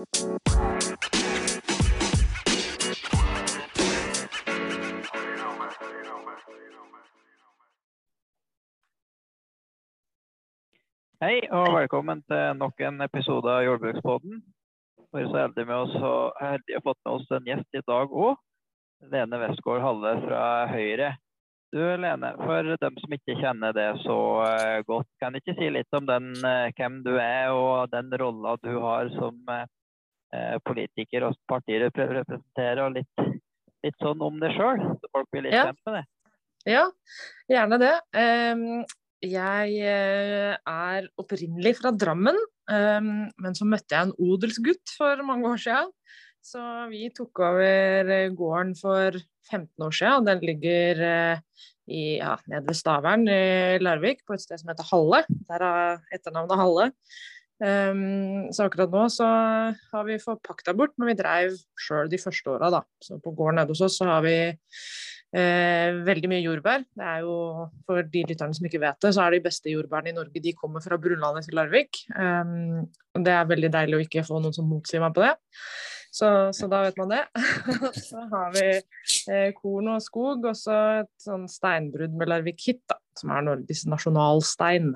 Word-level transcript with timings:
Hei 0.00 0.06
og 11.52 11.74
velkommen 11.74 12.22
til 12.24 12.56
nok 12.56 12.80
en 12.80 13.04
episode 13.04 13.44
av 13.52 13.60
Jordbrukspodden. 13.66 14.40
Vi 15.12 15.20
er 15.20 15.28
så 15.28 15.36
heldige 15.36 15.68
med 15.68 15.76
oss 15.76 15.92
heldige 16.40 16.80
å 16.80 16.84
fått 16.86 17.00
med 17.04 17.12
oss 17.12 17.34
en 17.36 17.50
gjest 17.50 17.76
i 17.76 17.82
dag 17.84 18.08
òg. 18.08 18.40
Lene 19.12 19.40
Westgård 19.42 19.84
Halle 19.84 20.14
fra 20.22 20.46
Høyre. 20.72 21.10
Du 21.76 21.82
Lene, 21.84 22.30
for 22.40 22.72
dem 22.86 22.96
som 23.04 23.12
ikke 23.18 23.36
kjenner 23.36 23.76
det 23.76 23.90
så 24.06 24.16
eh, 24.48 24.80
godt, 24.88 25.12
kan 25.20 25.36
du 25.36 25.42
ikke 25.42 25.58
si 25.60 25.68
litt 25.68 25.92
om 25.92 26.08
den, 26.08 26.32
eh, 26.40 26.72
hvem 26.80 27.04
du 27.04 27.12
er 27.20 27.52
og 27.52 27.92
den 27.92 28.08
rolla 28.16 28.56
du 28.64 28.72
har 28.80 29.12
som 29.18 29.36
eh, 30.32 30.54
og 30.56 30.64
og 31.88 31.94
prøver 31.96 32.14
å 32.14 32.22
representere, 32.22 32.86
og 32.86 32.96
litt, 32.98 33.42
litt 33.84 33.98
sånn 34.02 34.22
om 34.22 34.40
det 34.42 34.52
sjøl, 34.56 34.80
så 35.00 35.12
folk 35.12 35.30
blir 35.32 35.46
litt 35.46 35.56
Ja. 35.56 35.66
kjent 35.70 35.84
med 35.86 35.94
det? 35.98 36.04
Ja, 36.68 36.90
gjerne 37.48 37.78
det. 37.80 37.94
Em, 38.14 38.84
Jeg 39.22 39.74
eh, 39.84 40.56
er 40.66 41.08
opprinnelig 41.20 41.74
fra 41.76 41.90
Drammen, 41.92 42.36
em, 42.72 43.28
men 43.36 43.52
så 43.52 43.66
møtte 43.68 43.92
jeg 43.92 44.08
en 44.08 44.14
odelsgutt 44.16 44.94
for 44.96 45.20
mange 45.22 45.44
år 45.44 45.60
siden. 45.60 45.90
Så 46.40 46.88
vi 46.88 47.10
tok 47.12 47.38
over 47.44 48.08
eh, 48.08 48.30
gården 48.32 48.72
for 48.80 49.12
15 49.50 49.68
år 49.84 49.92
siden, 49.92 50.14
og 50.22 50.24
den 50.24 50.40
ligger 50.40 51.02
i, 51.90 52.16
ja, 52.16 52.36
nede 52.48 52.66
ved 52.70 52.78
Stavern 52.78 53.26
i 53.28 53.78
Larvik, 53.82 54.24
på 54.24 54.34
et 54.36 54.40
sted 54.40 54.60
som 54.60 54.70
heter 54.72 54.88
Halle. 54.88 55.24
Der 55.50 55.64
er 55.68 56.00
etternavnet 56.14 56.56
Halle. 56.60 56.86
Em, 57.60 58.48
så 58.56 58.66
akkurat 58.66 58.92
nå 58.92 59.04
så 59.12 59.26
har 59.92 60.06
vi 60.08 60.20
forpakta 60.22 60.72
bort, 60.76 60.94
men 60.96 61.12
vi 61.12 61.18
dreiv 61.18 61.58
sjøl 61.80 62.08
de 62.12 62.20
første 62.20 62.54
åra, 62.54 62.70
da. 62.72 62.82
Så 63.04 63.20
på 63.20 63.34
gården 63.36 63.60
nede 63.60 63.74
hos 63.74 63.84
oss 63.84 64.00
så 64.00 64.08
har 64.08 64.24
vi 64.24 64.36
Eh, 65.30 65.92
veldig 66.02 66.26
mye 66.26 66.42
jordbær. 66.42 66.82
Det 66.98 67.06
er 67.06 67.20
jo, 67.22 67.34
For 67.86 68.02
de 68.02 68.24
lytterne 68.26 68.56
som 68.56 68.66
ikke 68.66 68.80
vet 68.82 68.98
det, 69.04 69.12
så 69.14 69.22
er 69.22 69.36
de 69.36 69.44
beste 69.44 69.70
jordbærene 69.70 70.10
i 70.10 70.16
Norge 70.16 70.42
de 70.42 70.56
kommer 70.58 70.82
fra 70.82 70.98
Brunlandet 70.98 71.46
til 71.46 71.54
Larvik. 71.54 72.02
Um, 72.16 72.90
og 73.14 73.24
Det 73.24 73.32
er 73.36 73.46
veldig 73.46 73.70
deilig 73.70 73.98
å 73.98 74.02
ikke 74.02 74.26
få 74.26 74.40
noen 74.42 74.56
som 74.56 74.66
motsier 74.66 75.02
meg 75.02 75.14
på 75.14 75.22
det. 75.22 75.36
Så, 76.10 76.26
så 76.50 76.66
da 76.66 76.82
vet 76.82 76.98
man 76.98 77.12
det. 77.14 77.22
så 78.08 78.24
har 78.32 78.50
vi 78.56 78.66
eh, 78.74 79.52
korn 79.54 79.92
og 79.94 80.02
skog, 80.02 80.48
og 80.50 80.58
så 80.58 80.80
et 81.04 81.12
sånn 81.22 81.46
steinbrudd 81.50 82.16
med 82.18 82.32
Larvik-Hit, 82.32 82.82
da, 82.90 82.98
som 83.20 83.30
er 83.30 83.46
Norges 83.46 83.84
nasjonalstein. 83.86 84.90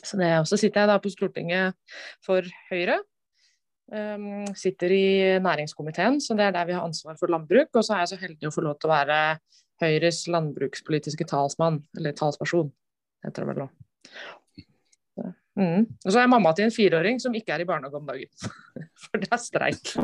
Så, 0.00 0.16
det, 0.20 0.30
og 0.40 0.48
så 0.48 0.58
sitter 0.60 0.82
jeg 0.82 0.90
da 0.90 0.98
på 1.02 1.12
Stortinget 1.12 1.96
for 2.24 2.46
Høyre. 2.70 3.00
Um, 3.90 4.46
sitter 4.54 4.92
i 4.94 5.06
næringskomiteen, 5.42 6.20
så 6.22 6.36
det 6.38 6.46
er 6.46 6.52
der 6.54 6.68
vi 6.68 6.76
har 6.76 6.86
ansvar 6.86 7.16
for 7.18 7.32
landbruk. 7.32 7.72
Og 7.74 7.84
så 7.84 7.96
er 7.96 8.04
jeg 8.04 8.12
så 8.12 8.20
heldig 8.20 8.50
å 8.50 8.54
få 8.54 8.64
lov 8.66 8.78
til 8.78 8.90
å 8.90 8.94
være 8.94 9.20
Høyres 9.80 10.26
landbrukspolitiske 10.30 11.26
talsmann, 11.28 11.80
eller 11.96 12.14
talsperson, 12.16 12.68
heter 13.24 13.44
det 13.44 13.50
vel 13.50 13.64
nå. 13.64 13.70
Mm. 15.60 15.84
Og 15.84 16.08
så 16.08 16.16
er 16.16 16.24
jeg 16.24 16.32
mamma 16.32 16.52
til 16.56 16.68
en 16.68 16.74
fireåring 16.74 17.20
som 17.20 17.34
ikke 17.36 17.56
er 17.56 17.64
i 17.64 17.68
barnehage 17.68 17.98
om 17.98 18.08
dagen. 18.08 18.30
For 19.04 19.20
det 19.20 19.30
er 19.32 19.42
streik. 19.42 19.94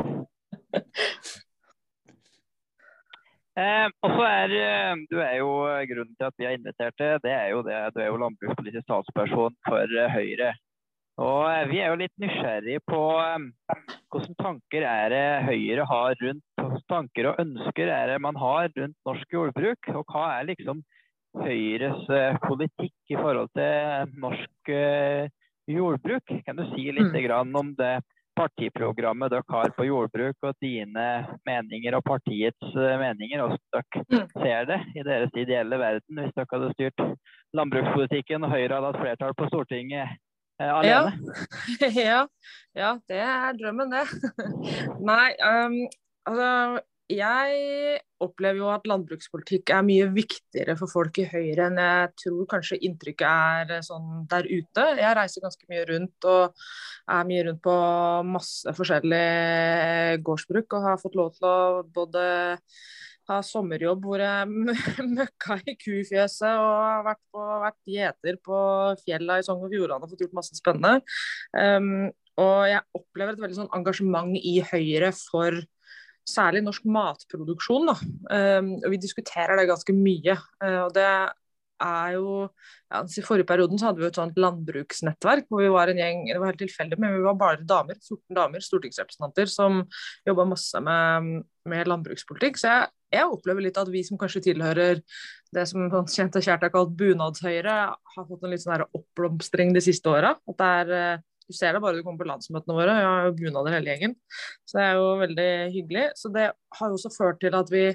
Eh, 3.57 3.87
og 4.05 4.11
så 4.13 4.25
er 4.27 4.51
eh, 4.53 4.99
du 5.09 5.17
er 5.17 5.39
jo 5.39 5.49
Grunnen 5.89 6.13
til 6.13 6.27
at 6.27 6.35
vi 6.37 6.45
har 6.45 6.53
invitert 6.57 6.97
deg, 7.01 7.15
det 7.23 7.31
er 7.33 7.47
jo 7.55 7.63
det 7.65 7.77
du 7.95 8.01
er 8.03 8.11
jo 8.11 8.19
landbrukspolitisk 8.21 8.85
talsperson 8.89 9.55
for 9.65 9.97
eh, 9.97 10.13
Høyre. 10.13 10.51
Og 11.17 11.47
eh, 11.49 11.63
vi 11.71 11.79
er 11.81 11.89
jo 11.89 11.97
litt 12.03 12.13
nysgjerrig 12.21 12.77
på 12.85 12.99
eh, 13.17 13.47
hvilke 14.13 14.37
tanker 14.43 14.85
er 14.85 15.09
det 15.15 15.25
Høyre 15.47 15.87
har 15.89 16.13
rundt 16.21 16.45
hvilke 16.61 16.83
tanker 16.91 17.31
og 17.31 17.41
ønsker 17.41 17.89
er 17.89 18.13
det 18.13 18.19
man 18.21 18.37
har 18.37 18.69
rundt 18.77 18.97
norsk 19.09 19.33
jordbruk? 19.33 19.89
Og 19.95 20.05
hva 20.13 20.27
er 20.37 20.51
liksom 20.51 20.83
Høyres 21.41 22.05
eh, 22.13 22.37
politikk 22.45 23.13
i 23.13 23.17
forhold 23.17 23.49
til 23.57 24.13
norsk 24.21 24.71
eh, 24.73 25.33
jordbruk? 25.73 26.37
Kan 26.45 26.61
du 26.61 26.67
si 26.75 26.91
litt 26.91 27.09
Mm. 27.09 27.23
grann 27.25 27.57
om 27.57 27.73
det 27.81 27.95
partiprogrammet 28.37 29.33
dere 29.33 29.45
har 29.49 29.73
på 29.75 29.87
jordbruk, 29.87 30.37
og 30.45 30.55
dine 30.63 31.07
meninger 31.47 31.97
og 31.97 32.05
partiets 32.07 32.75
eh, 32.77 32.95
meninger, 33.01 33.41
hvordan 33.43 33.59
dere 33.73 34.05
Mm. 34.07 34.27
ser 34.39 34.65
det 34.69 34.77
i 34.95 35.03
deres 35.03 35.33
ideelle 35.35 35.79
verden, 35.79 36.19
hvis 36.21 36.33
dere 36.37 36.47
hadde 36.53 36.73
styrt 36.75 37.01
landbrukspolitikken 37.57 38.45
og 38.45 38.53
Høyre 38.53 38.77
hadde 38.77 38.91
hatt 38.91 39.01
flertall 39.01 39.33
på 39.37 39.47
Stortinget 39.49 40.13
eh, 40.61 40.71
alene? 40.71 41.11
ja, 41.91 42.21
ja, 42.83 42.91
det 43.09 43.19
er 43.23 43.57
drømmen, 43.59 43.91
det. 43.91 44.05
Nei, 45.11 45.31
um, 45.43 45.79
altså 46.29 46.51
jeg 47.07 47.99
opplever 48.19 48.59
jo 48.59 48.69
at 48.73 48.87
landbrukspolitikk 48.89 49.71
er 49.71 49.83
mye 49.85 50.07
viktigere 50.11 50.75
for 50.79 50.91
folk 50.91 51.19
i 51.21 51.27
Høyre 51.29 51.69
enn 51.69 51.79
jeg 51.79 52.09
tror 52.23 52.47
kanskje 52.51 52.79
inntrykket 52.83 53.27
er 53.27 53.73
eh, 53.77 53.83
sånn 53.85 54.25
der 54.29 54.47
ute. 54.49 54.85
Jeg 54.99 55.15
reiser 55.15 55.45
ganske 55.45 55.69
mye 55.71 55.85
rundt 55.87 56.27
og 56.27 56.63
er 57.15 57.29
mye 57.29 57.45
rundt 57.47 57.61
på 57.63 57.75
masse 58.27 58.73
forskjellige 58.75 60.17
gårdsbruk 60.27 60.75
og 60.75 60.87
har 60.89 60.99
fått 61.01 61.15
lov 61.19 61.31
til 61.37 61.47
å 61.47 61.85
både 61.95 62.25
ha 63.27 63.39
sommerjobb 63.43 64.03
hvor 64.07 64.23
jeg 64.23 64.51
mø- 64.51 65.07
møkka 65.17 65.59
i 65.63 65.77
kufjøset 65.79 66.49
og 66.49 66.75
har 66.83 67.07
vært, 67.07 67.23
på, 67.31 67.47
vært 67.63 67.95
gjeter 67.95 68.41
på 68.43 68.59
fjella 69.05 69.39
i 69.39 69.47
Sogn 69.47 69.63
og 69.67 69.71
Fjordane 69.71 70.03
og 70.03 70.11
fått 70.11 70.25
gjort 70.25 70.37
masse 70.41 70.59
spennende. 70.59 70.99
Um, 71.55 72.09
og 72.37 72.67
jeg 72.69 72.83
opplever 72.99 73.33
et 73.33 73.41
veldig 73.41 73.61
sånn 73.63 73.73
engasjement 73.75 74.35
i 74.37 74.59
Høyre 74.67 75.15
for 75.15 75.63
særlig 76.27 76.63
norsk 76.65 76.85
matproduksjon. 76.91 77.91
Um, 78.31 78.71
vi 78.91 79.01
diskuterer 79.01 79.59
det 79.59 79.69
ganske 79.69 79.95
mye. 79.95 80.37
Uh, 80.63 80.81
og 80.87 80.95
det 80.97 81.07
er 81.83 82.13
jo 82.15 82.27
ja, 82.89 83.03
I 83.03 83.23
forrige 83.25 83.47
perioden 83.47 83.77
så 83.77 83.89
hadde 83.89 84.01
vi 84.01 84.07
et 84.07 84.17
sånt 84.17 84.39
landbruksnettverk 84.39 85.45
hvor 85.49 85.61
vi 85.61 85.71
var 85.73 85.91
en 85.91 85.99
gjeng 86.01 86.23
det 86.29 86.39
var 86.39 86.51
helt 86.51 86.61
tilfeldig, 86.63 86.97
men 87.01 87.13
vi 87.13 87.25
var 87.25 87.37
bare 87.37 87.65
damer, 87.69 87.99
14 88.01 88.37
damer, 88.37 88.63
stortingsrepresentanter 88.65 89.51
som 89.51 89.83
jobba 90.27 90.47
masse 90.53 90.81
med, 90.83 91.43
med 91.69 91.91
landbrukspolitikk. 91.91 92.57
Så 92.61 92.71
jeg, 92.71 92.89
jeg 93.13 93.29
opplever 93.29 93.67
litt 93.67 93.77
at 93.79 93.91
vi 93.93 94.03
som 94.07 94.19
kanskje 94.19 94.47
tilhører 94.49 95.03
det 95.55 95.65
som 95.69 95.87
sånn 95.91 96.09
kjent 96.11 96.39
og 96.39 96.47
kjært 96.47 96.67
er 96.67 96.73
kalt 96.73 96.95
bunadshøyre, 96.99 97.77
har 98.15 98.27
fått 98.27 98.43
en 98.43 98.53
litt 98.53 98.63
sånn 98.65 98.87
oppblomstring 98.87 99.73
de 99.75 99.83
siste 99.83 100.11
åra. 100.11 100.33
At 100.49 100.59
det 100.59 100.71
er 100.81 100.95
eh, 100.97 101.25
du 101.47 101.55
ser 101.55 101.75
det 101.75 101.81
bare 101.83 101.99
du 101.99 102.03
kommer 102.05 102.21
på 102.23 102.29
landsmøtene 102.29 102.75
våre. 102.75 102.95
Jeg 102.99 103.07
har 103.07 103.27
jo 103.29 103.35
bunader 103.39 103.77
hele 103.77 103.93
gjengen. 103.93 104.15
Så 104.67 104.79
det 104.79 104.85
er 104.85 104.97
jo 104.99 105.05
veldig 105.21 105.51
hyggelig. 105.75 106.07
Så 106.19 106.31
det 106.33 106.49
har 106.51 106.91
jo 106.91 106.97
også 106.97 107.13
ført 107.15 107.39
til 107.43 107.55
at 107.55 107.71
vi 107.71 107.85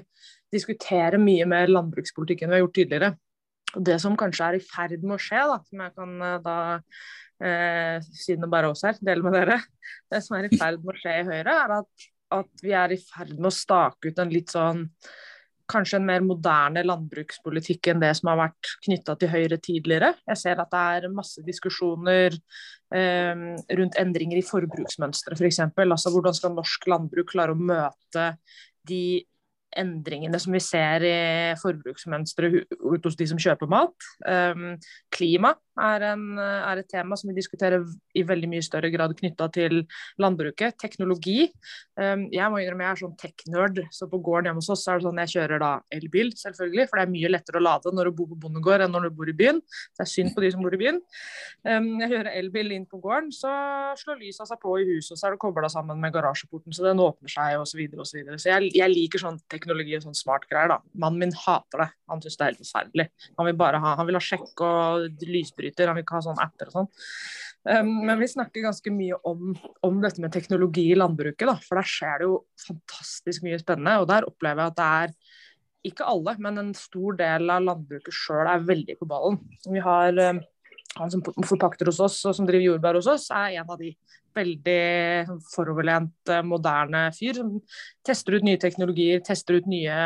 diskuterer 0.53 1.21
mye 1.21 1.45
mer 1.49 1.71
landbrukspolitikk 1.71 2.43
enn 2.43 2.53
vi 2.53 2.57
har 2.57 2.65
gjort 2.65 2.77
tidligere. 2.79 3.11
Og 3.73 3.85
det 3.87 3.99
som 4.01 4.17
kanskje 4.19 4.47
er 4.47 4.57
i 4.57 4.63
ferd 4.63 5.03
med 5.03 5.17
å 5.17 5.21
skje, 5.21 5.43
da, 5.49 5.59
som 5.67 5.83
jeg 5.85 5.95
kan 5.97 6.15
eh, 6.27 6.39
da 6.45 6.57
eh, 7.41 8.09
siden 8.13 8.45
det 8.45 8.51
bare 8.53 8.69
er 8.69 8.75
oss 8.75 8.85
her, 8.87 8.97
dele 9.01 9.25
med 9.25 9.37
dere. 9.37 9.59
Det 10.11 10.23
som 10.25 10.37
er 10.37 10.47
i 10.47 10.57
ferd 10.57 10.81
med 10.81 10.93
å 10.93 10.97
skje 11.01 11.19
i 11.19 11.27
Høyre, 11.29 11.59
er 11.65 11.75
at, 11.79 12.07
at 12.39 12.65
vi 12.65 12.73
er 12.77 12.95
i 12.95 13.01
ferd 13.01 13.35
med 13.37 13.49
å 13.49 13.55
stake 13.55 14.11
ut 14.11 14.23
en 14.23 14.33
litt 14.33 14.53
sånn 14.53 14.87
Kanskje 15.71 15.95
en 15.95 16.03
mer 16.03 16.19
moderne 16.19 16.81
landbrukspolitikk 16.83 17.87
enn 17.87 18.01
det 18.01 18.09
som 18.19 18.27
har 18.29 18.35
vært 18.35 18.67
knytta 18.83 19.13
til 19.15 19.29
Høyre 19.31 19.57
tidligere. 19.63 20.09
Jeg 20.27 20.41
ser 20.41 20.59
at 20.59 20.73
det 20.73 20.81
er 20.97 21.13
masse 21.15 21.39
diskusjoner 21.47 22.35
rundt 22.93 23.95
endringer 23.97 24.37
i 24.37 24.45
forbruksmønstre 24.45 25.37
f.eks. 25.37 25.61
For 25.73 25.85
altså, 25.87 26.11
hvordan 26.13 26.37
skal 26.37 26.53
norsk 26.53 26.87
landbruk 26.91 27.31
klare 27.33 27.55
å 27.55 27.59
møte 27.59 28.27
de 28.87 29.23
endringene 29.79 30.39
som 30.41 30.53
vi 30.55 30.61
ser 30.63 31.05
i 31.07 31.17
forbruksmønsteret 31.61 32.73
ut 32.79 33.05
hos 33.07 33.17
de 33.19 33.27
som 33.29 33.39
kjøper 33.41 33.69
mat. 33.71 34.07
Um, 34.27 34.75
klima 35.13 35.53
er, 35.79 36.05
en, 36.13 36.37
er 36.37 36.81
et 36.81 36.89
tema 36.91 37.17
som 37.17 37.31
vi 37.31 37.37
diskuterer 37.37 37.81
i 38.13 38.23
veldig 38.27 38.49
mye 38.51 38.65
større 38.65 38.91
grad 38.93 39.15
knytta 39.17 39.47
til 39.55 39.81
landbruket. 40.21 40.77
Teknologi. 40.81 41.47
Um, 41.97 42.27
jeg 42.33 42.49
må 42.51 42.61
innrømme 42.61 42.85
jeg 42.87 42.95
er 42.95 43.01
sånn 43.01 43.17
tech-nerd, 43.19 43.81
så 43.93 44.07
på 44.11 44.21
gården 44.23 44.51
hjemme 44.51 44.63
hos 44.63 44.71
oss 44.73 44.85
er 44.87 45.01
det 45.01 45.07
sånn 45.07 45.21
jeg 45.23 45.33
kjører 45.35 45.63
da 45.63 45.71
elbil, 45.97 46.33
selvfølgelig. 46.39 46.87
For 46.89 46.99
det 46.99 47.07
er 47.07 47.13
mye 47.15 47.33
lettere 47.33 47.61
å 47.61 47.65
lade 47.65 47.93
når 47.93 48.09
du 48.09 48.17
bor 48.19 48.31
på 48.33 48.39
bondegård 48.45 48.85
enn 48.85 48.93
når 48.93 49.09
du 49.09 49.17
bor 49.17 49.31
i 49.31 49.37
byen. 49.43 49.61
Det 49.97 50.05
er 50.05 50.11
synd 50.13 50.33
på 50.35 50.45
de 50.45 50.53
som 50.53 50.63
bor 50.63 50.75
i 50.75 50.81
byen. 50.81 51.01
Um, 51.65 51.91
jeg 52.03 52.13
kjører 52.15 52.31
elbil 52.39 52.73
inn 52.77 52.87
på 52.89 53.01
gården, 53.03 53.33
så 53.35 53.51
slår 53.99 54.21
lysa 54.21 54.47
seg 54.47 54.61
på 54.61 54.77
i 54.81 54.87
huset, 54.93 55.15
og 55.15 55.19
så 55.19 55.29
er 55.29 55.35
det 55.35 55.43
kobla 55.43 55.71
sammen 55.71 55.99
med 56.01 56.13
garasjeporten, 56.15 56.75
så 56.75 56.85
den 56.85 57.01
åpner 57.03 57.31
seg, 57.31 57.57
osv. 57.59 57.73
Så, 57.73 57.79
videre, 57.81 58.03
og 58.03 58.05
så, 58.05 58.19
videre. 58.19 58.35
så 58.37 58.51
jeg, 58.51 58.67
jeg 58.77 58.91
liker 58.91 59.21
sånn 59.23 59.39
teknologi 59.49 59.62
og 59.71 60.03
sånn 60.03 60.17
smart 60.17 60.47
greier, 60.49 60.71
da. 60.71 60.79
Mannen 60.99 61.21
min 61.23 61.35
hater 61.37 61.83
det. 61.85 61.89
Han 62.11 62.21
syns 62.23 62.37
det 62.37 62.43
er 62.43 62.51
helt 62.51 62.61
forferdelig. 62.63 63.05
Han 63.39 63.47
vil 63.49 63.57
bare 63.59 63.79
ha, 63.83 63.95
han 63.99 64.09
vil 64.09 64.19
ha 64.19 64.23
sjekk 64.23 64.63
og 64.65 65.23
lysbryter, 65.23 65.87
han 65.87 65.97
vil 65.97 66.05
ikke 66.05 66.17
ha 66.17 66.23
sånne 66.27 66.47
apper 66.47 66.71
og 66.71 66.77
sånn. 66.77 66.91
Um, 67.63 67.91
men 68.09 68.19
vi 68.19 68.27
snakker 68.27 68.65
ganske 68.65 68.91
mye 68.91 69.19
om, 69.29 69.53
om 69.87 70.01
dette 70.03 70.23
med 70.23 70.33
teknologi 70.35 70.89
i 70.91 70.99
landbruket, 70.99 71.47
da. 71.47 71.57
For 71.63 71.79
der 71.79 71.89
skjer 71.93 72.19
det 72.19 72.29
jo 72.29 72.39
fantastisk 72.65 73.47
mye 73.47 73.61
spennende, 73.61 73.99
og 74.01 74.09
der 74.11 74.27
opplever 74.27 74.65
jeg 74.65 74.73
at 74.73 74.81
det 74.81 74.89
er 75.03 75.15
ikke 75.93 76.07
alle, 76.07 76.37
men 76.43 76.59
en 76.59 76.73
stor 76.77 77.15
del 77.19 77.51
av 77.51 77.63
landbruket 77.63 78.15
sjøl 78.15 78.47
er 78.47 78.67
veldig 78.67 78.97
på 78.99 79.07
ballen. 79.07 79.39
Vi 79.67 79.83
har 79.83 80.19
um, 80.31 80.43
han 80.99 81.11
som 81.11 81.23
forpakter 81.23 81.89
hos 81.89 82.01
oss 82.03 82.19
og 82.29 82.35
som 82.37 82.47
driver 82.47 82.67
jordbær 82.67 82.99
hos 82.99 83.09
oss, 83.09 83.29
er 83.33 83.57
en 83.59 83.71
av 83.71 83.79
de 83.79 83.93
veldig 84.35 85.39
foroverlent, 85.51 86.31
moderne 86.47 87.05
fyr 87.15 87.39
som 87.39 87.55
tester 88.05 88.37
ut 88.37 88.45
nye 88.47 88.59
teknologier, 88.61 89.21
tester 89.25 89.59
ut 89.59 89.69
nye 89.69 89.97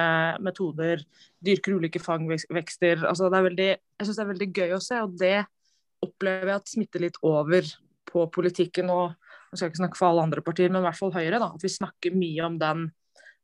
metoder, 0.44 1.04
dyrker 1.44 1.78
ulike 1.78 2.02
fangvekster. 2.04 3.06
Altså, 3.08 3.32
det 3.32 3.40
er 3.40 3.48
veldig, 3.50 3.70
jeg 3.78 4.08
syns 4.08 4.20
det 4.20 4.26
er 4.26 4.32
veldig 4.34 4.50
gøy 4.52 4.76
å 4.78 4.84
se, 4.84 5.02
og 5.04 5.18
det 5.22 5.38
opplever 6.06 6.52
jeg 6.52 6.62
at 6.62 6.74
smitter 6.74 7.06
litt 7.08 7.20
over 7.26 7.74
på 8.08 8.28
politikken. 8.34 8.92
og 8.94 9.16
jeg 9.52 9.60
skal 9.60 9.72
ikke 9.72 9.82
snakke 9.82 10.00
for 10.00 10.12
alle 10.12 10.24
andre 10.28 10.44
partier, 10.44 10.72
men 10.72 10.84
i 10.84 10.88
hvert 10.88 11.00
fall 11.00 11.14
Høyre. 11.16 11.40
Da, 11.40 11.52
at 11.56 11.64
vi 11.64 11.72
snakker 11.72 12.16
mye 12.16 12.48
om 12.48 12.58
den, 12.62 12.88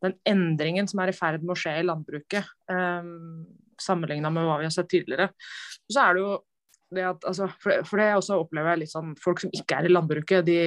den 0.03 0.15
endringen 0.27 0.89
som 0.89 1.01
er 1.03 1.13
i 1.13 1.15
ferd 1.15 1.43
med 1.43 1.55
å 1.55 1.59
skje 1.59 1.77
i 1.79 1.85
landbruket, 1.87 2.49
um, 2.67 2.75
ehm, 2.75 3.45
sammenligna 3.81 4.29
med 4.31 4.45
hva 4.47 4.59
vi 4.59 4.67
har 4.67 4.75
sett 4.75 4.91
tidligere. 4.91 5.31
Så 5.89 6.03
er 6.03 6.15
det 6.15 6.25
jo 6.25 6.33
det 6.95 7.05
at, 7.07 7.25
altså, 7.29 7.49
for, 7.61 7.83
for, 7.87 8.01
det 8.01 8.11
også 8.17 8.39
opplever 8.43 8.73
jeg 8.73 8.83
litt 8.83 8.93
sånn 8.93 9.11
Folk 9.21 9.43
som 9.43 9.53
ikke 9.55 9.79
er 9.79 9.89
i 9.89 9.93
landbruket, 9.93 10.45
de 10.47 10.59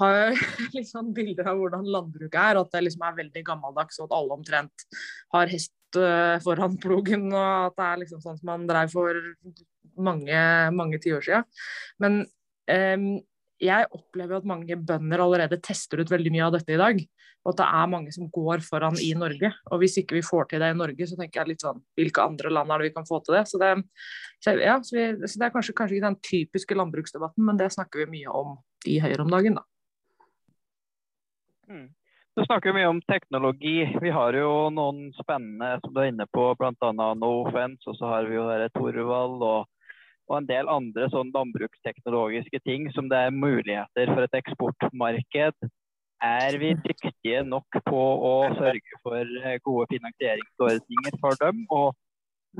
har 0.00 0.36
litt 0.76 0.88
sånn 0.90 1.12
bilder 1.16 1.52
av 1.52 1.60
hvordan 1.60 1.86
landbruket 1.88 2.40
er. 2.40 2.60
At 2.60 2.74
det 2.74 2.84
liksom 2.86 3.06
er 3.06 3.20
veldig 3.22 3.44
gammeldags, 3.46 4.00
og 4.00 4.08
at 4.08 4.18
alle 4.18 4.36
omtrent 4.36 4.86
har 5.34 5.52
hest 5.52 6.00
uh, 6.00 6.36
foran 6.44 6.76
plogen. 6.84 7.30
Og 7.32 7.70
at 7.70 7.78
det 7.78 7.88
er 7.88 8.02
liksom 8.04 8.24
sånn 8.24 8.40
som 8.40 8.52
man 8.52 8.68
drev 8.68 8.92
for 8.92 9.22
mange, 9.96 10.42
mange 10.76 11.00
tiår 11.02 11.24
siden. 11.24 11.48
Men 12.02 12.20
um, 12.68 13.08
jeg 13.62 13.88
opplever 13.94 14.36
at 14.36 14.48
mange 14.48 14.76
bønder 14.76 15.22
allerede 15.24 15.58
tester 15.64 16.02
ut 16.02 16.10
veldig 16.12 16.32
mye 16.34 16.44
av 16.46 16.56
dette 16.58 16.74
i 16.74 16.80
dag. 16.80 17.00
Og 17.46 17.52
at 17.52 17.60
det 17.60 17.66
er 17.78 17.90
mange 17.92 18.12
som 18.12 18.28
går 18.32 18.62
foran 18.66 18.98
i 19.00 19.12
Norge. 19.16 19.52
Og 19.70 19.80
hvis 19.80 19.96
ikke 20.02 20.18
vi 20.18 20.24
får 20.26 20.48
til 20.50 20.64
det 20.64 20.72
i 20.74 20.78
Norge, 20.78 21.06
så 21.06 21.18
tenker 21.18 21.40
jeg 21.40 21.52
litt 21.52 21.64
sånn 21.64 21.78
Hvilke 21.96 22.24
andre 22.26 22.50
land 22.52 22.72
er 22.72 22.82
det 22.82 22.88
vi 22.90 22.96
kan 22.96 23.06
få 23.08 23.20
til 23.24 23.38
det? 23.38 23.44
Så 23.48 23.60
det, 23.62 23.70
så 24.42 24.56
ja, 24.58 24.76
så 24.82 24.96
vi, 24.98 25.04
så 25.24 25.38
det 25.38 25.46
er 25.46 25.54
kanskje, 25.54 25.76
kanskje, 25.78 25.98
ikke 25.98 26.08
den 26.08 26.18
typiske 26.26 26.78
landbruksdebatten, 26.78 27.46
men 27.46 27.60
det 27.60 27.70
snakker 27.76 28.02
vi 28.02 28.18
mye 28.18 28.34
om 28.34 28.58
i 28.86 28.98
Høyre 29.02 29.22
om 29.24 29.30
dagen, 29.32 29.60
da. 29.60 29.64
Mm. 31.70 31.86
Du 32.36 32.42
snakker 32.44 32.74
mye 32.76 32.90
om 32.90 32.98
teknologi. 33.08 33.78
Vi 34.02 34.10
har 34.12 34.36
jo 34.36 34.68
noen 34.74 35.06
spennende 35.16 35.78
som 35.80 35.94
du 35.94 36.02
er 36.02 36.10
inne 36.10 36.26
på, 36.28 36.50
bl.a. 36.58 37.06
NoFence, 37.16 37.86
og 37.88 37.96
så 37.96 38.10
har 38.10 38.28
vi 38.28 38.36
jo 38.36 38.44
Torvald 38.74 39.46
og 39.46 39.70
og 40.26 40.38
en 40.40 40.48
del 40.48 40.70
andre 40.70 41.08
sånn 41.12 41.32
landbruksteknologiske 41.34 42.60
ting 42.66 42.88
som 42.94 43.10
det 43.10 43.18
er 43.28 43.34
muligheter 43.34 44.12
for 44.12 44.26
et 44.26 44.38
eksportmarked. 44.40 45.68
Er 46.26 46.56
vi 46.58 46.72
dyktige 46.80 47.42
nok 47.44 47.78
på 47.86 48.02
å 48.30 48.34
sørge 48.56 49.00
for 49.04 49.20
eh, 49.20 49.58
gode 49.62 49.86
finansieringsordninger 49.92 51.18
for 51.20 51.38
dem? 51.42 51.64
Og 51.70 51.92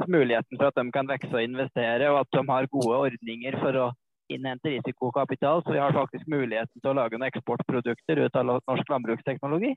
muligheten 0.05 0.59
for 0.59 0.69
at 0.69 0.77
de 0.77 0.93
kan 0.93 1.09
vokse 1.09 1.33
og 1.33 1.43
investere, 1.43 2.11
og 2.13 2.21
at 2.21 2.37
de 2.37 2.43
har 2.51 2.69
gode 2.73 2.99
ordninger 3.09 3.57
for 3.63 3.81
å 3.81 3.87
innhente 4.33 4.75
risikokapital, 4.75 5.63
så 5.65 5.73
vi 5.73 5.81
har 5.81 5.95
faktisk 5.95 6.27
muligheten 6.29 6.83
til 6.83 6.91
å 6.91 6.97
lage 6.99 7.17
noen 7.17 7.31
eksportprodukter 7.31 8.21
ut 8.27 8.39
av 8.39 8.51
norsk 8.51 8.91
landbruksteknologi? 8.93 9.73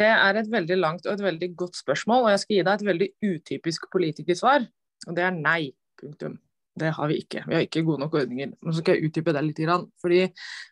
Det 0.00 0.08
er 0.08 0.38
et 0.40 0.48
veldig 0.48 0.78
langt 0.80 1.06
og 1.06 1.14
et 1.14 1.24
veldig 1.26 1.50
godt 1.62 1.76
spørsmål, 1.76 2.24
og 2.24 2.32
jeg 2.32 2.42
skal 2.42 2.56
gi 2.56 2.64
deg 2.64 2.74
et 2.74 2.86
veldig 2.88 3.08
utypisk 3.28 3.90
politikersvar. 3.92 4.64
Og 5.06 5.16
det 5.18 5.26
er 5.26 5.36
nei. 5.36 5.62
Punktum. 6.02 6.40
Det 6.78 6.88
har 6.96 7.08
vi 7.10 7.18
ikke. 7.20 7.42
Vi 7.46 7.54
har 7.54 7.66
ikke 7.66 7.84
gode 7.84 8.00
nok 8.00 8.14
ordninger. 8.16 8.54
Men 8.56 8.72
så 8.72 8.80
skal 8.80 8.96
jeg 8.96 9.10
utdype 9.10 9.34
det 9.36 9.44
litt. 9.44 9.62
Fordi 10.00 10.22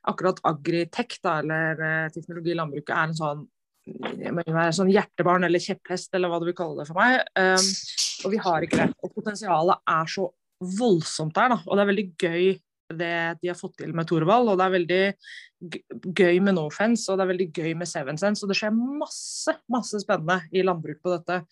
akkurat 0.09 0.41
agritech, 0.49 1.19
eller 1.29 1.83
eh, 1.87 2.13
teknologi 2.15 2.55
i 2.55 2.57
landbruket, 2.57 2.95
er 2.95 3.11
en 3.11 3.19
sånn, 3.19 3.45
være 4.31 4.73
sånn 4.77 4.93
hjertebarn 4.93 5.45
eller 5.49 5.63
kjepphest, 5.63 6.15
eller 6.17 6.33
hva 6.33 6.41
du 6.41 6.49
vil 6.49 6.57
kalle 6.57 6.81
det 6.81 6.89
for 6.89 7.01
meg. 7.01 7.21
Um, 7.37 7.71
og 8.25 8.35
vi 8.35 8.41
har 8.47 8.65
ikke 8.65 8.81
det. 8.81 8.89
Og 9.05 9.15
potensialet 9.19 9.85
er 9.93 10.11
så 10.17 10.27
voldsomt 10.81 11.37
der, 11.37 11.55
da. 11.55 11.63
Og 11.67 11.77
det 11.77 11.85
er 11.85 11.93
veldig 11.93 12.09
gøy 12.21 12.51
det 12.91 13.39
de 13.39 13.47
har 13.53 13.59
fått 13.59 13.77
til 13.79 13.93
med 13.95 14.09
Thorvald. 14.09 14.51
Og 14.51 14.59
det 14.59 14.67
er 14.67 14.77
veldig 14.79 16.13
gøy 16.17 16.41
med 16.43 16.57
Nofence, 16.57 17.11
og 17.11 17.19
det 17.19 17.27
er 17.27 17.33
veldig 17.35 17.51
gøy 17.61 17.75
med 17.77 17.91
Seven 17.91 18.21
Sense. 18.21 18.45
Og 18.45 18.51
det 18.51 18.57
skjer 18.59 18.73
masse, 18.73 19.55
masse 19.71 20.01
spennende 20.01 20.41
i 20.57 20.65
landbruk 20.65 21.05
på 21.05 21.13
dette. 21.13 21.43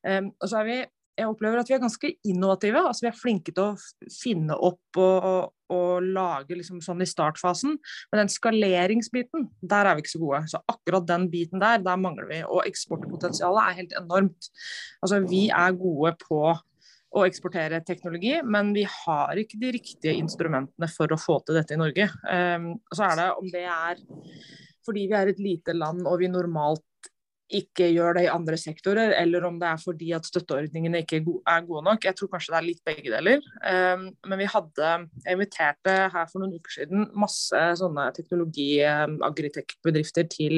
Um, 0.00 0.32
og 0.40 0.48
så 0.48 0.62
er 0.62 0.70
vi 0.72 0.78
jeg 1.18 1.28
opplever 1.28 1.60
at 1.60 1.70
vi 1.70 1.74
er 1.76 1.82
ganske 1.82 2.10
innovative. 2.30 2.82
altså 2.86 3.06
Vi 3.06 3.10
er 3.10 3.18
flinke 3.18 3.54
til 3.54 3.72
å 3.72 4.10
finne 4.12 4.54
opp 4.54 5.00
og, 5.00 5.26
og, 5.28 5.50
og 5.74 6.06
lage 6.06 6.56
liksom 6.58 6.80
sånn 6.84 7.02
i 7.02 7.08
startfasen. 7.08 7.74
Men 8.10 8.22
den 8.22 8.32
skaleringsbiten, 8.32 9.48
der 9.60 9.88
er 9.88 9.98
vi 9.98 10.04
ikke 10.04 10.14
så 10.14 10.22
gode. 10.22 10.42
Så 10.52 10.62
akkurat 10.70 11.08
den 11.10 11.28
biten 11.32 11.62
der, 11.62 11.82
der 11.84 12.00
mangler 12.00 12.28
vi. 12.30 12.40
Og 12.46 12.64
eksportpotensialet 12.68 13.64
er 13.64 13.78
helt 13.82 13.98
enormt. 14.00 14.50
Altså 15.02 15.22
Vi 15.26 15.48
er 15.50 15.78
gode 15.78 16.14
på 16.22 16.42
å 17.08 17.24
eksportere 17.24 17.80
teknologi, 17.88 18.34
men 18.44 18.74
vi 18.76 18.84
har 18.84 19.38
ikke 19.40 19.58
de 19.60 19.72
riktige 19.78 20.16
instrumentene 20.20 20.90
for 20.92 21.10
å 21.10 21.20
få 21.20 21.38
til 21.40 21.56
dette 21.56 21.72
i 21.74 21.80
Norge. 21.80 22.04
Um, 22.28 22.74
så 22.92 23.06
er 23.06 23.14
det 23.16 23.28
om 23.40 23.48
det 23.52 23.64
er 23.64 24.02
fordi 24.88 25.06
vi 25.08 25.16
er 25.16 25.30
et 25.32 25.40
lite 25.40 25.74
land 25.76 26.06
og 26.08 26.20
vi 26.22 26.30
normalt 26.32 26.84
ikke 27.48 27.86
gjør 27.94 28.18
det 28.18 28.24
i 28.26 28.32
andre 28.32 28.56
sektorer, 28.60 29.14
eller 29.16 29.44
om 29.48 29.56
det 29.60 29.68
er 29.70 29.78
fordi 29.80 30.12
at 30.16 30.26
støtteordningene 30.28 30.98
ikke 31.04 31.18
er 31.22 31.64
gode 31.64 31.84
nok. 31.86 32.04
Jeg 32.04 32.14
tror 32.18 32.30
kanskje 32.34 32.52
det 32.52 32.58
er 32.58 32.66
litt 32.66 32.82
begge 32.86 33.10
deler. 33.14 33.38
Um, 33.62 34.02
men 34.28 34.36
vi 34.42 34.46
hadde, 34.52 34.86
jeg 35.24 35.34
inviterte 35.38 35.92
her 36.12 36.26
for 36.28 36.38
noen 36.42 36.56
uker 36.58 36.72
siden 36.76 37.00
masse 37.16 37.60
sånne 37.80 38.04
teknologi-agritech-bedrifter 38.18 40.24
til 40.32 40.54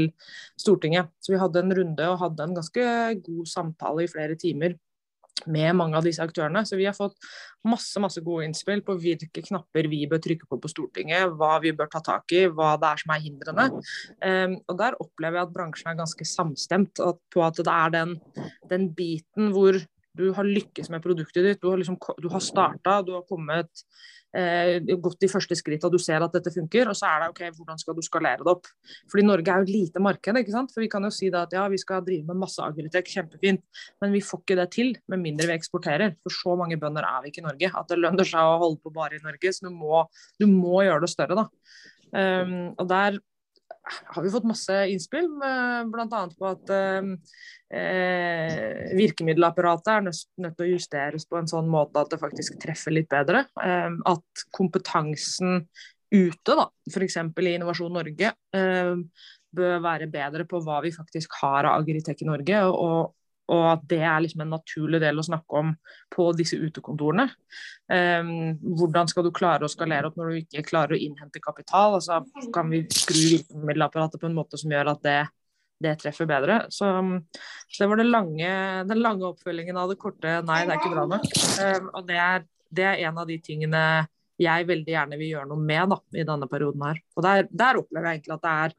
Stortinget. 0.59 1.07
Så 1.23 1.29
vi 1.35 1.43
hadde 1.43 1.59
en 1.63 1.77
runde 1.79 2.05
og 2.11 2.21
hadde 2.25 2.43
en 2.47 2.57
ganske 2.59 2.85
god 3.23 3.45
samtale 3.55 4.01
i 4.05 4.11
flere 4.11 4.37
timer 4.41 4.71
med 5.47 5.77
mange 5.79 5.99
av 5.99 6.07
disse 6.07 6.23
aktørene. 6.25 6.65
Så 6.67 6.79
vi 6.81 6.89
har 6.89 6.97
fått 6.97 7.17
masse 7.69 8.01
masse 8.03 8.23
gode 8.25 8.47
innspill 8.49 8.83
på 8.85 8.97
hvilke 9.01 9.45
knapper 9.45 9.89
vi 9.93 10.03
bør 10.11 10.23
trykke 10.25 10.49
på 10.49 10.59
på 10.61 10.73
Stortinget, 10.73 11.33
hva 11.37 11.59
vi 11.63 11.75
bør 11.77 11.91
ta 11.93 12.03
tak 12.05 12.33
i, 12.37 12.47
hva 12.49 12.75
det 12.81 12.91
er 12.91 13.03
som 13.03 13.15
er 13.15 13.25
hindrende. 13.25 13.67
Um, 14.25 14.59
og 14.67 14.79
Der 14.81 14.99
opplever 15.03 15.41
jeg 15.41 15.49
at 15.49 15.55
bransjen 15.55 15.93
er 15.93 16.01
ganske 16.01 16.29
samstemt 16.29 17.03
på 17.33 17.45
at 17.47 17.61
det 17.61 17.75
er 17.75 17.97
den, 17.97 18.17
den 18.71 18.91
biten 18.97 19.53
hvor 19.55 19.79
du 20.19 20.31
har 20.35 20.47
lykkes 20.47 20.91
med 20.91 21.05
produktet 21.05 21.45
ditt, 21.47 21.61
du 21.63 21.71
har, 21.71 21.79
liksom, 21.79 21.99
har 22.01 22.43
starta, 22.43 23.01
du 23.07 23.15
har 23.15 23.27
kommet 23.29 23.71
gått 24.31 25.21
de 25.25 25.29
første 25.31 25.56
skrittene, 25.59 25.91
du 25.91 25.99
ser 26.03 26.23
at 26.23 26.35
dette 26.37 26.53
funker. 26.55 26.91
Og 26.91 26.97
så 26.99 27.09
er 27.09 27.23
det 27.23 27.31
ok, 27.32 27.43
hvordan 27.59 27.81
skal 27.81 27.97
du 27.97 28.03
skalere 28.06 28.44
det 28.44 28.53
opp. 28.53 28.69
Fordi 29.11 29.25
Norge 29.27 29.53
er 29.53 29.62
jo 29.62 29.69
et 29.69 29.75
lite 29.75 30.03
marked. 30.03 30.41
ikke 30.41 30.55
sant? 30.55 30.75
For 30.75 30.85
Vi 30.85 30.91
kan 30.93 31.06
jo 31.06 31.12
si 31.15 31.31
da 31.31 31.44
at 31.49 31.56
ja, 31.56 31.67
vi 31.69 31.81
skal 31.81 32.05
drive 32.06 32.27
med 32.29 32.43
masse 32.43 32.62
agritek, 32.62 33.11
kjempefint. 33.11 33.65
Men 34.03 34.15
vi 34.15 34.23
får 34.25 34.44
ikke 34.44 34.59
det 34.61 34.69
til 34.77 34.93
med 35.09 35.23
mindre 35.23 35.50
vi 35.50 35.56
eksporterer. 35.59 36.17
For 36.23 36.35
så 36.35 36.56
mange 36.59 36.79
bønder 36.81 37.06
er 37.06 37.25
vi 37.25 37.32
ikke 37.32 37.44
i 37.44 37.49
Norge. 37.49 37.73
At 37.82 37.91
det 37.91 38.00
lønner 38.00 38.29
seg 38.29 38.44
å 38.44 38.61
holde 38.62 38.82
på 38.85 38.94
bare 38.94 39.19
i 39.19 39.25
Norge. 39.25 39.55
Så 39.55 39.67
du 39.67 39.75
må, 39.75 40.05
du 40.38 40.47
må 40.50 40.85
gjøre 40.87 41.06
det 41.06 41.15
større, 41.15 41.44
da. 41.44 41.49
Um, 42.11 42.73
og 42.75 42.88
der 42.91 43.21
har 44.15 44.23
vi 44.25 44.33
fått 44.33 44.49
masse 44.49 44.77
innspill, 44.93 45.29
bl.a. 45.91 46.23
på 46.39 46.49
at 46.49 46.73
eh, 46.75 47.03
virkemiddelapparatet 48.99 49.93
er 49.94 50.06
nødt, 50.09 50.25
nødt 50.43 50.56
til 50.59 50.67
å 50.67 50.73
justeres 50.73 51.27
på 51.29 51.41
en 51.41 51.51
sånn 51.51 51.70
måte 51.70 52.03
at 52.03 52.13
det 52.13 52.20
faktisk 52.23 52.59
treffer 52.63 52.94
litt 52.97 53.11
bedre. 53.13 53.44
Eh, 53.63 53.91
at 54.11 54.44
kompetansen 54.56 55.65
ute, 56.11 56.56
da, 56.56 56.67
f.eks. 56.91 57.20
i 57.20 57.55
Innovasjon 57.55 57.94
Norge, 57.94 58.35
eh, 58.56 58.94
bør 59.51 59.81
være 59.82 60.11
bedre 60.11 60.47
på 60.47 60.61
hva 60.63 60.79
vi 60.85 60.93
faktisk 60.94 61.35
har 61.43 61.67
av 61.67 61.81
Agritech 61.81 62.23
i 62.23 62.29
Norge. 62.29 62.67
og 62.70 63.17
og 63.51 63.65
at 63.73 63.83
det 63.91 64.01
er 64.07 64.23
liksom 64.23 64.45
en 64.45 64.53
naturlig 64.55 65.01
del 65.03 65.19
å 65.19 65.27
snakke 65.27 65.61
om 65.61 65.73
på 66.13 66.29
disse 66.39 66.59
utekontorene. 66.61 67.27
Um, 67.91 68.31
hvordan 68.79 69.11
skal 69.11 69.27
du 69.27 69.33
klare 69.35 69.67
å 69.67 69.73
skalere 69.73 70.11
opp 70.11 70.19
når 70.21 70.31
du 70.31 70.39
ikke 70.45 70.67
klarer 70.69 70.95
å 70.95 71.01
innhente 71.01 71.43
kapital? 71.43 71.97
Altså, 71.99 72.21
kan 72.55 72.71
vi 72.71 72.85
skru 72.95 73.19
virkemiddelapparatet 73.19 74.23
på 74.23 74.31
en 74.31 74.37
måte 74.39 74.61
som 74.61 74.71
gjør 74.71 74.93
at 74.95 75.03
det, 75.07 75.19
det 75.83 75.97
treffer 76.03 76.29
bedre? 76.31 76.61
Så, 76.71 76.93
så 77.67 77.83
det 77.83 77.91
var 77.91 78.01
det 78.03 78.07
lange, 78.07 78.53
den 78.91 79.03
lange 79.03 79.27
oppfølgingen 79.33 79.81
av 79.83 79.91
det 79.91 79.99
korte 80.01 80.39
nei, 80.47 80.63
det 80.67 80.77
er 80.77 80.83
ikke 80.83 80.95
bra 80.95 81.09
nok. 81.17 81.29
Um, 81.59 81.91
og 81.91 82.07
det 82.11 82.21
er, 82.23 82.47
det 82.71 82.87
er, 82.93 83.03
en 83.09 83.19
av 83.19 83.31
de 83.31 83.41
tingene 83.43 83.85
jeg 84.41 84.69
veldig 84.69 84.95
gjerne 84.95 85.19
vil 85.21 85.35
gjøre 85.35 85.51
noe 85.51 85.61
med 85.73 85.91
da, 85.91 85.99
i 86.17 86.29
denne 86.29 86.47
perioden 86.49 86.87
her. 86.87 87.03
Og 87.19 87.27
der, 87.27 87.51
der 87.51 87.81
opplever 87.83 88.09
jeg 88.09 88.21
egentlig 88.21 88.39
at 88.39 88.47
det 88.47 88.55
er 88.61 88.79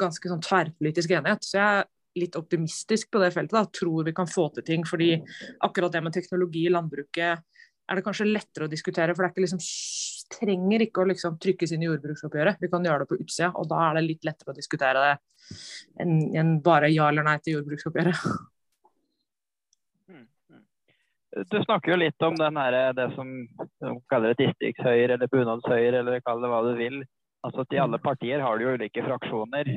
ganske 0.00 0.30
sånn 0.30 0.44
tverrpolitisk 0.46 1.10
enighet. 1.18 1.44
Så 1.44 1.58
jeg 1.58 1.82
litt 2.18 2.36
optimistisk 2.36 3.10
på 3.12 3.22
det 3.22 3.32
feltet. 3.34 3.56
Da. 3.56 3.64
Tror 3.80 4.04
vi 4.04 4.14
kan 4.16 4.28
få 4.28 4.48
til 4.54 4.66
ting. 4.66 4.84
fordi 4.88 5.14
akkurat 5.60 5.92
det 5.92 6.02
med 6.02 6.12
teknologi 6.12 6.66
i 6.66 6.72
landbruket 6.72 7.42
er 7.88 7.98
det 7.98 8.04
kanskje 8.06 8.28
lettere 8.28 8.66
å 8.66 8.72
diskutere. 8.72 9.14
For 9.14 9.24
det 9.24 9.32
ikke 9.32 9.44
liksom, 9.46 9.62
trenger 10.32 10.86
ikke 10.86 11.02
å 11.02 11.10
liksom 11.10 11.38
trykkes 11.42 11.74
inn 11.74 11.84
i 11.84 11.90
jordbruksoppgjøret. 11.90 12.60
Vi 12.62 12.70
kan 12.72 12.86
gjøre 12.86 13.04
det 13.04 13.10
på 13.10 13.20
utsida, 13.20 13.52
og 13.58 13.68
da 13.70 13.82
er 13.88 13.98
det 13.98 14.06
litt 14.06 14.26
lettere 14.28 14.54
å 14.54 14.58
diskutere 14.58 15.04
det 15.06 15.14
enn 16.00 16.18
en 16.38 16.52
bare 16.64 16.88
ja 16.92 17.08
eller 17.10 17.26
nei 17.26 17.38
til 17.42 17.58
jordbruksoppgjøret. 17.58 18.20
Mm, 20.08 20.26
mm. 20.54 20.62
Du 21.50 21.58
snakker 21.64 21.92
jo 21.92 21.98
litt 22.04 22.28
om 22.28 22.38
her, 22.40 22.78
det 22.96 23.08
som 23.16 23.32
de 23.34 23.96
kaller 24.12 24.32
et 24.32 24.44
distriktshøyre 24.44 25.18
eller 25.18 25.32
bunadshøyre, 25.32 26.04
eller 26.04 26.24
kall 26.24 26.44
det 26.44 26.52
hva 26.52 26.62
du 26.68 26.72
vil. 26.78 27.02
Altså 27.42 27.66
Til 27.66 27.82
alle 27.82 27.98
partier 27.98 28.44
har 28.44 28.58
du 28.58 28.68
jo 28.68 28.76
ulike 28.78 29.02
fraksjoner 29.02 29.74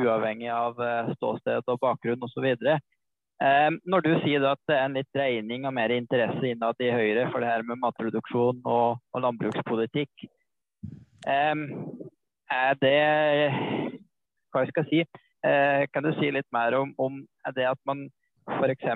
uavhengig 0.00 0.50
av 0.52 0.80
eh, 0.82 1.12
ståsted 1.16 1.68
og 1.72 1.80
bakgrunn 1.82 2.24
osv. 2.26 2.46
Eh, 2.56 3.70
når 3.84 4.04
du 4.04 4.12
sier 4.24 4.44
at 4.48 4.60
det 4.68 4.76
er 4.76 4.84
en 4.86 4.96
litt 4.96 5.10
dreining 5.16 5.66
og 5.68 5.74
mer 5.76 5.92
interesse 5.94 6.52
innad 6.52 6.80
i 6.80 6.92
Høyre 6.92 7.28
for 7.32 7.42
det 7.42 7.50
her 7.50 7.64
med 7.68 7.80
matproduksjon 7.82 8.62
og, 8.64 9.00
og 9.12 9.24
landbrukspolitikk, 9.24 10.28
eh, 11.28 11.54
er 12.56 12.76
det 12.78 12.98
Hva 14.54 14.62
jeg 14.62 14.70
skal 14.70 14.86
si? 14.88 15.00
Kan 15.92 16.02
du 16.02 16.12
si 16.16 16.30
litt 16.32 16.46
mer 16.54 16.74
om, 16.78 16.92
om 16.98 17.18
det 17.54 17.66
at 17.68 17.78
man 17.86 18.06
f.eks. 18.46 18.86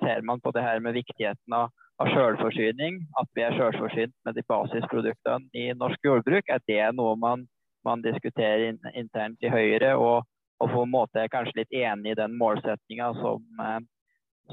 ser 0.00 0.22
man 0.22 0.40
på 0.40 0.52
det 0.54 0.62
her 0.62 0.80
med 0.80 0.94
viktigheten 0.96 1.56
av, 1.56 1.72
av 2.00 2.10
selvforsyning, 2.12 3.00
at 3.20 3.28
vi 3.36 3.44
er 3.44 3.56
selvforsynt 3.58 4.14
med 4.24 4.36
de 4.36 4.44
basisproduktene 4.48 5.48
i 5.56 5.72
norsk 5.76 6.04
jordbruk. 6.04 6.48
Er 6.48 6.62
det 6.68 6.84
noe 6.96 7.16
man, 7.20 7.46
man 7.84 8.04
diskuterer 8.04 8.70
in, 8.70 8.78
internt 8.94 9.42
i 9.44 9.52
Høyre, 9.52 9.94
og, 9.96 10.28
og, 10.60 10.70
på 10.70 10.84
en 10.84 10.92
måte 10.92 11.22
er 11.22 11.32
kanskje 11.32 11.62
litt 11.62 11.74
enig 11.84 12.14
i 12.14 12.18
den 12.20 12.36
målsettinga 12.40 13.10
som, 13.20 13.42
eh, 13.64 13.80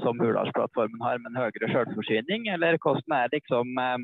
som 0.02 0.20
Hurdalsplattformen 0.20 1.04
har, 1.04 1.20
en 1.20 1.38
høyere 1.38 1.70
selvforsyning? 1.72 2.48
Eller 2.54 2.80
hvordan 2.82 3.16
er 3.18 3.32
liksom 3.36 3.78
eh, 3.82 4.02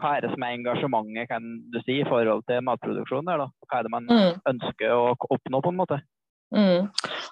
hva 0.00 0.14
er 0.16 0.24
det 0.24 0.30
som 0.32 0.44
er 0.46 0.56
engasjementet 0.56 1.28
kan 1.28 1.48
du 1.72 1.78
si, 1.82 2.00
i 2.00 2.08
forhold 2.08 2.46
til 2.48 2.64
matproduksjon? 2.64 3.26
Der, 3.28 3.44
da? 3.44 3.50
Hva 3.68 3.80
er 3.80 3.86
det 3.86 3.92
man 3.92 4.08
mm. 4.08 4.40
ønsker 4.54 4.94
å 4.96 5.12
oppnå, 5.28 5.60
på 5.60 5.72
en 5.72 5.80
måte? 5.80 6.00
Mm. 6.50 6.88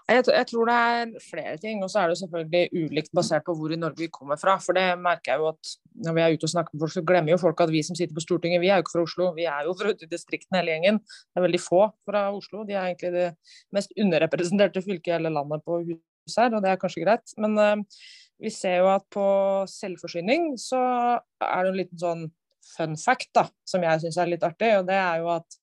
Jeg, 0.09 0.23
jeg, 0.31 0.47
tror 0.47 0.69
det 0.69 0.75
er 0.79 1.15
flere 1.25 1.57
ting, 1.59 1.81
og 1.83 1.91
så 1.91 2.01
er 2.01 2.13
det 2.13 2.19
selvfølgelig 2.21 2.85
ulikt 2.85 3.11
basert 3.19 3.45
på 3.47 3.55
hvor 3.59 3.73
i 3.75 3.79
Norge 3.81 4.05
vi 4.05 4.11
kommer 4.15 4.39
fra. 4.39 4.55
For 4.63 4.79
det 4.79 4.87
merker 5.03 5.33
jeg 5.33 5.43
jo 5.43 5.49
at 5.51 5.73
når 6.07 6.17
vi 6.17 6.23
er 6.23 6.37
ute 6.37 6.47
og 6.47 6.53
snakker 6.55 6.75
med 6.75 6.85
folk, 6.85 6.95
så 6.95 7.05
glemmer 7.11 7.35
jo 7.35 7.41
folk 7.43 7.63
at 7.65 7.73
vi 7.75 7.83
som 7.87 7.99
sitter 7.99 8.15
på 8.15 8.25
Stortinget, 8.25 8.63
vi 8.63 8.71
er 8.71 8.79
jo 8.79 8.87
ikke 8.87 8.95
fra 8.95 9.07
Oslo. 9.09 9.33
Vi 9.37 9.49
er 9.51 9.67
jo 9.67 9.75
fra 9.79 9.91
ute 9.95 10.11
distriktene 10.11 10.63
hele 10.63 10.77
gjengen. 10.77 11.03
Det 11.03 11.43
er 11.43 11.47
veldig 11.49 11.63
få 11.65 11.83
fra 12.09 12.29
Oslo. 12.35 12.63
De 12.69 12.79
er 12.79 12.87
egentlig 12.87 13.13
det 13.17 13.29
mest 13.75 13.95
underrepresenterte 13.99 14.85
fylket 14.87 15.13
i 15.13 15.17
hele 15.19 15.35
landet 15.35 15.67
på 15.67 15.83
huset 15.83 16.43
her, 16.45 16.55
og 16.55 16.65
det 16.65 16.73
er 16.73 16.81
kanskje 16.81 17.05
greit. 17.05 17.37
Men 17.43 17.59
uh, 17.59 18.01
vi 18.39 18.55
ser 18.55 18.85
jo 18.85 18.91
at 18.93 19.07
på 19.11 19.29
selvforsyning 19.71 20.53
så 20.63 20.81
er 21.19 21.65
det 21.65 21.73
en 21.73 21.81
liten 21.81 22.01
sånn 22.01 22.29
fun 22.69 22.99
fact 23.01 23.33
da, 23.35 23.49
som 23.67 23.83
jeg 23.83 24.05
syns 24.05 24.19
er 24.21 24.31
litt 24.31 24.45
artig, 24.47 24.77
og 24.79 24.87
det 24.87 24.99
er 25.01 25.25
jo 25.25 25.33
at 25.33 25.59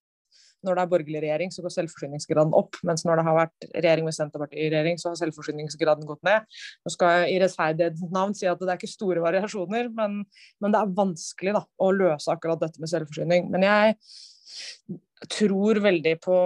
når 0.66 0.78
det 0.78 0.84
er 0.84 0.92
borgerlig 0.92 1.24
regjering, 1.24 1.54
så 1.54 1.64
går 1.66 1.74
selvforsyningsgraden 1.76 2.56
opp. 2.58 2.80
Mens 2.88 3.06
når 3.08 3.22
det 3.22 3.26
har 3.30 3.40
vært 3.40 3.68
regjering 3.72 4.10
med 4.10 4.18
Senterpartiet 4.18 4.66
i 4.66 4.70
regjering, 4.74 5.00
så 5.02 5.12
har 5.12 5.22
selvforsyningsgraden 5.22 6.10
gått 6.10 6.24
ned. 6.28 6.46
Nå 6.86 6.94
skal 6.94 7.22
jeg 7.22 7.36
i 7.36 7.42
rettferdighetens 7.46 8.14
navn 8.16 8.36
si 8.38 8.50
at 8.50 8.62
det 8.62 8.72
er 8.72 8.80
ikke 8.80 8.92
store 8.92 9.24
variasjoner, 9.26 9.92
men, 9.96 10.22
men 10.64 10.76
det 10.76 10.82
er 10.82 10.96
vanskelig 11.00 11.58
da, 11.58 11.66
å 11.82 11.92
løse 11.96 12.34
akkurat 12.34 12.62
dette 12.66 12.84
med 12.84 12.92
selvforsyning. 12.92 13.52
Men 13.54 13.68
jeg 13.68 14.00
tror 15.32 15.80
veldig 15.84 16.14
på 16.24 16.38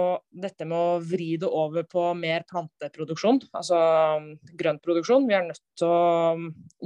dette 0.42 0.66
med 0.68 0.78
å 0.78 1.00
vri 1.04 1.34
det 1.40 1.48
over 1.48 1.84
på 1.90 2.04
mer 2.18 2.44
planteproduksjon, 2.48 3.42
altså 3.56 3.80
grøntproduksjon. 4.60 5.26
Vi 5.28 5.36
er 5.36 5.48
nødt 5.48 5.62
til 5.78 5.90
å 5.90 6.36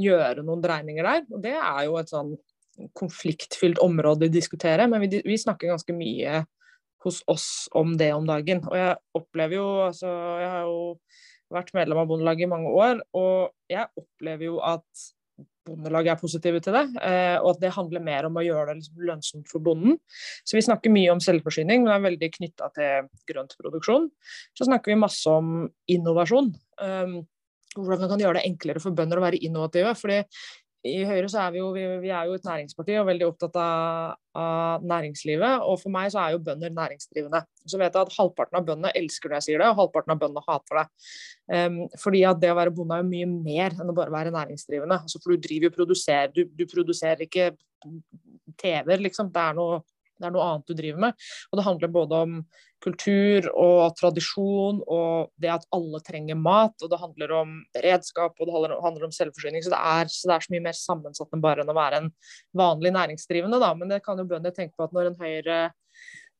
gjøre 0.01 0.45
noen 0.47 0.65
dreininger 0.65 1.07
der. 1.07 1.25
Og 1.31 1.45
det 1.45 1.55
er 1.59 1.85
jo 1.87 1.99
et 2.01 2.13
sånn 2.13 2.35
konfliktfylt 2.99 3.79
område 3.83 4.29
å 4.29 4.33
diskutere, 4.33 4.89
men 4.91 5.05
vi, 5.05 5.21
vi 5.23 5.39
snakker 5.39 5.71
ganske 5.71 5.95
mye 5.95 6.43
hos 7.05 7.23
oss 7.31 7.49
om 7.77 7.97
det 8.01 8.13
om 8.17 8.27
dagen. 8.29 8.63
Og 8.71 8.77
jeg 8.79 8.97
opplever 9.17 9.59
jo 9.59 9.67
altså 9.89 10.11
Jeg 10.41 10.51
har 10.53 10.69
jo 10.69 10.79
vært 11.55 11.75
medlem 11.77 12.01
av 12.01 12.09
Bondelaget 12.11 12.47
i 12.47 12.51
mange 12.51 12.71
år, 12.73 13.03
og 13.15 13.53
jeg 13.71 13.87
opplever 14.01 14.49
jo 14.49 14.57
at 14.65 15.05
Bondelaget 15.65 16.13
er 16.13 16.21
positive 16.21 16.61
til 16.61 16.75
det, 16.77 16.83
eh, 17.01 17.37
og 17.39 17.55
at 17.55 17.61
det 17.63 17.73
handler 17.73 18.03
mer 18.05 18.27
om 18.29 18.37
å 18.37 18.45
gjøre 18.45 18.73
det 18.73 18.83
liksom 18.83 19.05
lønnsomt 19.09 19.49
for 19.49 19.65
bonden. 19.65 19.97
Så 20.45 20.59
vi 20.59 20.65
snakker 20.67 20.93
mye 20.93 21.13
om 21.15 21.23
selvforsyning, 21.25 21.87
men 21.87 21.95
er 21.95 22.03
veldig 22.05 22.31
knytta 22.35 22.69
til 22.77 23.09
grøntproduksjon. 23.31 24.11
Så 24.53 24.69
snakker 24.69 24.93
vi 24.93 25.01
masse 25.01 25.31
om 25.31 25.71
innovasjon. 25.91 26.53
Um, 26.83 27.23
hvordan 27.75 28.05
man 28.05 28.13
kan 28.13 28.23
gjøre 28.23 28.39
det 28.39 28.49
enklere 28.51 28.83
for 28.83 28.97
bønder 28.97 29.19
å 29.19 29.25
være 29.25 29.41
innovative. 29.41 29.95
fordi 29.99 30.21
i 30.85 30.99
Høyre 31.09 31.29
så 31.33 31.41
er 31.41 31.53
vi 31.55 31.61
jo, 31.63 31.71
vi, 31.73 31.83
vi 32.03 32.11
er 32.13 32.29
jo 32.29 32.35
et 32.37 32.45
næringsparti 32.45 32.97
og 33.01 33.07
veldig 33.09 33.27
opptatt 33.31 33.55
av, 33.57 34.17
av, 34.37 34.83
næringslivet. 34.85 35.63
Og 35.65 35.79
for 35.81 35.93
meg 35.95 36.11
så 36.13 36.21
er 36.21 36.35
jo 36.35 36.43
bønder 36.45 36.75
næringsdrivende. 36.77 37.41
Så 37.65 37.81
vet 37.81 37.97
jeg 37.97 38.05
at 38.05 38.17
halvparten 38.19 38.59
av 38.61 38.67
bøndene 38.69 38.93
elsker 39.01 39.33
når 39.33 39.39
jeg 39.39 39.47
sier 39.47 39.65
det, 39.65 39.71
og 39.73 39.81
halvparten 39.81 40.13
av 40.13 40.21
bøndene 40.21 40.45
hater 40.45 40.81
det. 40.83 40.85
Um, 41.55 41.79
fordi 42.01 42.21
at 42.29 42.43
det 42.43 42.53
å 42.53 42.59
være 42.59 42.75
bonde 42.77 42.99
er 42.99 43.05
jo 43.05 43.09
mye 43.09 43.31
mer 43.33 43.79
enn 43.79 43.95
å 43.95 43.97
bare 43.97 44.13
være 44.13 44.35
næringsdrivende. 44.35 45.01
Altså, 45.07 45.23
for 45.25 45.33
du 45.33 45.49
driver 45.49 45.71
jo 45.71 45.77
produserer, 45.79 46.35
du, 46.37 46.45
du 46.53 46.67
produserer 46.69 47.25
ikke 47.25 47.51
TV-er, 48.61 49.01
liksom. 49.09 49.33
Det 49.33 49.41
er 49.41 49.57
noe 49.57 49.81
det 50.21 50.29
er 50.29 50.35
noe 50.35 50.47
annet 50.47 50.71
du 50.71 50.77
driver 50.79 51.05
med. 51.07 51.27
Og 51.51 51.59
det 51.59 51.67
handler 51.67 51.93
både 51.95 52.23
om 52.27 52.39
kultur 52.85 53.47
og 53.57 53.95
tradisjon 53.97 54.83
og 54.93 55.31
det 55.41 55.53
at 55.55 55.65
alle 55.75 56.01
trenger 56.05 56.39
mat. 56.39 56.75
Og 56.83 56.91
det 56.93 57.01
handler 57.01 57.37
om 57.41 57.55
beredskap 57.77 58.37
og 58.39 58.51
det 58.51 58.57
handler 58.85 59.09
om 59.09 59.15
selvforsyning. 59.15 59.65
Så 59.65 59.73
det 59.75 59.81
er 59.81 60.13
så, 60.13 60.29
det 60.29 60.37
er 60.37 60.47
så 60.47 60.55
mye 60.55 60.67
mer 60.69 60.79
sammensatt 60.79 61.35
enn 61.35 61.45
bare 61.45 61.65
enn 61.65 61.73
å 61.73 61.79
være 61.79 62.03
en 62.03 62.13
vanlig 62.57 62.95
næringsdrivende. 62.97 63.63
Da. 63.63 63.73
Men 63.79 63.91
det 63.93 64.05
kan 64.05 64.21
jo 64.21 64.29
bønder 64.29 64.55
tenke 64.55 64.77
på 64.77 64.87
at 64.87 64.95
når 64.97 65.13
en 65.13 65.21
høyre 65.23 65.59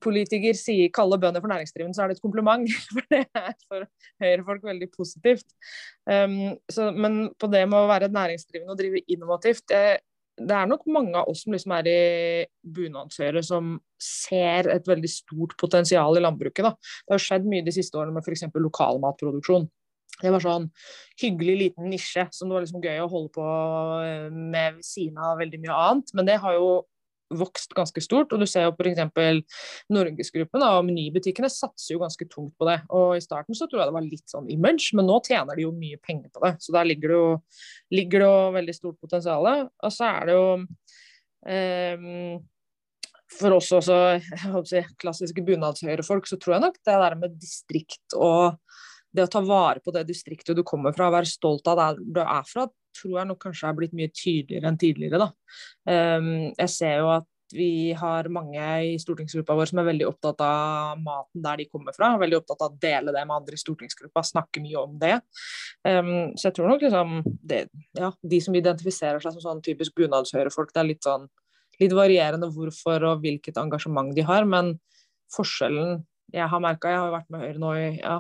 politiker 0.05 0.57
sier, 0.59 0.91
kaller 0.93 1.21
bønder 1.21 1.41
for 1.41 1.49
næringsdrivende, 1.49 1.97
så 1.97 2.05
er 2.05 2.11
det 2.11 2.19
et 2.19 2.25
kompliment. 2.25 2.69
For 2.93 3.07
det 3.09 3.23
er 3.25 3.55
for 3.71 3.87
høyrefolk 4.21 4.67
veldig 4.67 4.89
positivt. 4.93 5.47
Um, 6.05 6.59
så, 6.69 6.91
men 6.93 7.31
på 7.41 7.49
det 7.53 7.63
med 7.71 7.79
å 7.79 7.89
være 7.89 8.13
næringsdrivende 8.13 8.75
og 8.75 8.81
drive 8.81 9.01
innovativt, 9.09 9.65
det, 9.73 10.03
det 10.35 10.57
er 10.57 10.67
nok 10.67 10.83
mange 10.91 11.19
av 11.21 11.31
oss 11.31 11.45
som 11.45 11.55
liksom 11.55 11.75
er 11.77 11.89
i 11.91 11.99
bunadsøret 12.77 13.47
som 13.47 13.77
ser 14.03 14.69
et 14.73 14.89
veldig 14.89 15.11
stort 15.11 15.55
potensial 15.61 16.19
i 16.19 16.23
landbruket. 16.25 16.67
Da. 16.67 16.75
Det 17.07 17.15
har 17.15 17.23
skjedd 17.23 17.47
mye 17.49 17.65
de 17.67 17.75
siste 17.75 17.99
årene 17.99 18.17
med 18.17 18.27
f.eks. 18.27 18.49
lokalmatproduksjon. 18.51 19.69
Det 20.23 20.31
var 20.31 20.43
sånn 20.43 20.69
hyggelig 21.21 21.55
liten 21.61 21.89
nisje 21.91 22.27
som 22.35 22.49
det 22.49 22.57
var 22.57 22.67
liksom 22.67 22.83
gøy 22.85 23.01
å 23.03 23.11
holde 23.11 23.33
på 23.35 23.47
eh, 24.05 24.29
med 24.31 24.77
ved 24.79 24.87
siden 24.87 25.19
av 25.19 25.41
veldig 25.43 25.61
mye 25.65 25.79
annet. 25.87 26.13
Men 26.15 26.29
det 26.29 26.39
har 26.43 26.59
jo 26.59 26.69
vokst 27.35 27.75
ganske 27.77 28.03
stort. 28.05 28.33
og 28.33 28.43
du 28.43 28.47
ser 28.47 28.69
jo 28.69 28.75
f.eks. 28.75 29.43
Norgesgruppen 29.93 30.65
og 30.67 30.85
menybutikkene 30.89 31.51
satser 31.53 31.95
jo 31.95 32.03
ganske 32.03 32.29
tungt 32.31 32.55
på 32.59 32.69
det. 32.69 32.81
og 32.91 33.17
I 33.17 33.25
starten 33.25 33.57
så 33.57 33.69
tror 33.69 33.83
jeg 33.83 33.91
det 33.91 33.97
var 33.99 34.09
litt 34.09 34.31
sånn 34.31 34.51
image, 34.53 34.93
men 34.95 35.09
nå 35.09 35.21
tjener 35.27 35.57
de 35.57 35.67
jo 35.67 35.75
mye 35.75 36.01
penger 36.03 36.31
på 36.35 36.45
det. 36.47 36.55
Så 36.65 36.75
der 36.77 36.89
ligger 36.89 37.15
det 37.15 37.21
jo, 37.21 37.31
ligger 37.95 38.25
det 38.25 38.33
jo 38.33 38.57
veldig 38.59 38.77
stort 38.77 38.99
potensial. 39.01 39.51
Og 39.65 39.95
så 39.95 40.11
er 40.11 40.29
det 40.29 40.37
jo 40.39 40.49
um, 40.59 42.43
for 43.35 43.57
oss 43.57 43.71
også, 43.75 43.99
si, 44.69 44.83
klassiske 45.01 45.45
bunadshøyrefolk, 45.47 46.29
så 46.29 46.39
tror 46.41 46.57
jeg 46.57 46.67
nok 46.67 46.79
det 46.81 46.99
der 47.05 47.17
med 47.19 47.39
distrikt 47.41 48.17
og 48.19 48.61
det 49.15 49.29
å 49.29 49.31
ta 49.31 49.43
vare 49.47 49.83
på 49.83 49.95
det 49.95 50.07
distriktet 50.09 50.57
du 50.59 50.65
kommer 50.67 50.95
fra, 50.95 51.13
være 51.15 51.31
stolt 51.31 51.69
av 51.71 51.79
der 51.79 52.01
du 52.03 52.21
er 52.25 52.47
fra, 52.49 52.67
tror 52.97 53.21
jeg 53.21 53.31
nok 53.31 53.41
kanskje 53.43 53.69
er 53.69 53.79
blitt 53.79 53.95
mye 53.97 54.11
tydeligere 54.15 54.71
enn 54.71 54.81
tidligere. 54.81 55.31
Um, 55.89 56.35
jeg 56.57 56.73
ser 56.73 57.01
jo 57.03 57.13
at 57.15 57.31
vi 57.55 57.93
har 57.95 58.27
mange 58.33 58.65
i 58.89 58.95
stortingsgruppa 58.99 59.55
vår 59.55 59.71
som 59.71 59.79
er 59.83 59.87
veldig 59.91 60.07
opptatt 60.09 60.41
av 60.43 60.99
maten 61.03 61.43
der 61.45 61.61
de 61.61 61.69
kommer 61.69 61.95
fra. 61.95 62.15
Veldig 62.19 62.41
opptatt 62.41 62.65
av 62.65 62.73
å 62.73 62.81
dele 62.83 63.15
det 63.15 63.23
med 63.29 63.37
andre 63.37 63.59
i 63.59 63.61
stortingsgruppa, 63.61 64.25
snakke 64.27 64.63
mye 64.65 64.81
om 64.81 64.97
det. 65.03 65.19
Um, 65.87 66.33
så 66.35 66.49
jeg 66.49 66.57
tror 66.57 66.73
nok 66.73 66.87
liksom 66.87 67.21
det, 67.45 67.67
ja, 67.99 68.11
de 68.35 68.41
som 68.43 68.59
identifiserer 68.59 69.23
seg 69.23 69.37
som 69.37 69.45
sånn 69.45 69.63
typisk 69.67 69.95
bunadshøyrefolk, 70.01 70.73
det 70.75 70.83
er 70.83 70.91
litt 70.91 71.07
sånn 71.07 71.29
litt 71.81 71.95
varierende 71.95 72.49
hvorfor 72.55 73.03
og 73.09 73.23
hvilket 73.25 73.57
engasjement 73.59 74.13
de 74.15 74.23
har, 74.27 74.47
men 74.47 74.77
forskjellen 75.35 76.05
jeg 76.35 76.51
har 76.51 76.63
merka 76.63 76.91
Jeg 76.91 76.99
har 76.99 77.13
vært 77.13 77.31
med 77.33 77.45
Høyre 77.45 77.61
nå 77.63 77.71
i 77.79 77.87
ja, 78.01 78.19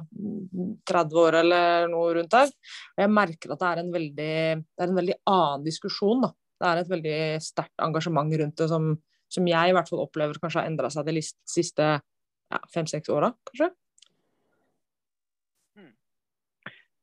30 0.90 1.20
år 1.24 1.38
eller 1.40 1.86
noe 1.90 2.14
rundt 2.18 2.32
der. 2.34 2.50
Og 2.94 3.02
jeg 3.02 3.12
merker 3.12 3.54
at 3.54 3.62
det 3.62 3.70
er 3.70 3.82
en 3.82 3.92
veldig, 3.94 4.34
er 4.62 4.88
en 4.88 4.98
veldig 5.00 5.16
annen 5.30 5.64
diskusjon. 5.66 6.22
Da. 6.22 6.30
Det 6.60 6.68
er 6.70 6.80
et 6.80 6.92
veldig 6.92 7.20
sterkt 7.42 7.82
engasjement 7.82 8.36
rundt 8.40 8.60
det 8.60 8.68
som, 8.70 8.92
som, 9.32 9.48
jeg 9.50 9.70
i 9.70 9.74
hvert 9.76 9.90
fall 9.90 10.04
opplever 10.04 10.38
kanskje 10.40 10.62
har 10.62 10.70
endra 10.70 10.90
seg 10.92 11.08
de 11.08 11.24
siste 11.24 11.88
ja, 11.96 12.60
fem-seks 12.74 13.10
åra, 13.10 13.32
kanskje. 13.50 13.68
Hmm. 15.74 15.90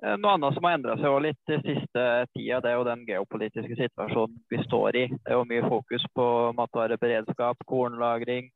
Eh, 0.05 0.15
noe 0.15 0.37
annet 0.37 0.55
som 0.55 0.69
har 0.69 0.77
endra 0.77 0.95
seg 1.01 1.17
litt 1.27 1.51
de 1.51 1.59
siste 1.65 2.05
tida, 2.31 2.61
det 2.63 2.71
er 2.71 2.79
jo 2.79 2.87
den 2.87 3.03
geopolitiske 3.09 3.79
situasjonen 3.83 4.39
vi 4.53 4.61
står 4.63 5.01
i. 5.01 5.05
Det 5.17 5.35
er 5.35 5.41
jo 5.41 5.49
mye 5.49 5.67
fokus 5.67 6.07
på 6.15 6.29
matvareberedskap, 6.61 7.67
kornlagring, 7.67 8.47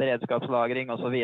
beredskapslagring 0.00 0.94
osv. 0.96 1.20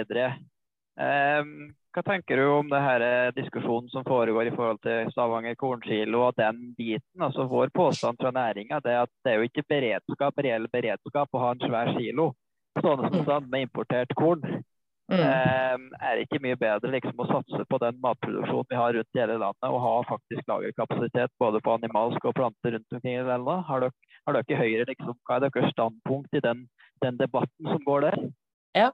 Ehm, 1.00 1.74
hva 1.92 2.02
tenker 2.04 2.40
du 2.40 2.46
om 2.48 2.70
det 2.72 2.80
her 2.80 3.02
eh, 3.04 3.34
diskusjonen 3.36 3.88
som 3.92 4.04
foregår 4.04 4.48
i 4.48 4.54
forhold 4.54 4.80
til 4.84 5.10
Stavanger 5.12 5.56
kornkilo 5.60 6.22
og 6.28 6.38
den 6.40 6.72
biten? 6.78 7.22
Altså 7.22 7.44
Vår 7.50 7.72
påstand 7.74 8.20
fra 8.20 8.32
næringa 8.32 8.80
er 8.84 9.02
at 9.04 9.12
det 9.24 9.32
er 9.32 9.40
jo 9.40 9.48
ikke 9.50 9.66
beredskap, 9.68 10.44
reell 10.44 10.68
beredskap 10.72 11.32
å 11.32 11.44
ha 11.44 11.52
en 11.54 11.64
svær 11.64 11.92
kilo 11.98 12.32
stående 12.78 13.10
som 13.12 13.24
stand 13.24 13.50
med 13.52 13.66
importert 13.66 14.14
korn. 14.16 14.42
Mm. 15.06 15.20
Um, 15.22 15.82
er 16.02 16.16
det 16.16 16.24
ikke 16.26 16.40
mye 16.42 16.58
bedre 16.58 16.90
liksom 16.90 17.20
å 17.22 17.28
satse 17.28 17.62
på 17.70 17.78
den 17.78 17.98
matproduksjonen 18.02 18.66
vi 18.72 18.78
har 18.80 18.96
rundt 18.96 19.14
i 19.14 19.20
hele 19.22 19.36
landet, 19.38 19.68
og 19.68 19.84
ha 19.84 19.92
faktisk 20.08 20.48
lagerkapasitet 20.50 21.30
både 21.38 21.60
på 21.62 21.76
animalsk 21.76 22.26
og 22.26 22.34
planter 22.34 22.74
rundt 22.74 22.96
omkring 22.98 23.20
i 23.20 23.28
landet? 23.28 23.62
Har 23.68 23.84
dere, 23.86 24.16
har 24.26 24.38
dere 24.38 24.58
Høyre 24.62 24.88
liksom, 24.90 25.14
hva 25.28 25.38
er 25.38 25.46
deres 25.46 25.70
standpunkt 25.76 26.34
i 26.34 26.42
den, 26.42 26.66
den 27.04 27.22
debatten 27.22 27.70
som 27.70 27.86
går 27.86 28.08
der? 28.08 28.18
Ja. 28.76 28.90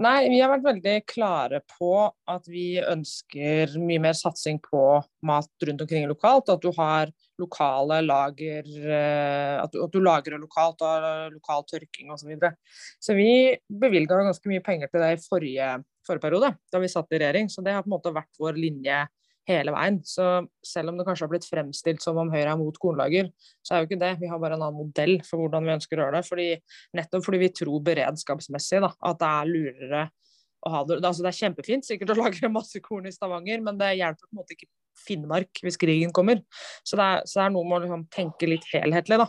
Nei, 0.00 0.30
vi 0.32 0.38
har 0.40 0.48
vært 0.48 0.64
veldig 0.64 0.92
klare 1.10 1.58
på 1.68 1.90
at 2.32 2.46
vi 2.48 2.78
ønsker 2.80 3.74
mye 3.76 4.00
mer 4.00 4.14
satsing 4.16 4.56
på 4.64 4.80
mat 5.28 5.66
rundt 5.68 5.84
omkring 5.84 6.06
lokalt. 6.08 6.48
At 6.48 6.64
du 6.64 6.70
har 6.78 7.12
lokale 7.38 8.00
lager 8.06 8.64
eh, 8.64 9.58
At 9.60 9.74
du, 9.74 9.82
at 9.84 9.92
du 9.92 10.00
lagrer 10.00 10.40
lokalt 10.40 10.80
og 10.80 10.88
har 10.88 11.34
lokal 11.34 11.66
tørking 11.68 12.08
osv. 12.14 12.24
Så, 12.24 12.30
videre. 12.30 12.52
så 13.04 13.18
vi 13.18 13.28
bevilga 13.68 14.22
ganske 14.24 14.48
mye 14.48 14.64
penger 14.64 14.88
til 14.88 15.04
det 15.04 15.12
i 15.18 15.22
forrige, 15.26 15.68
forrige 16.08 16.24
periode, 16.24 16.52
da 16.72 16.80
vi 16.80 16.92
satt 16.94 17.12
i 17.12 17.20
regjering. 17.20 17.52
Så 17.52 17.64
det 17.66 17.76
har 17.76 17.84
på 17.84 17.92
en 17.92 17.98
måte 17.98 18.16
vært 18.16 18.40
vår 18.40 18.56
linje 18.56 19.04
hele 19.48 19.72
veien. 19.74 19.98
Så 20.06 20.26
selv 20.64 20.92
om 20.92 20.98
det 20.98 21.06
kanskje 21.08 21.26
har 21.26 21.32
blitt 21.32 21.48
fremstilt 21.48 22.04
som 22.04 22.20
om 22.20 22.30
Høyre 22.32 22.52
er 22.52 22.60
mot 22.60 22.78
kornlager, 22.80 23.30
så 23.64 23.74
er 23.74 23.82
jo 23.82 23.88
ikke 23.90 24.00
det. 24.00 24.14
Vi 24.22 24.30
har 24.30 24.40
bare 24.42 24.58
en 24.58 24.64
annen 24.66 24.78
modell 24.78 25.18
for 25.26 25.42
hvordan 25.42 25.66
vi 25.66 25.74
ønsker 25.78 25.98
å 25.98 26.06
gjøre 26.06 26.20
det. 26.20 26.28
Fordi, 26.28 26.48
nettopp 27.00 27.26
fordi 27.26 27.42
vi 27.44 27.52
tror 27.62 27.84
beredskapsmessig 27.88 28.82
da, 28.84 28.92
at 29.10 29.22
det 29.22 29.30
er 29.32 29.52
lurere 29.52 30.02
å 30.66 30.74
ha 30.74 30.82
det. 30.88 30.98
Altså, 31.02 31.22
det 31.24 31.32
er 31.32 31.40
kjempefint 31.40 31.86
sikkert 31.86 32.14
å 32.14 32.18
lagre 32.18 32.50
masse 32.52 32.82
korn 32.84 33.08
i 33.08 33.14
Stavanger, 33.14 33.62
men 33.64 33.80
det 33.80 33.94
hjelper 34.00 34.26
på 34.26 34.34
en 34.34 34.42
måte 34.42 34.56
ikke 34.56 34.70
Finnmark 34.98 35.60
hvis 35.62 35.78
krigen 35.78 36.10
kommer. 36.10 36.40
Så 36.82 36.98
det 36.98 37.04
er, 37.06 37.20
så 37.22 37.38
det 37.38 37.44
er 37.44 37.52
noe 37.54 37.68
med 37.68 37.76
å 37.76 37.82
liksom, 37.84 38.00
tenke 38.10 38.48
litt 38.50 38.64
helhetlig, 38.72 39.20
da. 39.20 39.28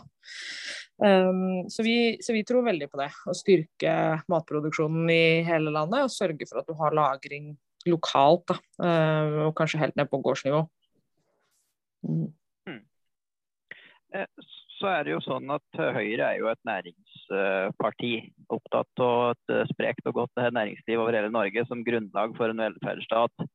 Um, 1.00 1.68
så, 1.72 1.84
vi, 1.86 1.94
så, 2.20 2.34
vi, 2.36 2.42
tror 2.44 2.66
veldig 2.66 2.90
på 2.90 2.98
det. 3.00 3.08
Å 3.08 3.36
styrke 3.36 3.92
matproduksjonen 4.28 5.08
i 5.14 5.22
hele 5.46 5.72
landet 5.72 6.04
og 6.04 6.12
sørge 6.12 6.48
for 6.50 6.60
at 6.60 6.68
du 6.68 6.74
har 6.80 6.96
lagring 6.96 7.54
lokalt, 7.88 8.44
da, 8.50 8.56
eh, 8.84 9.38
og 9.46 9.54
kanskje 9.56 9.80
helt 9.80 9.96
ned 9.96 10.10
på 10.10 10.20
gårdsnivå. 10.24 10.64
Mm. 12.08 12.32
mm. 12.66 12.80
Eh, 14.14 14.26
så 14.80 14.88
er 14.88 15.04
det 15.04 15.12
jo 15.12 15.20
sånn 15.20 15.50
at 15.52 15.76
Høyre 15.76 16.30
er 16.30 16.38
jo 16.40 16.48
et 16.48 16.60
næringsparti. 16.64 18.12
Opptatt 18.48 19.02
av 19.04 19.34
et 19.34 19.52
eh, 19.52 19.66
sprekt 19.72 20.08
og 20.08 20.22
godt 20.22 20.44
næringsliv 20.56 21.02
over 21.02 21.16
hele 21.16 21.32
Norge 21.32 21.66
som 21.68 21.84
grunnlag 21.84 22.32
for 22.38 22.52
en 22.52 22.62
velferdsstat. 22.64 23.48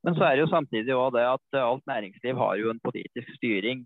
Men 0.00 0.16
så 0.16 0.24
er 0.24 0.36
det 0.36 0.46
jo 0.46 0.52
samtidig 0.54 0.96
også 0.96 1.18
det 1.18 1.26
at 1.28 1.58
alt 1.60 1.84
næringsliv 1.88 2.38
har 2.40 2.54
jo 2.56 2.70
en 2.72 2.80
politisk 2.80 3.28
styring. 3.36 3.84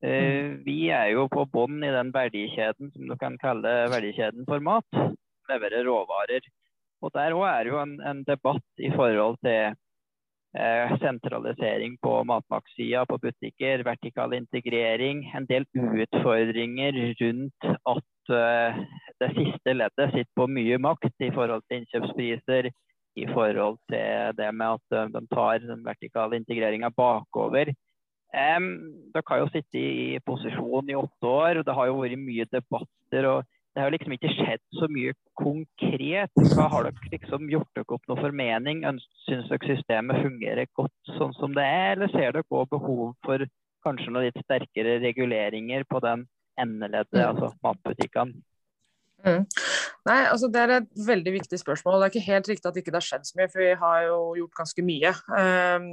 Mm. 0.00 0.62
Vi 0.64 0.88
er 0.88 1.10
jo 1.12 1.26
på 1.28 1.44
bånn 1.52 1.82
i 1.84 1.90
den 1.92 2.08
verdikjeden 2.14 2.88
som 2.94 3.10
du 3.10 3.12
kan 3.20 3.36
kalle 3.36 3.68
verdikjeden 3.92 4.48
for 4.48 4.64
mat. 4.64 4.88
Leverer 5.52 5.84
råvarer. 5.84 6.48
Og 7.00 7.12
Der 7.14 7.36
òg 7.36 7.46
er 7.48 7.70
jo 7.70 7.78
en, 7.80 7.94
en, 8.04 8.24
debatt 8.28 8.82
i 8.82 8.90
forhold 8.92 9.38
til 9.44 9.72
eh, 10.60 10.92
sentralisering 11.00 11.96
på 12.02 12.12
matmaktsida 12.28 13.06
på 13.08 13.18
butikker, 13.22 13.84
vertikal 13.86 14.34
integrering. 14.36 15.24
En 15.36 15.48
del 15.48 15.64
utfordringer 15.74 17.00
rundt 17.22 17.68
at 17.94 18.34
eh, 18.36 18.80
det 19.22 19.30
siste 19.38 19.76
leddet 19.76 20.12
sitter 20.12 20.32
på 20.36 20.48
mye 20.58 20.78
makt 20.78 21.24
i 21.24 21.32
forhold 21.34 21.64
til 21.66 21.80
innkjøpspriser. 21.80 22.70
I 23.18 23.26
forhold 23.26 23.80
til 23.90 24.36
det 24.38 24.50
med 24.54 24.76
at 24.78 25.14
de 25.16 25.20
tar 25.32 25.64
den 25.64 25.80
vertikale 25.84 26.38
integreringa 26.38 26.92
bakover. 26.94 27.72
Um, 28.30 28.68
dere 29.10 29.26
har 29.26 29.40
jo 29.40 29.48
sittet 29.50 29.74
i 29.74 30.18
posisjon 30.22 30.90
i 30.92 30.94
åtte 30.94 31.26
år, 31.26 31.58
og 31.58 31.64
det 31.66 31.74
har 31.74 31.88
jo 31.88 31.96
vært 31.98 32.20
mye 32.22 32.46
debatter. 32.52 33.26
og 33.26 33.48
det 33.74 33.84
har 33.84 33.92
liksom 33.94 34.14
ikke 34.16 34.32
skjedd 34.34 34.62
så 34.74 34.88
mye 34.90 35.14
konkret. 35.38 36.32
Hva 36.54 36.66
har 36.72 36.88
dere 36.88 37.12
liksom 37.12 37.46
gjort 37.52 37.70
dere 37.76 37.96
opp 37.96 38.10
noe 38.10 38.18
formening? 38.18 38.82
Syns 39.28 39.50
dere 39.52 39.70
systemet 39.76 40.24
fungerer 40.24 40.70
godt 40.78 41.14
sånn 41.18 41.34
som 41.38 41.54
det 41.54 41.66
er, 41.66 41.94
eller 41.94 42.10
ser 42.10 42.34
dere 42.34 42.44
òg 42.50 42.70
behov 42.74 43.12
for 43.26 43.46
kanskje 43.86 44.12
noen 44.12 44.28
litt 44.28 44.42
sterkere 44.42 44.98
reguleringer 45.04 45.86
på 45.88 46.02
den 46.04 46.26
endeleddet, 46.60 47.22
altså 47.24 47.52
matbutikkene? 47.64 48.42
Mm. 49.20 49.44
Nei, 50.08 50.18
altså 50.30 50.48
Det 50.48 50.60
er 50.62 50.72
et 50.78 50.88
veldig 51.06 51.32
viktig 51.34 51.58
spørsmål. 51.60 51.98
Det 52.00 52.06
er 52.06 52.12
ikke 52.14 52.32
helt 52.32 52.48
riktig 52.48 52.68
at 52.70 52.78
ikke 52.80 52.92
det 52.92 53.00
har 53.00 53.06
skjedd 53.06 53.26
så 53.28 53.38
mye, 53.38 53.50
for 53.52 53.62
vi 53.62 53.70
har 53.82 54.06
jo 54.06 54.18
gjort 54.38 54.60
ganske 54.62 54.84
mye. 54.86 55.12
Um, 55.28 55.88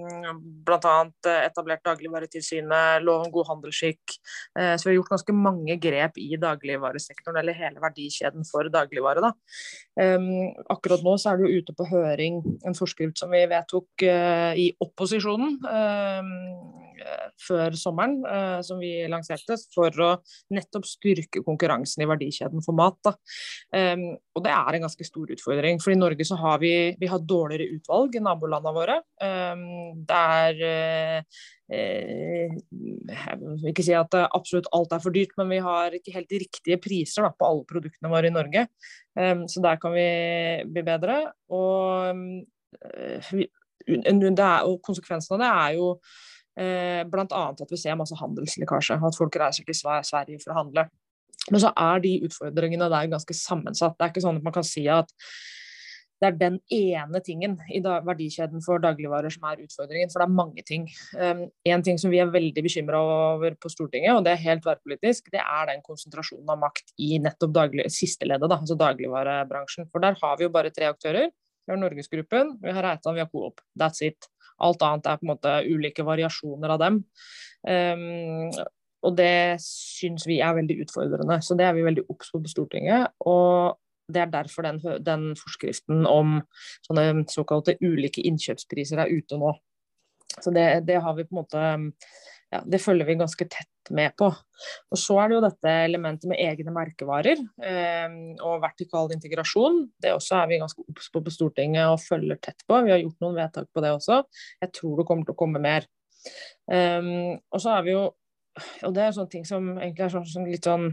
Bl.a. 0.68 0.96
Eh, 1.28 1.42
etablert 1.50 1.84
Dagligvaretilsynet, 1.88 3.04
lov 3.04 3.26
om 3.26 3.34
god 3.34 3.50
handelsskikk. 3.52 4.16
Uh, 4.58 4.76
så 4.76 4.88
vi 4.88 4.94
har 4.94 4.98
gjort 5.02 5.14
ganske 5.18 5.36
mange 5.36 5.78
grep 5.84 6.20
i 6.24 6.40
dagligvaresektoren, 6.40 7.42
eller 7.42 7.58
hele 7.58 7.84
verdikjeden 7.84 8.48
for 8.48 8.72
dagligvare. 8.74 9.28
da. 9.28 9.34
Um, 10.00 10.54
akkurat 10.72 11.04
nå 11.04 11.18
så 11.20 11.34
er 11.34 11.42
det 11.42 11.48
jo 11.48 11.62
ute 11.62 11.78
på 11.78 11.90
høring 11.92 12.42
en 12.68 12.78
forskrift 12.78 13.20
som 13.20 13.34
vi 13.34 13.44
vedtok 13.52 14.08
uh, 14.08 14.54
i 14.56 14.72
opposisjonen. 14.84 15.58
Eh, 17.38 17.44
før 17.48 17.76
sommeren, 17.78 18.26
eh, 18.26 18.62
som 18.62 18.80
vi 18.80 19.08
lanserte, 19.08 19.58
for 19.74 19.90
å 19.90 20.10
nettopp 20.52 20.86
styrke 20.86 21.44
konkurransen 21.46 22.04
i 22.04 22.08
verdikjeden 22.08 22.64
for 22.64 22.74
mat. 22.74 22.98
Um, 23.74 24.18
og 24.36 24.44
det 24.44 24.52
er 24.52 24.76
en 24.76 24.86
ganske 24.86 25.06
stor 25.06 25.28
utfordring. 25.28 25.82
For 25.82 25.92
i 25.92 26.00
Norge 26.00 26.26
så 26.26 26.38
har 26.38 26.60
vi, 26.60 26.96
vi 27.00 27.08
har 27.08 27.20
dårligere 27.20 27.78
utvalg 27.78 28.16
i 28.16 28.24
nabolandene 28.24 28.74
våre. 28.76 28.98
Um, 29.22 30.04
det 30.08 30.18
er 30.18 30.64
eh, 30.66 31.40
jeg 31.68 33.40
vil 33.42 33.72
ikke 33.72 33.84
si 33.84 33.96
at 33.98 34.14
absolutt 34.16 34.70
alt 34.76 34.94
er 34.96 35.02
for 35.04 35.12
dyrt, 35.12 35.34
men 35.38 35.50
vi 35.52 35.58
har 35.64 35.92
ikke 35.96 36.14
helt 36.16 36.30
de 36.32 36.40
riktige 36.46 36.80
priser 36.80 37.28
da, 37.28 37.34
på 37.36 37.48
alle 37.48 37.68
produktene 37.68 38.12
våre 38.12 38.32
i 38.32 38.34
Norge. 38.34 38.68
Um, 39.18 39.48
så 39.52 39.64
der 39.64 39.80
kan 39.82 39.96
vi 39.96 40.08
bli 40.72 40.86
bedre. 40.88 41.20
Og, 41.54 42.24
er, 43.18 44.64
og 44.68 44.82
konsekvensen 44.86 45.38
av 45.38 45.44
det 45.44 45.52
er 45.52 45.78
jo 45.78 45.92
Eh, 46.58 47.04
Bl.a. 47.06 47.44
at 47.52 47.72
vi 47.72 47.78
ser 47.78 47.98
masse 48.00 48.18
handelslekkasje, 48.18 48.98
at 48.98 49.20
folk 49.20 49.36
reiser 49.38 49.68
til 49.68 49.78
Sverige 49.78 50.40
for 50.42 50.54
å 50.54 50.64
handle. 50.64 50.88
Men 51.52 51.64
så 51.64 51.72
er 51.78 52.02
de 52.04 52.18
utfordringene 52.28 52.90
der 52.92 53.12
ganske 53.12 53.36
sammensatt. 53.38 53.96
Det 53.96 54.06
er 54.08 54.12
ikke 54.12 54.26
sånn 54.26 54.42
at 54.42 54.48
man 54.48 54.56
kan 54.56 54.66
si 54.68 54.88
at 54.92 55.14
det 56.18 56.32
er 56.32 56.38
den 56.40 56.56
ene 56.74 57.20
tingen 57.22 57.60
i 57.70 57.80
verdikjeden 57.84 58.64
for 58.66 58.82
dagligvarer 58.82 59.30
som 59.34 59.44
er 59.52 59.62
utfordringen, 59.62 60.10
for 60.10 60.24
det 60.24 60.26
er 60.26 60.34
mange 60.34 60.64
ting. 60.66 60.88
Um, 61.14 61.44
en 61.70 61.84
ting 61.86 62.00
som 62.02 62.10
vi 62.10 62.18
er 62.24 62.32
veldig 62.34 62.64
bekymra 62.66 63.02
over 63.06 63.54
på 63.62 63.70
Stortinget, 63.70 64.16
og 64.16 64.26
det 64.26 64.34
er 64.34 64.42
helt 64.48 64.64
tverrpolitisk, 64.66 65.30
det 65.34 65.44
er 65.44 65.70
den 65.70 65.84
konsentrasjonen 65.86 66.50
av 66.56 66.64
makt 66.64 66.96
i 66.98 67.20
nettopp 67.22 67.62
siste 67.94 68.26
leddet, 68.26 68.50
da, 68.50 68.58
altså 68.58 68.80
dagligvarebransjen. 68.80 69.92
For 69.94 70.02
der 70.02 70.18
har 70.18 70.40
vi 70.40 70.48
jo 70.48 70.54
bare 70.58 70.74
tre 70.74 70.90
aktører. 70.90 71.30
Vi 71.68 71.74
har 71.76 71.80
Norgesgruppen, 71.84 72.58
vi 72.64 72.74
har 72.74 72.84
Reitan, 72.84 73.14
vi 73.14 73.22
har 73.22 73.30
Coop. 73.30 73.62
That's 73.78 74.02
it. 74.02 74.30
Alt 74.64 74.84
annet 74.86 75.10
er 75.10 75.20
på 75.20 75.28
en 75.28 75.34
måte 75.34 75.54
ulike 75.68 76.06
variasjoner 76.08 76.74
av 76.76 76.82
dem. 76.82 77.02
Um, 77.68 78.50
og 79.06 79.18
det 79.18 79.60
syns 79.64 80.26
vi 80.28 80.40
er 80.44 80.56
veldig 80.58 80.80
utfordrende. 80.86 81.40
Så 81.46 81.58
det 81.58 81.68
er 81.68 81.76
vi 81.78 81.86
veldig 81.86 82.08
obs 82.10 82.32
på 82.34 82.42
på 82.42 82.52
Stortinget. 82.52 83.14
Og 83.30 83.78
det 84.12 84.24
er 84.24 84.32
derfor 84.32 84.66
den, 84.66 84.82
den, 85.04 85.30
forskriften 85.38 86.06
om 86.08 86.40
sånne 86.88 87.26
såkalte 87.32 87.78
ulike 87.84 88.24
innkjøpspriser 88.26 89.04
er 89.04 89.12
ute 89.12 89.40
nå. 89.40 89.54
Så 90.38 90.52
det, 90.54 90.68
det 90.88 91.02
har 91.04 91.16
vi 91.18 91.26
på 91.28 91.36
en 91.36 91.42
måte 91.42 91.64
ja, 92.54 92.62
det 92.64 92.80
følger 92.80 93.08
vi 93.08 93.18
ganske 93.20 93.48
tett 93.52 93.92
med 93.92 94.14
på. 94.20 94.30
Og 94.92 95.00
Så 95.00 95.18
er 95.20 95.30
det 95.30 95.38
jo 95.38 95.44
dette 95.44 95.74
elementet 95.88 96.30
med 96.32 96.40
egne 96.40 96.74
merkevarer 96.76 97.42
eh, 97.64 98.14
og 98.44 98.62
vertikal 98.64 99.12
integrasjon. 99.16 99.84
Det 100.00 100.14
også 100.16 100.40
er 100.42 100.52
vi 100.52 100.62
ganske 100.62 100.86
obs 100.88 101.10
på 101.12 101.24
på 101.24 101.34
Stortinget 101.34 101.92
og 101.92 102.00
følger 102.04 102.40
tett 102.40 102.64
på. 102.68 102.80
Vi 102.86 102.94
har 102.94 103.04
gjort 103.04 103.26
noen 103.26 103.40
vedtak 103.40 103.68
på 103.74 103.84
det 103.84 103.92
også. 103.98 104.22
Jeg 104.64 104.72
tror 104.80 104.96
det 105.00 105.08
kommer 105.10 105.28
til 105.28 105.36
å 105.36 105.42
komme 105.44 105.64
mer. 105.64 105.90
Um, 106.68 107.38
og 107.54 107.62
så 107.64 107.78
er 107.78 107.84
vi 107.86 107.94
jo 107.94 108.08
Og 108.84 108.90
det 108.92 109.04
er 109.06 109.12
sånne 109.14 109.30
ting 109.32 109.46
som 109.48 109.68
egentlig 109.78 110.02
er 110.08 110.10
sånn, 110.12 110.26
sånn 110.28 110.48
litt 110.50 110.66
sånn 110.66 110.88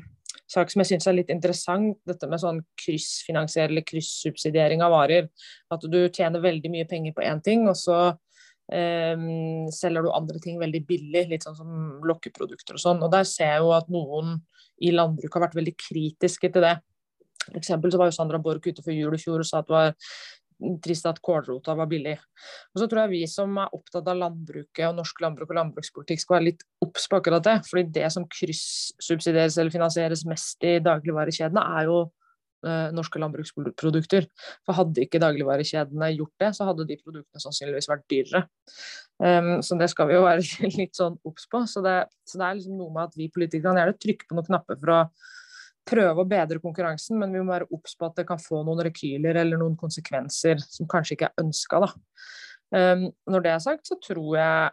sak 0.50 0.70
som 0.70 0.82
jeg 0.82 0.90
syns 0.90 1.06
er 1.08 1.16
litt 1.16 1.30
interessant, 1.32 1.96
dette 2.06 2.28
med 2.28 2.42
sånn 2.42 2.60
kryssfinansiering 2.82 3.72
eller 3.72 3.86
kryssubsidiering 3.88 4.84
av 4.84 4.92
varer. 4.92 5.30
At 5.72 5.86
du 5.88 5.98
tjener 6.12 6.44
veldig 6.44 6.70
mye 6.74 6.88
penger 6.90 7.14
på 7.16 7.24
én 7.24 7.40
ting, 7.44 7.64
og 7.70 7.78
så 7.80 7.98
Um, 8.64 9.66
selger 9.74 10.06
du 10.06 10.08
andre 10.14 10.40
ting 10.40 10.56
veldig 10.60 10.80
billig, 10.88 11.26
litt 11.28 11.44
sånn 11.44 11.58
som 11.58 11.72
lokkeprodukter 12.08 12.78
og 12.78 12.82
sånn. 12.82 13.02
Og 13.04 13.12
der 13.12 13.26
ser 13.28 13.56
jeg 13.56 13.64
jo 13.64 13.74
at 13.76 13.90
noen 13.92 14.38
i 14.82 14.92
landbruket 14.94 15.36
har 15.36 15.46
vært 15.48 15.58
veldig 15.58 15.74
kritiske 15.76 16.50
til 16.54 16.64
det. 16.64 16.78
For 17.44 17.60
eksempel 17.60 17.92
så 17.92 18.00
var 18.00 18.08
jo 18.08 18.16
Sandra 18.16 18.40
Borch 18.40 18.64
ute 18.64 18.82
før 18.84 18.96
jul 18.96 19.16
i 19.16 19.20
fjor 19.20 19.44
og 19.44 19.48
sa 19.48 19.60
at 19.60 19.68
det 19.68 19.76
var 19.76 19.92
trist 20.84 21.06
at 21.10 21.20
kålrota 21.24 21.74
var 21.76 21.88
billig. 21.90 22.14
Og 22.72 22.80
så 22.80 22.88
tror 22.88 23.04
jeg 23.04 23.12
vi 23.12 23.22
som 23.30 23.56
er 23.60 23.72
opptatt 23.74 24.08
av 24.08 24.18
landbruket 24.20 24.86
og 24.88 24.98
norsk 24.98 25.20
landbruk 25.24 25.50
og 25.50 25.58
landbrukspolitikk 25.58 26.22
skal 26.22 26.38
være 26.38 26.48
litt 26.50 26.64
obs 26.84 27.08
på 27.10 27.20
akkurat 27.20 27.44
det. 27.44 27.56
fordi 27.68 27.84
det 27.98 28.10
som 28.12 28.28
kryssubsidieres 28.30 29.58
eller 29.58 29.74
finansieres 29.74 30.24
mest 30.30 30.64
i 30.64 30.78
dagligvarekjedene, 30.84 31.64
er 31.78 31.90
jo 31.90 31.98
norske 32.94 33.20
landbruksprodukter. 33.22 34.28
For 34.64 34.78
hadde 34.78 35.04
ikke 35.04 35.20
dagligvarekjedene 35.22 36.10
gjort 36.16 36.34
det, 36.42 36.50
så 36.56 36.68
hadde 36.68 36.86
de 36.88 36.98
produktene 37.00 37.42
sannsynligvis 37.42 37.90
vært 37.90 38.06
dyrere. 38.10 38.44
Um, 39.22 39.60
så 39.62 39.78
det 39.78 39.90
skal 39.92 40.10
vi 40.10 40.16
jo 40.16 40.24
være 40.24 40.70
litt 40.80 40.98
sånn 40.98 41.18
obs 41.28 41.48
på. 41.50 41.62
Så 41.70 41.84
det, 41.84 41.96
så 42.26 42.40
det, 42.40 42.46
er 42.48 42.58
liksom 42.58 42.78
noe 42.80 42.92
med 42.94 43.08
at 43.10 43.18
vi 43.18 43.30
politikere 43.32 43.70
kan 43.70 43.82
gjerne 43.82 43.98
trykke 44.06 44.28
på 44.28 44.38
noen 44.38 44.48
knapper 44.50 44.80
for 44.80 44.94
å 44.96 45.00
prøve 45.84 46.22
å 46.22 46.28
bedre 46.28 46.62
konkurransen, 46.62 47.18
men 47.20 47.34
vi 47.34 47.42
må 47.44 47.52
være 47.52 47.68
obs 47.74 47.92
på 47.98 48.08
at 48.08 48.16
det 48.16 48.24
kan 48.28 48.40
få 48.40 48.62
noen 48.64 48.86
rekyler 48.86 49.36
eller 49.42 49.60
noen 49.60 49.76
konsekvenser 49.76 50.62
som 50.64 50.88
kanskje 50.90 51.18
ikke 51.18 51.28
er 51.28 51.44
ønska. 51.44 51.82
Um, 52.74 53.10
når 53.30 53.44
det 53.44 53.52
er 53.52 53.62
sagt, 53.62 53.84
så 53.90 53.98
tror 54.02 54.38
jeg 54.38 54.72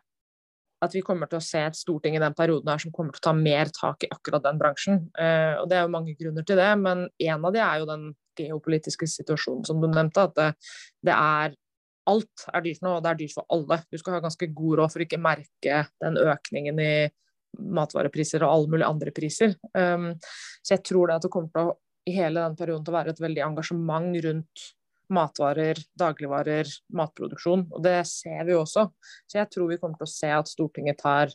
at 0.82 0.96
vi 0.96 1.04
kommer 1.06 1.30
til 1.30 1.38
å 1.38 1.46
se 1.46 1.62
et 1.68 1.78
storting 1.78 2.16
i 2.18 2.22
den 2.22 2.36
perioden 2.38 2.72
her 2.72 2.82
som 2.82 2.94
kommer 2.96 3.14
til 3.14 3.22
å 3.22 3.28
ta 3.30 3.34
mer 3.38 3.70
tak 3.76 4.06
i 4.06 4.12
akkurat 4.12 4.44
den 4.46 4.60
bransjen. 4.62 5.04
Eh, 5.14 5.54
og 5.62 5.70
Det 5.70 5.78
er 5.78 5.86
jo 5.86 5.94
mange 5.94 6.16
grunner 6.18 6.46
til 6.48 6.58
det, 6.58 6.70
men 6.82 7.06
en 7.08 7.46
av 7.46 7.54
de 7.54 7.62
er 7.62 7.82
jo 7.82 7.90
den 7.90 8.08
geopolitiske 8.40 9.10
situasjonen 9.10 9.68
som 9.68 9.82
du 9.82 9.90
nevnte. 9.92 10.26
At 10.26 10.36
det, 10.40 10.50
det 11.06 11.16
er 11.16 11.58
alt 12.10 12.48
er 12.50 12.66
dyrt 12.66 12.82
nå, 12.82 12.96
og 12.98 13.06
det 13.06 13.12
er 13.12 13.22
dyrt 13.22 13.38
for 13.38 13.48
alle. 13.54 13.82
Du 13.92 14.00
skal 14.02 14.18
ha 14.18 14.24
ganske 14.24 14.50
god 14.58 14.82
råd 14.82 14.94
for 14.94 15.04
å 15.04 15.08
ikke 15.08 15.22
merke 15.22 15.84
den 16.02 16.18
økningen 16.18 16.82
i 16.82 16.94
matvarepriser 17.62 18.42
og 18.46 18.54
alle 18.56 18.74
mulige 18.74 18.90
andre 18.90 19.14
priser. 19.14 19.56
Um, 19.76 20.14
så 20.64 20.78
jeg 20.78 20.86
tror 20.88 21.10
det 21.10 21.18
at 21.20 21.26
det 21.28 21.34
kommer 21.34 21.52
til 21.54 21.72
å 21.72 21.78
i 22.10 22.14
hele 22.16 22.42
den 22.42 22.58
perioden 22.58 22.86
til 22.86 22.94
å 22.94 22.98
være 22.98 23.14
et 23.14 23.22
veldig 23.22 23.44
engasjement 23.46 24.16
rundt 24.26 24.64
matvarer, 25.14 25.80
dagligvarer, 26.00 26.70
matproduksjon. 26.98 27.68
Og 27.72 27.84
det 27.86 28.00
ser 28.10 28.46
vi 28.48 28.58
også. 28.58 28.88
Så 29.30 29.42
jeg 29.42 29.50
tror 29.54 29.72
vi 29.72 29.80
kommer 29.82 30.00
til 30.00 30.10
å 30.10 30.14
se 30.14 30.32
at 30.36 30.52
Stortinget 30.52 31.02
tar 31.02 31.34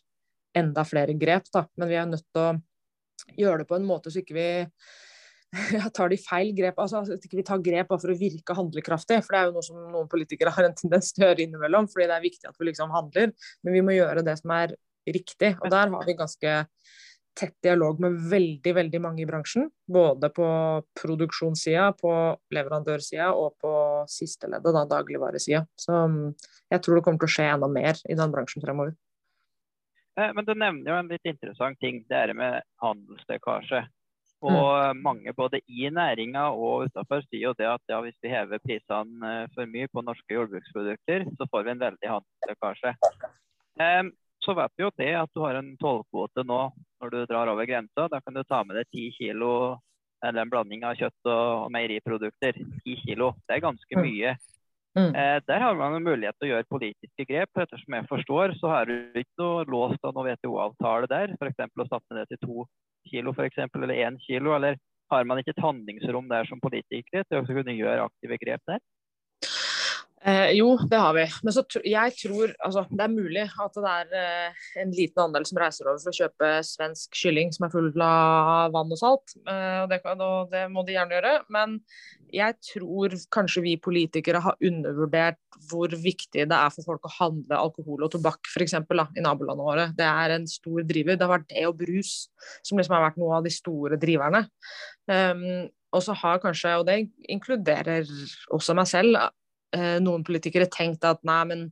enda 0.56 0.84
flere 0.88 1.16
grep. 1.18 1.50
Da. 1.52 1.66
Men 1.76 1.90
vi 1.90 1.98
er 2.00 2.08
nødt 2.10 2.26
til 2.32 2.42
å 2.42 3.36
gjøre 3.36 3.62
det 3.62 3.68
på 3.70 3.78
en 3.78 3.88
måte 3.88 4.12
så 4.12 4.22
ikke 4.22 4.36
vi 4.36 4.48
tar 5.96 6.10
de 6.12 6.18
feil 6.20 6.50
grep, 6.56 6.78
altså 6.82 7.02
at 7.04 7.24
ikke 7.24 7.38
vi 7.38 7.46
tar 7.46 7.62
grep 7.64 7.88
bare 7.90 8.02
for 8.02 8.12
å 8.12 8.18
virke 8.18 8.56
handlekraftig. 8.56 9.20
For 9.24 9.34
det 9.34 9.40
er 9.40 9.48
jo 9.48 9.56
noe 9.56 9.66
som 9.66 9.80
noen 9.92 10.10
politikere 10.12 10.52
har 10.56 10.68
en 10.68 10.76
tendens 10.76 11.12
til 11.14 11.24
å 11.24 11.30
gjøre 11.30 11.46
innimellom, 11.46 11.88
fordi 11.92 12.10
det 12.10 12.18
er 12.18 12.26
viktig 12.26 12.50
at 12.50 12.60
vi 12.60 12.70
liksom 12.70 12.94
handler. 12.94 13.32
Men 13.64 13.78
vi 13.78 13.84
må 13.86 13.96
gjøre 13.96 14.26
det 14.26 14.38
som 14.40 14.54
er 14.56 14.76
riktig. 15.06 15.54
Og 15.62 15.70
der 15.70 15.92
har 15.92 16.06
vi 16.08 16.18
ganske 16.18 16.54
tett 17.36 17.54
dialog 17.62 18.00
med 18.00 18.16
veldig 18.30 18.72
veldig 18.78 19.00
mange 19.02 19.22
i 19.22 19.28
bransjen. 19.28 19.68
Både 19.92 20.30
på 20.34 20.46
produksjonssida, 21.00 21.90
på 22.00 22.12
leverandørsida 22.54 23.32
og 23.36 23.56
på 23.62 23.72
sisteleddet, 24.10 24.72
da 24.74 24.84
dagligvaresida. 24.96 25.64
Så 25.80 25.96
mm, 26.10 26.22
jeg 26.72 26.84
tror 26.84 26.98
det 26.98 27.04
kommer 27.06 27.22
til 27.22 27.30
å 27.30 27.34
skje 27.36 27.50
enda 27.54 27.68
mer 27.72 28.00
i 28.08 28.16
den 28.18 28.32
bransjen 28.32 28.64
fremover. 28.64 28.96
Eh, 30.16 30.32
men 30.32 30.48
du 30.48 30.54
nevner 30.54 30.90
jo 30.92 30.98
en 30.98 31.12
litt 31.12 31.28
interessant 31.28 31.78
ting, 31.82 32.02
det 32.08 32.22
er 32.24 32.34
med 32.36 32.64
handelslekkasje. 32.82 33.84
Og 34.46 34.68
mm. 34.68 35.00
mange 35.02 35.32
både 35.36 35.62
i 35.64 35.88
næringa 35.92 36.50
og 36.52 36.90
utenfor 36.90 37.24
sier 37.24 37.48
jo 37.48 37.54
det 37.56 37.68
at 37.70 37.82
ja, 37.88 38.02
hvis 38.04 38.18
vi 38.22 38.32
hever 38.32 38.60
prisene 38.64 39.32
eh, 39.32 39.48
for 39.54 39.68
mye 39.70 39.88
på 39.92 40.04
norske 40.04 40.36
jordbruksprodukter, 40.38 41.24
så 41.36 41.48
får 41.52 41.66
vi 41.66 41.74
en 41.74 41.84
veldig 41.84 42.12
handelslekkasje. 42.14 42.96
Um, 43.76 44.12
så 44.44 44.54
vet 44.56 44.72
vi 44.76 44.84
jo 44.84 44.92
det 45.00 45.12
at 45.18 45.32
du 45.34 45.42
har 45.42 45.58
en 45.58 45.72
tollkvote 45.80 46.44
nå 46.46 46.60
når 47.02 47.12
du 47.12 47.18
drar 47.28 47.50
over 47.52 47.68
grensa. 47.68 48.08
Da 48.12 48.20
kan 48.20 48.36
du 48.36 48.42
ta 48.44 48.62
med 48.64 48.78
deg 48.80 48.90
10 48.90 49.12
kilo 49.18 49.52
eller 50.24 50.42
en 50.42 50.50
blanding 50.50 50.84
av 50.86 50.96
kjøtt 50.98 51.30
og, 51.30 51.70
meieriprodukter. 51.74 52.58
10 52.84 53.00
kilo. 53.04 53.32
Det 53.46 53.56
er 53.56 53.64
ganske 53.64 53.98
mm. 53.98 54.06
mye. 54.06 54.36
Mm. 54.96 55.12
Eh, 55.12 55.38
der 55.44 55.60
har 55.60 55.76
man 55.76 55.98
en 55.98 56.06
mulighet 56.06 56.38
til 56.40 56.48
å 56.48 56.52
gjøre 56.54 56.70
politiske 56.72 57.28
grep. 57.28 57.62
Ettersom 57.62 57.98
jeg 57.98 58.08
forstår, 58.08 58.56
så 58.60 58.72
har 58.72 58.88
du 58.88 59.20
ikke 59.20 59.42
noe 59.42 59.66
låst 59.68 60.04
av 60.08 60.16
noe 60.16 60.32
WTO-avtale 60.32 61.10
der. 61.12 61.36
F.eks. 61.36 61.64
å 61.68 61.88
satte 61.90 62.16
det 62.16 62.28
til 62.32 62.42
2 62.46 62.66
kilo, 63.12 63.36
for 63.36 63.48
eksempel, 63.48 63.84
eller 63.84 64.00
1 64.08 64.20
kilo. 64.24 64.56
Eller 64.56 64.80
har 65.12 65.28
man 65.28 65.42
ikke 65.42 65.52
et 65.54 65.62
handlingsrom 65.62 66.30
der 66.32 66.48
som 66.48 66.62
politikere 66.64 67.26
til 67.28 67.42
å 67.42 67.46
kunne 67.46 67.76
gjøre 67.76 68.08
aktive 68.08 68.40
grep 68.40 68.64
der? 68.72 68.80
Eh, 70.24 70.50
jo, 70.56 70.72
det 70.88 70.96
har 70.96 71.12
vi. 71.14 71.24
Men 71.44 71.54
så 71.54 71.62
jeg 71.84 72.14
tror 72.16 72.52
altså, 72.64 72.86
det 72.88 73.04
er 73.04 73.12
mulig 73.12 73.42
at 73.44 73.76
det 73.76 73.90
er 73.92 74.14
eh, 74.16 74.62
en 74.80 74.94
liten 74.96 75.22
andel 75.26 75.44
som 75.46 75.60
reiser 75.60 75.90
over 75.90 76.00
for 76.00 76.10
å 76.10 76.16
kjøpe 76.16 76.48
svensk 76.66 77.18
kylling 77.20 77.52
som 77.54 77.66
er 77.66 77.74
full 77.74 77.90
av 78.02 78.72
vann 78.74 78.94
og 78.96 79.00
salt. 79.00 79.36
Eh, 79.44 79.84
og 79.84 79.92
det, 79.92 80.00
og 80.16 80.50
det, 80.54 80.64
må 80.72 80.86
de 80.86 80.96
gjerne 80.96 81.18
gjøre. 81.18 81.34
Men 81.52 81.78
jeg 82.32 82.56
tror 82.72 83.18
kanskje 83.36 83.64
vi 83.68 83.76
politikere 83.82 84.42
har 84.42 84.58
undervurdert 84.64 85.40
hvor 85.70 85.92
viktig 85.92 86.48
det 86.48 86.58
er 86.58 86.74
for 86.74 86.88
folk 86.90 87.06
å 87.06 87.14
handle 87.20 87.60
alkohol 87.68 88.08
og 88.08 88.12
tobakk 88.16 88.48
f.eks. 88.50 88.76
i 88.80 89.24
nabolandene 89.24 89.68
våre. 89.68 89.88
Det 89.96 90.08
er 90.08 90.38
en 90.40 90.48
stor 90.50 90.82
driver. 90.88 91.16
Det 91.16 91.28
har 91.28 91.36
vært 91.36 91.50
det 91.52 91.68
og 91.68 91.78
brus 91.84 92.18
som 92.66 92.80
liksom 92.80 92.96
har 92.96 93.10
vært 93.10 93.20
noe 93.20 93.38
av 93.38 93.46
de 93.46 93.52
store 93.52 94.00
driverne. 94.00 94.46
Um, 95.06 95.68
og 95.94 96.02
så 96.02 96.16
har 96.18 96.42
kanskje, 96.42 96.74
og 96.76 96.88
det 96.88 97.06
inkluderer 97.32 98.08
også 98.52 98.74
meg 98.76 98.88
selv, 98.90 99.16
noen 99.74 100.22
politikere 100.24 100.68
tenkt 100.72 101.04
at 101.04 101.18
nei, 101.26 101.40
men 101.50 101.64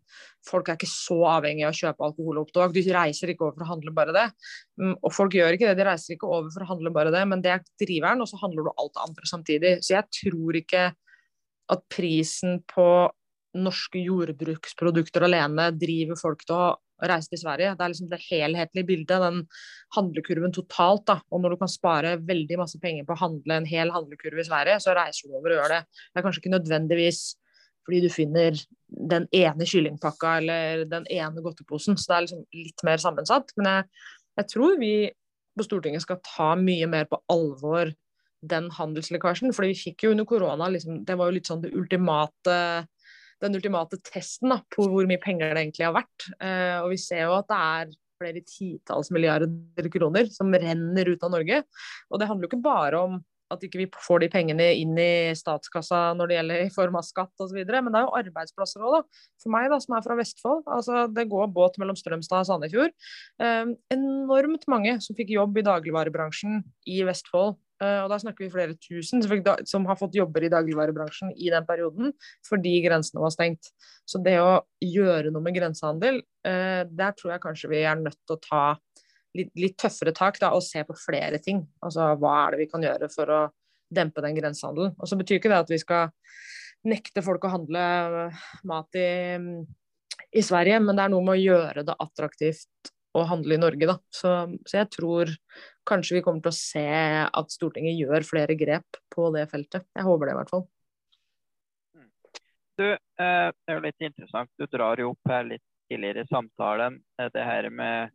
folk 0.45 0.69
er 0.69 0.79
ikke 0.79 0.91
så 0.91 1.17
avhengig 1.31 1.65
av 1.65 1.73
å 1.73 1.79
kjøpe 1.79 2.05
alkohol 2.05 2.41
og 2.43 2.51
tobakk. 2.51 2.75
De 2.75 2.83
reiser 2.93 3.33
ikke 3.33 3.47
over 3.47 3.57
for 3.57 3.67
å 3.67 3.71
handle 3.71 3.95
bare 3.97 4.15
det. 4.17 4.27
Mm, 4.81 4.95
og 4.99 5.15
folk 5.15 5.37
gjør 5.39 5.57
ikke 5.57 5.71
det, 5.71 5.79
de 5.79 5.89
reiser 5.89 6.17
ikke 6.17 6.29
over 6.29 6.51
for 6.53 6.67
å 6.67 6.71
handle 6.73 6.93
bare 6.95 7.15
det, 7.15 7.25
men 7.31 7.45
det 7.45 7.55
er 7.55 7.67
driveren, 7.81 8.21
og 8.25 8.31
så 8.31 8.41
handler 8.43 8.67
du 8.67 8.73
alt 8.75 8.95
det 8.95 9.05
andre 9.07 9.31
samtidig. 9.31 9.75
Så 9.87 9.97
jeg 9.97 10.11
tror 10.21 10.61
ikke 10.61 10.87
at 11.73 11.85
prisen 11.93 12.59
på 12.71 12.89
norske 13.55 14.01
jordbruksprodukter 14.03 15.25
alene 15.29 15.69
driver 15.79 16.19
folk 16.19 16.43
til 16.45 16.57
å 16.59 16.73
reise 17.09 17.31
til 17.31 17.41
Sverige. 17.41 17.75
Det 17.77 17.85
er 17.85 17.93
liksom 17.93 18.11
det 18.11 18.21
helhetlige 18.27 18.89
bildet, 18.89 19.23
den 19.23 19.41
handlekurven 19.97 20.55
totalt. 20.55 21.07
da, 21.07 21.21
og 21.31 21.43
Når 21.43 21.55
du 21.55 21.57
kan 21.63 21.71
spare 21.71 22.17
veldig 22.19 22.59
masse 22.59 22.81
penger 22.83 23.07
på 23.07 23.15
å 23.15 23.23
handle 23.23 23.61
en 23.61 23.69
hel 23.69 23.91
handlekurve 23.95 24.43
i 24.43 24.49
Sverige, 24.49 24.81
så 24.83 24.95
reiser 24.97 25.29
du 25.29 25.39
over 25.39 25.55
og 25.55 25.61
gjør 25.61 25.75
det. 25.77 25.81
Det 26.13 26.21
er 26.21 26.27
kanskje 26.27 26.43
ikke 26.43 26.57
nødvendigvis 26.57 27.23
fordi 27.85 28.01
du 28.05 28.09
finner 28.13 28.57
den 28.89 29.27
ene 29.35 29.67
kyllingpakka 29.69 30.39
eller 30.41 30.85
den 30.89 31.07
ene 31.13 31.43
godteposen. 31.45 31.99
Så 31.99 32.11
det 32.11 32.17
er 32.17 32.27
liksom 32.27 32.47
litt 32.57 32.87
mer 32.87 33.03
sammensatt. 33.03 33.53
Men 33.59 33.71
jeg, 33.71 33.91
jeg, 34.41 34.49
tror 34.55 34.79
vi 34.81 34.95
på 35.55 35.67
Stortinget 35.67 36.05
skal 36.05 36.23
ta 36.27 36.55
mye 36.59 36.89
mer 36.91 37.09
på 37.11 37.21
alvor 37.33 37.93
den 38.45 38.71
handelslekkasjen. 38.77 39.55
fordi 39.57 39.73
vi 39.73 39.83
fikk 39.87 40.05
jo 40.05 40.13
under 40.13 40.27
korona 40.29 40.69
liksom, 40.69 41.05
Det 41.05 41.17
var 41.17 41.31
jo 41.31 41.37
litt 41.39 41.49
sånn 41.49 41.63
det 41.65 41.73
ultimate 41.73 42.59
den 43.43 43.59
ultimate 43.59 43.99
testen 44.07 44.53
da, 44.53 44.61
på 44.73 44.87
hvor 44.89 45.09
mye 45.09 45.21
penger 45.21 45.53
det 45.53 45.65
egentlig 45.65 45.85
har 45.85 45.97
vært. 45.97 46.27
Eh, 46.39 46.79
og 46.81 46.93
vi 46.95 46.99
ser 47.01 47.27
jo 47.27 47.37
at 47.37 47.49
det 47.51 47.61
er 47.61 47.95
flere 48.21 48.43
titalls 48.47 49.11
milliarder 49.13 49.89
kroner 49.93 50.31
som 50.33 50.53
renner 50.55 51.11
ut 51.11 51.25
av 51.27 51.33
Norge. 51.35 51.61
Og 52.11 52.21
det 52.21 52.29
handler 52.31 52.47
jo 52.47 52.53
ikke 52.53 52.65
bare 52.65 53.03
om 53.05 53.19
at 53.53 53.65
ikke 53.67 53.81
vi 53.83 53.89
får 54.07 54.25
de 54.25 54.31
pengene 54.33 54.69
inn 54.81 54.95
i 55.01 55.35
statskassa 55.37 56.07
når 56.17 56.31
det 56.31 56.39
gjelder 56.39 56.63
i 56.67 56.75
form 56.75 57.01
av 57.01 57.07
skatt 57.07 57.45
osv. 57.45 57.61
Men 57.65 57.91
det 57.93 58.01
er 58.01 58.07
jo 58.07 58.15
arbeidsplasser 58.21 58.85
òg, 58.85 58.99
da. 58.99 59.27
For 59.43 59.55
meg 59.55 59.69
da, 59.73 59.81
som 59.83 59.99
er 59.99 60.07
fra 60.07 60.19
Vestfold. 60.19 60.65
altså 60.79 61.05
Det 61.13 61.27
går 61.33 61.53
båt 61.55 61.81
mellom 61.83 61.99
Strømstad 61.99 62.45
og 62.45 62.51
Sandefjord. 62.51 62.95
Eh, 63.43 63.75
enormt 63.95 64.69
mange 64.71 64.97
som 65.05 65.19
fikk 65.19 65.35
jobb 65.37 65.61
i 65.61 65.67
dagligvarebransjen 65.67 66.63
i 66.91 67.03
Vestfold. 67.07 67.59
Eh, 67.83 68.01
og 68.05 68.11
da 68.13 68.19
snakker 68.23 68.47
vi 68.47 68.53
flere 68.53 68.77
tusen 68.79 69.23
som, 69.67 69.87
har 69.89 69.99
fått 69.99 70.17
jobber 70.17 70.47
i 70.47 70.51
dagligvarebransjen 70.53 71.33
i 71.35 71.51
den 71.53 71.67
perioden 71.67 72.13
fordi 72.47 72.77
grensene 72.85 73.23
var 73.25 73.35
stengt. 73.35 73.73
Så 74.07 74.21
det 74.23 74.37
å 74.43 74.63
gjøre 74.85 75.33
noe 75.35 75.43
med 75.45 75.57
grensehandel, 75.59 76.23
eh, 76.47 76.83
der 76.87 77.17
tror 77.19 77.35
jeg 77.35 77.45
kanskje 77.45 77.73
vi 77.73 77.83
er 77.83 77.99
nødt 78.01 78.21
til 78.23 78.37
å 78.37 78.43
ta 78.45 78.65
litt, 79.39 79.53
litt 79.59 79.77
tøffere 79.81 80.15
tak 80.17 80.41
da, 80.43 80.53
og 80.55 80.65
se 80.65 80.83
på 80.87 80.97
flere 80.99 81.41
ting. 81.43 81.63
Altså 81.85 82.13
hva 82.21 82.35
er 82.45 82.55
det 82.55 82.65
vi 82.65 82.71
kan 82.71 82.85
gjøre 82.85 83.11
for 83.13 83.31
å 83.31 83.43
dempe 83.95 84.25
den 84.25 84.37
grensehandelen. 84.39 84.95
Og 84.99 85.11
så 85.11 85.19
betyr 85.21 85.39
ikke 85.39 85.53
det 85.53 85.63
at 85.65 85.73
vi 85.73 85.81
skal 85.83 86.13
nekte 86.85 87.25
folk 87.25 87.45
å 87.47 87.53
handle 87.55 87.85
mat 88.69 88.99
i, 88.99 89.39
i 90.35 90.43
Sverige, 90.45 90.81
men 90.85 90.97
det 90.97 91.07
er 91.07 91.15
noe 91.15 91.25
med 91.25 91.39
å 91.39 91.45
gjøre 91.45 91.87
det 91.87 91.97
attraktivt 92.03 92.93
å 93.15 93.23
handle 93.31 93.55
i 93.55 93.63
Norge, 93.63 93.87
da. 93.87 93.97
Så, 94.11 94.31
så, 94.67 94.81
jeg 94.81 94.91
tror 94.97 95.31
kanskje 95.87 96.19
vi 96.19 96.23
kommer 96.27 96.43
til 96.43 96.51
å 96.51 96.59
se 96.59 96.87
at 97.25 97.53
Stortinget 97.55 97.95
gjør 98.01 98.27
flere 98.27 98.57
grep 98.59 98.99
på 99.15 99.29
det 99.37 99.47
feltet. 99.53 99.87
Jeg 99.95 100.07
håper 100.07 100.29
det 100.29 100.35
i 100.35 100.39
hvert 100.41 100.55
fall. 100.55 100.65
Du, 102.75 102.89
eh, 102.91 103.49
det 103.55 103.71
er 103.71 103.79
jo 103.79 103.85
litt 103.85 104.03
interessant. 104.03 104.51
Du 104.59 104.67
drar 104.67 104.99
jo 104.99 105.13
opp 105.13 105.31
her 105.31 105.47
litt 105.47 105.63
tidligere 105.87 106.25
i 106.25 106.31
samtalen 106.33 106.99
eh, 107.21 107.31
det 107.31 107.45
her 107.47 107.71
med 107.71 108.11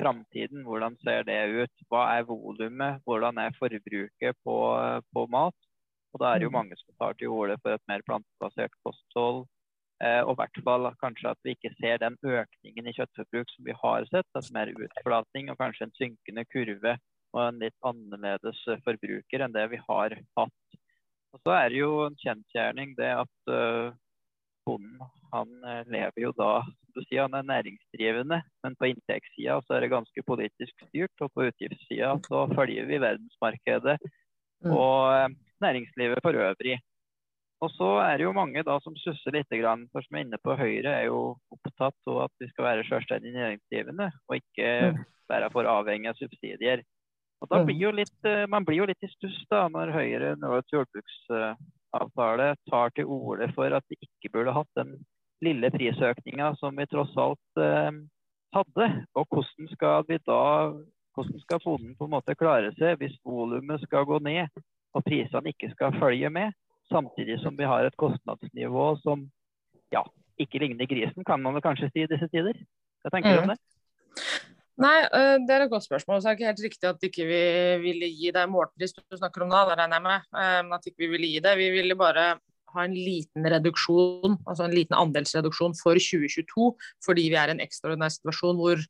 framtiden, 0.00 0.64
hvordan 0.66 0.96
ser 1.04 1.24
det 1.28 1.38
ut? 1.52 1.86
Hva 1.92 2.06
er 2.16 2.26
volumet? 2.28 3.00
Hvordan 3.04 3.38
er 3.38 3.56
forbruket 3.58 4.38
på, 4.46 4.56
på, 5.14 5.26
mat? 5.32 5.56
Og 6.12 6.22
Da 6.22 6.32
er 6.32 6.40
det 6.40 6.48
jo 6.48 6.52
mm. 6.52 6.58
mange 6.58 6.78
som 6.80 6.96
tar 6.98 7.16
til 7.18 7.32
orde 7.34 7.58
for 7.62 7.76
et 7.76 7.88
mer 7.90 8.04
plantebasert 8.08 8.74
kosthold. 8.86 9.44
Eh, 10.00 10.22
og 10.24 10.32
i 10.32 10.38
hvert 10.40 10.60
fall 10.64 10.88
kanskje 11.02 11.34
at 11.34 11.40
vi 11.44 11.54
ikke 11.54 11.74
ser 11.76 12.00
den 12.00 12.16
økningen 12.24 12.88
i 12.88 12.94
kjøttforbruk 12.96 13.52
som 13.52 13.68
vi 13.68 13.76
har 13.82 14.08
sett. 14.08 14.28
Altså 14.34 14.56
mer 14.56 14.72
utflating 14.72 15.52
og 15.52 15.60
kanskje 15.60 15.86
en 15.86 15.96
synkende 15.98 16.46
kurve 16.48 16.96
og 17.30 17.42
en 17.44 17.60
litt 17.62 17.76
annerledes 17.86 18.62
forbruker 18.86 19.44
enn 19.44 19.54
det 19.54 19.66
vi 19.74 19.80
har 19.86 20.16
hatt. 20.40 20.78
Og 21.30 21.42
så 21.44 21.54
er 21.54 21.68
det 21.70 21.78
jo 21.78 21.90
en 22.08 22.16
kjensgjerning 22.18 22.96
det 22.98 23.10
at 23.20 23.52
uh, 23.54 23.92
bonden 24.66 25.04
han 25.30 25.52
uh, 25.62 25.82
lever 25.86 26.24
jo 26.24 26.32
da 26.34 26.50
du 26.94 27.02
sier 27.06 27.26
han 27.26 27.36
er 27.38 27.46
næringsdrivende, 27.48 28.40
men 28.64 28.76
på 28.78 28.90
inntektssida 28.90 29.58
så 29.64 29.76
er 29.76 29.84
det 29.84 29.92
ganske 29.94 30.24
politisk 30.26 30.86
styrt. 30.88 31.14
Og 31.24 31.32
på 31.34 31.48
utgiftssida 31.48 32.12
så 32.26 32.44
følger 32.54 32.88
vi 32.90 33.00
verdensmarkedet 33.02 33.96
mm. 34.00 34.70
og 34.72 34.96
eh, 35.14 35.34
næringslivet 35.64 36.22
for 36.24 36.38
øvrig. 36.46 36.78
Og 37.60 37.68
så 37.74 37.88
er 38.06 38.16
det 38.16 38.24
jo 38.24 38.36
mange 38.36 38.62
da 38.64 38.78
som 38.80 38.94
susser 38.96 39.34
litt, 39.36 39.50
for 39.92 40.04
som 40.04 40.16
er 40.16 40.24
inne 40.24 40.38
på 40.40 40.56
Høyre, 40.56 40.94
er 40.94 41.10
jo 41.10 41.36
opptatt 41.52 42.08
av 42.08 42.22
at 42.24 42.32
vi 42.40 42.48
skal 42.48 42.66
være 42.70 42.86
selvstendig 42.88 43.34
næringsdrivende, 43.34 44.08
og 44.28 44.38
ikke 44.38 44.70
mm. 44.94 45.02
være 45.28 45.50
for 45.52 45.68
avhengig 45.68 46.08
av 46.08 46.16
subsidier. 46.20 46.84
Og 47.40 47.48
da 47.52 47.62
blir 47.64 47.78
jo 47.80 47.90
litt, 47.92 48.16
eh, 48.28 48.46
Man 48.48 48.64
blir 48.68 48.82
jo 48.82 48.88
litt 48.88 49.04
i 49.04 49.12
stuss 49.12 49.38
da, 49.52 49.66
når 49.72 49.92
Høyre 49.96 50.34
nå 50.40 50.56
et 50.56 50.74
jordbruksavtale 50.74 52.50
tar 52.68 52.92
til 52.96 53.08
orde 53.08 53.48
for 53.56 53.76
at 53.76 53.84
vi 53.92 54.00
ikke 54.08 54.32
burde 54.34 54.56
hatt 54.56 54.80
den 54.80 54.98
lille 55.44 55.70
prisøkninga 55.72 56.54
som 56.60 56.76
vi 56.76 56.86
tross 56.90 57.12
alt 57.20 57.62
eh, 57.62 57.92
hadde. 58.56 58.88
Og 59.16 59.26
hvordan 59.28 59.70
skal 59.74 60.08
vi 60.08 60.18
da 60.26 60.40
hvordan 61.14 61.40
skal 61.42 61.62
bonden 61.64 61.96
på 61.98 62.06
en 62.06 62.14
måte 62.14 62.36
klare 62.38 62.70
seg 62.78 63.00
hvis 63.00 63.16
volumet 63.26 63.82
skal 63.82 64.06
gå 64.08 64.20
ned 64.22 64.46
og 64.94 65.04
prisene 65.06 65.52
ikke 65.52 65.70
skal 65.74 65.96
følge 66.00 66.30
med, 66.30 66.54
samtidig 66.90 67.38
som 67.42 67.56
vi 67.58 67.66
har 67.66 67.86
et 67.86 67.96
kostnadsnivå 67.98 68.86
som 69.04 69.28
ja, 69.94 70.02
ikke 70.38 70.62
ligner 70.62 70.88
grisen, 70.90 71.26
kan 71.26 71.42
man 71.42 71.60
kanskje 71.62 71.90
si 71.92 72.04
i 72.04 72.10
disse 72.10 72.26
tider? 72.32 72.58
Hva 73.02 73.12
tenker 73.14 73.36
du 73.36 73.42
om 73.44 73.50
Mm. 73.50 73.54
det? 73.54 73.60
Nei, 74.80 74.98
øh, 75.12 75.36
det 75.44 75.52
er 75.54 75.62
et 75.66 75.70
godt 75.70 75.84
spørsmål. 75.84 76.22
Så 76.22 76.28
er 76.28 76.32
det 76.32 76.40
ikke 76.40 76.50
helt 76.50 76.64
riktig 76.64 76.88
at 76.88 77.02
ikke 77.04 77.24
vi 77.28 77.42
ville 77.82 78.06
gi 78.16 78.30
deg 78.32 78.48
målpris 78.48 78.94
du 78.96 79.16
snakker 79.16 79.44
om 79.44 79.50
da, 79.52 79.66
det 79.68 79.76
regner 79.76 79.98
jeg 79.98 80.06
med. 80.06 80.20
Um, 80.32 80.72
At 80.72 80.86
ikke 80.88 81.04
vi 81.04 81.10
ville 81.12 81.28
gi 81.28 81.40
det. 81.44 81.52
Vi 81.58 81.68
ville 81.70 81.96
bare 82.00 82.40
ha 82.74 82.86
en 82.86 82.94
liten 82.96 83.48
reduksjon, 83.54 84.38
altså 84.46 84.66
en 84.66 84.76
liten 84.76 84.96
andelsreduksjon 84.98 85.76
for 85.78 86.00
2022, 86.00 86.70
fordi 87.04 87.28
vi 87.32 87.38
er 87.40 87.52
i 87.52 87.56
en 87.56 87.62
ekstraordinær 87.64 88.14
situasjon 88.16 88.58
hvor 88.60 88.82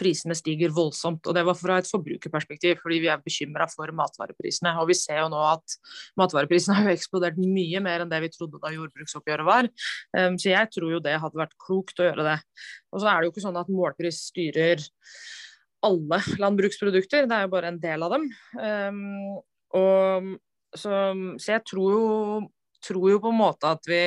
prisene 0.00 0.34
stiger 0.36 0.72
voldsomt. 0.74 1.26
Og 1.28 1.36
det 1.36 1.44
var 1.46 1.56
fra 1.58 1.78
et 1.78 1.88
forbrukerperspektiv, 1.88 2.80
fordi 2.82 3.00
vi 3.04 3.10
er 3.12 3.22
bekymra 3.22 3.66
for 3.70 3.90
matvareprisene. 3.96 4.74
Og 4.82 4.90
vi 4.90 4.98
ser 4.98 5.20
jo 5.22 5.28
nå 5.32 5.42
at 5.52 5.76
matvareprisene 6.20 6.76
har 6.78 6.90
jo 6.90 6.96
eksplodert 6.96 7.38
mye 7.40 7.82
mer 7.84 8.04
enn 8.04 8.12
det 8.12 8.22
vi 8.24 8.32
trodde 8.34 8.60
da 8.62 8.72
jordbruksoppgjøret 8.74 9.48
var. 9.48 9.70
Um, 10.16 10.38
så 10.40 10.50
jeg 10.52 10.72
tror 10.74 10.96
jo 10.96 11.02
det 11.04 11.18
hadde 11.22 11.40
vært 11.40 11.56
klokt 11.62 12.00
å 12.00 12.08
gjøre 12.08 12.26
det. 12.26 12.38
Og 12.92 13.02
så 13.02 13.10
er 13.10 13.20
det 13.20 13.28
jo 13.28 13.34
ikke 13.34 13.46
sånn 13.46 13.62
at 13.62 13.72
målpris 13.72 14.24
styrer 14.32 14.82
alle 15.84 16.20
landbruksprodukter, 16.40 17.26
det 17.28 17.36
er 17.36 17.44
jo 17.44 17.52
bare 17.52 17.68
en 17.68 17.80
del 17.82 18.04
av 18.06 18.14
dem. 18.14 18.22
Um, 18.56 19.40
og, 19.76 20.30
så, 20.72 20.92
så 21.36 21.56
jeg 21.58 21.64
tror 21.68 21.90
jo, 21.92 22.06
tror 22.86 23.06
jo 23.10 23.20
på 23.22 23.32
en 23.32 23.40
måte 23.40 23.70
at 23.76 23.88
vi, 23.88 24.02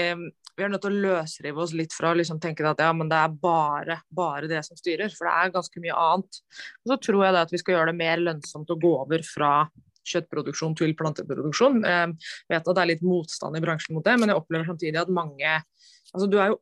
vi 0.57 0.65
er 0.65 0.71
nødt 0.73 0.83
til 0.85 0.95
å 0.95 1.03
løsrive 1.07 1.63
oss 1.63 1.73
litt 1.77 1.95
fra 1.95 2.11
å 2.13 2.17
liksom 2.17 2.39
tenke 2.43 2.65
at 2.69 2.81
ja, 2.83 2.91
men 2.95 3.09
det 3.11 3.17
er 3.19 3.35
bare, 3.41 3.99
bare 4.09 4.49
det 4.51 4.63
som 4.67 4.79
styrer, 4.79 5.11
for 5.13 5.29
det 5.29 5.35
er 5.35 5.55
ganske 5.55 5.83
mye 5.83 5.97
annet. 6.07 6.39
Og 6.83 6.93
så 6.93 6.99
tror 7.09 7.25
jeg 7.25 7.35
det 7.35 7.43
at 7.47 7.53
vi 7.53 7.61
skal 7.61 7.77
gjøre 7.77 7.91
det 7.91 7.99
mer 8.01 8.23
lønnsomt 8.23 8.73
å 8.73 8.79
gå 8.81 8.93
over 9.01 9.25
fra 9.27 9.51
kjøttproduksjon 10.07 10.77
til 10.79 10.95
planteproduksjon. 10.97 11.81
Jeg 11.83 12.13
vet 12.53 12.61
at 12.61 12.77
det 12.77 12.83
er 12.83 12.91
litt 12.93 13.03
motstand 13.05 13.59
i 13.59 13.63
bransjen 13.63 13.97
mot 13.97 14.05
det, 14.05 14.15
men 14.19 14.31
jeg 14.31 14.39
opplever 14.39 14.69
samtidig 14.69 15.01
at 15.03 15.11
mange 15.13 15.59
altså 16.15 16.29
Du 16.31 16.37
er 16.39 16.53
jo 16.53 16.61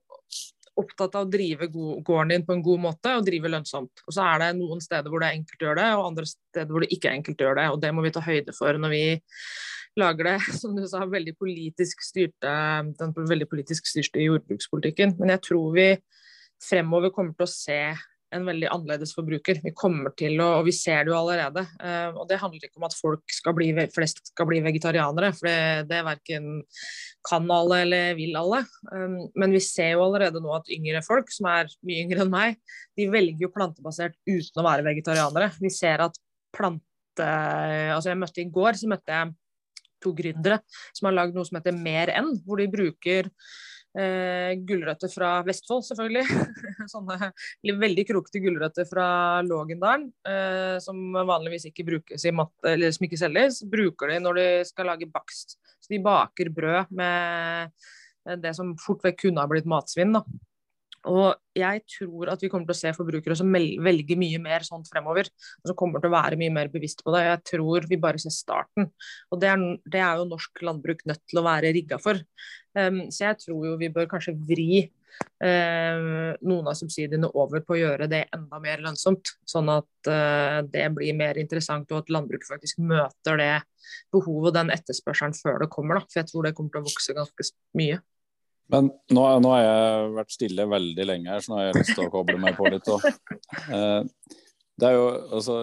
opptatt 0.76 1.14
av 1.16 1.28
å 1.28 1.32
drive 1.32 1.68
gården 1.70 2.34
din 2.34 2.44
på 2.48 2.56
en 2.56 2.64
god 2.66 2.82
måte 2.88 3.14
og 3.16 3.24
drive 3.28 3.52
lønnsomt. 3.52 4.04
Og 4.08 4.16
så 4.16 4.26
er 4.26 4.42
det 4.42 4.50
noen 4.58 4.82
steder 4.84 5.12
hvor 5.12 5.24
det 5.24 5.30
er 5.30 5.38
enkelt 5.38 5.62
å 5.62 5.70
gjøre 5.70 5.80
det, 5.80 5.92
og 5.96 6.08
andre 6.10 6.26
steder 6.28 6.74
hvor 6.74 6.84
det 6.84 6.92
ikke 6.96 7.12
er 7.12 7.20
enkelt 7.20 7.42
å 7.42 7.48
gjøre 7.48 7.60
det. 7.62 7.68
Og 7.72 7.80
det 7.86 7.92
må 7.96 8.04
vi 8.04 8.12
ta 8.16 8.24
høyde 8.26 8.56
for 8.58 8.82
når 8.82 8.92
vi 8.92 9.06
lager 10.00 10.32
det, 10.32 10.40
som 10.62 10.76
du 10.78 10.86
sa, 10.90 11.06
veldig 11.10 11.36
politisk 11.40 12.04
styrte, 12.06 12.58
den 13.00 13.16
veldig 13.16 13.50
politisk 13.52 13.88
styrte 13.90 14.24
jordbrukspolitikken. 14.24 15.18
Men 15.22 15.36
jeg 15.36 15.46
tror 15.50 15.72
vi 15.76 15.90
fremover 16.64 17.12
kommer 17.14 17.36
til 17.36 17.48
å 17.48 17.52
se 17.52 17.80
en 18.36 18.46
veldig 18.48 18.68
annerledes 18.72 19.14
forbruker. 19.16 19.60
Vi 19.64 19.72
kommer 19.78 20.14
til 20.18 20.40
å, 20.44 20.48
og 20.60 20.66
vi 20.68 20.74
ser 20.76 21.06
det 21.06 21.14
jo 21.14 21.18
allerede. 21.18 21.64
Uh, 21.80 22.18
og 22.20 22.26
det 22.30 22.40
handler 22.42 22.68
ikke 22.68 22.82
om 22.82 22.88
at 22.88 22.98
folk 22.98 23.24
skal 23.32 23.56
bli, 23.58 23.70
flest 23.94 24.22
skal 24.32 24.50
bli 24.50 24.62
vegetarianere, 24.66 25.32
for 25.38 25.50
det, 25.50 25.86
det 25.92 26.02
verken 26.08 26.50
kan 27.30 27.48
alle 27.54 27.84
eller 27.86 28.18
vil 28.18 28.36
alle. 28.40 28.64
Um, 28.92 29.20
men 29.38 29.56
vi 29.56 29.62
ser 29.64 29.94
jo 29.94 30.04
allerede 30.08 30.42
nå 30.44 30.52
at 30.58 30.74
yngre 30.74 31.04
folk, 31.06 31.32
som 31.34 31.50
er 31.54 31.72
mye 31.88 32.04
yngre 32.04 32.26
enn 32.26 32.34
meg, 32.34 32.60
de 32.98 33.08
velger 33.14 33.48
jo 33.48 33.54
plantebasert 33.56 34.18
uten 34.28 34.62
å 34.62 34.68
være 34.68 34.88
vegetarianere. 34.90 35.54
Vi 35.62 35.74
ser 35.74 36.04
at 36.10 36.20
plante... 36.56 36.84
Altså 37.16 38.12
jeg 38.12 38.20
møtte 38.20 38.44
i 38.44 38.50
går, 38.52 38.76
så 38.76 38.90
møtte 38.92 39.14
jeg 39.14 39.36
to 40.06 40.16
gründere 40.18 40.62
som 40.94 41.10
har 41.10 41.18
lagd 41.18 41.38
noe 41.38 41.48
som 41.48 41.60
heter 41.60 41.76
Mer 41.76 42.14
enn, 42.14 42.36
hvor 42.46 42.62
de 42.62 42.70
bruker 42.72 43.34
Eh, 43.96 44.52
gulrøtter 44.68 45.08
fra 45.08 45.38
Vestfold, 45.48 45.86
selvfølgelig. 45.88 46.26
Sånne 46.92 47.30
veldig 47.80 48.04
krokete 48.10 48.42
gulrøtter 48.44 48.88
fra 48.90 49.08
Lågendalen, 49.48 50.10
eh, 50.28 50.76
som 50.84 51.00
vanligvis 51.16 51.70
ikke 51.70 51.86
brukes 51.88 52.26
i 52.28 52.34
matte, 52.36 52.74
eller 52.74 52.92
som 52.92 53.08
ikke 53.08 53.22
selges. 53.22 53.62
Bruker 53.72 54.12
de 54.12 54.20
når 54.24 54.42
de 54.42 54.48
skal 54.68 54.92
lage 54.92 55.08
bakst. 55.12 55.56
Så 55.80 55.94
de 55.94 56.02
baker 56.04 56.52
brød 56.52 56.92
med 56.98 57.72
det 58.42 58.56
som 58.58 58.74
fort 58.82 59.06
vekk 59.06 59.28
kunne 59.28 59.44
ha 59.44 59.48
blitt 59.48 59.70
matsvinn. 59.70 60.18
Da. 60.18 60.26
Og 61.12 61.36
jeg 61.58 61.84
tror 61.90 62.32
at 62.34 62.42
vi 62.44 62.50
kommer 62.52 62.68
til 62.70 62.76
å 62.76 62.80
se 62.80 62.94
forbrukere 62.98 63.38
som 63.38 63.52
velger 63.54 64.20
mye 64.20 64.42
mer 64.42 64.66
sånt 64.68 64.90
fremover. 64.92 65.30
Og 65.62 65.72
som 65.72 65.78
kommer 65.80 66.02
til 66.02 66.12
å 66.12 66.16
være 66.16 66.40
mye 66.40 66.54
mer 66.54 66.72
bevisst 66.74 67.04
på 67.06 67.14
det. 67.16 67.26
Jeg 67.28 67.44
tror 67.52 67.88
vi 67.90 68.02
bare 68.02 68.22
ser 68.22 68.34
starten. 68.34 68.90
Og 69.32 69.42
det 69.42 69.52
er, 69.54 69.66
det 69.86 70.02
er 70.02 70.20
jo 70.20 70.30
norsk 70.32 70.66
landbruk 70.66 71.06
nødt 71.10 71.24
til 71.30 71.42
å 71.42 71.46
være 71.46 71.74
rigga 71.76 72.02
for. 72.02 72.22
Um, 72.76 73.06
så 73.14 73.30
jeg 73.30 73.42
tror 73.46 73.70
jo 73.70 73.80
vi 73.80 73.92
bør 73.94 74.10
kanskje 74.12 74.36
vri 74.36 74.82
um, 75.40 76.34
noen 76.44 76.68
av 76.68 76.76
subsidiene 76.76 77.30
over 77.38 77.64
på 77.64 77.76
å 77.76 77.80
gjøre 77.80 78.10
det 78.12 78.26
enda 78.36 78.60
mer 78.64 78.84
lønnsomt. 78.84 79.36
Sånn 79.48 79.72
at 79.72 80.10
uh, 80.12 80.60
det 80.68 80.90
blir 80.98 81.16
mer 81.18 81.40
interessant, 81.42 81.92
og 81.94 82.04
at 82.04 82.12
landbruket 82.14 82.50
faktisk 82.50 82.82
møter 82.84 83.40
det 83.40 83.54
behovet 84.14 84.52
og 84.52 84.58
den 84.58 84.74
etterspørselen 84.76 85.38
før 85.38 85.64
det 85.64 85.72
kommer. 85.74 86.02
Da. 86.02 86.10
For 86.10 86.24
jeg 86.24 86.32
tror 86.34 86.50
det 86.50 86.56
kommer 86.58 86.76
til 86.76 86.84
å 86.84 86.90
vokse 86.90 87.18
ganske 87.18 87.50
mye. 87.80 88.02
Men 88.74 88.90
nå, 89.14 89.24
nå, 89.44 89.52
har 89.54 89.62
jeg 89.62 90.14
vært 90.16 90.34
stille 90.34 90.66
veldig 90.70 91.06
lenge 91.06 91.30
her, 91.30 91.44
så 91.44 91.52
nå 91.52 91.60
har 91.60 91.68
jeg 91.68 91.82
lyst 91.82 91.94
til 91.94 92.08
å 92.08 92.14
koble 92.14 92.40
meg 92.42 92.58
på 92.58 92.70
litt. 92.74 92.90
Eh, 93.66 94.02
det 94.76 94.88
er 94.90 94.98
jo 94.98 95.06
altså 95.38 95.54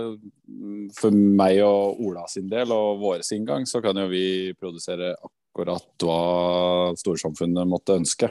For 0.97 1.13
meg 1.13 1.59
og 1.67 2.01
Ola 2.01 2.23
sin 2.31 2.49
del 2.49 2.73
og 2.73 3.03
vår 3.03 3.25
gang, 3.47 3.67
så 3.69 3.83
kan 3.85 3.99
jo 4.01 4.07
vi 4.11 4.55
produsere 4.59 5.13
akkurat 5.19 6.07
hva 6.07 6.95
storsamfunnet 6.99 7.69
måtte 7.69 7.99
ønske. 8.01 8.31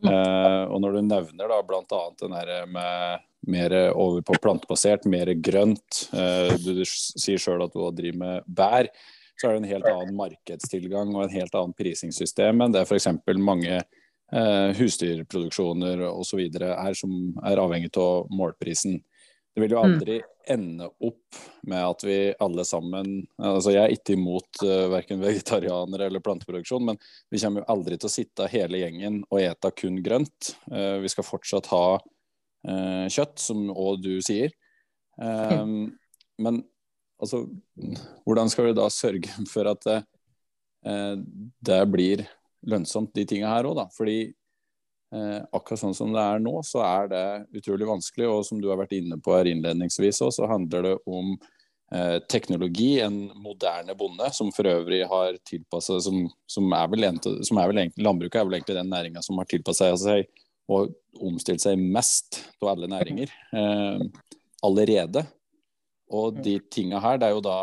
Eh, 0.00 0.62
og 0.64 0.80
når 0.80 0.96
du 0.96 1.00
nevner 1.06 1.52
da 1.52 1.60
bl.a. 1.62 2.02
den 2.20 2.34
her 2.34 2.52
med 2.66 3.26
mer 3.50 3.76
over 3.92 4.24
på 4.24 4.36
plantebasert, 4.42 5.06
mer 5.08 5.30
grønt, 5.36 6.02
eh, 6.12 6.56
du 6.60 6.82
sier 6.88 7.40
sjøl 7.40 7.64
at 7.64 7.76
du 7.76 7.84
driver 7.96 8.20
med 8.24 8.48
bær 8.48 8.90
så 9.40 9.48
er 9.48 9.56
det 9.56 9.62
en 9.62 9.70
helt 9.70 9.88
annen 9.88 10.16
markedstilgang 10.18 11.14
og 11.14 11.24
en 11.24 11.32
helt 11.32 11.54
annen 11.56 11.76
prisingssystem 11.76 12.60
enn 12.60 12.74
det 12.74 12.82
f.eks. 12.84 13.08
mange 13.40 13.78
eh, 13.78 14.68
husdyrproduksjoner 14.76 16.02
osv. 16.10 16.42
er 16.60 16.98
som 16.98 17.14
er 17.48 17.62
avhengig 17.62 17.94
av 17.96 18.28
målprisen. 18.36 18.98
Det 19.54 19.64
vil 19.64 19.72
jo 19.74 19.80
aldri 19.80 20.18
mm. 20.20 20.26
ende 20.54 20.86
opp 21.02 21.38
med 21.66 21.82
at 21.82 22.04
vi 22.06 22.18
alle 22.38 22.64
sammen 22.64 23.16
altså 23.34 23.72
Jeg 23.74 23.82
er 23.82 23.94
ikke 23.96 24.14
imot 24.14 24.60
uh, 24.62 24.86
verken 24.92 25.22
vegetarianere 25.24 26.06
eller 26.06 26.22
planteproduksjon, 26.22 26.84
men 26.86 27.00
vi 27.32 27.40
kommer 27.42 27.64
jo 27.64 27.72
aldri 27.74 27.98
til 27.98 28.06
å 28.06 28.12
sitte 28.14 28.50
hele 28.52 28.78
gjengen 28.78 29.22
og 29.26 29.40
ete 29.42 29.72
kun 29.74 29.98
grønt. 30.04 30.52
Uh, 30.70 31.00
vi 31.02 31.10
skal 31.10 31.26
fortsatt 31.26 31.70
ha 31.72 31.84
uh, 31.98 33.06
kjøtt, 33.10 33.40
som 33.42 33.66
òg 33.74 34.04
du 34.04 34.12
sier. 34.22 34.54
Um, 35.18 35.96
men 36.44 36.62
altså, 37.20 37.44
hvordan 38.26 38.50
skal 38.50 38.70
vi 38.70 38.76
da 38.76 38.88
sørge 38.92 39.46
for 39.50 39.70
at 39.70 39.86
eh, 39.92 41.14
det 41.60 41.80
blir 41.92 42.24
lønnsomt, 42.70 43.14
de 43.16 43.24
tingene 43.28 43.52
her 43.52 43.68
òg, 43.68 43.78
da? 43.78 43.86
Fordi 43.94 44.18
eh, 44.26 45.38
akkurat 45.52 45.82
sånn 45.82 45.96
som 45.96 46.12
det 46.14 46.24
er 46.24 46.42
nå, 46.42 46.58
så 46.66 46.82
er 46.86 47.10
det 47.12 47.24
utrolig 47.60 47.88
vanskelig. 47.88 48.28
Og 48.28 48.44
som 48.48 48.60
du 48.60 48.68
har 48.72 48.80
vært 48.80 48.96
inne 48.98 49.20
på 49.22 49.34
her 49.36 49.50
innledningsvis 49.50 50.22
òg, 50.26 50.34
så 50.36 50.50
handler 50.50 50.86
det 50.88 50.94
om 51.08 51.32
eh, 51.94 52.18
teknologi. 52.32 52.92
En 53.04 53.22
moderne 53.40 53.96
bonde 53.98 54.28
som 54.36 54.52
for 54.56 54.68
øvrig 54.70 55.02
har 55.10 55.40
tilpassa 55.48 56.00
som, 56.04 56.24
som, 56.50 56.68
er 56.76 56.92
vel 56.92 57.08
som 57.46 57.60
er 57.60 57.72
vel 57.72 57.84
egentlig, 57.84 58.06
Landbruket 58.06 58.42
er 58.42 58.48
vel 58.48 58.60
egentlig 58.60 58.80
den 58.80 58.92
næringa 58.92 59.24
som 59.24 59.40
har 59.40 59.50
tilpassa 59.50 59.92
seg 60.00 60.28
og 60.70 60.92
omstilt 61.18 61.58
seg 61.64 61.80
mest 61.82 62.44
av 62.62 62.76
alle 62.76 62.86
næringer 62.86 63.32
allerede. 64.62 65.24
Og 66.10 66.40
de 66.42 66.58
tinga 66.72 67.00
her, 67.02 67.20
det 67.20 67.28
er 67.28 67.36
jo 67.36 67.44
da 67.44 67.58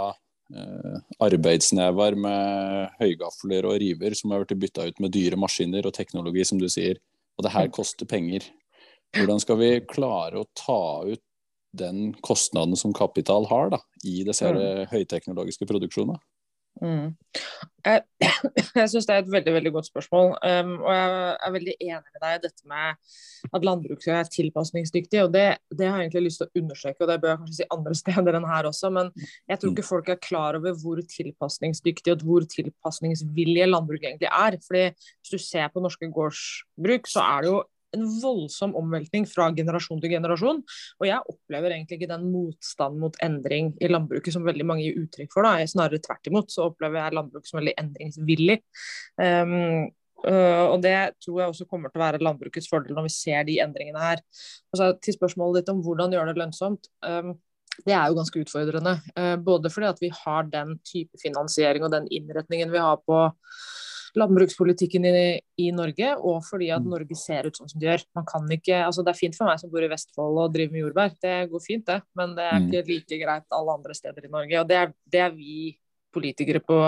eh, 0.55 0.97
arbeidsnever 1.27 2.15
med 2.19 2.95
høygafler 3.01 3.67
og 3.67 3.79
river 3.83 4.15
som 4.17 4.33
har 4.33 4.45
blitt 4.45 4.61
bytta 4.63 4.87
ut 4.87 5.01
med 5.03 5.13
dyre 5.15 5.39
maskiner 5.39 5.87
og 5.87 5.95
teknologi, 5.97 6.45
som 6.47 6.61
du 6.61 6.69
sier. 6.71 7.01
Og 7.37 7.45
det 7.45 7.53
her 7.53 7.69
koster 7.73 8.09
penger. 8.09 8.47
Hvordan 9.15 9.41
skal 9.43 9.59
vi 9.59 9.71
klare 9.87 10.41
å 10.41 10.49
ta 10.57 10.81
ut 11.07 11.23
den 11.77 12.13
kostnaden 12.25 12.77
som 12.79 12.95
kapital 12.95 13.45
har 13.51 13.75
da, 13.75 13.81
i 14.07 14.23
disse 14.25 14.49
mm. 14.49 14.87
høyteknologiske 14.93 15.67
produksjonene? 15.69 16.17
Mm. 16.81 17.15
Jeg, 17.87 18.01
jeg 18.75 18.89
syns 18.91 19.05
det 19.07 19.13
er 19.15 19.21
et 19.21 19.29
veldig 19.31 19.51
veldig 19.55 19.71
godt 19.71 19.87
spørsmål. 19.87 20.33
Um, 20.43 20.71
og 20.81 20.89
jeg 20.91 21.11
er 21.45 21.53
veldig 21.53 21.75
enig 21.77 22.01
med 22.01 22.23
deg 22.25 22.33
i 22.33 22.41
dette 22.43 22.67
med 22.67 23.53
at 23.55 23.63
landbruket 23.63 24.09
er 24.11 24.31
tilpasningsdyktig. 24.33 25.21
og 25.23 25.31
det, 25.31 25.45
det, 25.71 25.87
har 25.87 26.01
jeg 26.01 26.09
egentlig 26.09 26.25
lyst 26.25 26.41
til 26.41 26.49
å 26.49 26.63
understreke, 26.63 26.99
og 27.05 27.11
det 27.13 27.17
bør 27.23 27.31
jeg 27.31 27.39
kanskje 27.43 27.59
si 27.61 27.69
andre 27.77 27.95
steder 28.01 28.39
enn 28.41 28.49
her 28.49 28.67
også. 28.67 28.91
Men 28.97 29.13
jeg 29.47 29.61
tror 29.61 29.71
ikke 29.71 29.87
folk 29.87 30.11
er 30.11 30.19
klar 30.19 30.59
over 30.59 30.75
hvor 30.81 30.99
tilpasningsdyktig 31.15 32.17
og 32.17 32.27
hvor 32.27 32.49
tilpasningsvillige 32.57 33.69
landbruket 33.71 34.11
egentlig 34.11 34.33
er. 34.33 34.59
fordi 34.67 34.83
Hvis 34.91 35.37
du 35.37 35.47
ser 35.47 35.71
på 35.71 35.85
norske 35.85 36.11
gårdsbruk, 36.11 37.07
så 37.07 37.23
er 37.23 37.45
det 37.45 37.53
jo 37.53 37.63
en 37.95 38.07
voldsom 38.21 38.75
omveltning 38.77 39.27
fra 39.29 39.49
generasjon 39.55 40.01
til 40.03 40.11
generasjon. 40.15 40.63
Og 40.99 41.07
jeg 41.07 41.33
opplever 41.33 41.75
egentlig 41.75 42.01
ikke 42.01 42.11
den 42.11 42.27
motstanden 42.33 43.03
mot 43.03 43.19
endring 43.23 43.71
i 43.81 43.91
landbruket 43.91 44.35
som 44.35 44.47
veldig 44.47 44.67
mange 44.67 44.87
gir 44.87 44.99
uttrykk 45.03 45.31
for. 45.33 45.47
Da. 45.47 45.67
Snarere 45.69 46.01
tvert 46.03 46.31
imot 46.31 46.51
så 46.53 46.67
opplever 46.71 47.01
jeg 47.01 47.17
landbruket 47.19 47.51
som 47.51 47.61
veldig 47.61 47.77
endringsvillig. 47.85 48.59
Um, 49.21 49.87
Uh, 50.25 50.73
og 50.73 50.79
det 50.81 50.95
tror 51.21 51.43
jeg 51.43 51.51
også 51.51 51.67
kommer 51.69 51.91
til 51.91 51.99
å 51.99 52.01
være 52.01 52.19
landbrukets 52.25 52.69
fordel 52.71 52.95
når 52.97 53.05
vi 53.05 53.11
ser 53.13 53.43
de 53.45 53.59
endringene 53.61 54.01
her. 54.01 54.23
Altså, 54.73 54.87
til 54.97 55.13
spørsmålet 55.13 55.61
ditt 55.61 55.69
om 55.69 55.83
hvordan 55.85 56.15
gjøre 56.15 56.31
det 56.33 56.41
lønnsomt. 56.41 56.89
Um, 57.05 57.35
det 57.85 57.93
er 57.93 58.09
jo 58.09 58.17
ganske 58.17 58.41
utfordrende. 58.41 58.95
Uh, 59.13 59.35
både 59.37 59.69
fordi 59.69 59.91
at 59.91 60.01
vi 60.01 60.09
har 60.23 60.49
den 60.49 60.79
type 60.87 61.21
finansiering 61.21 61.85
og 61.85 61.93
den 61.93 62.09
innretningen 62.09 62.73
vi 62.73 62.81
har 62.81 62.97
på 63.05 63.19
landbrukspolitikken 64.17 65.05
i, 65.07 65.23
i, 65.61 65.71
Norge, 65.75 66.13
og 66.17 66.39
fordi 66.47 66.69
at 66.73 66.83
mm. 66.83 66.91
Norge 66.93 67.17
ser 67.19 67.47
ut 67.47 67.57
sånn 67.57 67.69
som 67.71 67.81
det 67.81 67.89
gjør. 67.89 68.05
Man 68.17 68.27
kan 68.29 68.47
ikke, 68.53 68.79
altså 68.85 69.05
Det 69.05 69.13
er 69.13 69.19
fint 69.19 69.37
for 69.37 69.49
meg 69.49 69.59
som 69.61 69.71
bor 69.73 69.85
i 69.85 69.89
Vestfold 69.91 70.39
og 70.43 70.53
driver 70.55 70.75
med 70.75 70.83
jordbær, 70.83 71.17
det 71.23 71.35
går 71.51 71.63
fint 71.63 71.85
det, 71.89 71.99
men 72.17 72.37
det 72.37 72.47
er 72.47 72.55
mm. 72.55 72.69
ikke 72.69 72.87
like 72.91 73.19
greit 73.23 73.59
alle 73.59 73.75
andre 73.79 73.97
steder 73.97 74.25
i 74.25 74.31
Norge. 74.33 74.61
og 74.61 74.71
Det 74.71 74.79
er, 74.79 74.95
det 75.13 75.21
er 75.25 75.35
vi 75.35 75.57
politikere 76.17 76.63
på, 76.63 76.79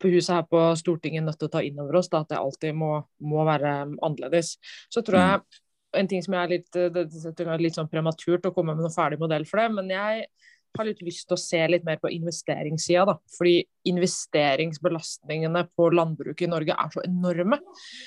på, 0.00 0.10
huset 0.12 0.34
her 0.34 0.44
på 0.50 0.60
Stortinget 0.76 1.24
nødt 1.24 1.38
til 1.40 1.48
å 1.48 1.54
ta 1.54 1.62
inn 1.64 1.78
over 1.80 2.00
oss, 2.00 2.10
da, 2.12 2.22
at 2.24 2.34
det 2.34 2.40
alltid 2.40 2.76
må, 2.76 2.92
må, 3.24 3.40
være 3.48 3.78
annerledes. 3.94 4.56
Så 4.92 5.04
tror 5.06 5.20
jeg 5.22 5.40
mm. 5.40 5.62
en 6.02 6.10
ting 6.10 6.24
som 6.24 6.36
jeg 6.36 6.44
er 6.44 6.54
litt, 6.56 6.68
det, 6.74 7.08
det 7.08 7.46
er 7.46 7.64
litt 7.64 7.78
sånn 7.78 7.90
prematurt 7.90 8.50
å 8.50 8.54
komme 8.54 8.74
med 8.74 8.84
noen 8.84 8.94
ferdig 8.94 9.20
modell 9.22 9.48
for 9.48 9.62
det, 9.62 9.70
men 9.78 9.94
jeg 9.94 10.28
har 10.76 10.86
litt 10.88 11.00
lyst 11.02 11.26
til 11.28 11.36
å 11.36 11.40
se 11.40 11.60
litt 11.70 11.86
mer 11.86 11.98
på 12.02 12.10
investeringssida. 12.12 13.06
Da. 13.08 13.16
Fordi 13.38 13.56
investeringsbelastningene 13.90 15.64
på 15.76 15.88
landbruket 15.94 16.46
i 16.46 16.50
Norge 16.50 16.76
er 16.76 16.94
så 16.94 17.04
enorme. 17.06 17.60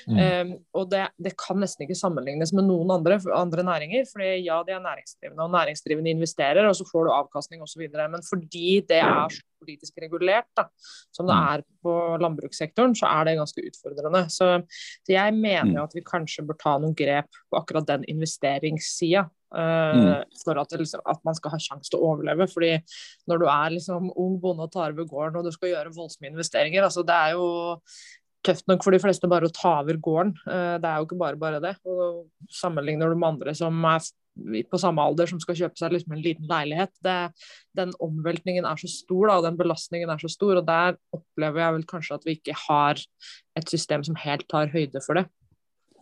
Mm. 0.08 0.18
Um, 0.18 0.52
og 0.78 0.90
det, 0.92 1.06
det, 1.22 1.34
kan 1.40 1.60
nesten 1.62 1.86
ikke 1.86 1.98
sammenlignes 1.98 2.54
med 2.56 2.68
noen 2.68 2.92
andre, 2.98 3.18
andre 3.36 3.66
næringer. 3.66 4.06
fordi 4.10 4.30
ja, 4.46 4.60
de 4.66 4.76
er 4.76 4.84
næringsdrivende, 4.84 5.46
og 5.46 5.54
næringsdrivende 5.56 6.14
investerer, 6.16 6.68
og 6.68 6.76
så 6.78 6.86
får 6.88 7.08
du 7.08 7.14
avkastning 7.16 7.64
osv. 7.64 7.86
Men 7.92 8.26
fordi 8.28 8.80
det 8.88 9.02
er 9.02 9.26
så 9.32 9.42
politisk 9.62 10.00
regulert 10.02 10.48
da, 10.58 10.66
som 11.14 11.28
det 11.28 11.36
mm. 11.36 11.52
er 11.52 11.66
på 11.84 11.98
landbrukssektoren, 12.22 12.96
så 12.98 13.10
er 13.10 13.28
det 13.28 13.38
ganske 13.38 13.66
utfordrende. 13.68 14.24
Så, 14.32 14.50
så 15.06 15.14
jeg 15.14 15.36
mener 15.36 15.76
jo 15.76 15.82
mm. 15.82 15.86
at 15.86 15.94
vi 15.98 16.06
kanskje 16.06 16.46
bør 16.48 16.58
ta 16.60 16.74
noen 16.82 16.96
grep 16.98 17.30
på 17.50 17.60
akkurat 17.60 17.88
den 17.94 18.08
investeringssida. 18.10 19.28
Uh, 19.52 19.92
mm. 19.92 20.38
For 20.40 20.56
at, 20.56 20.70
liksom, 20.80 21.02
at, 21.04 21.18
man 21.28 21.36
skal 21.36 21.52
ha 21.52 21.58
sjanse 21.60 21.92
til 21.92 22.00
å 22.00 22.14
overleve. 22.14 22.46
fordi 22.48 22.72
når 23.28 23.42
du 23.42 23.46
er 23.52 23.74
liksom 23.74 24.08
ung 24.16 24.38
bonde 24.40 24.64
og 24.64 24.72
tar 24.72 24.94
over 24.94 25.04
gården 25.10 25.36
og 25.40 25.44
du 25.44 25.52
skal 25.52 25.71
gjøre 25.72 25.94
voldsomme 25.94 26.30
investeringer, 26.30 26.86
altså 26.86 27.04
det 27.06 27.16
er 27.16 27.36
jo 27.36 27.46
tøft 28.46 28.66
nok 28.70 28.82
for 28.82 28.94
de 28.94 29.02
fleste 29.02 29.30
bare 29.30 29.48
å 29.48 29.54
ta 29.54 29.76
over 29.82 29.98
gården. 30.02 30.32
Uh, 30.46 30.76
det 30.82 30.88
er 30.88 30.98
jo 30.98 31.06
ikke 31.06 31.20
bare 31.20 31.38
bare 31.38 31.62
det. 31.62 31.76
Og 31.86 32.26
Sammenligner 32.52 33.12
du 33.12 33.18
med 33.18 33.34
andre 33.34 33.54
som 33.56 33.78
er 33.86 34.02
på 34.70 34.80
samme 34.80 35.04
alder 35.04 35.28
som 35.28 35.40
skal 35.42 35.56
kjøpe 35.58 35.76
seg 35.78 35.92
liksom 35.92 36.14
en 36.16 36.24
liten 36.24 36.48
leilighet. 36.48 36.92
Det, 37.04 37.16
den 37.76 37.92
omveltningen 38.02 38.66
er 38.68 38.80
så 38.80 38.88
stor, 38.90 39.28
da, 39.28 39.36
og 39.38 39.46
den 39.46 39.58
belastningen 39.60 40.10
er 40.10 40.22
så 40.22 40.30
stor. 40.32 40.56
og 40.58 40.66
Der 40.68 40.96
opplever 41.14 41.62
jeg 41.62 41.76
vel 41.76 41.86
kanskje 41.90 42.16
at 42.16 42.26
vi 42.26 42.38
ikke 42.38 42.56
har 42.64 43.02
et 43.58 43.70
system 43.70 44.04
som 44.08 44.18
helt 44.24 44.48
tar 44.50 44.72
høyde 44.72 45.04
for 45.04 45.20
det. 45.20 45.26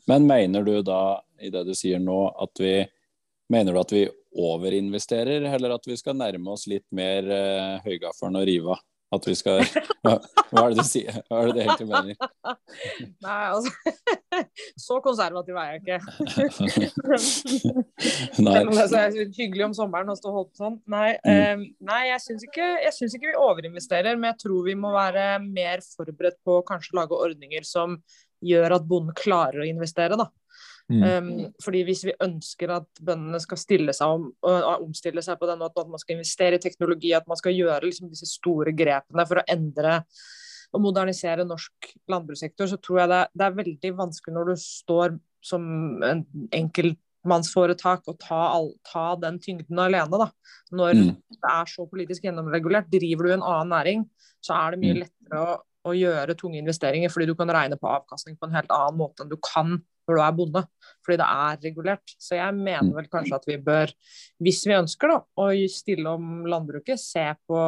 Men 0.09 0.25
mener 0.31 0.65
du 0.65 0.79
da, 0.87 1.21
i 1.43 1.51
det 1.53 1.67
du 1.69 1.75
sier 1.77 2.01
nå, 2.03 2.23
at 2.41 2.63
vi 2.63 2.79
Mener 3.51 3.75
du 3.75 3.81
at 3.81 3.91
vi 3.91 4.05
overinvesterer, 4.39 5.43
eller 5.43 5.73
at 5.75 5.87
vi 5.91 5.97
skal 5.99 6.15
nærme 6.15 6.53
oss 6.53 6.69
litt 6.71 6.85
mer 6.95 7.27
eh, 7.35 7.81
høygaffelen 7.83 8.39
og 8.39 8.45
rive 8.47 8.77
av? 8.77 8.85
At 9.11 9.25
vi 9.27 9.33
skal 9.35 9.65
hva, 10.05 10.13
hva, 10.53 10.63
er 10.63 10.71
det 10.71 10.85
du 10.85 10.87
sier? 10.87 11.17
Hva 11.27 11.41
er 11.41 11.49
det 11.49 11.55
du 11.57 11.61
egentlig 11.65 11.87
mener? 11.91 12.15
Nei, 13.27 13.41
altså 13.51 13.73
Så 14.85 15.01
konservativ 15.03 15.59
er 15.59 15.73
jeg 15.73 15.81
ikke. 15.83 15.99
nei. 18.47 18.61
Det 18.79 19.01
er 19.01 19.17
hyggelig 19.37 19.67
om 19.67 19.75
sommeren 19.77 20.13
å 20.13 20.17
stå 20.19 20.31
og 20.31 20.37
holde 20.39 20.53
på 20.53 20.63
sånn. 20.63 20.79
Nei, 20.95 21.11
mm. 21.27 21.61
um, 21.61 21.65
nei 21.91 22.01
jeg 22.13 22.23
syns 22.25 22.47
ikke, 22.47 22.69
ikke, 22.87 23.27
vi 23.27 23.37
overinvesterer, 23.43 24.19
men 24.19 24.31
jeg 24.33 24.43
tror 24.45 24.63
vi 24.69 24.77
må 24.79 24.95
være 24.95 25.27
mer 25.43 25.83
forberedt 25.97 26.39
på 26.47 26.61
å 26.61 26.67
kanskje 26.67 26.97
lage 27.01 27.19
ordninger 27.19 27.67
som 27.67 27.99
gjør 28.47 28.79
at 28.79 28.87
bonden 28.89 29.17
klarer 29.19 29.65
å 29.65 29.69
investere. 29.69 30.19
da. 30.21 30.31
Mm. 30.91 31.03
Um, 31.07 31.55
fordi 31.63 31.85
Hvis 31.87 32.03
vi 32.09 32.17
ønsker 32.25 32.73
at 32.75 32.89
bøndene 32.99 33.39
skal 33.43 33.61
stille 33.61 33.95
seg 33.95 34.17
om, 34.17 34.27
og 34.43 34.85
omstille 34.89 35.23
seg 35.23 35.39
på 35.39 35.47
den 35.51 35.61
måten, 35.63 35.85
at 35.85 35.93
man 35.93 36.03
skal 36.03 36.19
investere 36.19 36.59
i 36.59 36.63
teknologi, 36.63 37.13
at 37.15 37.29
man 37.31 37.39
skal 37.39 37.55
gjøre 37.55 37.85
liksom, 37.87 38.11
disse 38.11 38.27
store 38.27 38.75
grepene 38.77 39.27
for 39.29 39.41
å 39.41 39.47
endre 39.55 40.01
og 40.71 40.83
modernisere 40.85 41.47
norsk 41.47 41.93
landbrukssektor, 42.11 42.69
så 42.71 42.79
tror 42.83 43.03
jeg 43.03 43.11
det, 43.11 43.21
det 43.35 43.47
er 43.47 43.57
veldig 43.57 43.93
vanskelig 43.99 44.35
når 44.37 44.51
du 44.53 44.61
står 44.63 45.17
som 45.45 45.65
en 46.07 46.21
enkeltmannsforetak 46.55 48.07
og 48.11 48.19
ta, 48.23 48.41
all, 48.55 48.71
ta 48.87 49.07
den 49.21 49.41
tyngden 49.43 49.81
alene. 49.83 50.21
da. 50.21 50.29
Når 50.77 51.01
mm. 51.01 51.09
det 51.41 51.55
er 51.55 51.73
så 51.73 51.87
politisk 51.91 52.29
gjennomregulert. 52.29 52.91
Driver 52.93 53.27
du 53.27 53.35
en 53.35 53.47
annen 53.47 53.75
næring, 53.75 54.07
så 54.45 54.57
er 54.59 54.75
det 54.75 54.83
mye 54.85 54.99
mm. 54.99 55.03
lettere 55.05 55.43
å, 55.43 55.57
å 55.91 55.97
gjøre 55.97 56.39
tunge 56.39 56.61
investeringer, 56.61 57.13
fordi 57.13 57.31
du 57.31 57.35
kan 57.39 57.51
regne 57.55 57.81
på 57.81 57.91
avkastning 57.91 58.39
på 58.39 58.49
en 58.49 58.59
helt 58.59 58.71
annen 58.75 59.01
måte 59.01 59.25
enn 59.25 59.33
du 59.33 59.39
kan 59.43 59.81
når 60.11 60.19
du 60.19 60.25
er 60.25 60.37
bonde, 60.37 60.65
fordi 61.07 61.19
det 61.21 61.29
er 61.31 61.61
regulert. 61.69 62.15
Så 62.19 62.37
jeg 62.39 62.57
mener 62.57 62.91
mm. 62.91 62.97
vel 62.99 63.09
kanskje 63.13 63.39
at 63.39 63.47
vi 63.49 63.59
bør, 63.65 63.95
hvis 64.43 64.65
vi 64.67 64.77
ønsker 64.77 65.15
da, 65.15 65.21
å 65.39 65.49
stille 65.71 66.17
om 66.19 66.49
landbruket, 66.51 67.01
se 67.01 67.25
på 67.47 67.61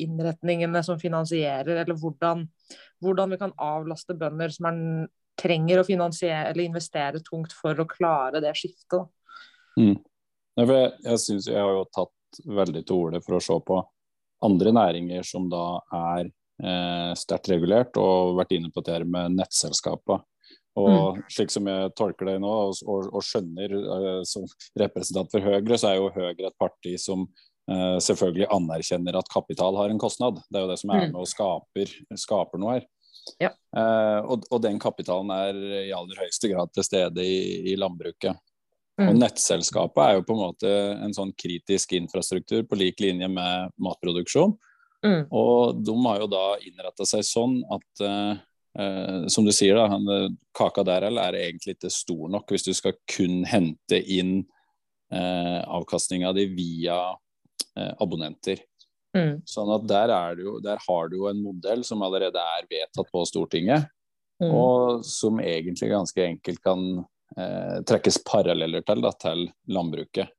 innretningene 0.00 0.82
som 0.86 1.00
finansierer, 1.00 1.82
eller 1.82 1.98
hvordan, 1.98 2.46
hvordan 3.02 3.34
vi 3.34 3.40
kan 3.40 3.54
avlaste 3.60 4.16
bønder 4.18 4.54
som 4.54 4.70
er, 4.70 4.84
trenger 5.40 5.80
å 5.80 5.86
finansiere 5.86 6.50
eller 6.50 6.66
investere 6.66 7.22
tungt 7.24 7.54
for 7.56 7.78
å 7.80 7.88
klare 7.88 8.42
det 8.44 8.52
skiftet. 8.58 9.08
Mm. 9.78 9.96
Jeg, 10.60 10.90
jeg 11.06 11.22
synes 11.22 11.48
jeg 11.48 11.60
har 11.60 11.78
jo 11.78 11.86
tatt 11.94 12.42
veldig 12.44 12.82
til 12.86 13.06
orde 13.06 13.22
for 13.24 13.38
å 13.38 13.42
se 13.44 13.56
på 13.66 13.78
andre 14.44 14.72
næringer 14.76 15.24
som 15.26 15.48
da 15.52 15.64
er 15.96 16.28
eh, 16.28 17.12
sterkt 17.18 17.50
regulert, 17.52 17.96
og 18.00 18.36
vært 18.38 18.54
inne 18.56 18.72
på 18.72 18.84
det 18.86 19.00
med 19.08 19.36
nettselskaper. 19.38 20.22
Og 20.80 21.18
mm. 21.18 21.22
slik 21.32 21.52
som 21.52 21.68
jeg 21.70 21.92
tolker 21.98 22.32
det 22.32 22.38
nå, 22.42 22.50
og, 22.50 22.80
og, 22.86 23.08
og 23.12 23.24
skjønner 23.26 23.74
uh, 23.76 24.20
som 24.28 24.46
representant 24.80 25.30
for 25.32 25.44
Høyre, 25.44 25.78
så 25.78 25.92
er 25.92 26.00
jo 26.00 26.12
Høyre 26.14 26.50
et 26.50 26.58
parti 26.60 26.94
som 27.00 27.26
uh, 27.26 27.98
selvfølgelig 28.02 28.48
anerkjenner 28.54 29.18
at 29.20 29.32
kapital 29.32 29.78
har 29.80 29.92
en 29.92 30.00
kostnad. 30.00 30.40
Det 30.48 30.60
er 30.60 30.66
jo 30.66 30.72
det 30.72 30.80
som 30.82 30.94
er 30.94 31.06
mm. 31.06 31.14
med 31.14 31.20
og 31.22 31.30
skaper, 31.30 31.94
skaper 32.24 32.62
noe 32.62 32.78
her. 32.78 32.88
Ja. 33.42 33.50
Uh, 33.76 34.20
og, 34.32 34.46
og, 34.48 34.60
den 34.64 34.80
kapitalen 34.82 35.32
er 35.34 35.58
i 35.84 35.90
aller 35.94 36.22
høyeste 36.24 36.50
grad 36.52 36.72
til 36.74 36.86
stede 36.86 37.24
i, 37.26 37.40
i 37.72 37.76
landbruket. 37.78 38.38
Mm. 39.00 39.08
Og 39.08 39.20
nettselskapet 39.22 40.02
er 40.04 40.18
jo 40.18 40.26
på 40.28 40.36
en 40.36 40.42
måte 40.42 40.70
en 41.06 41.14
sånn 41.16 41.30
kritisk 41.38 41.94
infrastruktur 41.96 42.66
på 42.68 42.78
lik 42.80 43.00
linje 43.00 43.28
med 43.32 43.72
matproduksjon. 43.80 44.52
Mm. 45.06 45.22
Og 45.32 45.80
de 45.80 45.94
har 46.04 46.20
jo 46.20 46.28
da 46.28 46.44
innretta 46.60 47.06
seg 47.08 47.24
sånn 47.24 47.62
at 47.72 48.02
Uh, 48.78 49.26
som 49.26 49.44
du 49.44 49.50
sier, 49.52 49.74
da, 49.74 49.88
han, 49.90 50.06
eh, 50.14 50.28
kaka 50.54 50.84
der 50.86 51.08
er 51.10 51.34
egentlig 51.34 51.74
ikke 51.74 51.90
stor 51.90 52.28
nok 52.30 52.52
hvis 52.52 52.68
du 52.68 52.70
skal 52.76 52.94
kun 53.10 53.40
hente 53.50 53.98
inn 53.98 54.44
uh, 55.10 55.60
avkastninga 55.66 56.30
di 56.36 56.46
via 56.54 57.00
uh, 57.10 57.92
abonnenter. 57.98 58.62
Mm. 59.16 59.40
Sånn 59.48 59.72
at 59.74 59.88
der, 59.90 60.12
jo, 60.38 60.58
der, 60.62 60.78
har 60.86 61.08
du 61.10 61.16
jo 61.18 61.30
en 61.30 61.42
modell 61.42 61.82
som 61.86 62.04
allerede 62.06 62.38
er 62.38 62.68
vedtatt 62.70 63.10
på 63.10 63.24
Stortinget, 63.26 63.88
mm. 64.42 64.52
og 64.54 65.02
som 65.06 65.42
egentlig 65.42 65.90
ganske 65.90 66.28
enkelt 66.28 66.62
kan 66.62 66.84
uh, 67.02 67.76
trekkes 67.90 68.20
paralleller 68.26 68.86
til, 68.86 69.02
da, 69.02 69.10
til 69.18 69.48
landbruket. 69.66 70.30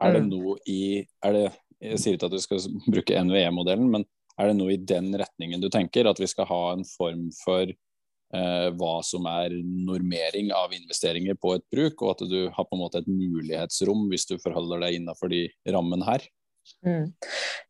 Er 0.00 0.16
det 0.16 0.24
mm. 0.24 0.32
noe 0.32 0.56
i 0.66 1.04
er 1.24 1.36
det, 1.36 1.46
Jeg 1.84 2.00
sier 2.00 2.16
ikke 2.16 2.30
at 2.30 2.32
du 2.32 2.40
skal 2.40 2.64
bruke 2.88 3.24
NVE-modellen, 3.28 3.90
men 3.92 4.08
er 4.40 4.50
det 4.50 4.58
noe 4.58 4.74
i 4.74 4.80
den 4.80 5.12
retningen 5.18 5.62
du 5.62 5.70
tenker? 5.72 6.08
At 6.10 6.20
vi 6.20 6.28
skal 6.30 6.48
ha 6.50 6.62
en 6.72 6.84
form 6.88 7.28
for 7.38 7.70
eh, 7.70 8.68
hva 8.74 8.94
som 9.06 9.28
er 9.30 9.54
normering 9.62 10.50
av 10.56 10.74
investeringer 10.76 11.38
på 11.40 11.56
et 11.56 11.66
bruk, 11.72 12.02
og 12.02 12.14
at 12.14 12.24
du 12.30 12.40
har 12.48 12.68
på 12.68 12.76
en 12.76 12.84
måte 12.84 13.02
et 13.02 13.10
mulighetsrom 13.10 14.08
hvis 14.10 14.26
du 14.30 14.36
forholder 14.42 14.86
deg 14.86 14.98
innenfor 15.00 15.32
de 15.32 15.46
rammen 15.70 16.04
her? 16.06 16.26
Mm. 16.84 17.08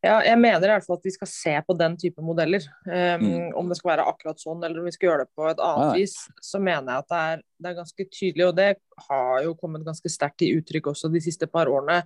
Ja, 0.04 0.18
jeg 0.26 0.38
mener 0.38 0.66
i 0.68 0.72
hvert 0.74 0.86
fall 0.86 0.98
at 0.98 1.06
vi 1.06 1.12
skal 1.14 1.28
se 1.30 1.54
på 1.66 1.76
den 1.78 1.96
type 1.98 2.22
modeller. 2.22 2.64
Um, 2.86 3.24
mm. 3.24 3.46
Om 3.58 3.70
det 3.70 3.78
skal 3.78 3.92
være 3.94 4.06
akkurat 4.10 4.42
sånn, 4.42 4.62
eller 4.62 4.82
om 4.82 4.88
vi 4.88 4.94
skal 4.94 5.08
gjøre 5.08 5.24
det 5.24 5.32
på 5.38 5.46
et 5.50 5.62
annet 5.62 5.90
Nei. 5.90 6.02
vis, 6.02 6.16
så 6.44 6.60
mener 6.62 6.90
jeg 6.92 7.04
at 7.04 7.10
det 7.10 7.20
er, 7.30 7.44
det 7.64 7.70
er, 7.70 7.78
ganske 7.78 8.06
tydelig, 8.10 8.46
og 8.48 8.58
det 8.58 8.68
har 9.08 9.38
jo 9.46 9.54
kommet 9.58 9.86
ganske 9.86 10.12
sterkt 10.12 10.38
til 10.42 10.60
uttrykk 10.60 10.90
også 10.92 11.10
de 11.14 11.22
siste 11.24 11.48
par 11.50 11.70
årene. 11.70 12.02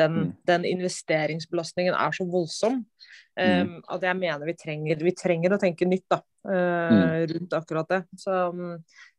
Den, 0.00 0.16
mm. 0.20 0.30
den 0.48 0.68
investeringsbelastningen 0.70 1.96
er 1.96 2.16
så 2.16 2.28
voldsom 2.30 2.80
um, 2.80 3.74
at 3.96 4.08
jeg 4.08 4.20
mener 4.20 4.48
vi 4.48 4.56
trenger, 4.60 5.04
vi 5.04 5.16
trenger 5.16 5.56
å 5.56 5.60
tenke 5.60 5.88
nytt 5.88 6.06
da, 6.12 6.22
uh, 6.48 7.18
rundt 7.34 7.58
akkurat 7.58 7.92
det. 7.96 8.00
Så, 8.20 8.38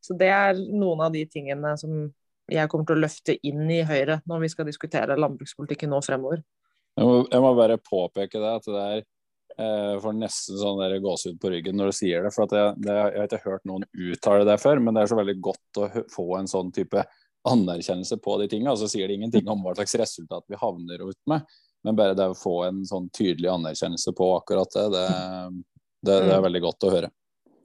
så 0.01 0.17
det 0.17 0.31
er 0.33 0.65
noen 0.71 1.05
av 1.05 1.13
de 1.13 1.25
tingene 1.29 1.75
som 1.81 2.09
jeg 2.51 2.67
kommer 2.71 2.87
til 2.87 2.97
å 2.97 3.03
løfte 3.05 3.35
inn 3.47 3.63
i 3.71 3.83
Høyre 3.87 4.19
når 4.27 4.43
vi 4.43 4.49
skal 4.51 4.67
diskutere 4.67 5.19
landbrukspolitikken 5.19 5.91
nå 5.91 6.01
fremover. 6.03 6.41
Jeg 6.99 7.07
må, 7.07 7.15
jeg 7.31 7.43
må, 7.43 7.53
bare 7.55 7.79
påpeke 7.79 8.41
det, 8.41 8.51
at 8.59 8.67
det 8.67 8.83
er 8.83 9.01
eh, 9.01 9.95
får 10.03 10.15
nesten 10.17 10.59
sånn 10.59 10.81
gåsehud 11.03 11.39
på 11.41 11.51
ryggen 11.53 11.77
når 11.79 11.91
du 11.91 11.97
sier 12.01 12.25
det. 12.25 12.33
for 12.35 12.51
jeg, 12.51 12.75
det, 12.83 12.95
jeg 12.97 13.19
har 13.21 13.29
ikke 13.29 13.43
hørt 13.45 13.67
noen 13.69 13.87
uttale 13.91 14.47
det 14.47 14.57
før, 14.61 14.83
men 14.83 14.95
det 14.95 15.03
er 15.03 15.11
så 15.11 15.19
veldig 15.19 15.37
godt 15.43 15.81
å 15.81 15.89
få 16.11 16.27
en 16.39 16.51
sånn 16.51 16.71
type 16.75 17.05
anerkjennelse 17.47 18.19
på 18.21 18.37
de 18.41 18.49
tingene. 18.51 18.73
Og 18.73 18.81
så 18.81 18.89
sier 18.91 19.07
det 19.07 19.17
ingenting 19.17 19.47
om 19.49 19.63
hva 19.65 19.75
slags 19.77 19.95
resultat 20.03 20.45
vi 20.51 20.59
havner 20.61 21.05
ut 21.07 21.19
med, 21.31 21.47
men 21.87 21.97
bare 21.97 22.17
det 22.17 22.27
å 22.33 22.37
få 22.37 22.57
en 22.67 22.83
sånn 22.87 23.07
tydelig 23.15 23.49
anerkjennelse 23.53 24.13
på 24.17 24.27
akkurat 24.35 24.75
det, 24.75 24.89
det, 24.93 25.07
det, 26.03 26.11
det 26.11 26.19
er 26.27 26.37
mm. 26.37 26.45
veldig 26.49 26.63
godt 26.67 26.87
å 26.87 26.93
høre. 26.97 27.13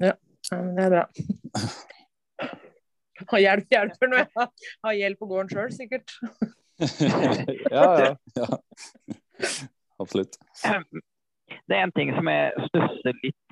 Ja, 0.00 0.14
det 0.52 0.86
er 0.86 0.96
bra. 0.96 1.04
Hjelp 3.40 3.72
hjelper 3.72 4.10
når 4.12 4.18
jeg 4.20 4.48
har 4.84 4.96
hjelp 4.96 5.20
på 5.22 5.28
gården 5.30 5.48
sjøl, 5.50 5.70
sikkert. 5.72 6.12
Ja, 7.70 8.00
ja, 8.00 8.16
ja. 8.34 8.46
Absolutt. 9.98 10.36
Det 11.66 11.76
er 11.76 11.82
en 11.82 11.92
ting 11.96 12.12
som 12.14 12.28
jeg 12.28 12.66
stusser 12.68 13.20
litt 13.22 13.42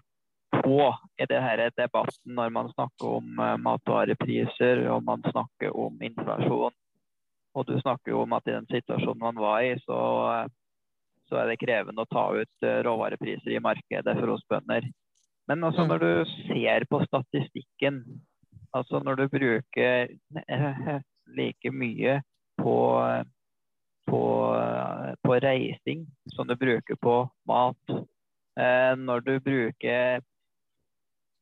på 0.54 0.78
i 1.18 1.26
det 1.28 1.40
her 1.40 1.62
debatten 1.76 2.36
når 2.36 2.52
man 2.54 2.70
snakker 2.72 3.18
om 3.18 3.40
uh, 3.40 3.54
matvarepriser 3.60 4.84
og 4.92 5.04
man 5.06 5.24
snakker 5.30 5.76
om 5.76 6.02
inflasjon. 6.02 6.74
Og 7.54 7.66
du 7.68 7.78
snakker 7.80 8.12
jo 8.12 8.24
om 8.24 8.34
at 8.36 8.46
i 8.48 8.54
den 8.56 8.68
situasjonen 8.70 9.22
man 9.22 9.40
var 9.40 9.62
i, 9.62 9.74
så, 9.84 9.98
så 11.30 11.40
er 11.40 11.50
det 11.50 11.60
krevende 11.62 12.04
å 12.04 12.10
ta 12.10 12.26
ut 12.34 12.66
uh, 12.66 12.82
råvarepriser 12.86 13.56
i 13.56 13.62
markedet 13.62 14.16
for 14.20 14.36
oss 14.36 14.44
bønder. 14.50 14.86
Men 15.48 15.64
altså 15.64 15.84
når 15.88 16.04
du 16.04 16.36
ser 16.46 16.86
på 16.90 17.02
statistikken, 17.08 18.00
altså 18.72 19.00
når 19.04 19.20
du 19.20 19.26
bruker 19.32 20.14
like 21.36 21.72
mye 21.72 22.20
på, 22.60 22.76
på, 24.10 24.22
på 25.22 25.38
reising 25.44 26.06
som 26.34 26.48
du 26.48 26.56
bruker 26.56 26.98
på 27.00 27.16
mat, 27.48 27.94
når 28.98 29.24
du 29.26 29.32
bruker 29.42 30.22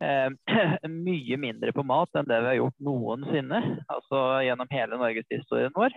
eh, 0.02 0.28
mye 0.88 1.38
mindre 1.40 1.72
på 1.76 1.84
mat 1.86 2.18
enn 2.18 2.28
det 2.28 2.40
vi 2.40 2.50
har 2.52 2.58
gjort 2.60 2.84
noensinne. 2.88 3.62
Altså 3.92 4.24
gjennom 4.46 4.72
hele 4.72 5.00
norgeshistorien 5.00 5.74
vår. 5.76 5.96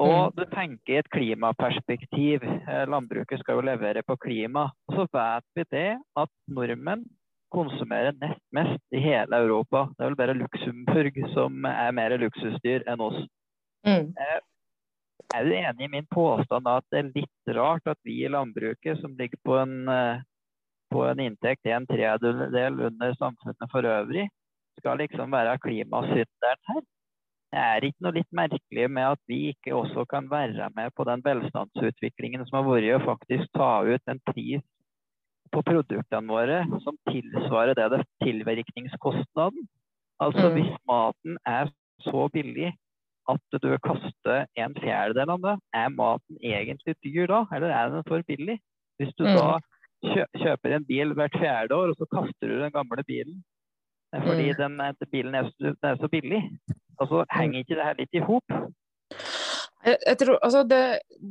Og 0.00 0.32
mm. 0.32 0.36
du 0.38 0.44
tenker 0.54 0.94
i 0.94 1.00
et 1.02 1.12
klimaperspektiv. 1.12 2.44
Eh, 2.44 2.84
landbruket 2.88 3.42
skal 3.42 3.60
jo 3.60 3.66
levere 3.68 4.04
på 4.06 4.16
klima. 4.22 4.70
Og 4.88 4.96
så 4.96 5.08
vet 5.12 5.48
vi 5.58 5.66
det 5.76 5.88
at 6.22 6.32
nordmenn 6.48 7.04
konsumerer 7.50 8.14
nest 8.22 8.42
mest 8.54 8.94
i 8.94 9.02
hele 9.02 9.42
Europa. 9.42 9.88
Det 9.96 10.04
er 10.04 10.12
vel 10.12 10.20
bare 10.20 10.38
Luxembourg 10.38 11.16
som 11.34 11.64
er 11.66 11.90
mer 11.96 12.14
luksusdyr 12.22 12.86
enn 12.88 13.02
oss. 13.02 13.18
Mm. 13.86 14.10
Eh, 14.12 14.40
er 15.36 15.46
du 15.46 15.54
enig 15.54 15.86
i 15.86 15.92
min 15.92 16.08
påstand 16.10 16.68
at 16.68 16.84
det 16.90 16.98
er 17.00 17.12
litt 17.14 17.54
rart 17.56 17.86
at 17.88 17.98
vi 18.04 18.20
i 18.24 18.30
landbruket, 18.30 18.98
som 19.00 19.14
ligger 19.18 19.40
på 19.46 19.56
en 19.60 19.88
eh, 19.88 20.22
på 20.90 21.04
en 21.06 21.20
inntekt 21.22 21.66
en 21.70 21.86
tredjedel 21.86 22.80
under 22.88 23.14
samfunnet 23.14 23.70
for 23.70 23.86
øvrig, 23.86 24.26
skal 24.80 24.98
liksom 24.98 25.30
være 25.30 25.58
klimasynderen 25.62 26.64
her. 26.72 26.82
Det 27.50 27.62
er 27.62 27.86
ikke 27.86 28.06
noe 28.06 28.14
litt 28.14 28.34
merkelig 28.34 28.88
med 28.90 29.06
at 29.12 29.22
vi 29.30 29.38
ikke 29.52 29.74
også 29.74 30.04
kan 30.10 30.28
være 30.30 30.68
med 30.74 30.92
på 30.96 31.06
den 31.06 31.22
velstandsutviklingen 31.24 32.44
som 32.46 32.60
har 32.60 32.66
vært, 32.68 32.90
å 32.98 33.06
faktisk 33.06 33.50
ta 33.54 33.70
ut 33.86 34.12
en 34.12 34.22
pris 34.30 34.62
på 35.50 35.62
produktene 35.66 36.30
våre 36.30 36.60
som 36.84 36.98
tilsvarer 37.10 37.74
det 37.74 37.88
det 37.94 38.04
tilvirkningskostnaden. 38.22 39.66
Altså 40.22 40.46
mm. 40.46 40.54
hvis 40.58 40.76
maten 40.86 41.38
er 41.48 41.72
så 42.06 42.28
billig 42.34 42.70
at 43.30 43.60
du 43.62 43.70
kaster 43.84 44.46
en 44.58 44.74
fjerdedel 44.78 45.34
av 45.34 45.44
det, 45.44 45.56
er 45.76 45.94
maten 45.94 46.40
egentlig 46.40 46.96
dyr 47.04 47.30
da, 47.30 47.44
eller 47.56 47.74
er 47.74 47.94
den 47.94 48.06
for 48.08 48.24
billig? 48.28 48.58
Hvis 49.00 49.14
du 49.16 49.24
mm. 49.26 49.36
da 49.38 50.18
kjøper 50.40 50.76
en 50.76 50.86
bil 50.88 51.14
hvert 51.16 51.36
fjerde 51.40 51.76
år, 51.76 51.92
og 51.92 52.00
så 52.00 52.08
kaster 52.12 52.50
du 52.50 52.60
den 52.60 52.74
gamle 52.74 53.04
bilen 53.08 53.40
fordi 54.10 54.50
mm. 54.50 54.56
den, 54.58 54.80
bilen 55.10 55.34
er, 55.38 55.50
den 55.62 55.76
er, 55.86 55.96
så 56.00 56.08
billig. 56.10 56.40
Altså, 57.00 57.24
henger 57.30 57.58
ikke 57.62 57.76
det 57.78 57.84
her 57.86 57.98
litt 57.98 58.16
i 58.18 58.22
hop? 58.26 58.56
Jeg, 59.86 59.96
jeg 60.06 60.16
tror, 60.18 60.38
altså 60.42 60.62
det, 60.66 60.80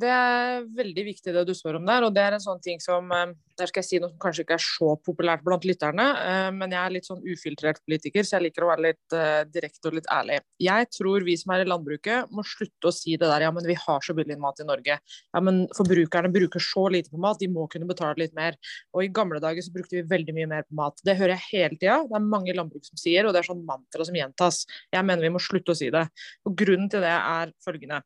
det, 0.02 0.10
er 0.10 0.64
veldig 0.78 1.06
viktig 1.06 1.34
det 1.36 1.44
du 1.48 1.54
spør 1.54 1.82
om 1.82 1.86
der. 1.86 2.08
og 2.08 2.16
det 2.16 2.24
er 2.24 2.38
en 2.38 2.46
sånn 2.46 2.62
ting 2.64 2.80
som 2.82 3.12
eh, 3.12 3.36
Der 3.60 3.70
skal 3.70 3.82
jeg 3.84 3.88
si 3.88 4.00
noe 4.00 4.12
som 4.12 4.20
kanskje 4.22 4.46
ikke 4.46 4.56
er 4.58 4.64
så 4.64 4.94
populært 5.06 5.44
blant 5.46 5.66
lytterne, 5.68 6.06
eh, 6.24 6.50
men 6.56 6.74
jeg 6.76 6.80
er 6.80 6.94
litt 6.96 7.10
sånn 7.10 7.24
ufiltrert 7.26 7.82
politiker, 7.84 8.26
så 8.26 8.38
jeg 8.38 8.48
liker 8.48 8.66
å 8.66 8.70
være 8.72 8.86
litt 8.86 9.16
uh, 9.16 9.42
direkte 9.52 9.90
og 9.92 9.98
litt 9.98 10.08
ærlig. 10.14 10.40
Jeg 10.64 10.88
tror 10.96 11.26
vi 11.28 11.36
som 11.40 11.54
er 11.56 11.64
i 11.64 11.68
landbruket 11.68 12.32
må 12.36 12.46
slutte 12.48 12.90
å 12.90 12.96
si 12.96 13.18
det 13.20 13.28
der 13.28 13.46
ja, 13.48 13.52
men 13.56 13.68
vi 13.68 13.76
har 13.80 14.06
så 14.06 14.16
billig 14.18 14.40
mat 14.42 14.62
i 14.64 14.68
Norge. 14.68 15.00
Ja, 15.00 15.44
men 15.44 15.66
forbrukerne 15.78 16.32
bruker 16.34 16.64
så 16.64 16.86
lite 16.94 17.12
på 17.14 17.22
mat, 17.22 17.42
de 17.42 17.50
må 17.52 17.68
kunne 17.72 17.90
betale 17.90 18.16
litt 18.22 18.36
mer. 18.38 18.58
Og 18.96 19.06
i 19.06 19.12
gamle 19.14 19.42
dager 19.44 19.66
så 19.66 19.74
brukte 19.76 20.00
vi 20.00 20.08
veldig 20.10 20.36
mye 20.38 20.50
mer 20.54 20.68
på 20.68 20.80
mat. 20.80 21.04
Det 21.06 21.18
hører 21.20 21.36
jeg 21.36 21.48
hele 21.50 21.76
tida. 21.78 22.00
Det 22.08 22.18
er 22.20 22.32
mange 22.32 22.56
landbruk 22.56 22.88
som 22.88 23.00
sier, 23.00 23.28
og 23.28 23.36
det 23.36 23.44
er 23.44 23.52
sånn 23.52 23.66
mantra 23.68 24.08
som 24.08 24.18
gjentas. 24.18 24.64
Jeg 24.94 25.06
mener 25.06 25.28
vi 25.28 25.36
må 25.36 25.44
slutte 25.44 25.76
å 25.76 25.80
si 25.80 25.92
det. 25.94 26.08
Og 26.48 26.58
grunnen 26.60 26.90
til 26.92 27.06
det 27.06 27.16
er 27.16 27.54
følgende 27.66 28.04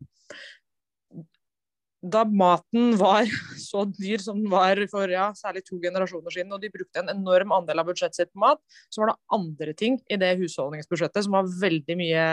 da 2.03 2.23
maten 2.27 2.97
var 2.99 3.29
så 3.69 3.85
dyr 3.87 4.21
som 4.21 4.41
den 4.41 4.51
var 4.51 4.79
for 4.91 5.11
ja, 5.11 5.29
særlig 5.37 5.63
to 5.67 5.79
generasjoner 5.83 6.35
siden, 6.35 6.51
og 6.53 6.61
de 6.61 6.71
brukte 6.73 7.03
en 7.03 7.13
enorm 7.13 7.55
andel 7.55 7.83
av 7.83 7.89
budsjettet 7.89 8.19
sitt 8.19 8.33
på 8.33 8.43
mat, 8.43 8.61
så 8.91 9.03
var 9.03 9.13
det 9.13 9.37
andre 9.39 9.77
ting 9.79 9.99
i 10.11 10.19
det 10.19 10.35
husholdningsbudsjettet 10.41 11.27
som 11.27 11.37
var 11.39 11.49
veldig 11.61 11.97
mye 11.99 12.27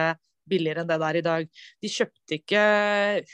billigere 0.50 0.84
enn 0.84 0.90
det 0.90 0.98
der 1.02 1.18
i 1.20 1.24
dag. 1.24 1.48
De 1.82 1.90
kjøpte 1.90 2.38
ikke 2.38 2.62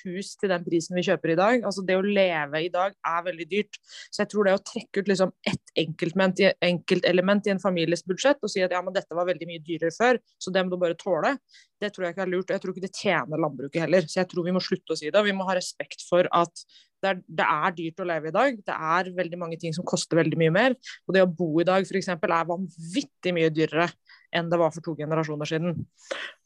hus 0.05 0.35
til 0.41 0.53
den 0.53 0.67
prisen 0.67 0.99
vi 0.99 1.07
kjøper 1.09 1.35
i 1.35 1.39
dag. 1.41 1.67
Altså 1.67 1.85
Det 1.87 1.99
å 1.99 2.05
leve 2.05 2.63
i 2.65 2.73
dag 2.73 2.97
er 2.97 3.27
veldig 3.31 3.49
dyrt. 3.51 3.81
Så 4.11 4.23
jeg 4.23 4.33
tror 4.33 4.49
det 4.49 4.57
å 4.57 4.65
trekke 4.73 5.03
ut 5.03 5.13
liksom 5.13 5.33
ett 5.47 5.77
enkeltelement 5.77 7.47
i 7.47 7.55
en 7.55 7.63
families 7.63 8.05
budsjett 8.07 8.43
og 8.43 8.53
si 8.53 8.65
at 8.65 8.73
ja, 8.73 8.83
men 8.85 8.95
dette 8.97 9.17
var 9.17 9.29
veldig 9.29 9.49
mye 9.49 9.65
dyrere 9.65 9.93
før, 9.95 10.21
så 10.41 10.53
det 10.53 10.65
må 10.65 10.73
du 10.73 10.81
bare 10.81 10.97
tåle, 10.99 11.37
det 11.83 11.93
tror 11.93 12.07
jeg 12.07 12.15
ikke 12.15 12.25
er 12.25 12.33
lurt. 12.33 12.53
Jeg 12.53 12.63
tror 12.63 12.73
ikke 12.73 12.87
det 12.87 12.97
tjener 12.97 13.41
landbruket 13.43 13.83
heller. 13.85 14.07
Så 14.09 14.21
jeg 14.23 14.31
tror 14.31 14.47
vi 14.47 14.55
må 14.57 14.63
slutte 14.65 14.95
å 14.95 14.99
si 14.99 15.11
det. 15.13 15.25
Vi 15.27 15.35
må 15.37 15.47
ha 15.49 15.57
respekt 15.59 16.05
for 16.09 16.29
at 16.33 16.65
det 17.05 17.11
er, 17.11 17.19
det 17.29 17.47
er, 17.47 17.75
dyrt 17.77 18.01
å 18.01 18.07
leve 18.09 18.31
i 18.31 18.35
dag. 18.35 18.61
Det 18.67 18.77
er 18.93 19.11
veldig 19.19 19.39
mange 19.41 19.59
ting 19.61 19.75
som 19.77 19.85
koster 19.87 20.19
veldig 20.23 20.39
mye 20.41 20.55
mer. 20.55 20.77
Og 21.07 21.17
det 21.17 21.25
å 21.25 21.29
bo 21.29 21.51
i 21.61 21.67
dag 21.69 21.85
f.eks. 21.85 22.09
er 22.15 22.49
vanvittig 22.49 23.35
mye 23.37 23.53
dyrere 23.53 23.91
enn 24.39 24.51
det 24.53 24.61
var 24.61 24.75
for 24.75 24.85
to 24.85 24.97
generasjoner 24.99 25.49
siden. 25.49 25.85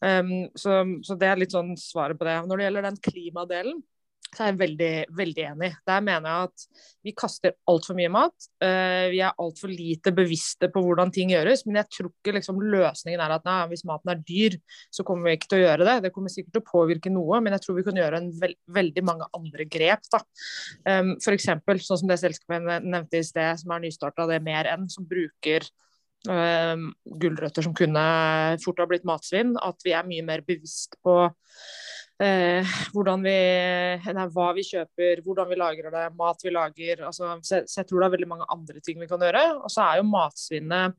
Um, 0.04 0.34
så, 0.58 0.82
så, 1.06 1.16
det 1.20 1.30
er 1.30 1.40
litt 1.40 1.56
sånn 1.56 1.74
svaret 1.80 2.18
på 2.18 2.28
det. 2.28 2.40
Når 2.46 2.60
det 2.60 2.68
gjelder 2.68 2.88
den 2.88 3.00
klimadelen, 3.04 3.82
så 4.30 4.44
er 4.44 4.50
jeg 4.52 4.58
veldig, 4.60 4.90
veldig 5.18 5.44
enig. 5.48 5.68
Der 5.88 6.02
mener 6.06 6.30
jeg 6.30 6.50
at 6.50 6.84
vi 7.02 7.12
kaster 7.18 7.56
altfor 7.70 7.96
mye 7.98 8.12
mat. 8.14 8.46
Uh, 8.62 9.10
vi 9.10 9.18
er 9.26 9.34
altfor 9.42 9.72
lite 9.72 10.12
bevisste 10.14 10.68
på 10.70 10.82
hvordan 10.84 11.10
ting 11.14 11.32
gjøres. 11.34 11.64
Men 11.66 11.80
jeg 11.80 11.90
tror 11.96 12.10
ikke 12.12 12.36
liksom, 12.38 12.62
løsningen 12.62 13.24
er 13.24 13.34
at 13.34 13.48
nei, 13.48 13.58
hvis 13.72 13.82
maten 13.90 14.12
er 14.14 14.22
dyr, 14.22 14.56
så 14.94 15.06
kommer 15.06 15.26
vi 15.26 15.36
ikke 15.38 15.50
til 15.50 15.60
å 15.60 15.64
gjøre 15.64 15.88
det. 15.88 15.96
Det 16.06 16.14
kommer 16.14 16.34
sikkert 16.34 16.54
til 16.54 16.62
å 16.62 16.70
påvirke 16.70 17.14
noe, 17.14 17.42
men 17.42 17.56
jeg 17.56 17.66
tror 17.66 17.80
vi 17.80 17.86
kan 17.88 18.00
gjøre 18.02 18.22
veld, 18.44 18.58
veldig 18.80 19.06
mange 19.10 19.30
andre 19.40 19.66
grep. 19.76 20.06
da. 20.14 20.22
Um, 20.86 21.16
F.eks. 21.18 21.50
sånn 21.88 22.04
som 22.04 22.10
det 22.10 22.20
selskapet 22.22 22.60
jeg 22.60 22.86
nevnte 22.86 23.18
i 23.18 23.26
sted, 23.26 23.64
som 23.64 23.74
er 23.74 23.86
nystarta, 23.88 24.30
det 24.30 24.38
er 24.38 24.46
Mer 24.50 24.70
enn, 24.70 24.86
som 24.90 25.04
bruker 25.06 25.66
uh, 26.28 26.74
gulrøtter 27.22 27.64
som 27.64 27.76
kunne 27.76 28.04
fort 28.64 28.82
ha 28.82 28.88
blitt 28.90 29.06
matsvinn. 29.08 29.54
At 29.60 29.80
vi 29.86 29.94
er 29.96 30.08
mye 30.08 30.26
mer 30.26 30.44
bevisst 30.46 30.98
på 31.04 31.22
hvordan 32.20 33.22
vi, 33.24 33.32
nei, 34.12 34.24
hva 34.28 34.50
vi 34.52 34.60
kjøper, 34.68 35.22
hvordan 35.24 35.46
vi 35.48 35.56
lagrer 35.56 35.94
det, 35.94 36.02
mat 36.18 36.42
vi 36.44 36.50
lager. 36.52 37.06
Altså, 37.08 37.30
så, 37.40 37.62
så, 37.64 37.78
jeg 37.78 37.88
tror 37.88 38.02
det 38.02 38.08
er 38.10 38.12
veldig 38.12 38.28
mange 38.28 38.48
andre 38.52 38.82
ting 38.84 38.98
vi 39.00 39.08
kan 39.08 39.24
gjøre. 39.24 39.40
Og 39.62 39.72
så 39.72 39.86
er 39.86 40.02
jo 40.02 40.10
matsvinnet 40.10 40.98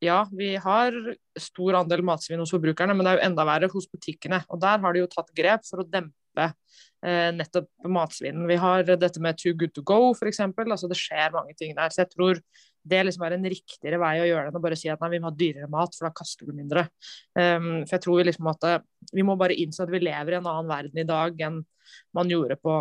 ja, 0.00 0.22
vi 0.32 0.54
har 0.56 0.94
stor 1.38 1.76
andel 1.82 2.02
matsvinn 2.06 2.40
hos 2.40 2.54
forbrukerne, 2.54 2.94
men 2.96 3.04
det 3.04 3.12
er 3.12 3.18
jo 3.18 3.26
enda 3.28 3.44
verre 3.44 3.68
hos 3.72 3.88
butikkene. 3.90 4.40
Og 4.48 4.60
der 4.62 4.80
har 4.80 4.96
de 4.96 5.02
jo 5.02 5.10
tatt 5.12 5.28
grep 5.36 5.66
for 5.68 5.82
å 5.82 5.86
dempe 5.86 6.46
eh, 6.46 7.28
nettopp 7.36 7.68
matsvinnen. 7.84 8.46
Vi 8.48 8.56
har 8.62 8.86
dette 8.88 9.20
med 9.20 9.36
too 9.40 9.52
good 9.52 9.74
to 9.76 9.84
go, 9.84 10.14
f.eks. 10.14 10.40
Altså, 10.40 10.88
det 10.88 10.98
skjer 10.98 11.36
mange 11.36 11.52
ting 11.58 11.76
der. 11.76 11.92
Så 11.92 12.06
jeg 12.06 12.12
tror 12.14 12.40
det 12.82 13.02
liksom 13.06 13.24
er 13.26 13.36
en 13.36 13.48
riktigere 13.52 13.98
vei 14.00 14.14
å 14.22 14.28
gjøre 14.28 14.46
det 14.46 14.52
enn 14.52 14.60
å 14.60 14.62
bare 14.64 14.78
si 14.78 14.88
at 14.92 15.02
nei, 15.02 15.10
vi 15.14 15.20
må 15.20 15.28
ha 15.28 15.36
dyrere 15.36 15.68
mat, 15.70 15.96
for 15.96 16.08
da 16.08 16.12
kaster 16.16 16.48
du 16.48 16.54
mindre. 16.56 16.86
Um, 17.36 17.82
for 17.84 17.96
jeg 17.96 18.04
tror 18.06 18.20
vi 18.20 18.26
liksom 18.28 18.48
at 18.52 18.66
eh, 18.68 18.78
vi 19.12 19.24
må 19.26 19.36
bare 19.40 19.56
innse 19.58 19.84
at 19.84 19.92
vi 19.92 20.02
lever 20.02 20.36
i 20.36 20.38
en 20.40 20.48
annen 20.48 20.70
verden 20.70 21.02
i 21.02 21.08
dag 21.08 21.44
enn 21.46 21.60
man 22.14 22.30
gjorde 22.30 22.56
på 22.62 22.76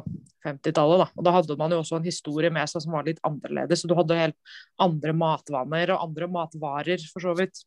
50-tallet. 0.45 1.01
Da. 1.01 1.07
Og 1.17 1.25
da 1.25 1.33
hadde 1.33 1.57
man 1.59 1.73
jo 1.73 1.81
også 1.81 1.97
en 1.97 2.07
historie 2.07 2.51
med 2.53 2.69
seg 2.69 2.83
som 2.85 2.93
var 2.93 3.07
litt 3.07 3.21
annerledes. 3.25 3.81
Så 3.81 3.89
du 3.89 3.95
hadde 3.97 4.19
helt 4.19 4.55
andre 4.81 5.15
matvaner 5.17 5.95
og 5.95 6.03
andre 6.05 6.29
matvarer, 6.31 7.05
for 7.11 7.25
så 7.25 7.33
vidt. 7.37 7.63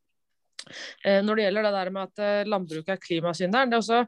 Eh, 1.05 1.21
når 1.25 1.39
det 1.39 1.47
gjelder 1.47 1.67
det 1.67 1.73
der 1.77 1.91
med 1.95 2.11
at 2.11 2.23
eh, 2.23 2.49
landbruket 2.49 2.95
er 2.95 3.01
klimasynderen 3.03 3.73
er 3.73 3.81
også, 3.81 4.03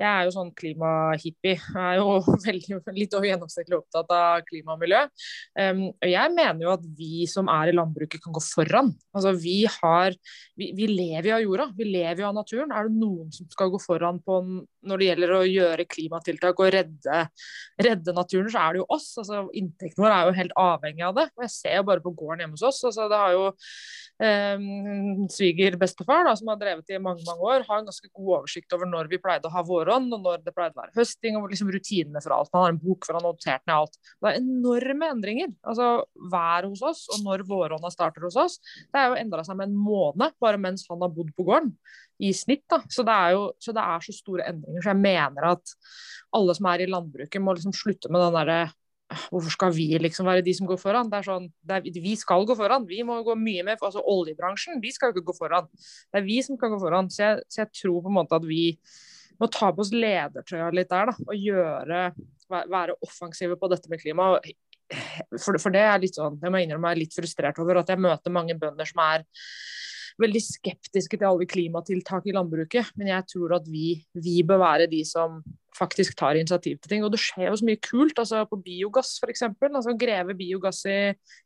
Jeg 0.00 0.08
er 0.08 0.26
jo 0.26 0.34
sånn 0.34 0.52
klimahippie. 0.56 1.56
Jeg 1.58 1.84
er 1.84 2.00
jo 2.00 2.18
veldig, 2.46 2.80
litt 2.96 3.16
over 3.16 3.28
gjennomsnittlig 3.30 3.78
opptatt 3.78 4.14
av 4.16 4.44
klima 4.48 4.74
og 4.76 4.82
miljø. 4.82 5.02
Um, 5.60 5.82
jeg 6.06 6.34
mener 6.34 6.64
jo 6.64 6.72
at 6.74 6.86
vi 6.98 7.26
som 7.30 7.50
er 7.52 7.70
i 7.70 7.76
landbruket, 7.76 8.22
kan 8.24 8.34
gå 8.36 8.42
foran. 8.44 8.92
Altså 9.16 9.34
vi 9.38 9.62
har 9.70 10.16
vi, 10.58 10.70
vi 10.76 10.88
lever 10.90 11.30
jo 11.30 11.36
av 11.36 11.44
jorda, 11.44 11.68
vi 11.76 11.88
lever 11.88 12.24
jo 12.24 12.30
av 12.30 12.38
naturen. 12.40 12.74
Er 12.74 12.88
det 12.88 12.98
noen 13.00 13.30
som 13.34 13.48
skal 13.52 13.72
gå 13.72 13.80
foran 13.82 14.20
på 14.24 14.40
når 14.86 15.00
det 15.00 15.08
gjelder 15.10 15.34
å 15.36 15.40
gjøre 15.48 15.88
klimatiltak 15.90 16.62
og 16.62 16.72
redde, 16.74 17.22
redde 17.80 18.14
naturen, 18.16 18.50
så 18.52 18.62
er 18.62 18.76
det 18.76 18.82
jo 18.82 18.88
oss. 18.96 19.08
Altså 19.20 19.42
Inntekten 19.56 20.04
vår 20.04 20.14
er 20.14 20.28
jo 20.28 20.36
helt 20.38 20.56
avhengig 20.60 21.06
av 21.06 21.16
det. 21.18 21.26
Og 21.36 21.46
jeg 21.46 21.54
ser 21.54 21.76
jo 21.80 21.86
bare 21.90 22.04
på 22.04 22.14
gården 22.16 22.44
hjemme 22.44 22.58
hos 22.58 22.66
oss. 22.70 22.82
altså 22.88 23.08
det 23.10 23.20
har 23.20 23.34
jo 23.34 23.44
eh, 23.50 24.64
svigerbestefar, 25.36 26.24
bestefar, 26.24 26.30
som 26.36 26.52
har 26.52 26.60
drevet 26.60 26.90
i 26.90 27.00
mange 27.02 27.24
mange 27.26 27.46
år, 27.46 27.64
har 27.68 27.80
en 27.80 27.88
ganske 27.88 28.08
god 28.12 28.32
oversikt 28.40 28.76
over 28.76 28.88
når 28.88 29.10
vi 29.10 29.20
pleide 29.22 29.48
å 29.48 29.54
ha 29.54 29.64
våronn, 29.66 30.10
og 30.16 30.24
når 30.24 30.44
det 30.44 30.54
pleide 30.56 30.76
å 30.76 30.82
være 30.82 30.96
høsting, 30.96 31.38
og 31.38 31.50
liksom 31.52 31.72
rutinene 31.72 32.22
for 32.24 32.36
alt. 32.36 32.52
Han 32.54 32.66
har 32.66 32.74
en 32.74 32.82
bok 32.82 33.06
hvor 33.06 33.18
han 33.18 33.26
har 33.26 33.36
notert 33.36 33.66
ned 33.66 33.76
alt. 33.76 33.98
Det 34.20 34.30
er 34.32 34.40
enorme 34.40 35.10
endringer. 35.14 35.54
Altså 35.62 35.90
været 36.32 36.70
hos 36.70 36.84
oss, 36.92 37.06
og 37.14 37.24
når 37.26 37.46
våronna 37.48 37.92
starter 37.92 38.26
hos 38.26 38.38
oss, 38.40 38.60
det 38.90 39.00
er 39.00 39.10
jo 39.10 39.20
endra 39.20 39.44
seg 39.46 39.58
med 39.58 39.70
en 39.70 39.80
måned 39.80 40.38
bare 40.40 40.60
mens 40.60 40.86
han 40.90 41.02
har 41.04 41.12
bodd 41.14 41.32
på 41.36 41.46
gården. 41.48 41.74
I 42.20 42.32
snitt. 42.36 42.66
Da. 42.70 42.80
Så, 42.90 43.04
det 43.06 43.14
er 43.14 43.36
jo, 43.36 43.46
så 43.62 43.74
det 43.76 43.84
er 43.84 44.04
så 44.04 44.14
store 44.14 44.48
endringer. 44.50 44.84
Så 44.84 44.92
jeg 44.92 45.00
mener 45.00 45.48
at 45.54 45.74
alle 46.36 46.54
som 46.56 46.68
er 46.70 46.84
i 46.84 46.90
landbruket, 46.90 47.42
må 47.42 47.56
liksom 47.56 47.74
slutte 47.76 48.12
med 48.12 48.22
den 48.26 48.38
derre 48.40 48.60
Hvorfor 49.10 49.50
skal 49.50 49.72
vi 49.74 49.88
liksom 49.98 50.28
være 50.28 50.44
de 50.46 50.52
som 50.54 50.68
går 50.70 50.76
foran? 50.78 51.08
Det 51.10 51.18
er 51.18 51.26
sånn, 51.26 51.48
det 51.66 51.80
er, 51.80 51.86
vi 51.98 52.12
skal 52.14 52.44
gå 52.46 52.54
foran. 52.54 52.84
Vi 52.86 53.00
må 53.02 53.16
gå 53.26 53.34
mye 53.34 53.64
mer 53.66 53.80
altså 53.82 54.04
Oljebransjen 54.06 54.78
vi 54.78 54.92
skal 54.94 55.10
jo 55.10 55.16
ikke 55.16 55.32
gå 55.32 55.34
foran. 55.34 55.66
Det 55.74 56.20
er 56.20 56.28
vi 56.28 56.36
som 56.46 56.54
skal 56.54 56.70
gå 56.70 56.78
foran. 56.78 57.08
Så 57.10 57.24
jeg, 57.24 57.40
så 57.50 57.64
jeg 57.64 57.72
tror 57.80 58.04
på 58.04 58.12
en 58.12 58.18
måte 58.20 58.38
at 58.38 58.46
vi 58.46 58.62
må 59.40 59.48
ta 59.50 59.72
på 59.74 59.82
oss 59.82 59.90
ledertrøya 59.90 60.70
litt 60.76 60.92
der. 60.92 61.10
da, 61.10 61.26
Og 61.26 61.42
gjøre, 61.42 62.04
være 62.70 62.96
offensive 63.02 63.58
på 63.58 63.72
dette 63.72 63.90
med 63.90 64.02
klima. 64.02 64.30
For, 65.38 65.58
for 65.62 65.74
det 65.74 65.82
er 65.86 66.00
litt 66.02 66.18
sånn, 66.18 66.38
jeg 66.42 66.54
må 66.54 66.62
innrømme 66.62 66.90
jeg 66.90 66.98
er 66.98 67.02
litt 67.04 67.18
frustrert 67.18 67.58
over 67.62 67.82
at 67.82 67.90
jeg 67.90 68.02
møter 68.02 68.34
mange 68.34 68.56
bønder 68.58 68.88
som 68.88 69.02
er 69.04 69.26
veldig 70.20 70.42
skeptiske 70.44 71.18
til 71.18 71.28
alle 71.28 71.48
klimatiltak 71.48 72.28
i 72.28 72.34
landbruket. 72.36 72.92
Men 73.00 73.14
jeg 73.14 73.26
tror 73.32 73.56
at 73.60 73.66
vi, 73.70 73.94
vi 74.14 74.40
bør 74.46 74.62
være 74.62 74.90
de 74.90 75.02
som 75.08 75.40
faktisk 75.76 76.16
tar 76.18 76.38
initiativ 76.38 76.78
til 76.78 76.92
ting. 76.92 77.04
Og 77.04 77.12
det 77.12 77.20
skjer 77.22 77.48
jo 77.48 77.58
så 77.60 77.66
mye 77.68 77.80
kult. 77.84 78.18
altså 78.18 78.42
På 78.50 78.58
biogass 78.60 79.16
f.eks. 79.22 79.46
Altså 79.48 79.94
Greve 79.98 80.36
biogass 80.38 80.82
i, 80.90 80.98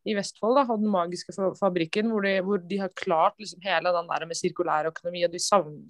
i 0.09 0.17
Vestfold 0.17 0.59
da, 0.59 0.67
og 0.69 0.83
den 0.83 0.91
magiske 0.93 1.35
fabrikken 1.61 2.11
hvor 2.13 2.27
de, 2.27 2.35
hvor 2.45 2.63
de 2.63 2.81
har 2.83 2.93
klart 2.99 3.39
liksom 3.43 3.63
hele 3.65 3.95
den 3.95 4.11
der 4.11 4.27
med 4.27 4.41
sirkulær 4.41 4.91
økonomi. 4.91 5.25
og 5.27 5.35
De 5.35 5.43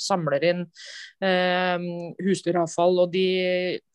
samler 0.08 0.48
inn 0.50 0.62
eh, 1.24 1.88
husdyravfall 2.24 3.04
og 3.06 3.12
de 3.14 3.26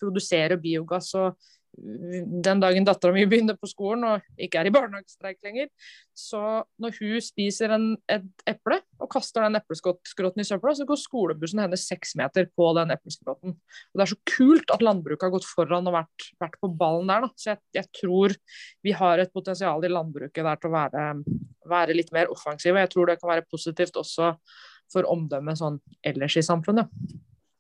produserer 0.02 0.60
biogass. 0.62 1.14
og 1.20 1.38
den 1.78 2.62
dagen 2.62 2.86
dattera 2.88 3.14
mi 3.14 3.26
begynner 3.30 3.56
på 3.60 3.70
skolen 3.70 4.06
og 4.08 4.42
ikke 4.42 4.60
er 4.60 4.70
i 4.70 4.74
barnehagestreik 4.74 5.38
lenger, 5.46 5.70
så 6.18 6.64
når 6.82 6.98
hun 6.98 7.24
spiser 7.24 7.74
en, 7.76 7.86
et 8.12 8.48
eple 8.50 8.80
og 9.00 9.10
kaster 9.14 9.46
den 9.46 9.60
epleskrotten 9.60 10.44
i 10.44 10.48
søpla, 10.48 10.74
så 10.76 10.88
går 10.90 11.00
skolebussen 11.00 11.62
hennes 11.64 11.86
seks 11.88 12.16
meter 12.20 12.50
på 12.58 12.72
den 12.78 12.96
epleskrotten. 12.96 13.56
Og 13.56 14.02
Det 14.02 14.06
er 14.06 14.12
så 14.14 14.20
kult 14.34 14.74
at 14.76 14.84
landbruket 14.86 15.28
har 15.28 15.36
gått 15.36 15.48
foran 15.48 15.88
og 15.92 15.96
vært, 16.00 16.28
vært 16.42 16.58
på 16.60 16.72
ballen 16.82 17.12
der. 17.12 17.28
Da. 17.28 17.32
Så 17.38 17.54
jeg, 17.54 17.64
jeg, 17.80 17.90
tror 18.02 18.36
vi 18.86 18.96
har 18.98 19.22
et 19.22 19.34
potensial 19.34 19.86
i 19.86 19.94
landbruket 19.94 20.46
der 20.50 20.60
til 20.60 20.72
å 20.72 20.76
være, 20.76 21.08
være 21.70 21.98
litt 21.98 22.12
mer 22.16 22.34
offensive. 22.34 22.82
Jeg 22.82 22.94
tror 22.96 23.12
det 23.12 23.20
kan 23.22 23.36
være 23.36 23.48
positivt 23.50 24.00
også 24.00 24.34
for 24.90 25.06
omdømmet 25.10 25.60
sånn 25.60 25.80
ellers 26.06 26.38
i 26.40 26.46
samfunnet. 26.46 26.90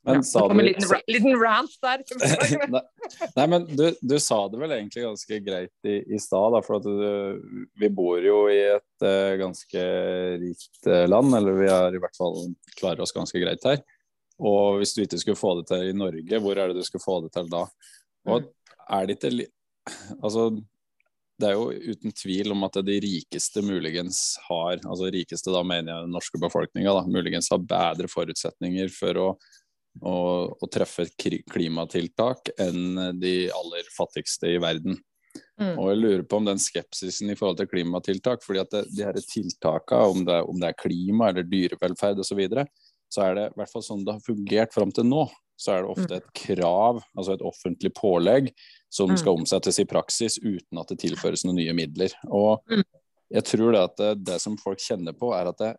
Men 0.10 0.24
ja, 0.24 0.26
sa 0.26 0.48
du 0.48 0.56
En 0.56 0.66
liten, 0.66 1.02
liten 1.08 1.36
rant 1.38 1.76
der. 1.86 2.02
nei, 2.74 2.82
nei, 3.36 3.46
men 3.52 3.68
du, 3.70 3.86
du, 4.02 4.16
sa 4.22 4.40
det 4.50 4.58
vel 4.62 4.74
egentlig 4.74 5.06
ganske 5.06 5.40
greit 5.46 5.90
i, 5.90 6.00
i 6.16 6.22
stad, 6.22 6.58
for 6.66 6.82
du, 6.82 6.96
vi 7.80 7.92
bor 7.94 8.24
jo 8.26 8.42
i 8.50 8.58
et 8.72 9.06
uh, 9.06 9.36
ganske 9.40 9.86
rikt 10.42 10.90
uh, 10.90 11.06
land, 11.12 11.36
eller 11.38 11.62
vi 11.62 11.70
er 11.70 12.00
i 12.00 12.02
hvert 12.02 12.18
fall 12.18 12.42
klarer 12.80 13.06
oss 13.06 13.14
ganske 13.16 13.42
greit 13.44 13.70
her. 13.70 13.84
Og 14.40 14.80
hvis 14.80 14.96
du 14.96 15.04
ikke 15.04 15.20
skulle 15.22 15.40
få 15.40 15.54
det 15.60 15.68
til 15.70 15.92
i 15.92 15.96
Norge, 15.96 16.42
hvor 16.42 16.58
er 16.58 16.72
det 16.72 16.80
du 16.80 16.88
skulle 16.88 17.06
få 17.06 17.20
det 17.26 17.34
til 17.36 17.50
da? 17.52 17.66
Og 18.30 18.44
mm. 18.44 18.52
er 18.98 19.08
det 19.08 19.20
ikke 19.20 19.50
Altså, 20.22 20.50
det 21.40 21.48
er 21.48 21.56
jo 21.56 21.70
uten 21.72 22.14
tvil 22.16 22.52
om 22.54 22.66
at 22.68 22.78
de 22.86 22.98
rikeste 23.04 23.64
muligens 23.64 24.38
har, 24.50 24.80
altså 24.84 25.08
rikeste 25.14 25.54
da 25.56 25.64
mener 25.64 25.94
jeg 25.94 26.08
den 26.08 26.16
norske 26.18 26.42
befolkninga, 26.42 26.94
muligens 27.08 27.50
har 27.54 27.64
bedre 27.64 28.10
forutsetninger 28.12 28.92
for 28.94 29.22
å 29.22 29.30
å, 30.02 30.16
å 30.54 30.70
treffe 30.72 31.08
klimatiltak 31.18 32.54
enn 32.62 33.20
de 33.20 33.34
aller 33.52 33.90
fattigste 33.96 34.54
i 34.56 34.60
verden. 34.62 34.98
Mm. 35.60 35.76
Og 35.76 35.90
jeg 35.92 36.00
lurer 36.00 36.24
på 36.26 36.40
om 36.40 36.48
den 36.48 36.62
skepsisen 36.62 37.30
i 37.32 37.36
forhold 37.38 37.60
til 37.60 37.70
klimatiltak, 37.70 38.44
fordi 38.46 38.64
at 38.64 38.72
det, 38.74 38.86
de 38.96 39.06
her 39.06 39.20
tiltakene, 39.20 40.08
om 40.14 40.24
om 40.54 40.62
det 40.62 40.72
er 40.72 40.80
klima 40.80 41.30
eller 41.30 41.48
dyrevelferd 41.48 42.24
osv., 42.24 42.32
så, 42.32 42.40
videre, 42.40 42.66
så 43.12 43.26
er 43.26 43.38
det 43.38 43.46
i 43.50 43.60
hvert 43.60 43.74
fall 43.74 43.86
sånn 43.86 44.06
det 44.08 44.16
har 44.16 44.26
fungert 44.26 44.76
fram 44.76 44.94
til 44.96 45.08
nå. 45.10 45.28
Så 45.60 45.74
er 45.74 45.84
det 45.84 45.92
ofte 45.92 46.16
mm. 46.16 46.20
et 46.22 46.30
krav, 46.40 47.02
altså 47.18 47.34
et 47.36 47.44
offentlig 47.44 47.92
pålegg, 47.98 48.54
som 48.88 49.12
mm. 49.12 49.18
skal 49.20 49.42
omsettes 49.42 49.82
i 49.84 49.88
praksis 49.90 50.40
uten 50.40 50.80
at 50.80 50.94
det 50.94 51.02
tilføres 51.04 51.44
noen 51.44 51.60
nye 51.60 51.76
midler. 51.76 52.16
Og 52.32 52.64
mm 52.72 52.86
jeg 53.30 53.46
tror 53.46 53.74
det 53.74 53.82
at 53.86 53.98
det, 54.00 54.10
det, 54.26 54.38
som 54.42 54.56
folk 54.58 54.82
kjenner 54.82 55.14
på, 55.18 55.30
er 55.38 55.52
at 55.52 55.60
det, 55.62 55.74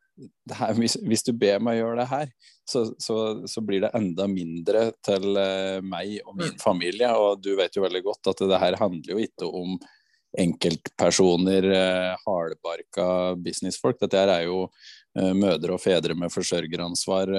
det 0.47 0.59
her, 0.59 0.75
hvis, 0.79 0.95
hvis, 1.03 1.25
du 1.27 1.33
ber 1.35 1.63
meg 1.63 1.81
gjøre 1.81 1.99
det 1.99 2.07
her, 2.11 2.29
så, 2.69 2.85
så, 3.03 3.17
så 3.51 3.63
blir 3.67 3.83
det 3.83 3.91
enda 3.99 4.29
mindre 4.31 4.85
til 5.03 5.35
uh, 5.35 5.81
meg 5.83 6.21
og 6.23 6.37
min 6.37 6.55
mm. 6.55 6.61
familie. 6.63 7.11
Og 7.19 7.43
du 7.43 7.57
vet 7.59 7.75
jo 7.75 7.83
veldig 7.83 8.05
godt 8.07 8.31
at 8.31 8.45
det 8.53 8.63
her 8.63 8.79
handler 8.79 9.17
jo 9.17 9.25
ikke 9.27 9.51
om 9.51 9.75
enkeltpersoner, 10.39 11.67
uh, 11.75 12.23
hardbarka 12.23 13.09
businessfolk. 13.43 13.99
Dette 13.99 14.23
her 14.23 14.35
er 14.37 14.47
jo 14.47 14.63
uh, 14.69 15.35
mødre 15.35 15.75
og 15.75 15.83
fedre 15.83 16.15
med 16.15 16.31
forsørgeransvar 16.31 17.35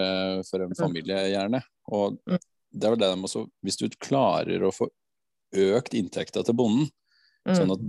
for 0.50 0.60
en 0.60 0.76
mm. 0.76 0.80
familie, 0.82 1.24
gjerne. 1.32 1.64
Og 1.96 2.20
mm. 2.20 2.40
det 2.76 2.90
er 2.90 2.98
vel 2.98 3.06
det 3.06 3.14
de 3.16 3.30
også 3.32 3.48
Hvis 3.64 3.80
du 3.80 3.88
klarer 3.96 4.68
å 4.68 4.76
få 4.76 4.92
økt 5.72 5.96
inntekta 5.96 6.44
til 6.44 6.56
bonden, 6.60 6.92
sånn 7.48 7.72
at, 7.74 7.82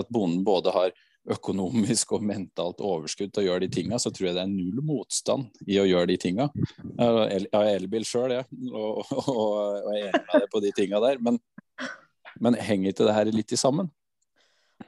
at 0.00 0.08
bonden 0.12 0.40
både 0.44 0.72
har 0.74 0.96
økonomisk 1.30 2.16
og 2.16 2.24
mentalt 2.26 2.82
overskudd 2.82 3.30
til 3.30 3.44
å 3.44 3.46
gjøre 3.46 3.64
de 3.64 3.70
tinga, 3.76 3.98
så 4.02 4.10
tror 4.10 4.28
jeg 4.28 4.36
det 4.36 4.42
er 4.42 4.50
null 4.50 4.82
motstand 4.86 5.62
i 5.70 5.78
å 5.78 5.86
gjøre 5.86 6.10
de 6.10 6.18
tinga. 6.24 6.48
Jeg 6.82 7.46
har 7.54 7.70
elbil 7.70 8.06
sjøl, 8.06 8.34
jeg, 8.38 8.46
og, 8.72 9.12
og, 9.34 9.92
er 9.94 10.08
enig 10.08 10.22
med 10.26 10.32
deg 10.34 10.48
på 10.52 10.62
de 10.64 10.72
tinga 10.78 11.02
der. 11.04 11.20
Men, 11.22 11.38
men 12.42 12.58
henger 12.58 12.90
ikke 12.90 13.06
det 13.06 13.18
her 13.18 13.32
litt 13.34 13.54
i 13.54 13.60
sammen? 13.60 13.92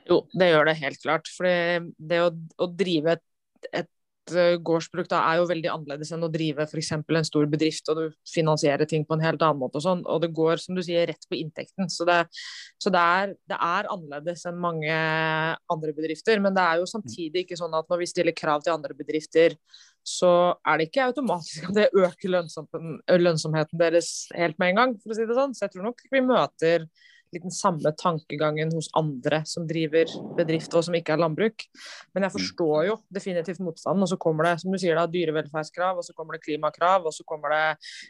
Jo, 0.08 0.24
det 0.34 0.50
gjør 0.50 0.70
det 0.70 0.78
helt 0.80 1.02
klart. 1.02 1.30
For 1.30 1.46
det 2.10 2.22
å, 2.24 2.32
å 2.34 2.70
drive 2.82 3.14
et, 3.14 3.26
et 3.70 3.90
gårdsbruk 4.32 5.08
da, 5.10 5.20
er 5.28 5.40
jo 5.40 5.48
veldig 5.50 5.70
annerledes 5.72 6.12
enn 6.14 6.24
å 6.24 6.30
drive 6.32 6.64
f.eks. 6.64 6.90
en 6.96 7.26
stor 7.26 7.46
bedrift 7.50 7.88
og 7.92 7.98
du 7.98 8.04
finansierer 8.30 8.88
ting 8.88 9.04
på 9.04 9.16
en 9.16 9.24
helt 9.24 9.42
annen 9.42 9.60
måte. 9.60 9.78
Og 9.80 9.84
sånn, 9.84 10.04
og 10.08 10.22
det 10.22 10.32
går 10.36 10.62
som 10.62 10.76
du 10.76 10.82
sier, 10.84 11.06
rett 11.10 11.28
på 11.28 11.38
inntekten. 11.38 11.90
Så, 11.92 12.06
det, 12.08 12.20
så 12.80 12.92
det, 12.94 13.02
er, 13.02 13.34
det, 13.50 13.58
er, 13.58 13.90
annerledes 13.92 14.46
enn 14.48 14.60
mange 14.60 14.98
andre 15.72 15.96
bedrifter. 15.96 16.40
Men 16.42 16.56
det 16.56 16.64
er 16.64 16.82
jo 16.82 16.90
samtidig 16.90 17.44
ikke 17.44 17.60
sånn 17.60 17.76
at 17.76 17.90
når 17.92 18.04
vi 18.04 18.10
stiller 18.10 18.36
krav 18.36 18.64
til 18.64 18.74
andre 18.76 18.96
bedrifter, 18.96 19.58
så 20.04 20.30
er 20.68 20.78
det 20.78 20.90
ikke 20.90 21.08
automatisk 21.08 21.70
at 21.70 21.78
det 21.78 21.88
øker 21.96 22.32
lønnsomheten 23.20 23.80
deres 23.80 24.12
helt 24.36 24.58
med 24.60 24.72
en 24.72 24.80
gang, 24.80 24.94
for 25.00 25.12
å 25.12 25.18
si 25.18 25.28
det 25.28 25.36
sånn. 25.36 25.56
Så 25.56 25.66
jeg 25.66 25.76
tror 25.76 25.88
nok 25.88 26.04
vi 26.12 26.24
møter 26.24 26.88
litt 27.34 27.44
den 27.46 27.54
samme 27.54 27.92
tankegangen 28.00 28.72
hos 28.74 28.88
andre 28.98 29.42
som 29.48 29.66
driver 29.68 30.10
bedrift 30.38 30.74
og 30.74 30.86
som 30.86 30.96
ikke 30.96 31.14
er 31.14 31.22
landbruk. 31.22 31.66
Men 32.14 32.26
jeg 32.26 32.32
mm. 32.32 32.36
forstår 32.36 32.86
jo 32.88 32.96
definitivt 33.14 33.62
motstanden. 33.64 34.04
Og 34.06 34.12
så 34.12 34.18
kommer 34.20 34.48
det 34.48 34.54
som 34.62 34.74
du 34.74 34.78
sier 34.80 34.98
da, 34.98 35.06
dyrevelferdskrav, 35.10 36.00
og 36.00 36.06
så 36.06 36.14
kommer 36.16 36.36
det 36.36 36.44
klimakrav, 36.46 37.08
og 37.08 37.14
så 37.16 37.26
kommer 37.28 37.54
det 37.54 37.64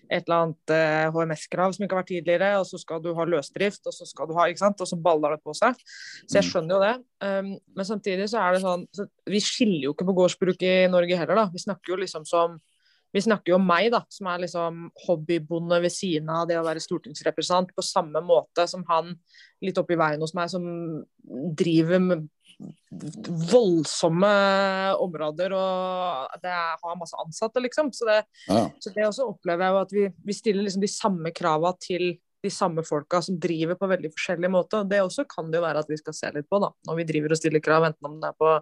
et 0.08 0.24
eller 0.24 0.36
annet 0.40 0.74
eh, 0.76 1.08
HMS-krav 1.14 1.74
som 1.74 1.86
ikke 1.86 1.98
har 1.98 2.04
vært 2.04 2.12
tidligere, 2.12 2.52
og 2.60 2.68
så 2.68 2.80
skal 2.80 3.02
du 3.04 3.12
ha 3.16 3.28
løsdrift, 3.28 3.82
og 3.90 3.96
så 3.96 4.08
skal 4.08 4.30
du 4.30 4.36
ha, 4.38 4.48
ikke 4.50 4.64
sant, 4.64 4.84
og 4.84 4.90
så 4.90 5.00
baller 5.00 5.36
det 5.36 5.42
på 5.44 5.56
seg. 5.56 5.80
Så 6.26 6.38
jeg 6.38 6.46
mm. 6.46 6.50
skjønner 6.50 6.76
jo 6.76 6.84
det. 6.84 6.94
Um, 7.24 7.50
men 7.76 7.88
samtidig 7.88 8.28
så 8.30 8.42
er 8.42 8.52
det 8.52 8.60
sånn 8.60 8.82
så 8.92 9.06
Vi 9.30 9.38
skiller 9.40 9.86
jo 9.86 9.92
ikke 9.94 10.04
på 10.10 10.16
gårdsbruk 10.18 10.64
i 10.66 10.74
Norge 10.92 11.16
heller, 11.18 11.38
da. 11.40 11.48
Vi 11.52 11.62
snakker 11.62 11.94
jo 11.94 12.00
liksom 12.02 12.26
som 12.28 12.58
vi 13.14 13.22
snakker 13.22 13.52
jo 13.52 13.58
om 13.60 13.66
meg, 13.68 13.92
da, 13.94 14.00
som 14.10 14.28
er 14.30 14.42
liksom 14.42 14.88
hobbybonde 15.06 15.78
ved 15.84 15.92
siden 15.94 16.30
av 16.34 16.48
det 16.50 16.58
å 16.58 16.64
være 16.66 16.82
stortingsrepresentant, 16.82 17.70
på 17.74 17.84
samme 17.86 18.22
måte 18.26 18.66
som 18.70 18.82
han 18.88 19.14
litt 19.64 19.78
oppi 19.78 19.98
veien 19.98 20.22
hos 20.24 20.34
meg, 20.34 20.50
som 20.50 20.64
driver 21.54 22.02
med 22.02 22.26
voldsomme 23.50 24.30
områder 25.02 25.54
og 25.56 26.36
det 26.42 26.52
er, 26.52 26.76
har 26.82 26.98
masse 26.98 27.18
ansatte, 27.18 27.62
liksom. 27.62 27.90
Så 27.94 28.06
det, 28.08 28.20
ja. 28.48 28.68
så 28.78 28.92
det 28.94 29.08
også 29.08 29.28
opplever 29.30 29.66
jeg 29.66 29.74
jo 29.74 29.80
at 29.80 29.94
vi, 29.96 30.04
vi 30.28 30.36
stiller 30.36 30.66
liksom 30.66 30.84
de 30.84 30.90
samme 30.90 31.34
krava 31.34 31.74
til 31.82 32.16
de 32.44 32.52
samme 32.52 32.84
folka 32.84 33.22
som 33.24 33.38
driver 33.40 33.78
på 33.80 33.88
veldig 33.88 34.10
forskjellige 34.12 34.52
måter. 34.52 34.84
Det 34.88 35.00
også 35.02 35.24
kan 35.30 35.50
det 35.50 35.60
jo 35.60 35.64
være 35.64 35.84
at 35.84 35.90
vi 35.90 35.98
skal 36.00 36.16
se 36.16 36.30
litt 36.34 36.50
på 36.50 36.60
da, 36.62 36.70
når 36.88 36.98
vi 37.00 37.06
driver 37.08 37.34
og 37.34 37.40
stiller 37.40 37.62
krav, 37.64 37.86
enten 37.88 38.10
om 38.10 38.18
det 38.20 38.30
er 38.30 38.40
på 38.42 38.56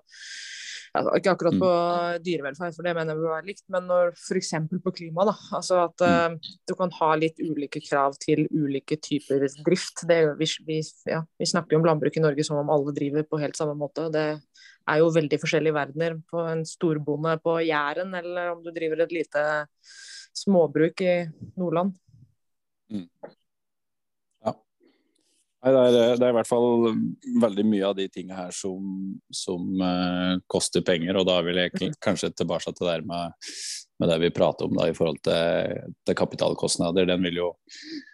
altså, 0.99 1.14
Ikke 1.18 1.32
akkurat 1.34 1.59
på 1.61 1.70
mm. 1.70 2.22
dyrevelferd, 2.26 2.76
for 2.76 2.86
det 2.86 2.95
mener 2.97 3.14
jeg 3.14 3.22
var 3.22 3.36
være 3.36 3.49
likt, 3.51 3.64
men 3.72 3.88
f.eks. 4.12 4.53
på 4.84 4.95
klima. 4.97 5.26
da, 5.28 5.34
altså 5.59 5.80
At 5.86 6.05
uh, 6.07 6.53
du 6.68 6.74
kan 6.78 6.93
ha 6.99 7.11
litt 7.20 7.40
ulike 7.43 7.82
krav 7.84 8.16
til 8.22 8.47
ulike 8.51 8.99
typer 9.03 9.47
drift. 9.66 10.05
Det, 10.09 10.20
vi, 10.40 10.49
vi, 10.68 10.78
ja, 11.11 11.22
vi 11.38 11.49
snakker 11.49 11.76
jo 11.76 11.82
om 11.82 11.90
landbruk 11.90 12.16
i 12.18 12.24
Norge 12.24 12.47
som 12.49 12.61
om 12.61 12.72
alle 12.72 12.95
driver 12.97 13.26
på 13.28 13.40
helt 13.43 13.59
samme 13.59 13.76
måte. 13.78 14.09
Det 14.12 14.26
er 14.90 15.03
jo 15.03 15.12
veldig 15.14 15.38
forskjellige 15.43 15.76
verdener 15.76 16.16
på 16.30 16.43
en 16.51 16.64
storbonde 16.66 17.36
på 17.45 17.59
Jæren, 17.66 18.14
eller 18.18 18.55
om 18.55 18.64
du 18.64 18.72
driver 18.74 19.05
et 19.05 19.14
lite 19.14 19.45
småbruk 20.36 21.05
i 21.05 21.14
Nordland. 21.61 21.95
Mm. 22.93 23.07
Nei, 25.63 25.71
det, 25.71 25.83
er, 26.03 26.17
det 26.19 26.27
er, 26.27 26.33
i 26.33 26.37
hvert 26.41 26.49
fall 26.49 26.89
veldig 27.43 27.65
mye 27.71 27.87
av 27.87 27.95
de 27.95 28.09
tingene 28.11 28.35
her 28.35 28.55
som, 28.57 28.83
som 29.31 29.69
uh, 29.79 30.35
koster 30.51 30.83
penger. 30.83 31.21
Og 31.21 31.29
da 31.29 31.39
vil 31.47 31.61
jeg 31.61 31.75
mhm. 31.77 31.97
kanskje 32.03 32.33
tilbake 32.35 32.75
til 32.75 32.89
det 32.89 32.97
med, 33.07 33.37
med, 34.03 34.11
det 34.11 34.19
vi 34.25 34.33
prater 34.35 34.67
om 34.67 34.75
da, 34.75 34.89
i 34.91 34.97
forhold 34.97 35.21
til, 35.23 35.79
til, 36.03 36.19
kapitalkostnader. 36.19 37.07
Den 37.13 37.23
vil 37.29 37.39
jo 37.45 37.51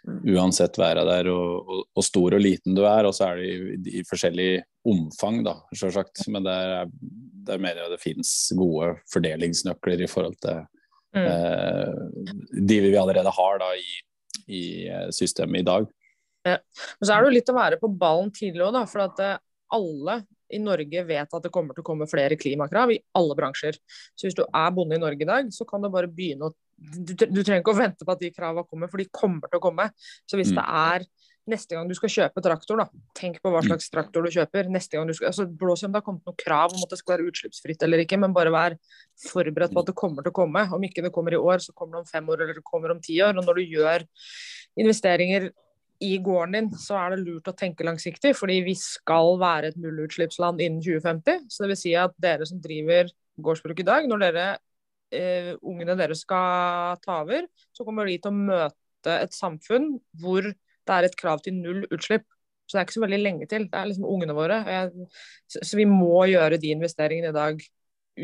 mm. 0.05 0.21
uansett 0.35 0.77
være 0.77 1.07
der, 1.09 1.31
og, 1.33 1.55
og, 1.65 1.85
og, 1.89 2.05
stor 2.05 2.37
og 2.37 2.43
liten 2.45 2.77
du 2.77 2.83
er. 2.85 3.09
Og 3.09 3.17
så 3.17 3.31
er 3.31 3.41
det 3.41 3.49
i, 3.49 3.99
i 4.01 4.05
forskjellig 4.05 4.51
omfang, 4.93 5.41
da, 5.47 5.57
sjølsagt. 5.73 6.27
Men 6.29 6.45
der, 6.45 6.91
der 7.49 7.61
mener 7.61 7.87
jeg 7.87 7.95
det 7.95 8.03
finnes 8.03 8.35
gode 8.57 8.93
fordelingsnøkler 9.09 10.05
i 10.05 10.11
forhold 10.11 10.37
til 10.45 10.67
Mm. 11.09 11.25
Eh, 11.25 11.93
de 12.69 12.75
vi 12.81 12.97
allerede 12.97 13.31
har 13.33 13.55
da 13.57 13.69
i, 13.73 13.95
i 14.53 14.63
systemet 15.09 15.63
i 15.63 15.65
dag. 15.65 15.87
Ja. 16.47 16.57
Men 16.99 17.07
så 17.07 17.13
er 17.13 17.21
det 17.21 17.29
jo 17.29 17.37
litt 17.37 17.51
å 17.51 17.57
være 17.57 17.79
på 17.81 17.91
ballen 17.99 18.33
tidlig 18.35 18.65
òg, 18.67 18.79
for 18.89 19.05
at 19.05 19.23
alle 19.75 20.21
i 20.49 20.59
Norge 20.61 21.03
vet 21.05 21.35
at 21.35 21.45
det 21.45 21.51
kommer 21.53 21.77
til 21.77 21.83
å 21.83 21.89
komme 21.91 22.09
flere 22.09 22.37
klimakrav 22.39 22.93
i 22.93 23.01
alle 23.17 23.37
bransjer. 23.37 23.77
Så 24.17 24.27
hvis 24.27 24.37
du 24.37 24.43
er 24.47 24.73
bonde 24.73 24.97
i 24.97 25.01
Norge 25.01 25.25
i 25.25 25.29
dag, 25.29 25.51
så 25.53 25.67
kan 25.69 25.83
du 25.83 25.91
bare 25.93 26.09
begynne 26.09 26.49
å 26.49 26.55
Du, 26.79 27.11
du 27.11 27.41
trenger 27.43 27.59
ikke 27.59 27.73
å 27.73 27.75
vente 27.75 28.05
på 28.07 28.13
at 28.13 28.21
de 28.23 28.29
kravene 28.31 28.63
kommer, 28.63 28.87
for 28.87 29.01
de 29.01 29.05
kommer 29.11 29.49
til 29.51 29.59
å 29.59 29.63
komme. 29.65 29.89
Så 30.23 30.37
hvis 30.39 30.53
mm. 30.53 30.61
det 30.61 30.63
er 30.79 31.03
neste 31.51 31.75
gang 31.75 31.89
du 31.89 31.95
skal 31.97 32.11
kjøpe 32.13 32.43
traktor, 32.45 32.79
da, 32.79 32.85
tenk 33.19 33.41
på 33.43 33.51
hva 33.51 33.59
mm. 33.59 33.67
slags 33.67 33.91
traktor 33.91 34.23
du 34.23 34.31
kjøper. 34.31 34.69
Neste 34.71 34.95
gang 34.95 35.09
du 35.09 35.11
skal, 35.17 35.33
altså 35.33 35.43
Blås 35.43 35.83
i 35.83 35.89
om 35.89 35.91
det 35.91 35.99
har 35.99 36.05
kommet 36.05 36.23
noe 36.29 36.39
krav 36.39 36.71
om 36.71 36.85
at 36.85 36.93
det 36.93 37.01
skal 37.01 37.17
være 37.17 37.27
utslippsfritt 37.33 37.83
eller 37.83 38.05
ikke, 38.05 38.21
men 38.23 38.31
bare 38.37 38.53
vær 38.55 38.77
forberedt 39.25 39.75
på 39.75 39.83
at 39.83 39.91
det 39.91 39.97
kommer 39.99 40.23
til 40.23 40.31
å 40.31 40.37
komme. 40.39 40.63
Om 40.77 40.87
ikke 40.87 41.03
det 41.03 41.11
kommer 41.17 41.35
i 41.35 41.41
år, 41.51 41.59
så 41.65 41.75
kommer 41.75 41.97
det 41.97 42.05
om 42.05 42.11
fem 42.13 42.31
år 42.31 42.45
eller 42.45 42.61
det 42.61 42.67
kommer 42.71 42.95
om 42.95 43.03
ti 43.03 43.19
år. 43.27 43.35
Og 43.35 43.49
når 43.49 43.59
du 43.59 43.75
gjør 43.75 44.07
investeringer 44.79 45.51
i 45.99 46.17
gården 46.23 46.55
din, 46.55 46.69
så 46.79 46.95
er 46.95 47.13
det 47.13 47.23
lurt 47.25 47.49
å 47.51 47.55
tenke 47.57 47.83
langsiktig, 47.83 48.31
fordi 48.37 48.61
vi 48.63 48.75
skal 48.79 49.35
være 49.41 49.73
et 49.73 49.79
nullutslippsland 49.79 50.61
innen 50.63 50.79
2050. 50.83 51.45
Så 51.51 51.63
det 51.63 51.71
vil 51.73 51.79
si 51.81 51.93
at 51.99 52.15
dere 52.23 52.47
som 52.47 52.61
driver 52.63 53.11
gårdsbruk 53.43 53.81
i 53.83 53.87
dag, 53.87 54.07
når 54.07 54.23
dere, 54.23 54.47
eh, 55.11 55.53
ungene 55.61 55.97
deres 55.99 56.23
skal 56.23 56.99
ta 57.03 57.21
over, 57.23 57.47
så 57.75 57.85
kommer 57.85 58.07
de 58.07 58.17
til 58.17 58.31
å 58.31 58.39
møte 58.39 59.15
et 59.15 59.35
samfunn 59.35 59.97
hvor 60.21 60.43
det 60.43 60.95
er 60.95 61.07
et 61.07 61.17
krav 61.19 61.43
til 61.43 61.57
null 61.59 61.85
utslipp. 61.91 62.25
Så 62.65 62.77
det 62.77 62.81
er 62.81 62.85
ikke 62.85 62.97
så 62.99 63.05
veldig 63.05 63.21
lenge 63.23 63.47
til. 63.49 63.65
Det 63.65 63.77
er 63.77 63.89
liksom 63.89 64.05
ungene 64.05 64.35
våre. 64.37 64.61
Så, 65.49 65.75
vi 65.75 65.87
må 65.89 66.27
gjøre 66.29 66.59
de 66.61 66.69
investeringene 66.75 67.31
i 67.31 67.35
dag 67.35 67.63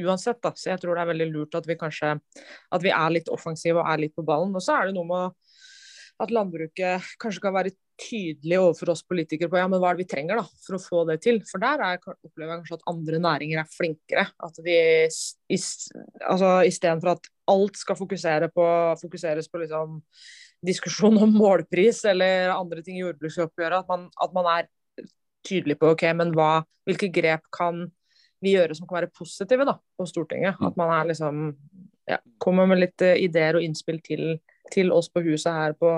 uansett. 0.05 0.41
Da. 0.43 0.51
Så 0.53 0.69
jeg 0.69 0.82
tror 0.82 0.95
det 0.95 1.01
er 1.01 1.11
veldig 1.13 1.28
lurt 1.32 1.57
at 1.57 1.65
vi 1.67 1.78
kanskje 1.80 2.13
at 2.13 2.84
vi 2.84 2.93
er 2.93 3.15
litt 3.15 3.32
offensive 3.34 3.82
og 3.82 3.89
er 3.89 4.03
litt 4.03 4.15
på 4.15 4.26
ballen. 4.28 4.53
Og 4.53 4.61
så 4.61 4.78
er 4.78 4.89
det 4.89 4.97
noe 4.97 5.09
med 5.09 5.17
å 5.17 5.44
at 6.22 6.32
landbruket 6.32 7.16
kanskje 7.20 7.43
kan 7.43 7.55
være 7.55 7.74
tydelig 7.99 8.57
overfor 8.59 8.91
oss 8.91 9.03
politikere 9.07 9.49
på 9.51 9.59
ja, 9.59 9.68
men 9.72 9.80
hva 9.80 9.91
er 9.91 9.97
det 9.97 10.03
vi 10.03 10.11
trenger 10.11 10.39
da, 10.39 10.45
for 10.66 10.78
å 10.78 10.82
få 10.84 11.03
det 11.09 11.18
til. 11.24 11.39
For 11.47 11.63
der 11.63 11.84
er, 11.84 11.99
opplever 11.99 12.51
jeg 12.51 12.61
kanskje 12.61 12.78
at 12.80 12.88
andre 12.91 13.20
næringer 13.24 13.61
er 13.61 13.72
flinkere. 13.72 14.26
At 14.47 14.59
vi 14.66 14.78
altså, 15.07 16.49
Istedenfor 16.68 17.13
at 17.16 17.30
alt 17.51 17.80
skal 17.80 17.99
fokusere 17.99 18.49
på, 18.51 18.66
fokuseres 18.99 19.47
på 19.51 19.63
liksom, 19.63 19.99
diskusjon 20.66 21.20
om 21.24 21.36
målpris 21.36 22.03
eller 22.11 22.51
andre 22.55 22.84
ting 22.84 22.99
i 22.99 23.05
jordbruksoppgjøret, 23.05 23.84
at 23.84 23.91
man, 23.91 24.09
at 24.24 24.36
man 24.36 24.49
er 24.57 24.72
tydelig 25.45 25.78
på 25.80 25.93
ok, 25.93 26.07
men 26.18 26.34
hva, 26.36 26.66
hvilke 26.88 27.11
grep 27.13 27.45
kan 27.53 27.86
vi 28.43 28.55
gjøre 28.55 28.76
som 28.78 28.88
kan 28.89 28.99
være 29.01 29.13
positive 29.16 29.68
da, 29.68 29.78
på 29.95 30.07
Stortinget. 30.09 30.59
At 30.63 30.76
man 30.80 30.91
er 30.95 31.11
liksom 31.11 31.47
ja, 32.09 32.20
kommer 32.41 32.68
med 32.70 32.82
litt 32.84 33.05
uh, 33.05 33.16
ideer 33.18 33.57
og 33.57 33.66
innspill 33.66 34.01
til 34.05 34.36
til 34.74 34.93
oss 34.95 35.11
på 35.11 35.24
huset 35.26 35.51
her 35.53 35.76
på, 35.78 35.91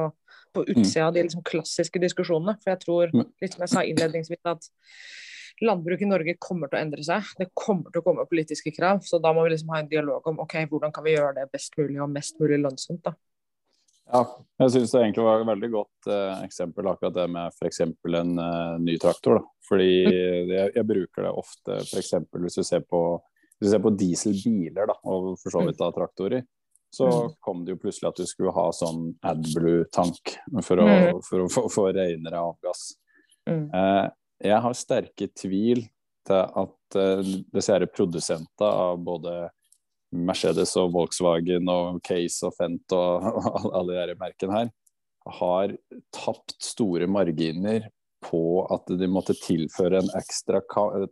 på 0.56 0.64
mm. 0.66 0.74
utsida 0.74 1.08
av 1.08 1.16
de 1.16 1.24
liksom 1.28 1.46
klassiske 1.48 2.02
diskusjonene. 2.04 2.58
For 2.64 2.74
jeg 2.74 2.84
tror, 2.84 3.14
mm. 3.14 3.30
litt 3.44 3.56
som 3.56 3.66
jeg 3.66 3.74
sa 3.74 3.86
innledningsvis, 3.88 4.44
at 4.48 4.70
landbruk 5.62 6.02
i 6.02 6.10
Norge 6.10 6.36
kommer 6.42 6.70
til 6.70 6.80
å 6.80 6.84
endre 6.86 7.06
seg. 7.06 7.32
Det 7.40 7.50
kommer 7.58 7.94
til 7.94 8.02
å 8.02 8.06
komme 8.06 8.28
politiske 8.30 8.74
krav. 8.76 9.02
Så 9.08 9.22
da 9.24 9.34
må 9.34 9.46
vi 9.46 9.56
liksom 9.56 9.72
ha 9.74 9.82
en 9.82 9.92
dialog 9.92 10.28
om 10.30 10.44
ok, 10.44 10.60
hvordan 10.72 10.94
kan 10.96 11.06
vi 11.06 11.16
gjøre 11.16 11.40
det 11.40 11.48
best 11.54 11.78
mulig 11.80 12.02
og 12.04 12.12
mest 12.14 12.38
mulig 12.42 12.62
lønnsomt. 12.64 13.04
da. 13.08 13.16
Ja, 14.08 14.22
jeg 14.64 14.72
syns 14.72 14.94
det 14.94 15.00
egentlig 15.02 15.24
var 15.26 15.42
et 15.42 15.50
veldig 15.50 15.70
godt 15.74 16.10
eh, 16.14 16.44
eksempel 16.46 16.88
akkurat 16.88 17.16
det 17.18 17.26
med 17.32 17.56
f.eks. 17.58 17.82
en 17.84 18.38
eh, 18.40 18.76
ny 18.80 18.96
traktor. 19.04 19.42
Da. 19.42 19.56
Fordi 19.68 19.90
mm. 20.08 20.54
jeg, 20.54 20.70
jeg, 20.78 20.86
bruker 20.94 21.26
det 21.26 21.34
ofte 21.44 21.80
f.eks. 21.84 22.14
hvis 22.46 22.60
du 22.62 22.64
ser 22.64 22.86
på, 22.88 23.02
hvis 23.58 23.68
du 23.68 23.74
ser 23.74 23.84
på 23.84 23.92
dieselbiler 24.00 24.88
da, 24.94 24.96
og 25.12 25.34
for 25.42 25.58
så 25.58 25.66
vidt 25.68 25.82
da 25.82 25.92
traktorer 25.96 26.46
så 26.98 27.08
mm. 27.08 27.34
kom 27.40 27.66
det 27.66 27.76
jo 27.76 27.82
plutselig 27.82 28.10
at 28.10 28.22
du 28.22 28.26
skulle 28.30 28.54
ha 28.56 28.70
sånn 28.74 29.12
AdBlue-tank 29.26 30.34
for, 30.66 30.82
mm. 30.82 31.20
for, 31.26 31.46
å 31.46 31.70
få 31.70 31.86
renere 31.94 32.42
avgass. 32.42 32.88
Mm. 33.50 33.68
Eh, 33.70 34.06
jeg 34.50 34.64
har 34.66 34.78
sterke 34.78 35.30
tvil 35.38 35.84
til 36.28 36.42
at 36.64 36.98
eh, 36.98 37.30
disse 37.54 37.78
produsenter 37.94 38.68
av 38.88 38.98
både 39.06 39.36
Mercedes 40.18 40.74
og 40.80 40.94
Volkswagen 40.96 41.70
og 41.70 42.02
Case 42.08 42.48
og 42.48 42.56
Fent 42.58 42.96
og, 42.98 43.28
og 43.68 43.70
alle 43.78 44.08
de 44.10 44.18
merkene 44.20 44.62
her 44.62 44.74
har 45.38 45.74
tapt 46.16 46.56
store 46.64 47.08
marginer 47.12 47.90
på 48.26 48.64
at 48.74 48.90
de 48.98 49.10
måtte 49.12 49.36
tilføre 49.38 50.00
en 50.02 50.10
ekstra 50.18 50.64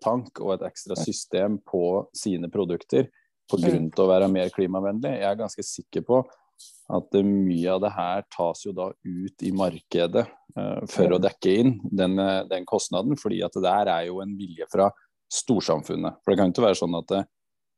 tank 0.01 0.39
og 0.41 0.55
et 0.55 0.65
ekstra 0.71 0.97
system 0.97 1.59
på 1.67 1.83
sine 2.15 2.49
produkter 2.51 3.11
på 3.51 3.59
grunn 3.61 3.91
til 3.93 4.05
å 4.05 4.09
være 4.09 4.31
mer 4.31 4.49
klimavennlig. 4.53 5.11
Jeg 5.19 5.29
er 5.29 5.39
ganske 5.39 5.65
sikker 5.65 6.05
på 6.07 6.23
at 6.95 7.17
mye 7.25 7.71
av 7.73 7.81
det 7.81 7.91
her 7.95 8.25
tas 8.33 8.61
jo 8.65 8.73
da 8.75 8.89
ut 8.91 9.45
i 9.45 9.51
markedet 9.55 10.25
uh, 10.57 10.81
for 10.89 11.15
å 11.15 11.21
dekke 11.21 11.55
inn 11.61 11.73
den, 11.89 12.19
eh, 12.21 12.43
den, 12.49 12.65
kostnaden. 12.69 13.17
fordi 13.17 13.41
at 13.45 13.55
det 13.57 13.65
der 13.65 13.89
er 13.91 14.03
jo 14.09 14.21
en 14.21 14.35
vilje 14.37 14.67
fra 14.71 14.91
storsamfunnet. 15.33 16.21
For 16.21 16.31
det 16.31 16.39
kan 16.39 16.53
ikke 16.53 16.67
være 16.67 16.79
sånn 16.79 16.97
at 17.01 17.15
uh, 17.17 17.25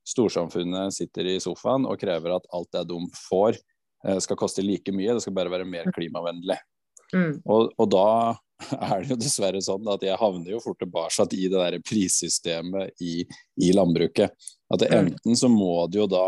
storsamfunnet 0.08 0.96
sitter 0.96 1.32
i 1.32 1.38
sofaen 1.44 1.88
og 1.88 2.00
krever 2.02 2.36
at 2.36 2.48
alt 2.56 2.70
det 2.76 2.84
de 2.92 3.00
får 3.30 3.56
uh, 3.56 4.20
skal 4.24 4.40
koste 4.40 4.66
like 4.66 4.92
mye, 4.92 5.16
det 5.16 5.24
skal 5.24 5.38
bare 5.40 5.56
være 5.56 5.70
mer 5.70 5.88
klimavennlig. 5.96 6.60
Mm. 7.16 7.40
Og, 7.48 7.72
og, 7.78 7.88
da 7.88 8.10
er 8.78 9.04
det 9.04 9.14
jo 9.14 9.20
dessverre 9.20 9.62
sånn 9.64 9.88
at 9.92 10.04
jeg 10.06 10.18
havner 10.20 10.56
jo 10.56 10.62
fort 10.64 10.80
tilbake 10.82 11.28
i 11.36 11.48
det 11.48 11.58
der 11.58 11.78
prissystemet 11.86 13.04
i, 13.04 13.22
i 13.62 13.72
landbruket. 13.76 14.34
At 14.74 14.82
det, 14.82 14.90
mm. 14.92 15.00
enten 15.00 15.40
så 15.40 15.50
må 15.52 15.86
det 15.88 16.02
jo 16.02 16.10
da 16.12 16.26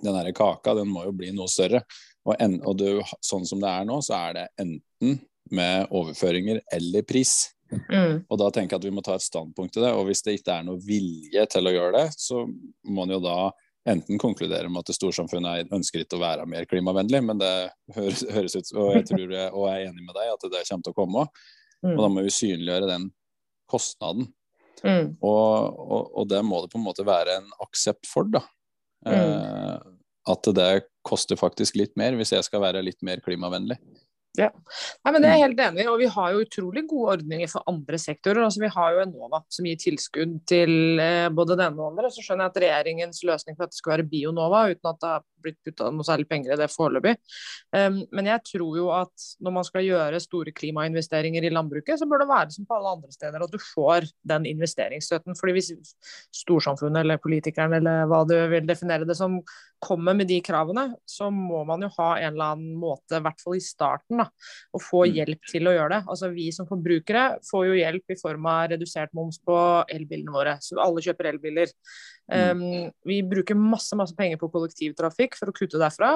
Den 0.00 0.14
der 0.14 0.30
kaka 0.32 0.72
den 0.78 0.88
må 0.88 1.02
jo 1.04 1.12
bli 1.12 1.32
noe 1.34 1.50
større. 1.50 1.82
Og, 2.24 2.34
en, 2.38 2.60
og 2.62 2.76
det, 2.78 2.92
sånn 3.26 3.46
som 3.48 3.60
det 3.60 3.68
er 3.68 3.88
nå, 3.88 3.98
så 4.06 4.14
er 4.28 4.36
det 4.36 4.44
enten 4.62 5.18
med 5.50 5.90
overføringer 5.90 6.60
eller 6.72 7.02
pris. 7.04 7.50
Mm. 7.70 8.22
Og 8.28 8.38
da 8.38 8.50
tenker 8.54 8.76
jeg 8.76 8.80
at 8.80 8.86
vi 8.86 8.92
må 8.94 9.02
ta 9.04 9.16
et 9.18 9.24
standpunkt 9.24 9.74
til 9.74 9.84
det. 9.84 9.90
Og 9.98 10.06
hvis 10.08 10.22
det 10.26 10.38
ikke 10.38 10.60
er 10.60 10.68
noe 10.68 10.80
vilje 10.84 11.42
til 11.50 11.66
å 11.66 11.74
gjøre 11.74 11.92
det, 11.98 12.06
så 12.16 12.44
må 12.86 13.06
en 13.06 13.16
jo 13.16 13.20
da 13.24 13.38
enten 13.88 14.18
konkludere 14.20 14.68
med 14.68 14.84
at 14.84 14.94
storsamfunnet 14.94 15.70
ønsker 15.72 16.02
ikke 16.02 16.18
å 16.18 16.22
være 16.22 16.48
mer 16.48 16.66
klimavennlig, 16.68 17.22
men 17.24 17.40
det 17.40 17.52
høres, 17.96 18.24
høres 18.28 18.58
ut 18.58 18.74
og 18.76 18.92
jeg 18.98 19.06
tror 19.08 19.32
og 19.32 19.64
jeg 19.70 19.78
er 19.78 19.86
enig 19.88 20.04
med 20.04 20.16
deg 20.18 20.34
at 20.34 20.44
det 20.52 20.66
kommer 20.68 20.84
til 20.84 20.92
å 20.92 20.98
komme 20.98 21.24
òg. 21.24 21.40
Mm. 21.80 21.94
Og 21.94 22.02
da 22.04 22.10
må 22.12 22.24
vi 22.26 22.34
synliggjøre 22.34 22.90
den 22.90 23.08
kostnaden. 23.70 24.28
Mm. 24.84 25.16
Og, 25.20 25.80
og, 25.80 26.10
og, 26.14 26.28
det 26.28 26.40
må 26.44 26.62
det 26.62 26.70
på 26.72 26.80
en 26.80 26.86
måte 26.86 27.06
være 27.06 27.40
en 27.40 27.48
aksept 27.64 28.08
for, 28.08 28.28
da. 28.32 28.42
Mm. 29.06 29.14
Eh, 29.16 29.88
at 30.30 30.50
det 30.56 30.70
koster 31.06 31.38
faktisk 31.40 31.78
litt 31.80 31.96
mer, 32.00 32.16
hvis 32.18 32.34
jeg 32.34 32.44
skal 32.46 32.62
være 32.64 32.84
litt 32.84 33.00
mer 33.06 33.22
klimavennlig. 33.24 33.78
Ja, 34.38 34.46
Nei, 35.02 35.10
men 35.10 35.24
Det 35.24 35.26
er 35.26 35.32
jeg 35.34 35.42
helt 35.42 35.60
enig 35.64 35.82
i. 35.82 35.86
og 35.90 35.98
Vi 35.98 36.06
har 36.14 36.32
jo 36.32 36.42
utrolig 36.44 36.84
gode 36.86 37.16
ordninger 37.16 37.48
for 37.50 37.66
andre 37.66 37.98
sektorer. 37.98 38.44
altså 38.44 38.62
Vi 38.62 38.70
har 38.70 38.92
jo 38.94 39.02
Enova 39.02 39.40
som 39.50 39.66
gir 39.66 39.76
tilskudd 39.80 40.36
til 40.46 41.00
eh, 41.02 41.26
både 41.34 41.56
denne 41.58 41.80
og 41.80 41.90
andre. 41.90 42.12
Så 42.14 42.22
skjønner 42.22 42.46
jeg 42.46 42.52
at 42.52 42.60
regjeringens 42.62 43.24
løsning 43.26 43.56
for 43.56 43.66
at 43.66 43.74
det 43.74 43.80
skal 43.80 43.96
være 43.96 44.06
Bionova, 44.06 44.68
uten 44.70 44.90
at 44.92 45.00
det 45.02 45.10
har 45.10 45.24
blitt 45.40 45.58
putta 45.64 45.88
noe 45.90 46.06
særlig 46.06 46.28
penger 46.30 46.54
i 46.54 46.60
det 46.60 46.68
foreløpig. 46.70 47.16
Um, 47.72 48.02
men 48.12 48.28
jeg 48.28 48.44
tror 48.44 48.76
jo 48.76 48.90
at 48.92 49.26
når 49.40 49.54
man 49.56 49.66
skal 49.66 49.86
gjøre 49.86 50.20
store 50.20 50.52
klimainvesteringer 50.52 51.46
i 51.48 51.52
landbruket, 51.52 51.98
så 51.98 52.06
bør 52.06 52.22
det 52.22 52.28
være 52.30 52.54
som 52.54 52.68
på 52.68 52.76
alle 52.76 52.92
andre 52.98 53.14
steder 53.14 53.46
at 53.46 53.54
du 53.54 53.58
får 53.64 54.10
den 54.30 54.46
investeringsstøtten. 54.52 55.38
fordi 55.40 55.56
hvis 55.56 55.72
storsamfunnet 56.42 57.00
eller 57.02 57.22
politikerne 57.24 57.80
eller 57.80 58.04
hva 58.10 58.20
du 58.28 58.36
vil 58.52 58.68
definere 58.68 59.08
det 59.08 59.16
som, 59.16 59.40
kommer 59.80 60.14
med 60.14 60.28
de 60.28 60.38
kravene, 60.44 60.90
så 61.08 61.30
må 61.32 61.62
man 61.68 61.86
jo 61.86 61.88
ha 61.96 62.10
en 62.18 62.34
eller 62.34 62.54
annen 62.54 62.74
måte, 62.76 63.16
i 63.16 63.24
hvert 63.24 63.40
fall 63.40 63.56
i 63.56 63.62
starten, 63.64 64.19
da, 64.20 64.28
og 64.76 64.84
få 64.84 65.02
mm. 65.06 65.18
hjelp 65.18 65.50
til 65.50 65.70
å 65.70 65.74
gjøre 65.76 65.92
det. 65.96 66.00
Altså 66.14 66.30
Vi 66.34 66.46
som 66.54 66.68
forbrukere 66.68 67.26
får 67.48 67.66
jo 67.70 67.80
hjelp 67.80 68.14
i 68.14 68.18
form 68.20 68.48
av 68.50 68.62
redusert 68.74 69.12
moms 69.16 69.40
på 69.44 69.58
elbilene 69.90 70.34
våre. 70.34 70.56
Så 70.64 70.78
alle 70.80 71.04
kjøper 71.04 71.32
elbiler. 71.32 71.74
Um, 72.30 72.92
vi 73.06 73.16
bruker 73.26 73.58
masse 73.58 73.96
masse 73.98 74.14
penger 74.14 74.38
på 74.38 74.50
kollektivtrafikk 74.52 75.34
for 75.38 75.50
å 75.50 75.54
kutte 75.56 75.80
derfra. 75.80 76.12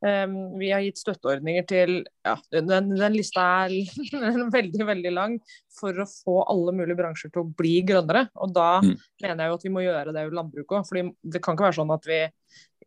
Um, 0.00 0.56
vi 0.56 0.70
har 0.72 0.80
gitt 0.80 1.02
støtteordninger 1.02 1.66
til 1.68 1.98
ja, 2.24 2.38
den, 2.54 2.94
den 2.94 3.16
lista 3.16 3.44
er 3.66 3.74
veldig 4.58 4.88
veldig 4.88 5.12
lang 5.12 5.36
for 5.78 6.00
å 6.00 6.08
få 6.08 6.38
alle 6.48 6.74
mulige 6.76 6.98
bransjer 6.98 7.32
til 7.34 7.44
å 7.44 7.50
bli 7.58 7.78
grønnere. 7.86 8.26
Og 8.40 8.54
da 8.56 8.78
mm. 8.84 8.94
mener 9.24 9.44
jeg 9.44 9.52
jo 9.52 9.58
at 9.60 9.68
vi 9.68 9.74
må 9.74 9.84
gjøre 9.84 10.14
det 10.16 10.24
i 10.24 10.34
landbruket 10.40 10.80
òg. 10.80 10.88
For 10.88 11.12
det 11.34 11.44
kan 11.44 11.58
ikke 11.58 11.68
være 11.68 11.80
sånn 11.80 11.94
at 11.94 12.08
vi 12.08 12.22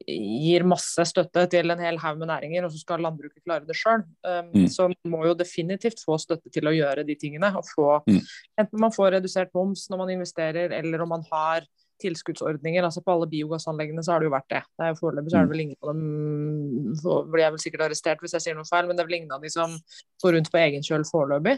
gir 0.08 0.66
masse 0.68 1.06
støtte 1.10 1.46
til 1.52 1.74
en 1.74 1.82
hel 1.82 2.00
haug 2.02 2.20
med 2.22 2.32
næringer, 2.32 2.66
og 2.66 2.74
så 2.74 2.82
skal 2.82 3.04
landbruket 3.06 3.44
klare 3.44 3.68
det 3.68 3.78
sjøl. 3.78 4.06
Um, 4.26 4.50
mm. 4.54 4.68
Så 4.72 4.90
må 5.10 5.24
jo 5.28 5.36
definitivt 5.38 6.04
få 6.06 6.18
støtte 6.22 6.52
til 6.54 6.70
å 6.70 6.76
gjøre 6.76 7.06
de 7.08 7.18
tingene. 7.20 7.54
og 7.58 7.68
få, 7.68 7.90
mm. 8.08 8.20
Enten 8.64 8.84
man 8.84 8.96
får 8.96 9.18
redusert 9.18 9.54
moms 9.58 9.88
når 9.92 10.04
man 10.04 10.16
investerer, 10.18 10.76
eller 10.80 11.06
om 11.06 11.16
man 11.18 11.26
har 11.32 11.68
tilskuddsordninger. 12.02 12.84
altså 12.84 13.02
På 13.06 13.16
alle 13.16 13.28
biogassanleggene 13.32 14.04
så 14.04 14.14
har 14.14 14.22
det 14.22 14.30
jo 14.30 14.34
vært 14.34 14.50
det. 14.54 14.62
det 14.78 14.86
er 14.86 14.94
jo 14.94 15.00
Foreløpig 15.02 15.34
så 15.34 15.38
er 15.38 15.46
det 15.46 15.50
mm. 15.50 15.54
vel 15.54 15.64
ingen 15.66 15.78
av 15.82 15.92
dem 15.92 17.30
blir 17.32 17.44
jeg 17.44 17.56
vel 17.56 17.64
sikkert 17.66 17.86
arrestert 17.88 18.24
hvis 18.24 18.36
jeg 18.38 18.46
sier 18.46 18.58
noe 18.58 18.70
feil, 18.70 18.88
men 18.90 18.98
det 18.98 19.04
er 19.04 19.12
vel 19.12 19.20
ingen 19.20 19.36
av 19.36 19.46
de 19.46 19.52
som 19.54 19.78
går 20.24 20.36
rundt 20.38 20.52
på 20.54 20.62
egen 20.62 20.86
kjøl 20.86 21.06
foreløpig. 21.08 21.58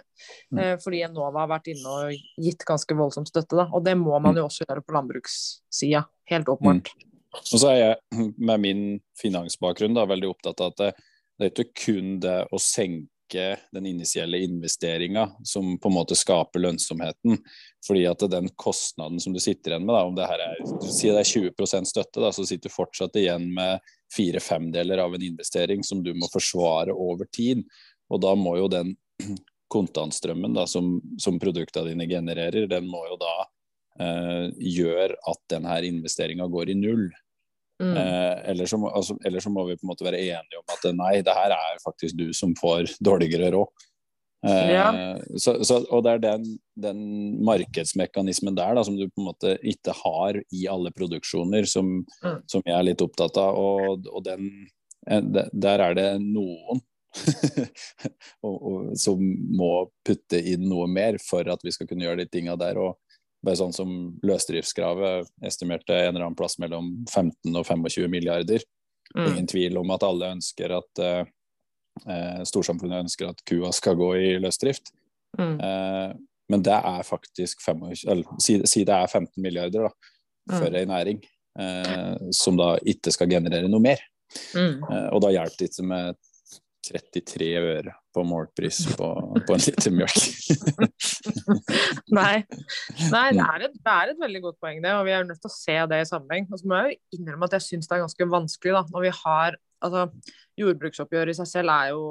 Mm. 0.51 0.61
Eh, 0.65 0.75
fordi 0.83 1.03
Enova 1.07 1.45
har 1.45 1.53
vært 1.55 1.71
inne 1.73 1.95
og 1.97 2.45
gitt 2.47 2.67
ganske 2.67 2.99
voldsom 2.99 3.27
støtte. 3.29 3.57
da, 3.59 3.69
Og 3.71 3.85
det 3.85 3.95
må 3.99 4.17
man 4.17 4.35
mm. 4.35 4.43
jo 4.43 4.45
også 4.49 4.67
gjøre 4.67 4.85
på 4.85 4.97
landbrukssida. 4.97 6.05
Helt 6.31 6.51
åpenbart. 6.51 6.93
Og 7.33 7.59
så 7.59 7.71
er 7.71 7.79
jeg 7.79 8.29
med 8.49 8.63
min 8.63 8.85
finansbakgrunn 9.19 9.97
da, 9.97 10.07
veldig 10.09 10.31
opptatt 10.33 10.63
av 10.63 10.73
at 10.73 10.81
det, 10.81 10.91
det 11.39 11.47
er 11.47 11.53
ikke 11.53 11.85
kun 11.85 12.17
det 12.23 12.39
å 12.53 12.59
senke 12.61 13.43
den 13.73 13.87
initielle 13.89 14.37
investeringa 14.45 15.23
som 15.47 15.71
på 15.81 15.89
en 15.89 15.95
måte 15.95 16.15
skaper 16.17 16.61
lønnsomheten. 16.61 17.39
Fordi 17.87 18.03
at 18.05 18.25
den 18.29 18.51
kostnaden 18.59 19.19
som 19.23 19.33
du 19.33 19.39
sitter 19.41 19.73
igjen 19.73 19.87
med, 19.87 19.95
da, 19.95 20.03
om 20.05 20.17
det 20.17 20.27
her 20.29 20.43
er, 20.45 20.61
si 20.85 21.09
det 21.09 21.23
er 21.23 21.31
20 21.49 21.89
støtte, 21.89 22.21
da, 22.21 22.29
så 22.35 22.45
sitter 22.45 22.69
du 22.69 22.75
fortsatt 22.75 23.17
igjen 23.17 23.49
med 23.55 23.81
fire 24.13 24.43
femdeler 24.43 25.01
av 25.01 25.15
en 25.15 25.25
investering 25.25 25.83
som 25.83 26.03
du 26.05 26.13
må 26.13 26.29
forsvare 26.33 26.93
over 26.93 27.25
tid. 27.33 27.65
Og 28.13 28.21
da 28.21 28.35
må 28.37 28.57
jo 28.59 28.69
den 28.71 28.93
kontantstrømmen 29.73 30.53
da, 30.53 30.67
som, 30.69 30.99
som 31.17 31.41
produktene 31.41 31.93
dine 31.93 32.07
genererer, 32.09 32.69
den 32.69 32.85
må 32.91 33.01
jo 33.09 33.17
da 33.21 33.33
eh, 34.03 34.47
gjøre 34.77 35.17
at 35.31 35.41
denne 35.49 35.79
investeringa 35.89 36.47
går 36.53 36.75
i 36.75 36.77
null. 36.77 37.07
Mm. 37.83 37.97
Eh, 37.99 38.35
eller, 38.53 38.69
så 38.69 38.79
må, 38.79 38.91
altså, 38.95 39.17
eller, 39.25 39.43
så 39.43 39.51
må, 39.53 39.65
vi 39.67 39.77
på 39.79 39.85
en 39.85 39.91
måte 39.91 40.05
være 40.07 40.21
enige 40.21 40.61
om 40.61 40.75
at 40.75 40.85
nei, 40.95 41.15
det 41.25 41.35
her 41.35 41.55
er 41.55 41.81
faktisk 41.83 42.17
du 42.19 42.29
som 42.35 42.55
får 42.59 42.95
dårligere 43.03 43.51
råd. 43.55 43.89
Eh, 44.47 44.71
ja. 44.71 44.87
så, 45.39 45.55
så, 45.63 45.79
og 45.87 46.03
det 46.03 46.17
er 46.17 46.23
den, 46.23 46.47
den 46.83 47.03
markedsmekanismen 47.47 48.57
der 48.57 48.75
da, 48.75 48.83
som 48.83 48.97
du 48.99 49.05
på 49.07 49.23
en 49.23 49.29
måte 49.29 49.53
ikke 49.63 49.95
har 50.01 50.39
i 50.43 50.65
alle 50.71 50.91
produksjoner, 50.95 51.67
som, 51.69 52.01
mm. 52.23 52.41
som 52.51 52.65
jeg 52.65 52.75
er 52.75 52.89
litt 52.89 53.03
opptatt 53.05 53.39
av. 53.39 53.59
Og, 53.59 54.09
og 54.11 54.25
den, 54.27 54.49
eh, 55.07 55.23
der 55.51 55.87
er 55.87 55.99
det 55.99 56.09
noen 56.23 56.83
og, 58.47 58.55
og, 58.55 58.77
som 58.97 59.21
må 59.53 59.73
putte 60.05 60.39
inn 60.39 60.65
noe 60.65 60.87
mer 60.89 61.19
for 61.21 61.47
at 61.51 61.61
vi 61.63 61.73
skal 61.75 61.87
kunne 61.89 62.07
gjøre 62.07 62.23
de 62.23 62.31
tinga 62.31 62.57
der. 62.59 62.81
og 62.81 62.99
bare 63.43 63.59
sånn 63.59 63.75
som 63.75 63.93
Løsdriftskravet 64.25 65.29
estimerte 65.45 65.95
en 65.95 66.13
eller 66.13 66.27
annen 66.27 66.39
plass 66.39 66.55
mellom 66.63 66.89
15 67.11 67.51
og 67.51 67.65
25 67.67 68.11
milliarder. 68.11 68.63
Mm. 69.15 69.25
Ingen 69.27 69.49
tvil 69.51 69.79
om 69.81 69.91
at 69.93 70.05
alle 70.07 70.31
ønsker 70.37 70.73
at 70.77 71.01
eh, 71.03 72.43
storsamfunnet 72.47 73.03
ønsker 73.05 73.29
at 73.29 73.43
kua 73.49 73.73
skal 73.75 73.97
gå 73.99 74.13
i 74.21 74.31
løsdrift. 74.41 74.93
Mm. 75.39 75.57
Eh, 75.59 76.15
men 76.53 76.63
det 76.65 76.75
er 76.75 77.07
faktisk 77.07 77.61
25, 77.65 78.07
eller, 78.11 78.41
si, 78.43 78.57
si, 78.69 78.83
det 78.87 78.95
er 78.95 79.11
15 79.11 79.35
milliarder 79.43 79.87
da, 79.89 79.93
mm. 79.93 80.57
for 80.57 80.67
mm. 80.67 80.79
ei 80.79 80.89
næring 80.89 81.23
eh, 81.59 82.31
som 82.35 82.59
da 82.59 82.75
ikke 82.79 83.13
skal 83.15 83.31
generere 83.31 83.71
noe 83.71 83.83
mer. 83.83 84.03
Mm. 84.57 84.79
og 85.13 85.19
da 85.21 85.29
hjelper 85.29 85.59
det 85.59 85.67
ikke 85.69 85.83
med 85.85 86.15
33 86.83 87.49
øre 87.59 87.93
på 88.13 88.23
målpris 88.27 88.83
på, 88.97 89.07
på 89.47 89.55
en 89.55 89.63
liter 89.63 89.93
mjølk. 89.95 90.19
Nei, 92.17 92.43
Nei 93.09 93.25
det, 93.33 93.45
er 93.45 93.65
et, 93.69 93.77
det, 93.79 93.93
er 93.93 94.11
et, 94.11 94.19
veldig 94.21 94.43
godt 94.43 94.59
poeng, 94.61 94.83
det, 94.83 94.93
og 94.93 95.07
vi 95.07 95.15
er 95.15 95.25
nødt 95.27 95.41
til 95.41 95.49
å 95.49 95.55
se 95.55 95.77
det 95.89 96.01
i 96.03 96.09
sammenheng. 96.09 96.47
Og 96.51 96.61
så 96.61 96.69
må 96.69 96.81
jeg 96.81 96.95
jo 96.97 97.19
innrømme 97.19 97.49
at 97.49 97.57
jeg 97.57 97.67
syns 97.69 97.89
det 97.89 97.97
er 97.97 98.05
ganske 98.05 98.29
vanskelig 98.35 98.77
da, 98.77 98.85
når 98.93 99.07
vi 99.07 99.13
har 99.23 99.59
altså, 99.87 100.07
Jordbruksoppgjøret 100.61 101.33
i 101.33 101.39
seg 101.41 101.49
selv 101.49 101.73
er 101.73 101.93
jo 101.95 102.05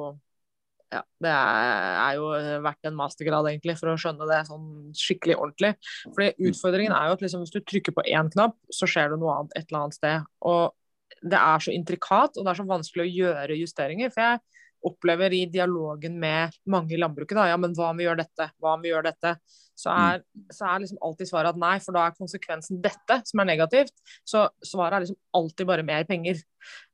ja, 0.92 1.00
det 1.24 1.30
er, 1.32 2.18
jo 2.18 2.26
verdt 2.66 2.88
en 2.88 2.98
mastergrad 2.98 3.46
egentlig 3.48 3.78
for 3.78 3.88
å 3.88 3.96
skjønne 4.00 4.26
det 4.28 4.42
sånn 4.44 4.66
skikkelig 4.96 5.38
ordentlig. 5.38 5.70
Fordi 6.04 6.50
Utfordringen 6.50 6.92
er 6.92 7.08
jo 7.08 7.16
at 7.16 7.24
liksom, 7.24 7.46
hvis 7.46 7.54
du 7.54 7.62
trykker 7.64 7.96
på 7.96 8.04
én 8.12 8.28
knapp, 8.34 8.58
så 8.68 8.88
skjer 8.90 9.14
det 9.14 9.20
noe 9.22 9.38
annet 9.38 9.56
et 9.56 9.64
eller 9.70 9.86
annet 9.86 9.96
sted. 9.96 10.26
Og 10.44 10.74
det 11.22 11.38
er 11.38 11.62
så 11.62 11.72
intrikat 11.74 12.36
og 12.36 12.44
det 12.44 12.52
er 12.52 12.60
så 12.60 12.68
vanskelig 12.68 13.04
å 13.04 13.14
gjøre 13.22 13.58
justeringer. 13.60 14.12
For 14.14 14.24
jeg 14.24 14.62
opplever 14.82 15.34
i 15.36 15.44
dialogen 15.50 16.18
med 16.20 16.54
mange 16.70 16.96
i 16.96 17.00
landbruket, 17.00 17.36
da, 17.38 17.46
ja, 17.52 17.58
men 17.60 17.74
hva 17.78 17.92
om 17.92 18.00
vi 18.00 18.06
gjør 18.08 18.18
dette, 18.18 18.48
hva 18.58 18.74
om 18.74 18.82
vi 18.82 18.90
gjør 18.90 19.06
dette, 19.06 19.36
så 19.78 19.92
mm. 19.92 20.00
er, 20.06 20.22
så 20.52 20.68
er 20.68 20.82
liksom 20.82 21.02
alltid 21.06 21.30
svaret 21.30 21.54
at 21.54 21.60
nei, 21.62 21.74
for 21.82 21.96
da 21.96 22.06
er 22.06 22.16
konsekvensen 22.16 22.80
dette 22.82 23.18
som 23.28 23.42
er 23.42 23.48
negativt. 23.48 23.94
Så 24.28 24.44
svaret 24.66 24.96
er 24.96 25.04
liksom 25.04 25.20
alltid 25.38 25.68
bare 25.70 25.86
mer 25.86 26.06
penger. 26.08 26.42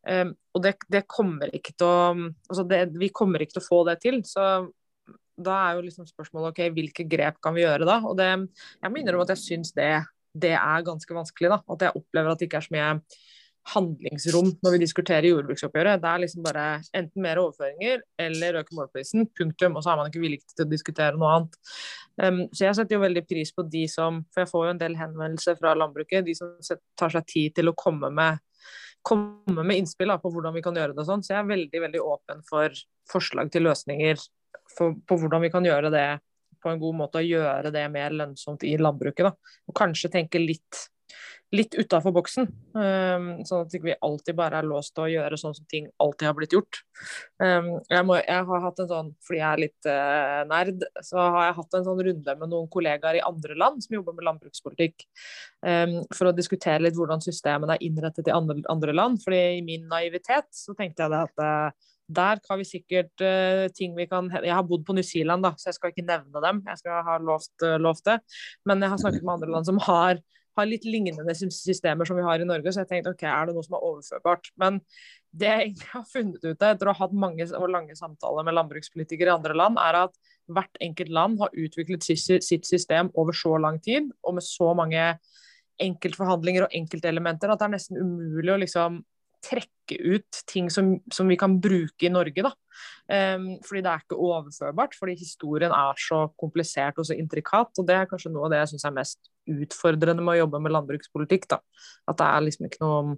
Um, 0.08 0.34
og 0.56 0.64
det, 0.64 0.74
det, 0.92 1.06
kommer 1.10 1.52
ikke 1.54 1.74
til 1.76 1.88
å 1.88 1.96
altså 2.48 2.64
det, 2.68 2.84
Vi 2.96 3.10
kommer 3.12 3.42
ikke 3.42 3.58
til 3.58 3.64
å 3.64 3.68
få 3.68 3.80
det 3.88 3.98
til. 4.04 4.20
Så 4.28 4.44
da 5.38 5.56
er 5.64 5.78
jo 5.78 5.86
liksom 5.86 6.06
spørsmålet 6.08 6.52
ok, 6.52 6.62
hvilke 6.76 7.06
grep 7.08 7.42
kan 7.44 7.56
vi 7.56 7.64
gjøre 7.64 7.88
da? 7.88 7.98
Og 8.06 8.16
det, 8.18 8.30
jeg 8.78 8.92
må 8.92 9.00
innrømme 9.00 9.26
at 9.26 9.34
jeg 9.36 9.44
syns 9.44 9.74
det, 9.76 9.92
det 10.38 10.54
er 10.58 10.86
ganske 10.86 11.18
vanskelig. 11.18 11.52
da, 11.54 11.60
At 11.74 11.88
jeg 11.88 11.98
opplever 11.98 12.32
at 12.32 12.40
det 12.40 12.48
ikke 12.48 12.62
er 12.62 12.68
så 12.68 12.74
mye 12.74 12.88
handlingsrom 13.72 14.50
når 14.64 14.74
vi 14.74 14.80
diskuterer 14.82 15.28
jordbruksoppgjøret. 15.28 16.00
Det 16.02 16.10
er 16.10 16.22
liksom 16.22 16.44
bare 16.44 16.64
enten 16.96 17.24
mer 17.24 17.40
overføringer 17.42 18.02
eller 18.24 18.60
øke 18.62 18.76
målprisen, 18.76 19.28
punktum. 19.38 19.76
Og 19.76 19.84
så 19.84 19.92
er 19.92 20.00
man 20.00 20.10
ikke 20.10 20.22
villig 20.22 20.40
til 20.54 20.64
å 20.64 20.70
diskutere 20.70 21.18
noe 21.18 21.34
annet. 21.36 21.58
Um, 22.18 22.40
så 22.52 22.66
jeg 22.66 22.78
setter 22.78 22.96
jo 22.98 23.04
veldig 23.04 23.24
pris 23.28 23.52
på 23.54 23.64
de 23.70 23.84
som 23.90 24.22
For 24.34 24.42
jeg 24.42 24.50
får 24.50 24.64
jo 24.64 24.72
en 24.74 24.80
del 24.80 24.96
henvendelser 24.98 25.58
fra 25.60 25.74
landbruket. 25.78 26.26
De 26.26 26.34
som 26.38 26.54
tar 26.98 27.14
seg 27.14 27.28
tid 27.30 27.58
til 27.58 27.70
å 27.70 27.76
komme 27.78 28.10
med, 28.14 28.40
komme 29.06 29.64
med 29.64 29.78
innspill 29.78 30.12
da, 30.12 30.18
på 30.22 30.32
hvordan 30.32 30.56
vi 30.56 30.64
kan 30.64 30.76
gjøre 30.78 30.96
det 30.96 31.04
og 31.04 31.10
sånn. 31.10 31.26
Så 31.26 31.34
jeg 31.34 31.42
er 31.42 31.52
veldig, 31.52 31.84
veldig 31.88 32.02
åpen 32.04 32.42
for 32.48 32.82
forslag 33.12 33.52
til 33.54 33.68
løsninger 33.68 34.18
for, 34.76 34.96
på 35.06 35.20
hvordan 35.20 35.44
vi 35.46 35.52
kan 35.52 35.66
gjøre 35.66 35.92
det 35.94 36.08
på 36.62 36.72
en 36.72 36.80
god 36.80 36.96
måte 37.04 37.20
og 37.20 37.28
gjøre 37.28 37.72
det 37.74 37.84
mer 37.92 38.14
lønnsomt 38.16 38.64
i 38.66 38.74
landbruket. 38.80 39.28
Da. 39.28 39.58
Og 39.70 39.76
kanskje 39.78 40.10
tenke 40.12 40.42
litt 40.42 40.88
litt 41.54 41.74
utafor 41.78 42.12
boksen. 42.12 42.48
Um, 42.76 43.28
sånn 43.48 43.64
at 43.64 43.72
vi 43.72 43.80
ikke 43.80 43.96
alltid 44.04 44.36
bare 44.36 44.60
er 44.60 44.68
låst 44.68 44.92
til 44.96 45.06
å 45.06 45.10
gjøre 45.10 45.38
sånn 45.40 45.56
som 45.56 45.66
ting 45.70 45.88
alltid 46.02 46.28
har 46.28 46.36
blitt 46.36 46.54
gjort. 46.56 46.80
Um, 47.40 47.70
jeg, 47.88 48.04
må, 48.04 48.18
jeg, 48.20 48.44
har 48.50 48.64
hatt 48.66 48.82
en 48.84 48.90
sånn, 48.90 49.10
fordi 49.24 49.40
jeg 49.40 49.48
er 49.48 49.62
litt 49.64 49.88
uh, 49.88 50.42
nerd, 50.50 50.84
så 51.04 51.24
har 51.24 51.48
jeg 51.48 51.58
hatt 51.60 51.78
en 51.78 51.88
sånn 51.88 52.04
runde 52.10 52.36
med 52.42 52.52
noen 52.52 52.70
kollegaer 52.72 53.20
i 53.20 53.24
andre 53.24 53.56
land 53.58 53.84
som 53.84 53.96
jobber 53.96 54.18
med 54.18 54.28
landbrukspolitikk, 54.28 55.08
um, 55.64 55.98
for 56.12 56.30
å 56.30 56.36
diskutere 56.36 56.84
litt 56.84 56.98
hvordan 56.98 57.24
systemene 57.24 57.78
er 57.78 57.86
innrettet 57.88 58.28
i 58.28 58.36
andre, 58.36 58.60
andre, 58.68 58.96
land. 58.98 59.22
fordi 59.24 59.42
i 59.58 59.64
min 59.64 59.88
naivitet 59.88 60.50
så 60.52 60.76
tenkte 60.76 61.06
jeg 61.06 61.16
at 61.22 61.44
uh, 61.44 61.88
der 62.08 62.40
har 62.40 62.56
vi 62.56 62.64
sikkert 62.64 63.24
uh, 63.24 63.66
ting 63.76 63.92
vi 63.96 64.06
kan 64.08 64.30
Jeg 64.32 64.54
har 64.54 64.64
bodd 64.64 64.84
på 64.86 64.94
New 64.96 65.04
Zealand, 65.04 65.44
da, 65.44 65.52
så 65.56 65.68
jeg 65.68 65.76
skal 65.76 65.92
ikke 65.92 66.08
nevne 66.08 66.40
dem. 66.44 66.62
Jeg 66.68 66.80
skal 66.80 67.04
ha 67.04 67.18
lovt, 67.20 67.52
uh, 67.64 67.76
lovt 67.80 68.06
det. 68.08 68.16
Men 68.68 68.84
jeg 68.84 68.92
har 68.92 69.00
snakket 69.00 69.24
med 69.24 69.34
andre 69.36 69.50
land 69.52 69.68
som 69.68 69.80
har 69.84 70.20
har 70.58 70.68
litt 70.68 70.86
lignende 70.88 71.34
systemer 71.34 72.08
som 72.08 72.18
vi 72.18 72.26
har 72.26 72.42
i 72.42 72.48
Norge, 72.48 72.72
så 72.72 72.82
jeg 72.82 72.90
tenkte 72.90 73.14
ok, 73.14 73.24
er 73.30 73.48
det 73.48 73.56
noe 73.56 73.66
som 73.66 73.78
er 73.78 73.86
overførbart? 73.88 74.50
Men 74.60 74.80
det 75.30 75.50
jeg 75.50 75.64
egentlig 75.66 75.90
har 75.92 76.06
funnet 76.08 76.44
ut 76.46 76.66
etter 76.70 76.88
å 76.88 76.94
ha 76.94 77.04
hatt 77.04 77.16
mange 77.26 77.46
og 77.58 77.68
lange 77.72 77.96
samtaler 77.98 78.46
med 78.46 78.56
landbrukspolitikere 78.58 79.32
i 79.32 79.36
andre 79.36 79.56
land, 79.58 79.80
er 79.82 80.02
at 80.04 80.16
hvert 80.48 80.80
enkelt 80.84 81.12
land 81.12 81.42
har 81.42 81.52
utviklet 81.52 82.06
sitt 82.06 82.68
system 82.68 83.12
over 83.20 83.36
så 83.36 83.58
lang 83.60 83.78
tid, 83.84 84.08
og 84.24 84.38
med 84.38 84.46
så 84.46 84.72
mange 84.76 85.10
enkeltforhandlinger 85.78 86.66
og 86.66 86.74
enkeltelementer, 86.74 87.52
at 87.52 87.60
det 87.60 87.68
er 87.68 87.74
nesten 87.76 88.00
umulig 88.00 88.54
å 88.54 88.60
liksom 88.64 89.02
trekke 89.44 89.98
ut 90.14 90.40
ting 90.50 90.68
som, 90.70 90.96
som 91.12 91.28
vi 91.30 91.36
kan 91.40 91.56
bruke 91.62 92.06
i 92.06 92.12
Norge. 92.12 92.44
Da. 92.44 92.52
Um, 93.08 93.48
fordi 93.64 93.82
det 93.84 93.90
er 93.90 94.04
ikke 94.04 94.20
overførbart, 94.28 94.96
fordi 94.98 95.16
historien 95.18 95.74
er 95.74 96.00
så 96.02 96.24
komplisert 96.40 97.00
og 97.00 97.08
så 97.08 97.16
intrikat. 97.18 97.72
Og 97.78 97.88
det 97.88 97.96
er 97.96 98.08
kanskje 98.10 98.32
noe 98.34 98.48
av 98.48 98.54
det 98.54 98.62
jeg 98.62 98.72
syns 98.74 98.88
er 98.88 98.96
mest 98.98 99.30
utfordrende 99.48 100.24
med 100.24 100.36
å 100.36 100.40
jobbe 100.42 100.62
med 100.64 100.74
landbrukspolitikk. 100.76 101.48
Da. 101.54 101.60
At 102.10 102.20
det 102.20 102.28
er 102.28 102.46
liksom 102.46 102.68
ikke 102.68 102.82
noe 102.84 103.16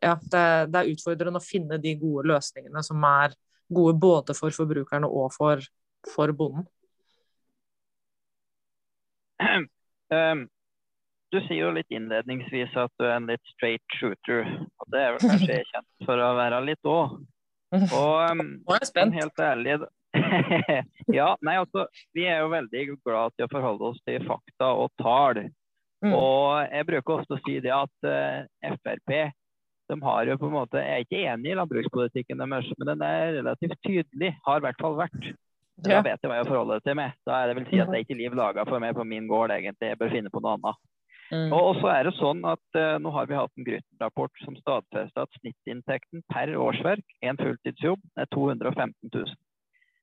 ja, 0.00 0.14
det, 0.16 0.44
det, 0.72 0.80
er 0.80 0.92
utfordrende 0.94 1.40
å 1.40 1.44
finne 1.44 1.80
de 1.80 1.92
gode 2.00 2.28
løsningene 2.30 2.82
som 2.86 3.02
er 3.04 3.34
gode 3.74 3.98
både 4.00 4.36
for 4.36 4.54
forbrukerne 4.54 5.08
og 5.08 5.32
for, 5.34 5.60
for 6.08 6.32
bonden. 6.36 6.64
Um, 10.08 10.46
du 11.34 11.40
sier 11.48 11.64
jo 11.64 11.74
litt 11.74 11.90
innledningsvis 11.92 12.74
at 12.78 12.92
du 13.00 13.06
er 13.08 13.16
en 13.18 13.28
litt 13.28 13.42
straight 13.54 13.98
shooter. 13.98 14.46
og 14.80 14.88
Det 14.94 15.02
er 15.02 15.14
vel 15.16 15.30
kanskje 15.34 15.60
kjent 15.70 16.06
for 16.06 16.22
å 16.22 16.32
være 16.38 16.62
litt 16.68 16.90
òg. 16.90 17.18
Og 17.74 18.16
um, 18.30 18.42
Nå 18.62 18.76
er 18.76 18.82
jeg 18.82 18.90
spent. 18.92 19.18
Helt 19.18 19.42
ærlig 19.42 19.78
Ja, 21.18 21.32
nei 21.42 21.56
altså, 21.58 21.88
vi 22.14 22.28
er 22.30 22.44
jo 22.44 22.52
veldig 22.52 22.84
glad 23.02 23.34
til 23.34 23.48
å 23.48 23.50
forholde 23.50 23.90
oss 23.90 24.02
til 24.06 24.22
fakta 24.28 24.70
og 24.78 24.92
tall. 25.02 25.42
Mm. 26.04 26.12
Og 26.14 26.68
jeg 26.68 26.86
bruker 26.90 27.18
ofte 27.18 27.38
å 27.38 27.42
si 27.46 27.56
det 27.64 27.72
at 27.74 28.06
uh, 28.06 28.44
Frp 28.76 29.16
de 29.92 29.96
har 30.00 30.28
jo 30.30 30.38
på 30.40 30.48
en 30.48 30.54
måte, 30.54 30.80
Jeg 30.80 30.92
er 30.94 31.02
ikke 31.04 31.24
enig 31.28 31.50
i 31.50 31.56
landbrukspolitikken 31.58 32.40
deres, 32.40 32.70
men 32.78 32.88
den 32.88 33.02
er 33.04 33.34
relativt 33.36 33.76
tydelig. 33.84 34.30
Har 34.46 34.62
i 34.62 34.64
hvert 34.64 34.80
fall 34.80 34.96
vært. 34.96 35.26
Da 35.84 35.98
vet 36.06 36.22
jeg 36.22 36.30
hva 36.30 36.38
jeg 36.38 36.48
forholder 36.48 36.80
til 36.80 36.96
med. 36.96 37.12
Da 37.26 37.36
er 37.36 37.50
det 37.50 37.56
vel 37.58 37.66
si 37.68 37.80
at 37.82 37.90
det 37.90 37.98
er 37.98 38.06
ikke 38.06 38.16
liv 38.16 38.36
laga 38.38 38.64
for 38.64 38.80
meg 38.80 38.94
på 38.96 39.04
min 39.04 39.26
gård, 39.28 39.52
egentlig. 39.52 39.90
Jeg 39.90 40.00
bør 40.00 40.14
finne 40.14 40.32
på 40.32 40.40
noe 40.40 40.54
annet. 40.56 40.80
Mm. 41.32 41.52
Og 41.56 41.78
så 41.80 41.88
er 41.88 42.06
det 42.06 42.12
sånn 42.18 42.42
at 42.46 42.78
eh, 42.78 42.96
Nå 43.00 43.10
har 43.14 43.28
vi 43.30 43.36
hatt 43.38 43.52
en 43.56 43.66
Grytten-rapport 43.66 44.42
som 44.44 44.56
stadfester 44.60 45.24
at 45.24 45.38
snittinntekten 45.40 46.24
per 46.32 46.52
årsverk, 46.60 47.04
en 47.24 47.40
fulltidsjobb, 47.40 48.02
er 48.20 48.28
215 48.34 48.92
000. 49.08 49.36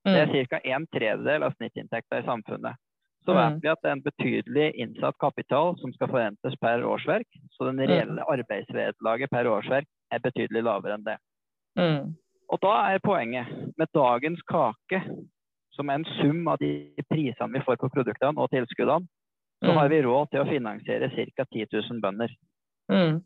Mm. 0.02 0.14
Det 0.14 0.22
er 0.22 0.32
mm. 0.32 0.48
ca. 0.50 0.62
en 0.76 0.88
tredjedel 0.98 1.46
av 1.46 1.54
snittinntekta 1.60 2.22
i 2.22 2.26
samfunnet. 2.26 2.82
Så 3.26 3.36
vet 3.38 3.54
mm. 3.54 3.60
vi 3.62 3.70
at 3.70 3.82
det 3.84 3.90
er 3.90 3.98
en 3.98 4.06
betydelig 4.08 4.68
innsatt 4.82 5.18
kapital 5.22 5.76
som 5.78 5.94
skal 5.94 6.10
forventes 6.10 6.58
per 6.62 6.86
årsverk. 6.90 7.28
Så 7.54 7.70
den 7.70 7.78
mm. 7.78 7.86
reelle 7.92 8.26
arbeidsvederlaget 8.34 9.30
per 9.30 9.50
årsverk 9.52 9.90
er 10.12 10.24
betydelig 10.26 10.66
lavere 10.66 10.98
enn 10.98 11.06
det. 11.06 11.18
Mm. 11.78 12.16
Og 12.52 12.60
da 12.66 12.74
er 12.90 13.04
poenget 13.04 13.52
med 13.78 13.94
dagens 13.96 14.42
kake, 14.50 15.04
som 15.72 15.90
er 15.90 16.02
en 16.02 16.10
sum 16.18 16.50
av 16.52 16.58
de 16.60 16.74
prisene 17.08 17.54
vi 17.54 17.64
får 17.64 17.78
på 17.80 17.92
produktene 17.94 18.42
og 18.42 18.50
tilskuddene, 18.52 19.08
så 19.62 19.72
har 19.72 19.86
mm. 19.86 19.92
vi 19.94 20.02
råd 20.06 20.32
til 20.32 20.42
å 20.42 20.50
finansiere 20.50 21.10
ca. 21.14 21.46
10 21.46 21.68
000 21.72 22.02
bønder. 22.04 22.34
Mm. 22.92 23.22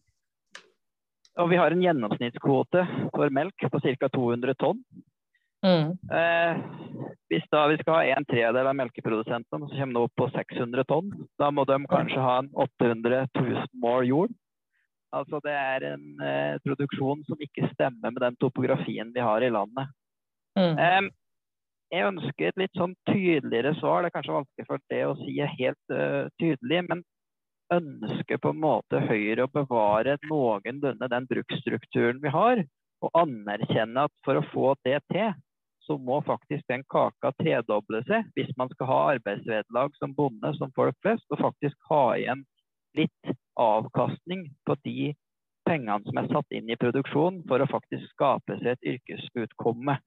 og 1.41 1.47
vi 1.49 1.57
har 1.57 1.73
en 1.73 1.81
gjennomsnittskvote 1.81 2.83
for 3.15 3.31
melk 3.33 3.63
på 3.71 3.79
ca. 3.81 4.09
200 4.13 4.55
tonn. 4.61 4.83
Mm. 5.65 5.95
Eh, 6.13 6.57
hvis 7.31 7.47
da 7.51 7.65
vi 7.71 7.77
skal 7.79 7.97
ha 7.97 8.15
en 8.15 8.27
tredjedel 8.29 8.69
av 8.69 8.77
melkeprodusentene, 8.77 9.69
så 9.69 9.79
kommer 9.79 9.97
det 9.97 10.03
opp 10.05 10.15
på 10.21 10.27
600 10.35 10.85
tonn. 10.91 11.11
Da 11.41 11.49
må 11.51 11.65
de 11.65 11.79
kanskje 11.89 12.21
ha 12.21 12.37
en 12.43 12.51
800 12.53 13.25
000 13.33 13.65
mål 13.81 14.09
jord. 14.11 14.35
Altså 15.15 15.39
det 15.45 15.55
er 15.55 15.87
en 15.93 16.05
eh, 16.21 16.57
produksjon 16.65 17.23
som 17.25 17.41
ikke 17.41 17.69
stemmer 17.73 18.11
med 18.11 18.21
den 18.21 18.37
topografien 18.41 19.13
vi 19.15 19.23
har 19.23 19.41
i 19.41 19.51
landet. 19.53 19.93
Mm. 20.59 20.75
Eh, 20.77 21.01
jeg 21.93 22.07
ønsker 22.09 22.49
et 22.49 22.59
litt 22.59 22.77
sånn 22.77 22.95
tydeligere 23.09 23.75
svar. 23.79 24.01
Det 24.01 24.09
er 24.09 24.15
kanskje 24.17 24.37
vanskelig 24.39 24.67
for 24.69 24.83
det 24.91 25.01
å 25.05 25.17
si 25.19 25.35
helt 25.41 25.93
uh, 25.93 26.31
tydelig, 26.41 26.81
men 26.89 27.03
ønsker 27.73 28.41
på 28.41 28.51
en 28.53 28.61
måte 28.61 29.01
Høyre 29.07 29.47
å 29.47 29.53
bevare 29.53 30.17
noenlunde 30.29 31.09
den 31.11 31.27
bruksstrukturen 31.29 32.21
vi 32.21 32.33
har, 32.33 32.61
og 33.03 33.17
anerkjenne 33.17 34.05
at 34.07 34.13
for 34.25 34.39
å 34.39 34.45
få 34.51 34.73
det 34.85 34.99
til, 35.13 35.33
så 35.85 35.97
må 36.01 36.17
faktisk 36.25 36.65
den 36.71 36.81
kaka 36.89 37.29
tredoble 37.37 38.01
seg 38.07 38.25
hvis 38.37 38.49
man 38.57 38.71
skal 38.73 38.89
ha 38.89 38.99
arbeidsvederlag 39.13 39.93
som 39.99 40.15
bonde, 40.17 40.53
som 40.57 40.73
folk 40.77 40.97
flest, 41.05 41.25
og 41.29 41.43
faktisk 41.43 41.77
ha 41.91 42.15
igjen 42.17 42.41
litt 42.97 43.35
avkastning 43.59 44.47
på 44.65 44.77
de 44.87 45.11
pengene 45.65 46.01
som 46.05 46.21
er 46.21 46.29
satt 46.31 46.55
inn 46.57 46.69
i 46.69 46.79
produksjon 46.79 47.43
for 47.49 47.61
å 47.61 47.69
faktisk 47.69 48.05
skape 48.13 48.57
seg 48.61 48.73
et 48.75 48.89
yrkesutkomme. 48.95 49.97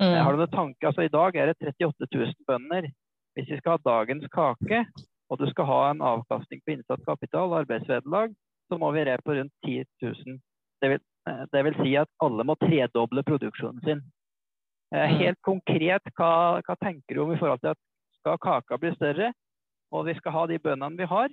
Mm. 0.00 0.18
Har 0.24 0.32
du 0.32 0.40
noen 0.40 0.52
tanke? 0.52 0.86
Altså, 0.88 1.04
I 1.06 1.12
dag 1.12 1.36
er 1.36 1.50
det 1.52 1.74
38 1.74 2.08
000 2.12 2.34
bønder. 2.48 2.88
Hvis 3.36 3.48
vi 3.48 3.58
skal 3.58 3.76
ha 3.76 3.84
dagens 3.84 4.24
kake, 4.32 4.84
og 5.32 5.38
du 5.40 5.46
skal 5.48 5.68
ha 5.68 5.82
en 5.90 6.02
avkastning 6.04 6.60
på 6.64 6.74
innsatt 6.74 7.04
kapital 7.06 7.54
arbeidsvederlag, 7.62 8.34
så 8.68 8.78
må 8.80 8.90
vi 8.92 9.04
re 9.08 9.16
på 9.24 9.36
rundt 9.36 9.52
10 9.64 9.84
000. 10.02 10.40
Det 10.82 10.90
vil, 10.90 11.00
eh, 11.28 11.44
det 11.52 11.64
vil 11.64 11.78
si 11.80 11.94
at 11.96 12.10
alle 12.24 12.44
må 12.44 12.56
tredoble 12.60 13.24
produksjonen 13.24 13.80
sin. 13.84 14.02
Eh, 14.92 15.08
Mm. 15.08 15.18
Helt 15.18 15.40
konkret, 15.42 16.02
hva, 16.16 16.60
hva 16.60 16.76
tenker 16.76 17.14
du 17.14 17.22
om 17.22 17.32
i 17.32 17.38
forhold 17.40 17.60
til 17.60 17.72
at 17.72 17.80
skal 18.18 18.38
kaka 18.38 18.76
bli 18.78 18.92
større, 18.94 19.32
og 19.92 20.06
vi 20.06 20.14
skal 20.14 20.32
ha 20.32 20.46
de 20.46 20.58
bøndene 20.58 20.98
vi 20.98 21.08
har? 21.08 21.28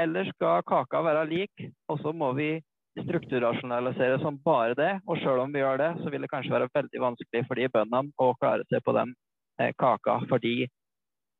Eller 0.00 0.26
skal 0.32 0.62
kaka 0.66 1.02
være 1.02 1.28
lik, 1.30 1.70
og 1.88 2.00
så 2.02 2.12
må 2.12 2.32
vi 2.34 2.62
strukturrasjonalisere 3.02 4.20
som 4.22 4.38
bare 4.44 4.76
det? 4.78 4.92
Og 5.08 5.18
sjøl 5.18 5.42
om 5.42 5.52
vi 5.54 5.62
gjør 5.62 5.80
det, 5.80 5.90
så 6.02 6.12
vil 6.12 6.24
det 6.24 6.30
kanskje 6.30 6.54
være 6.54 6.70
veldig 6.74 7.02
vanskelig 7.02 7.44
for 7.48 7.60
de 7.60 7.68
bøndene 7.74 8.14
å 8.22 8.32
klare 8.38 8.66
seg 8.70 8.84
på 8.86 8.94
den 8.96 9.14
eh, 9.60 9.74
kaka, 9.78 10.20
fordi 10.30 10.68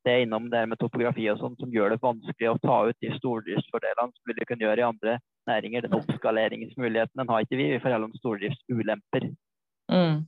det 0.05 0.13
er 0.13 0.25
innom 0.25 0.51
det 0.51 0.61
med 0.69 0.77
topografi 0.77 1.25
og 1.31 1.39
sånn 1.41 1.55
som 1.57 1.71
gjør 1.73 1.95
det 1.95 2.03
vanskelig 2.03 2.51
å 2.51 2.59
ta 2.61 2.77
ut 2.89 2.99
de 3.01 3.09
stordriftsfordelene 3.15 4.13
som 4.13 4.29
vi 4.29 4.45
kunne 4.45 4.67
gjøre 4.67 4.83
i 4.83 4.85
andre 4.85 5.17
næringer. 5.49 5.87
Den 5.87 5.97
oppskaleringsmuligheten 5.97 7.21
den 7.23 7.31
har 7.31 7.45
ikke 7.45 7.57
vi. 7.57 7.71
Vi 7.73 7.81
får 7.81 7.95
heller 7.95 8.11
om 8.11 8.19
stordriftsulemper. 8.19 9.31
Mm. 9.89 10.19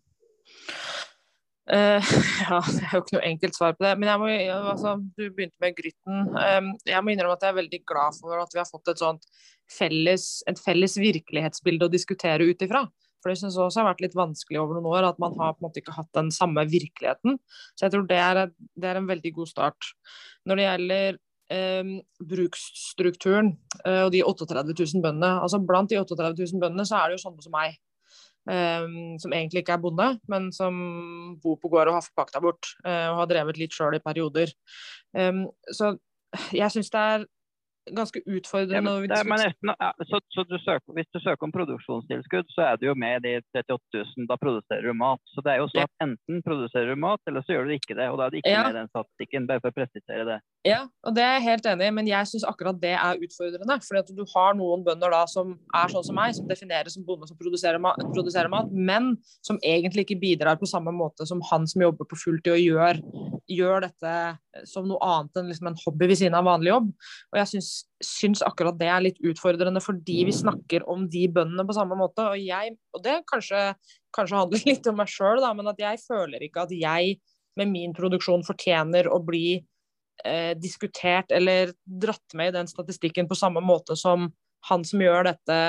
Eh, 1.68 2.11
ja, 2.49 2.59
det 2.63 2.86
er 2.86 2.93
jo 2.95 3.01
ikke 3.03 3.18
noe 3.18 3.28
enkelt 3.28 3.57
svar 3.57 3.76
på 3.76 3.84
det. 3.84 3.93
Men 3.99 4.11
jeg 4.11 4.22
må, 4.22 4.30
altså, 4.72 4.95
du 5.18 5.26
begynte 5.26 5.63
med 5.63 5.76
Grytten. 5.78 6.24
Um, 6.32 6.72
jeg 6.88 7.03
må 7.03 7.13
innrømme 7.13 7.36
at 7.36 7.43
jeg 7.43 7.53
er 7.53 7.59
veldig 7.59 7.82
glad 7.89 8.20
for 8.22 8.39
at 8.43 8.55
vi 8.55 8.61
har 8.61 8.70
fått 8.70 8.93
et 8.93 9.03
sånt 9.03 9.28
felles, 9.72 10.30
et 10.47 10.61
felles 10.63 10.95
virkelighetsbilde 11.01 11.89
å 11.89 11.93
diskutere 11.93 12.47
ut 12.47 12.63
ifra. 12.63 12.86
For 13.22 13.34
det 13.34 13.39
syns 13.41 13.57
også 13.59 13.82
har 13.82 13.89
vært 13.89 14.03
litt 14.05 14.18
vanskelig 14.18 14.59
over 14.61 14.78
noen 14.78 14.91
år, 14.93 15.09
at 15.09 15.22
man 15.22 15.36
har 15.41 15.55
på 15.55 15.63
en 15.63 15.68
måte 15.68 15.82
ikke 15.82 15.95
hatt 15.97 16.11
den 16.15 16.30
samme 16.32 16.63
virkeligheten. 16.70 17.39
Så 17.76 17.88
jeg 17.88 17.95
tror 17.95 18.05
det 18.09 18.20
er, 18.22 18.43
det 18.78 18.91
er 18.91 18.99
en 19.01 19.09
veldig 19.09 19.34
god 19.39 19.49
start. 19.51 19.89
Når 20.47 20.59
det 20.59 20.68
gjelder 20.68 21.18
um, 21.82 21.91
bruksstrukturen 22.30 23.51
uh, 23.82 24.05
og 24.05 24.13
de 24.13 24.24
38 24.24 24.72
000 24.72 25.03
bøndene, 25.03 25.34
altså 25.43 25.59
blant 25.59 25.91
de 25.91 25.99
38 25.99 26.45
000 26.53 26.63
bøndene 26.63 26.88
så 26.88 27.01
er 27.01 27.09
det 27.09 27.18
jo 27.18 27.26
sånne 27.26 27.43
som 27.43 27.57
meg. 27.57 27.76
Eh, 28.50 28.88
som 29.22 29.34
egentlig 29.34 29.64
ikke 29.64 29.78
er 29.78 29.84
bonde, 29.84 30.10
men 30.32 30.52
som 30.56 30.76
bor 31.43 31.58
på 31.62 31.72
gård 31.74 31.91
og 31.91 32.00
har 32.00 32.06
forpakta 32.10 32.41
bort. 32.43 32.74
Uh, 32.86 33.12
og 33.14 33.24
har 33.24 33.32
drevet 33.34 33.62
litt 33.62 33.76
sjøl 33.76 33.98
i 33.98 34.04
perioder. 34.04 34.54
Um, 35.18 35.48
så 35.72 35.95
jeg 36.56 36.70
syns 36.74 36.91
det 36.91 37.02
er 37.02 37.28
ganske 37.95 38.20
Ja, 38.20 38.34
utfordrende 38.38 38.84
når 38.84 39.06
det 39.08 39.20
men 39.28 39.41
nesten, 39.41 39.72
ja, 39.72 39.91
så, 40.10 40.20
så 40.34 40.43
du 40.48 40.58
søker, 40.60 40.93
hvis 40.98 41.10
du 41.14 41.20
søker 41.24 41.48
om 41.48 41.54
produksjonstilskudd, 41.56 42.50
så 42.52 42.66
er 42.66 42.80
du 42.82 42.88
jo 42.89 42.95
med 43.00 43.22
i 43.22 43.38
de 43.39 43.62
38 43.62 44.04
000. 44.18 44.28
Da 44.30 44.38
produserer 44.41 44.88
du 44.89 44.93
mat. 44.98 45.22
Så 45.34 45.43
det 45.45 45.54
er 45.54 45.62
jo 45.62 45.70
sånn 45.72 45.88
at 45.88 46.04
enten 46.04 46.43
produserer 46.45 46.91
du 46.91 47.00
mat, 47.00 47.22
eller 47.30 47.45
så 47.45 47.56
gjør 47.56 47.70
du 47.70 47.76
ikke 47.78 47.98
det. 47.98 48.10
Og 48.12 48.20
da 48.20 48.28
er 48.28 48.34
du 48.34 48.39
ikke 48.41 48.54
Ja. 48.54 48.66
med 48.68 48.76
i 48.76 48.80
den 48.82 48.91
statistikken, 48.91 49.48
bare 49.50 49.64
for 49.64 49.72
å 49.72 49.78
presisere 49.78 50.28
det. 50.28 50.39
Ja, 50.68 50.82
og 51.07 51.13
det 51.15 51.24
er 51.24 51.38
jeg 51.38 51.45
helt 51.45 51.68
enig 51.72 51.86
i, 51.88 51.93
men 51.95 52.07
jeg 52.09 52.28
syns 52.28 52.43
akkurat 52.47 52.76
det 52.82 52.91
er 52.97 53.22
utfordrende. 53.24 53.78
Fordi 53.86 54.15
du 54.18 54.24
har 54.34 54.55
noen 54.57 54.84
bønder 54.84 55.13
da 55.13 55.22
som 55.32 55.53
er 55.76 55.91
sånn 55.93 56.03
som 56.03 56.18
meg, 56.18 56.34
som 56.36 56.49
defineres 56.49 56.97
som 56.97 57.05
bonde 57.07 57.30
som 57.30 57.38
produserer 57.39 57.80
mat, 57.80 58.01
produserer 58.11 58.51
mat, 58.51 58.74
men 58.74 59.13
som 59.45 59.59
egentlig 59.63 60.03
ikke 60.03 60.20
bidrar 60.20 60.59
på 60.59 60.68
samme 60.68 60.91
måte 60.95 61.28
som 61.30 61.43
han 61.51 61.68
som 61.72 61.86
jobber 61.86 62.09
på 62.09 62.20
fulltid 62.20 62.51
og 62.57 62.63
gjør, 62.63 62.99
gjør 63.47 63.86
dette 63.86 64.15
som 64.68 64.89
noe 64.89 64.99
annet 65.07 65.39
enn 65.39 65.53
liksom 65.53 65.72
en 65.72 65.80
hobby 65.86 66.11
ved 66.11 66.20
siden 66.20 66.36
av 66.36 66.49
vanlig 66.49 66.74
jobb. 66.74 66.91
Og 67.32 67.39
jeg 67.39 67.51
syns, 67.53 67.72
syns 68.03 68.43
akkurat 68.43 68.76
det 68.82 68.91
er 68.91 69.05
litt 69.07 69.24
utfordrende 69.24 69.84
fordi 69.84 70.20
vi 70.28 70.36
snakker 70.36 70.84
om 70.91 71.07
de 71.13 71.24
bøndene 71.32 71.63
på 71.70 71.78
samme 71.78 71.95
måte. 71.99 72.28
Og 72.28 72.43
jeg, 72.43 72.76
og 72.91 73.05
det 73.07 73.22
kanskje, 73.32 73.70
kanskje 74.18 74.43
handler 74.43 74.68
litt 74.74 74.91
om 74.91 74.99
meg 74.99 75.15
sjøl, 75.15 75.47
men 75.55 75.72
at 75.72 75.80
jeg 75.86 76.03
føler 76.03 76.43
ikke 76.43 76.68
at 76.68 76.76
jeg 76.76 77.18
med 77.57 77.72
min 77.72 77.95
produksjon 77.95 78.43
fortjener 78.45 79.07
å 79.09 79.24
bli 79.24 79.61
eh, 80.26 80.53
diskutert 80.57 81.32
eller 81.32 81.74
dratt 81.86 82.38
med 82.38 82.51
i 82.51 82.57
den 82.57 82.70
statistikken 82.70 83.28
på 83.30 83.38
samme 83.38 83.63
måte 83.63 83.97
som 83.99 84.32
han 84.70 84.86
som 84.88 85.01
gjør 85.03 85.30
dette 85.30 85.59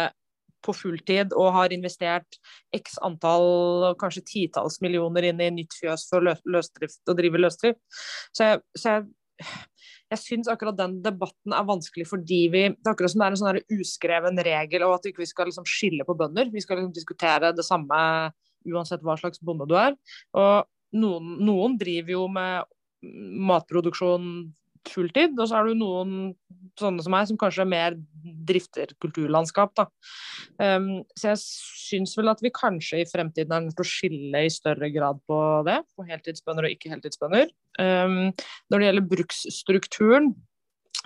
på 0.65 0.75
fulltid 0.75 1.35
og 1.39 1.53
har 1.55 1.75
investert 1.75 2.39
x 2.75 2.99
antall, 3.07 3.95
kanskje 4.01 4.25
titalls 4.27 4.81
millioner 4.83 5.29
inn 5.31 5.43
i 5.43 5.53
nytt 5.55 5.77
fjøs 5.79 6.09
for 6.11 6.25
lø 6.25 6.35
løsdrift 6.51 7.03
og 7.07 7.19
drive 7.21 7.43
løsdrift. 7.45 7.81
Så 8.35 8.49
jeg, 8.49 8.63
så 8.75 8.97
jeg, 8.97 9.53
jeg 10.13 10.23
syns 10.25 10.51
akkurat 10.51 10.79
den 10.79 10.99
debatten 11.05 11.55
er 11.55 11.69
vanskelig 11.69 12.09
fordi 12.11 12.41
vi 12.51 12.65
Det 12.73 12.89
er 12.91 12.95
akkurat 12.95 13.13
som 13.13 13.23
det 13.23 13.29
er 13.29 13.37
en 13.37 13.43
sånn 13.43 13.79
uskreven 13.79 14.43
regel, 14.49 14.87
og 14.89 14.97
at 14.97 15.07
vi 15.07 15.15
ikke 15.15 15.29
skal 15.31 15.51
liksom 15.51 15.69
skille 15.69 16.07
på 16.09 16.17
bønder. 16.19 16.51
Vi 16.51 16.65
skal 16.65 16.81
liksom 16.81 16.97
diskutere 16.97 17.55
det 17.55 17.67
samme 17.67 18.01
uansett 18.69 19.05
hva 19.07 19.15
slags 19.21 19.41
bonde 19.45 19.69
du 19.69 19.77
er. 19.79 19.95
Og 20.35 20.67
noen, 20.99 21.37
noen 21.45 21.79
driver 21.79 22.17
jo 22.17 22.27
med 22.33 22.67
matproduksjon 23.03 24.31
fulltid, 24.89 25.37
og 25.39 25.49
så 25.49 25.59
er 25.59 25.67
det 25.67 25.75
jo 25.75 25.81
noen 25.83 26.13
sånne 26.79 27.05
som 27.05 27.13
meg 27.13 27.29
som 27.29 27.39
kanskje 27.41 27.65
er 27.65 27.71
mer 27.71 27.97
drifter 28.49 28.93
kulturlandskap. 29.03 29.75
Da. 29.79 29.87
Um, 30.61 31.03
så 31.19 31.33
jeg 31.33 31.41
syns 31.43 32.15
vel 32.19 32.31
at 32.33 32.43
vi 32.45 32.53
kanskje 32.55 33.03
i 33.03 33.09
fremtiden 33.09 33.55
er 33.55 33.67
nødt 33.67 33.77
til 33.79 33.87
å 33.87 33.91
skille 33.91 34.45
i 34.47 34.53
større 34.53 34.91
grad 34.95 35.21
på 35.29 35.39
det, 35.69 35.81
på 35.97 36.07
heltidsbønder 36.09 36.69
og 36.69 36.77
ikke 36.77 36.93
heltidsbønder. 36.95 37.51
Um, 37.81 38.31
når 38.71 38.79
det 38.79 38.89
gjelder 38.89 39.09
bruksstrukturen, 39.13 40.33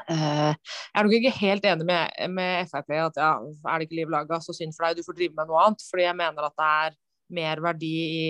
uh, 0.09 0.53
jeg 0.53 0.99
er 1.01 1.09
nok 1.09 1.19
ikke 1.19 1.37
helt 1.41 1.69
enig 1.73 1.89
med, 1.89 2.17
med 2.37 2.73
Frp 2.73 2.97
at 3.01 3.21
ja, 3.21 3.35
er 3.41 3.77
det 3.77 3.89
ikke 3.89 4.01
liv 4.03 4.15
laga, 4.15 4.41
så 4.45 4.57
synd 4.57 4.77
for 4.77 4.89
deg, 4.89 5.01
du 5.01 5.09
får 5.09 5.19
drive 5.19 5.39
med 5.39 5.51
noe 5.51 5.67
annet. 5.67 5.87
Fordi 5.91 6.09
jeg 6.09 6.21
mener 6.21 6.49
at 6.49 6.59
det 6.59 6.73
er 6.87 6.99
mer 7.33 7.65
verdi 7.65 7.95
i 8.03 8.27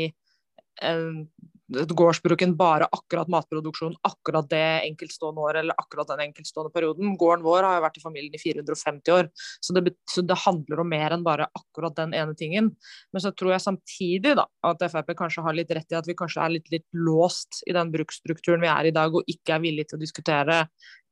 en 0.86 1.26
gårdsbruk 1.72 2.42
enn 2.44 2.54
bare 2.58 2.88
akkurat 2.92 3.30
matproduksjon 3.32 3.94
akkurat 4.06 4.48
det 4.50 4.62
enkeltstående 4.88 5.42
året 5.42 5.62
eller 5.62 5.78
akkurat 5.80 6.10
den 6.12 6.24
enkeltstående 6.26 6.72
perioden. 6.74 7.14
Gården 7.20 7.44
vår 7.46 7.66
har 7.66 7.76
jo 7.78 7.84
vært 7.86 7.98
i 7.98 8.04
familien 8.04 8.36
i 8.36 8.42
450 8.42 9.14
år, 9.16 9.30
så 9.34 9.76
det, 9.76 9.94
så 10.10 10.24
det, 10.26 10.38
handler 10.42 10.82
om 10.82 10.90
mer 10.90 11.14
enn 11.14 11.26
bare 11.26 11.48
akkurat 11.58 11.96
den 11.98 12.14
ene 12.18 12.34
tingen. 12.38 12.72
Men 13.12 13.24
så 13.24 13.32
tror 13.36 13.54
jeg 13.54 13.66
samtidig 13.66 14.34
da, 14.38 14.46
at 14.68 14.82
Frp 14.92 15.14
kanskje 15.18 15.44
har 15.46 15.56
litt 15.56 15.70
rett 15.74 15.94
i 15.94 15.98
at 15.98 16.08
vi 16.08 16.18
kanskje 16.18 16.42
er 16.44 16.56
litt, 16.56 16.68
litt 16.72 16.88
låst 16.96 17.62
i 17.66 17.76
den 17.76 17.92
bruksstrukturen 17.94 18.64
vi 18.64 18.72
er 18.72 18.90
i 18.90 18.94
dag, 18.94 19.14
og 19.14 19.28
ikke 19.30 19.56
er 19.56 19.64
villige 19.64 19.92
til 19.92 20.00
å 20.00 20.02
diskutere 20.02 20.64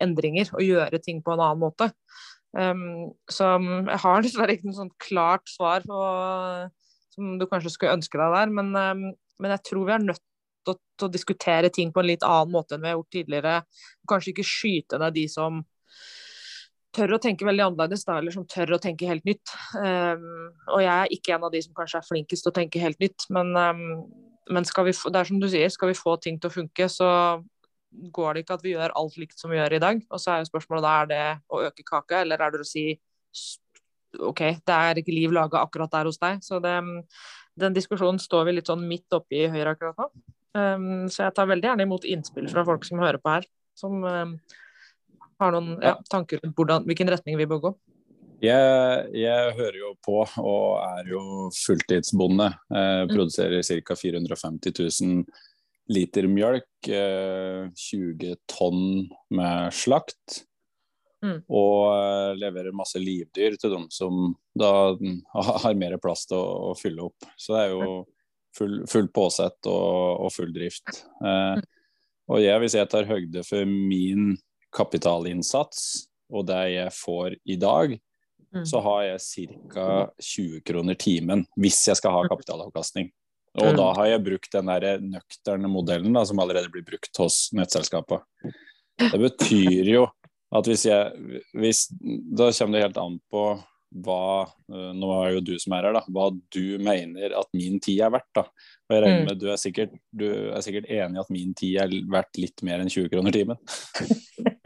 endringer 0.03 0.51
og 0.57 0.65
gjøre 0.65 1.03
ting 1.05 1.23
på 1.25 1.35
en 1.35 1.45
annen 1.45 1.63
måte. 1.63 1.91
Um, 2.51 3.13
så 3.31 3.53
jeg 3.63 4.01
har 4.03 4.23
dessverre 4.25 4.57
ikke 4.57 4.71
noe 4.71 4.79
sånt 4.81 4.97
klart 5.03 5.47
svar 5.51 5.87
på, 5.87 6.01
som 7.15 7.37
du 7.39 7.47
kanskje 7.51 7.75
skulle 7.75 7.99
ønske 7.99 8.19
deg 8.19 8.35
der, 8.35 8.55
men, 8.59 8.75
um, 8.75 9.07
men 9.41 9.55
jeg 9.55 9.65
tror 9.71 9.87
vi 9.87 9.95
er 9.95 10.05
nødt 10.09 10.25
å, 10.73 10.79
til 10.99 11.09
å, 11.09 11.13
diskutere 11.13 11.71
ting 11.75 11.93
på 11.93 12.03
en 12.03 12.09
litt 12.11 12.25
annen 12.27 12.55
måte 12.55 12.77
enn 12.77 12.85
vi 12.85 12.91
har 12.91 12.99
gjort 12.99 13.15
tidligere. 13.17 13.55
Kanskje 14.09 14.33
ikke 14.35 14.47
skyte 14.47 15.01
ned 15.03 15.17
de 15.17 15.27
som 15.31 15.61
tør 16.97 17.15
å 17.15 17.21
tenke 17.23 17.47
veldig 17.47 17.69
annerledes, 17.69 18.03
da, 18.07 18.19
eller 18.19 18.35
som 18.35 18.47
tør 18.51 18.75
å 18.75 18.81
tenke 18.83 19.07
helt 19.07 19.27
nytt. 19.29 19.53
Um, 19.77 20.51
og 20.73 20.83
jeg 20.83 20.91
er 20.91 21.15
ikke 21.15 21.37
en 21.37 21.47
av 21.47 21.55
de 21.55 21.63
som 21.63 21.77
kanskje 21.77 22.01
er 22.01 22.09
flinkest 22.09 22.47
til 22.47 22.51
å 22.51 22.57
tenke 22.57 22.83
helt 22.83 22.99
nytt, 23.03 23.29
men, 23.31 23.53
um, 23.55 24.03
men 24.51 24.67
vi, 24.67 24.95
det 24.95 25.21
er 25.21 25.29
som 25.29 25.39
du 25.43 25.47
sier, 25.53 25.71
skal 25.71 25.93
vi 25.93 25.99
få 25.99 26.17
ting 26.23 26.41
til 26.43 26.51
å 26.51 26.57
funke, 26.57 26.89
så 26.91 27.11
går 27.91 28.35
det 28.35 28.45
ikke 28.45 28.59
at 28.59 28.65
vi 28.67 28.75
gjør 28.75 28.95
alt 28.99 29.17
likt 29.19 29.39
som 29.39 29.53
vi 29.53 29.59
gjør 29.59 29.77
i 29.77 29.83
dag. 29.83 30.03
Og 30.11 30.23
så 30.23 30.35
er 30.35 30.43
jo 30.43 30.51
spørsmålet 30.51 30.87
da 30.87 30.95
er 30.99 31.11
det 31.11 31.25
å 31.51 31.63
øke 31.69 31.87
kaka, 31.87 32.25
eller 32.25 32.43
er 32.43 32.55
det 32.55 32.65
å 32.65 32.69
si 32.69 32.87
OK, 34.19 34.43
det 34.67 34.75
er 34.75 34.99
ikke 34.99 35.15
liv 35.15 35.31
laga 35.35 35.63
akkurat 35.63 35.91
der 35.93 36.09
hos 36.11 36.19
deg. 36.19 36.43
Så 36.43 36.59
det, 36.63 36.75
den 37.59 37.77
diskusjonen 37.77 38.19
står 38.23 38.49
vi 38.49 38.57
litt 38.57 38.71
sånn 38.71 38.83
midt 38.87 39.15
oppi 39.15 39.45
i 39.45 39.51
Høyre 39.53 39.77
akkurat 39.77 40.03
nå. 40.03 40.09
Um, 40.57 41.07
så 41.13 41.29
jeg 41.29 41.37
tar 41.37 41.49
veldig 41.51 41.69
gjerne 41.69 41.87
imot 41.87 42.07
innspill 42.09 42.49
fra 42.51 42.65
folk 42.67 42.87
som 42.87 43.03
hører 43.03 43.21
på 43.23 43.37
her, 43.37 43.47
som 43.79 44.03
um, 44.03 44.35
har 45.41 45.55
noen 45.55 45.77
ja, 45.85 45.95
tanker 46.11 46.43
om 46.45 46.55
hvordan, 46.57 46.87
hvilken 46.89 47.13
retning 47.13 47.39
vi 47.39 47.49
bør 47.51 47.65
gå. 47.69 47.73
Jeg, 48.41 49.07
jeg, 49.21 49.53
hører 49.59 49.79
jo 49.83 49.95
på 50.01 50.17
og 50.25 50.67
er 50.81 51.09
jo 51.13 51.23
fulltidsbonde. 51.53 52.49
Jeg 52.73 53.07
mm. 53.07 53.11
produserer 53.13 53.65
ca. 53.85 53.97
450 54.01 54.77
000 55.05 55.25
liter 55.93 56.29
mjølk. 56.31 56.89
20 56.89 58.39
tonn 58.49 59.11
med 59.37 59.77
slakt. 59.77 60.41
Mm. 61.21 61.43
Og 61.53 61.75
uh, 61.93 62.33
leverer 62.41 62.73
masse 62.73 63.01
livdyr 63.01 63.59
til 63.61 63.75
dem 63.75 63.85
som 63.93 64.33
da 64.57 64.73
har 65.37 65.77
mer 65.77 65.99
plass 66.01 66.25
til 66.31 66.41
å, 66.41 66.71
å, 66.71 66.79
fylle 66.81 67.11
opp. 67.11 67.29
Så 67.37 67.53
det 67.53 67.67
er 67.67 67.75
jo 67.75 68.01
full, 68.57 68.81
full 68.91 69.09
påsett 69.15 69.69
og, 69.71 70.27
og, 70.27 70.31
full 70.35 70.53
drift. 70.55 71.03
Eh, 71.25 71.63
og 72.31 72.43
jeg, 72.43 72.63
hvis 72.63 72.77
jeg 72.79 72.91
tar 72.91 73.09
høgde 73.09 73.43
for 73.47 73.67
min 73.69 74.37
kapitalinnsats 74.75 76.07
og 76.31 76.47
det 76.47 76.61
jeg 76.77 76.95
får 76.95 77.35
i 77.51 77.57
dag, 77.59 77.97
mm. 78.55 78.67
så 78.69 78.83
har 78.87 79.03
jeg 79.09 79.49
ca. 79.73 79.89
20 80.23 80.61
kroner 80.67 80.99
timen 81.01 81.43
hvis 81.59 81.83
jeg 81.91 81.99
skal 81.99 82.15
ha 82.15 82.27
mm. 82.27 82.31
kapitalavkastning. 82.35 83.11
Og 83.59 83.73
mm. 83.73 83.79
da 83.81 83.89
har 83.99 84.13
jeg 84.13 84.25
brukt 84.29 84.53
den 84.55 84.71
der 84.71 85.03
nøkterne 85.03 85.71
modellen 85.71 86.15
da, 86.15 86.23
som 86.27 86.39
allerede 86.43 86.71
blir 86.71 86.87
brukt 86.87 87.19
hos 87.19 87.49
nettselskapet. 87.57 88.23
Det 89.01 89.19
betyr 89.19 89.91
jo 89.91 90.07
at 90.55 90.67
hvis 90.67 90.85
jeg 90.87 91.41
hvis, 91.55 91.87
Da 92.37 92.51
kommer 92.51 92.77
det 92.77 92.85
helt 92.85 92.99
an 93.01 93.19
på 93.31 93.45
hva 93.91 94.47
eh, 94.71 94.91
Nå 94.97 95.11
er 95.17 95.33
jo 95.35 95.43
du 95.45 95.55
som 95.61 95.75
er 95.75 95.89
her, 95.89 95.97
da. 95.97 96.03
Hva 96.07 96.29
du 96.31 96.79
mener 96.83 97.35
at 97.39 97.51
min 97.57 97.81
tid 97.83 98.05
er 98.07 98.15
verdt, 98.15 98.31
da. 98.39 98.47
Og 98.87 98.95
jeg 98.95 99.03
regner 99.05 99.25
mm. 99.25 99.29
med 99.29 99.41
du 99.43 99.49
er, 99.51 99.59
sikkert, 99.61 99.93
du 100.11 100.27
er 100.31 100.63
sikkert 100.67 100.89
enig 100.91 101.19
i 101.19 101.23
at 101.25 101.35
min 101.35 101.53
tid 101.59 101.77
er 101.83 101.95
verdt 102.11 102.41
litt 102.43 102.65
mer 102.67 102.83
enn 102.83 102.91
20 102.91 103.11
kroner 103.13 103.35
timen? 103.35 103.59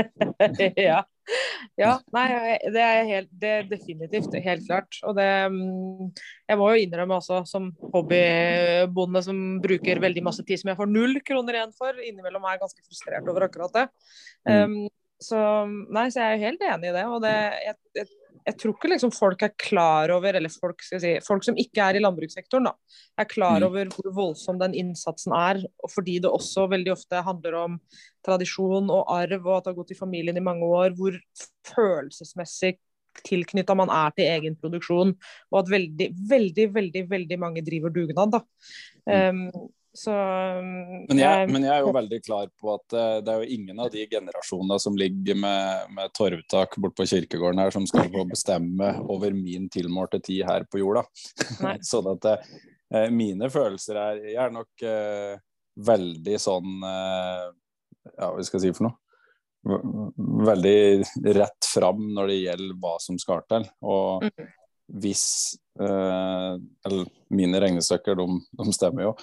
ja. 0.88 1.02
ja. 1.80 1.92
Nei, 2.14 2.26
det 2.72 2.84
er 2.84 3.08
helt, 3.08 3.30
det 3.40 3.52
er 3.58 3.70
definitivt. 3.70 4.36
Helt 4.44 4.66
klart. 4.68 5.00
Og 5.08 5.16
det 5.18 5.28
mm, 5.52 6.10
Jeg 6.50 6.60
må 6.60 6.68
jo 6.72 6.82
innrømme 6.84 7.20
også, 7.20 7.42
som 7.48 7.70
hobbybonde 7.94 9.24
som 9.24 9.40
bruker 9.64 10.02
veldig 10.04 10.24
masse 10.26 10.44
tid 10.44 10.60
som 10.60 10.72
jeg 10.72 10.80
får 10.80 10.92
null 10.92 11.16
kroner 11.24 11.60
igjen 11.60 11.72
for, 11.76 11.96
innimellom 11.96 12.44
er 12.44 12.58
jeg 12.58 12.66
ganske 12.66 12.84
frustrert 12.84 13.32
over 13.32 13.48
akkurat 13.48 13.80
det. 13.80 13.88
Mm. 14.48 14.84
Um, 14.84 14.92
så, 15.24 15.40
nei, 15.94 16.08
så 16.12 16.20
jeg 16.20 16.36
er 16.36 16.46
helt 16.48 16.64
enig 16.68 16.90
i 16.90 16.94
det. 16.96 17.04
Og 17.08 17.22
det, 17.24 17.34
jeg, 17.64 17.76
jeg, 18.00 18.08
jeg, 18.44 18.56
tror 18.60 18.74
ikke 18.74 18.90
liksom 18.92 19.12
folk 19.14 19.42
er 19.46 19.52
klar 19.60 20.12
over, 20.14 20.36
eller 20.36 20.52
folk, 20.52 20.82
si, 20.84 21.14
folk 21.24 21.44
som 21.46 21.58
ikke 21.60 21.82
er 21.84 21.98
i 21.98 22.02
landbrukssektoren, 22.02 22.68
da, 22.68 22.74
er 23.20 23.28
klar 23.30 23.60
mm. 23.62 23.66
over 23.68 23.92
hvor 23.94 24.10
voldsom 24.18 24.60
den 24.60 24.76
innsatsen 24.80 25.34
er. 25.36 25.62
Og 25.84 25.92
fordi 25.92 26.18
det 26.24 26.32
også 26.32 26.66
veldig 26.72 26.94
ofte 26.94 27.22
handler 27.24 27.58
om 27.62 27.78
tradisjon 28.26 28.90
og 28.92 29.12
arv, 29.12 29.38
og 29.46 29.56
at 29.58 29.66
det 29.66 29.72
har 29.72 29.78
gått 29.78 29.94
i 29.94 30.00
familien 30.00 30.40
i 30.40 30.44
mange 30.44 30.68
år. 30.68 30.96
Hvor 30.98 31.16
følelsesmessig 31.70 32.76
tilknytta 33.24 33.76
man 33.78 33.92
er 33.94 34.12
til 34.16 34.26
egen 34.26 34.58
produksjon, 34.58 35.14
og 35.52 35.60
at 35.62 35.70
veldig, 35.70 36.10
veldig, 36.30 36.68
veldig, 36.74 37.06
veldig 37.10 37.40
mange 37.40 37.64
driver 37.66 37.94
dugnad. 37.94 38.34
da. 38.34 38.42
Um, 39.04 39.48
så, 39.94 40.12
men, 41.08 41.18
jeg, 41.20 41.48
men, 41.54 41.62
jeg, 41.62 41.70
er 41.70 41.84
jo 41.86 41.92
veldig 41.94 42.18
klar 42.24 42.48
på 42.58 42.72
at 42.72 42.94
uh, 42.96 43.18
det 43.22 43.30
er 43.30 43.42
jo 43.44 43.56
ingen 43.56 43.78
av 43.78 43.92
de 43.92 44.02
generasjonene 44.10 44.78
som 44.82 44.96
ligger 44.98 45.36
med, 45.38 45.92
med 45.94 46.10
torvtak 46.18 46.74
bort 46.82 46.96
på 46.98 47.06
kirkegården 47.06 47.60
her, 47.62 47.70
som 47.70 47.86
skal 47.86 48.08
få 48.10 48.24
bestemme 48.26 48.88
over 49.06 49.36
min 49.36 49.68
tilmålte 49.70 50.18
tid 50.26 50.42
her 50.48 50.66
på 50.66 50.80
jorda. 50.82 51.04
sånn 51.92 52.08
at 52.10 52.26
uh, 52.26 53.06
mine 53.14 53.46
følelser 53.54 54.00
er 54.00 54.18
Jeg 54.32 54.40
er 54.42 54.56
nok 54.56 54.82
uh, 54.82 55.38
veldig 55.86 56.40
sånn 56.42 56.74
Ja, 56.84 58.28
hva 58.34 58.42
skal 58.46 58.58
jeg 58.60 58.64
si 58.66 58.74
for 58.76 58.88
noe? 58.88 60.10
Veldig 60.50 61.32
rett 61.38 61.70
fram 61.70 62.02
når 62.18 62.30
det 62.30 62.40
gjelder 62.40 62.76
hva 62.82 62.92
som 63.02 63.18
skal 63.18 63.46
til. 63.50 63.64
Og 63.82 64.26
mm. 64.26 64.52
hvis 65.02 65.24
Eller 65.80 67.08
mine 67.34 67.62
regnestykker, 67.64 68.18
de, 68.20 68.38
de 68.60 68.76
stemmer 68.76 69.08
jo 69.08 69.16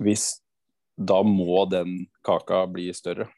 hvis 0.00 0.42
da 0.96 1.22
må 1.26 1.64
den 1.70 2.06
kaka 2.24 2.64
bli 2.70 2.90
større. 2.94 3.28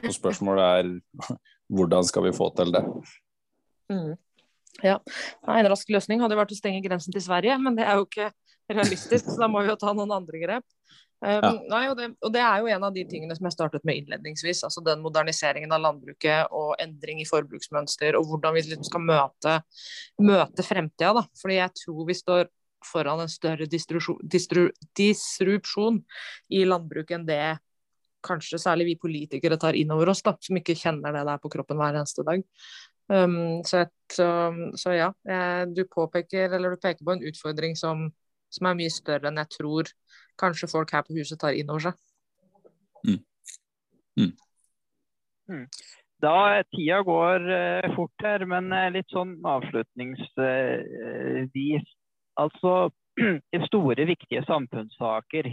Og 0.00 0.12
spørsmålet 0.14 0.64
er 0.64 1.38
hvordan 1.70 2.06
skal 2.06 2.26
vi 2.26 2.34
få 2.36 2.50
til 2.58 2.74
det? 2.74 2.82
Mm. 3.90 4.14
Ja, 4.84 5.00
En 5.48 5.68
rask 5.68 5.88
løsning 5.90 6.22
hadde 6.22 6.38
vært 6.38 6.52
å 6.54 6.58
stenge 6.58 6.82
grensen 6.84 7.14
til 7.14 7.24
Sverige, 7.24 7.56
men 7.58 7.76
det 7.78 7.86
er 7.86 7.98
jo 7.98 8.06
ikke 8.06 8.30
realistisk, 8.70 9.26
så 9.26 9.42
da 9.42 9.48
må 9.50 9.64
vi 9.64 9.72
jo 9.72 9.80
ta 9.80 9.92
noen 9.96 10.12
andre 10.14 10.40
grep. 10.42 10.66
Um, 11.20 11.42
ja. 11.44 11.50
nei, 11.68 11.80
og, 11.90 11.98
det, 11.98 12.06
og, 12.24 12.30
det, 12.32 12.40
er 12.40 12.62
jo 12.62 12.70
en 12.72 12.84
av 12.86 12.94
de 12.94 13.02
tingene 13.04 13.34
som 13.36 13.44
jeg 13.44 13.52
startet 13.52 13.82
med 13.84 13.98
innledningsvis. 14.00 14.62
altså 14.64 14.80
Den 14.84 15.02
moderniseringen 15.04 15.74
av 15.76 15.82
landbruket 15.84 16.54
og 16.56 16.70
endring 16.80 17.20
i 17.20 17.28
forbruksmønster, 17.28 18.16
og 18.16 18.30
hvordan 18.30 18.56
vi 18.56 18.62
liksom 18.70 18.86
skal 18.88 19.04
møte, 19.04 19.58
møte 20.22 20.64
fremtida. 20.64 21.26
Fordi 21.42 21.58
jeg 21.58 21.76
tror 21.82 22.08
vi 22.08 22.16
står 22.16 22.48
foran 22.86 23.20
en 23.24 23.30
større 23.30 23.66
disrupsjon 25.00 25.98
i 26.50 26.64
landbruket 26.68 27.18
enn 27.18 27.26
det 27.28 27.58
kanskje 28.24 28.60
særlig 28.60 28.90
vi 28.90 29.00
politikere 29.00 29.56
tar 29.60 29.76
inn 29.78 29.92
over 29.94 30.10
oss, 30.12 30.22
da, 30.22 30.34
som 30.44 30.58
ikke 30.58 30.76
kjenner 30.76 31.14
det 31.16 31.24
der 31.28 31.40
på 31.40 31.50
kroppen 31.52 31.78
hver 31.80 31.96
eneste 31.96 32.24
dag. 32.26 32.42
Um, 33.10 33.62
så, 33.66 33.86
et, 33.86 34.18
um, 34.22 34.70
så, 34.78 34.92
ja, 34.94 35.08
du 35.66 35.82
påpeker, 35.90 36.52
eller 36.54 36.76
du 36.76 36.82
peker 36.82 37.04
på 37.04 37.16
en 37.16 37.24
utfordring 37.26 37.74
som, 37.78 38.10
som, 38.52 38.68
er 38.68 38.78
mye 38.78 38.92
større 38.92 39.30
enn 39.30 39.40
jeg 39.40 39.50
tror 39.56 39.90
kanskje 40.40 40.70
folk 40.70 40.92
her 40.94 41.02
på 41.06 41.16
huset 41.16 41.40
tar 41.40 41.56
inn 41.56 41.72
over 41.72 41.88
seg. 41.88 41.98
Mm. 43.08 43.18
Mm. 44.20 44.32
Mm. 45.50 45.66
Da 46.20 46.62
Tida 46.68 47.00
går 47.02 47.48
uh, 47.48 47.94
fort 47.96 48.26
her, 48.26 48.44
men 48.48 48.68
uh, 48.74 48.90
litt 48.92 49.08
sånn 49.12 49.38
avslutningsvis 49.48 50.36
uh, 50.36 51.99
Altså, 52.38 52.90
i 53.56 53.60
store, 53.66 54.06
viktige 54.06 54.44
samfunnssaker 54.46 55.50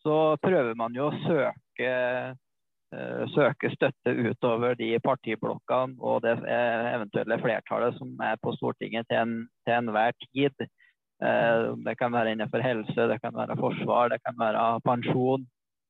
så 0.00 0.36
prøver 0.40 0.76
man 0.78 0.94
jo 0.96 1.10
å 1.10 1.16
søke, 1.26 1.90
uh, 2.96 3.22
søke 3.34 3.70
støtte 3.74 4.14
utover 4.16 4.76
de 4.78 4.94
partiblokkene 5.04 6.00
og 6.00 6.22
det 6.24 6.38
eventuelle 6.48 7.36
flertallet 7.42 7.98
som 7.98 8.14
er 8.24 8.40
på 8.40 8.54
Stortinget 8.56 9.08
til, 9.10 9.20
en, 9.20 9.34
til 9.66 9.76
enhver 9.76 10.16
tid. 10.30 10.66
Uh, 11.20 11.76
det 11.84 11.98
kan 12.00 12.12
være 12.16 12.32
innenfor 12.32 12.64
helse, 12.64 13.08
det 13.12 13.20
kan 13.20 13.36
være 13.36 13.58
forsvar, 13.60 14.12
det 14.14 14.22
kan 14.24 14.38
være 14.40 14.80
pensjon. 14.86 15.44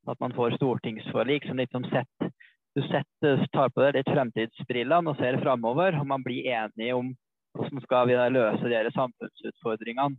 At 0.09 0.17
man 0.21 0.33
får 0.33 0.57
stortingsforlik 0.57 1.45
som 1.47 1.59
liksom 1.61 1.85
sett, 1.91 2.31
du 2.75 2.81
sett, 2.87 3.27
tar 3.53 3.69
på 3.75 3.83
deg 3.85 3.99
litt 3.99 4.09
fremtidsbrillene 4.09 5.13
og 5.13 5.19
ser 5.21 5.37
framover, 5.43 5.99
og 6.01 6.07
man 6.09 6.25
blir 6.25 6.47
enige 6.49 6.97
om 6.97 7.11
hvordan 7.57 7.85
skal 7.85 8.09
vi 8.11 8.19
løse 8.35 8.73
de 8.73 8.93
samfunnsutfordringene. 8.97 10.19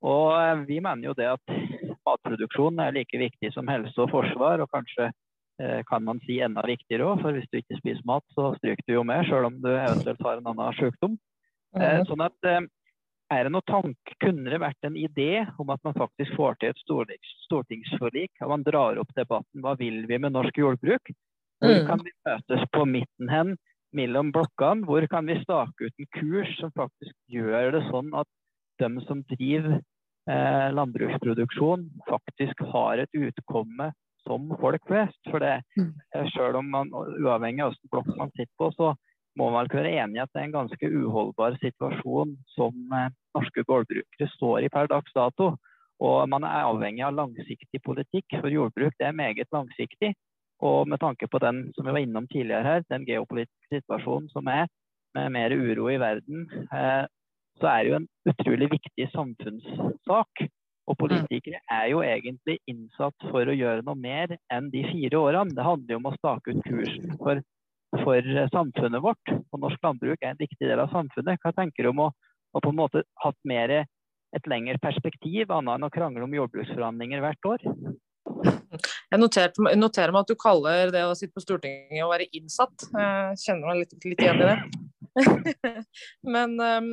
Og 0.00 0.26
eh, 0.36 0.62
vi 0.68 0.80
mener 0.80 1.10
jo 1.10 1.16
det 1.16 1.28
at 1.34 1.56
matproduksjon 2.08 2.80
er 2.80 2.94
like 2.96 3.18
viktig 3.20 3.52
som 3.54 3.68
helse 3.68 3.96
og 4.00 4.12
forsvar, 4.12 4.62
og 4.64 4.72
kanskje 4.72 5.10
eh, 5.60 5.80
kan 5.88 6.04
man 6.06 6.22
si 6.24 6.40
enda 6.40 6.64
viktigere 6.66 7.08
òg, 7.10 7.24
for 7.24 7.36
hvis 7.36 7.48
du 7.52 7.60
ikke 7.60 7.80
spiser 7.82 8.06
mat, 8.08 8.24
så 8.36 8.54
stryker 8.58 8.86
du 8.86 8.96
jo 8.96 9.06
med, 9.06 9.26
sjøl 9.28 9.50
om 9.50 9.58
du 9.60 9.70
eventuelt 9.74 10.24
har 10.24 10.40
en 10.40 10.52
annen 10.52 10.78
sykdom. 10.80 11.18
Mm. 11.76 12.06
Sånn 12.08 12.24
at 12.24 12.48
er 13.30 13.46
det 13.46 13.52
noe 13.54 13.62
tanke, 13.68 14.16
kunne 14.18 14.50
det 14.50 14.58
vært 14.58 14.86
en 14.86 14.96
idé 14.98 15.44
om 15.62 15.68
at 15.70 15.82
man 15.86 15.94
faktisk 15.94 16.34
får 16.34 16.56
til 16.58 16.72
et 16.72 16.80
stortingsforlik? 17.46 18.32
At 18.42 18.50
man 18.50 18.64
drar 18.66 18.98
opp 18.98 19.12
debatten 19.14 19.62
hva 19.62 19.76
vil 19.78 20.02
vi 20.10 20.18
med 20.18 20.34
norsk 20.34 20.58
jordbruk? 20.58 21.12
Hvor 21.62 21.76
mm. 21.76 21.86
kan 21.86 22.02
vi 22.02 22.14
møtes 22.26 22.64
på 22.74 22.86
midten 22.88 23.30
hen 23.30 23.54
mellom 23.96 24.32
blokkene? 24.34 24.86
Hvor 24.86 25.06
kan 25.10 25.26
vi 25.26 25.38
stake 25.42 25.88
ut 25.88 26.02
en 26.04 26.10
kurs 26.18 26.52
som 26.60 26.74
faktisk 26.76 27.14
gjør 27.32 27.74
det 27.76 27.86
sånn 27.88 28.12
at 28.16 28.28
de 28.80 29.04
som 29.06 29.22
driver 29.28 29.80
eh, 30.30 30.68
landbruksproduksjon, 30.72 31.88
faktisk 32.08 32.62
har 32.72 33.02
et 33.02 33.18
utkomme 33.18 33.90
som 34.26 34.50
folk 34.60 34.84
flest. 34.88 35.20
For 35.30 35.42
det, 35.42 35.60
mm. 35.78 35.92
eh, 36.14 36.26
selv 36.34 36.60
om 36.60 36.70
man, 36.72 36.92
uavhengig 36.92 37.64
av 37.64 37.74
hvilken 37.74 37.94
blokk 37.94 38.12
man 38.16 38.32
sitter 38.36 38.54
på, 38.60 38.70
så 38.76 38.92
må 39.38 39.50
man 39.50 39.68
vel 39.68 39.80
være 39.80 39.94
enig 40.02 40.18
i 40.18 40.22
at 40.24 40.32
det 40.34 40.42
er 40.42 40.48
en 40.48 40.56
ganske 40.58 40.90
uholdbar 40.90 41.58
situasjon 41.62 42.36
som 42.56 42.96
eh, 42.96 43.10
norske 43.36 43.64
gårdbrukere 43.68 44.30
står 44.36 44.66
i 44.66 44.72
per 44.72 44.90
dags 44.92 45.12
dato. 45.16 45.54
Og 46.00 46.24
man 46.32 46.46
er 46.48 46.64
avhengig 46.64 47.04
av 47.04 47.16
langsiktig 47.18 47.82
politikk, 47.84 48.38
for 48.40 48.48
jordbruk 48.48 48.94
det 48.98 49.10
er 49.10 49.16
meget 49.16 49.50
langsiktig. 49.52 50.14
Og 50.66 50.88
med 50.88 51.00
tanke 51.00 51.28
på 51.30 51.40
den 51.40 51.70
som 51.76 51.86
vi 51.86 51.94
var 51.94 52.04
innom 52.04 52.28
tidligere 52.28 52.66
her, 52.66 52.84
den 52.92 53.06
geopolitiske 53.08 53.80
situasjonen 53.80 54.28
som 54.32 54.48
er, 54.52 54.68
med 55.16 55.32
mer 55.34 55.50
uro 55.56 55.88
i 55.90 55.98
verden, 55.98 56.44
eh, 56.70 57.04
så 57.60 57.68
er 57.68 57.82
det 57.82 57.90
jo 57.90 57.98
en 57.98 58.08
utrolig 58.30 58.68
viktig 58.76 59.06
samfunnssak. 59.14 60.44
Og 60.90 60.98
politikere 60.98 61.60
er 61.70 61.86
jo 61.92 62.02
egentlig 62.02 62.58
innsatt 62.70 63.26
for 63.30 63.46
å 63.46 63.54
gjøre 63.54 63.84
noe 63.86 63.98
mer 63.98 64.34
enn 64.52 64.70
de 64.72 64.82
fire 64.88 65.20
årene. 65.20 65.54
Det 65.54 65.66
handler 65.66 65.94
jo 65.94 66.00
om 66.00 66.08
å 66.10 66.16
stake 66.16 66.54
ut 66.54 66.64
kursen 66.66 67.16
for, 67.20 67.42
for 68.02 68.30
samfunnet 68.54 69.04
vårt. 69.04 69.34
Og 69.52 69.62
norsk 69.62 69.86
landbruk 69.86 70.18
er 70.18 70.32
en 70.32 70.40
viktig 70.40 70.66
del 70.66 70.82
av 70.82 70.90
samfunnet. 70.94 71.38
Hva 71.44 71.54
tenker 71.56 71.86
du 71.86 71.92
om 71.92 72.06
å, 72.08 72.10
å 72.54 72.64
på 72.64 72.72
en 72.72 72.80
måte 72.80 73.04
hatt 73.22 73.38
mer 73.46 73.76
et 73.80 74.50
lengre 74.50 74.78
perspektiv, 74.82 75.50
annet 75.50 75.78
enn 75.78 75.86
å 75.86 75.94
krangle 75.94 76.26
om 76.26 76.34
jordbruksforhandlinger 76.38 77.22
hvert 77.22 77.52
år? 77.54 77.68
Jeg 79.10 79.18
noterer, 79.18 79.74
noterer 79.74 80.14
meg 80.14 80.22
at 80.22 80.30
du 80.30 80.38
kaller 80.38 80.92
det 80.94 81.02
å 81.02 81.16
sitte 81.18 81.34
på 81.34 81.42
Stortinget 81.42 82.04
å 82.04 82.12
være 82.12 82.28
innsatt. 82.36 82.86
Jeg 82.94 83.40
kjenner 83.42 83.72
meg 83.72 83.80
litt, 83.82 83.96
litt 84.06 84.22
igjen 84.22 84.44
i 84.44 84.50
det. 84.52 84.60
Men 86.36 86.54
um, 86.60 86.92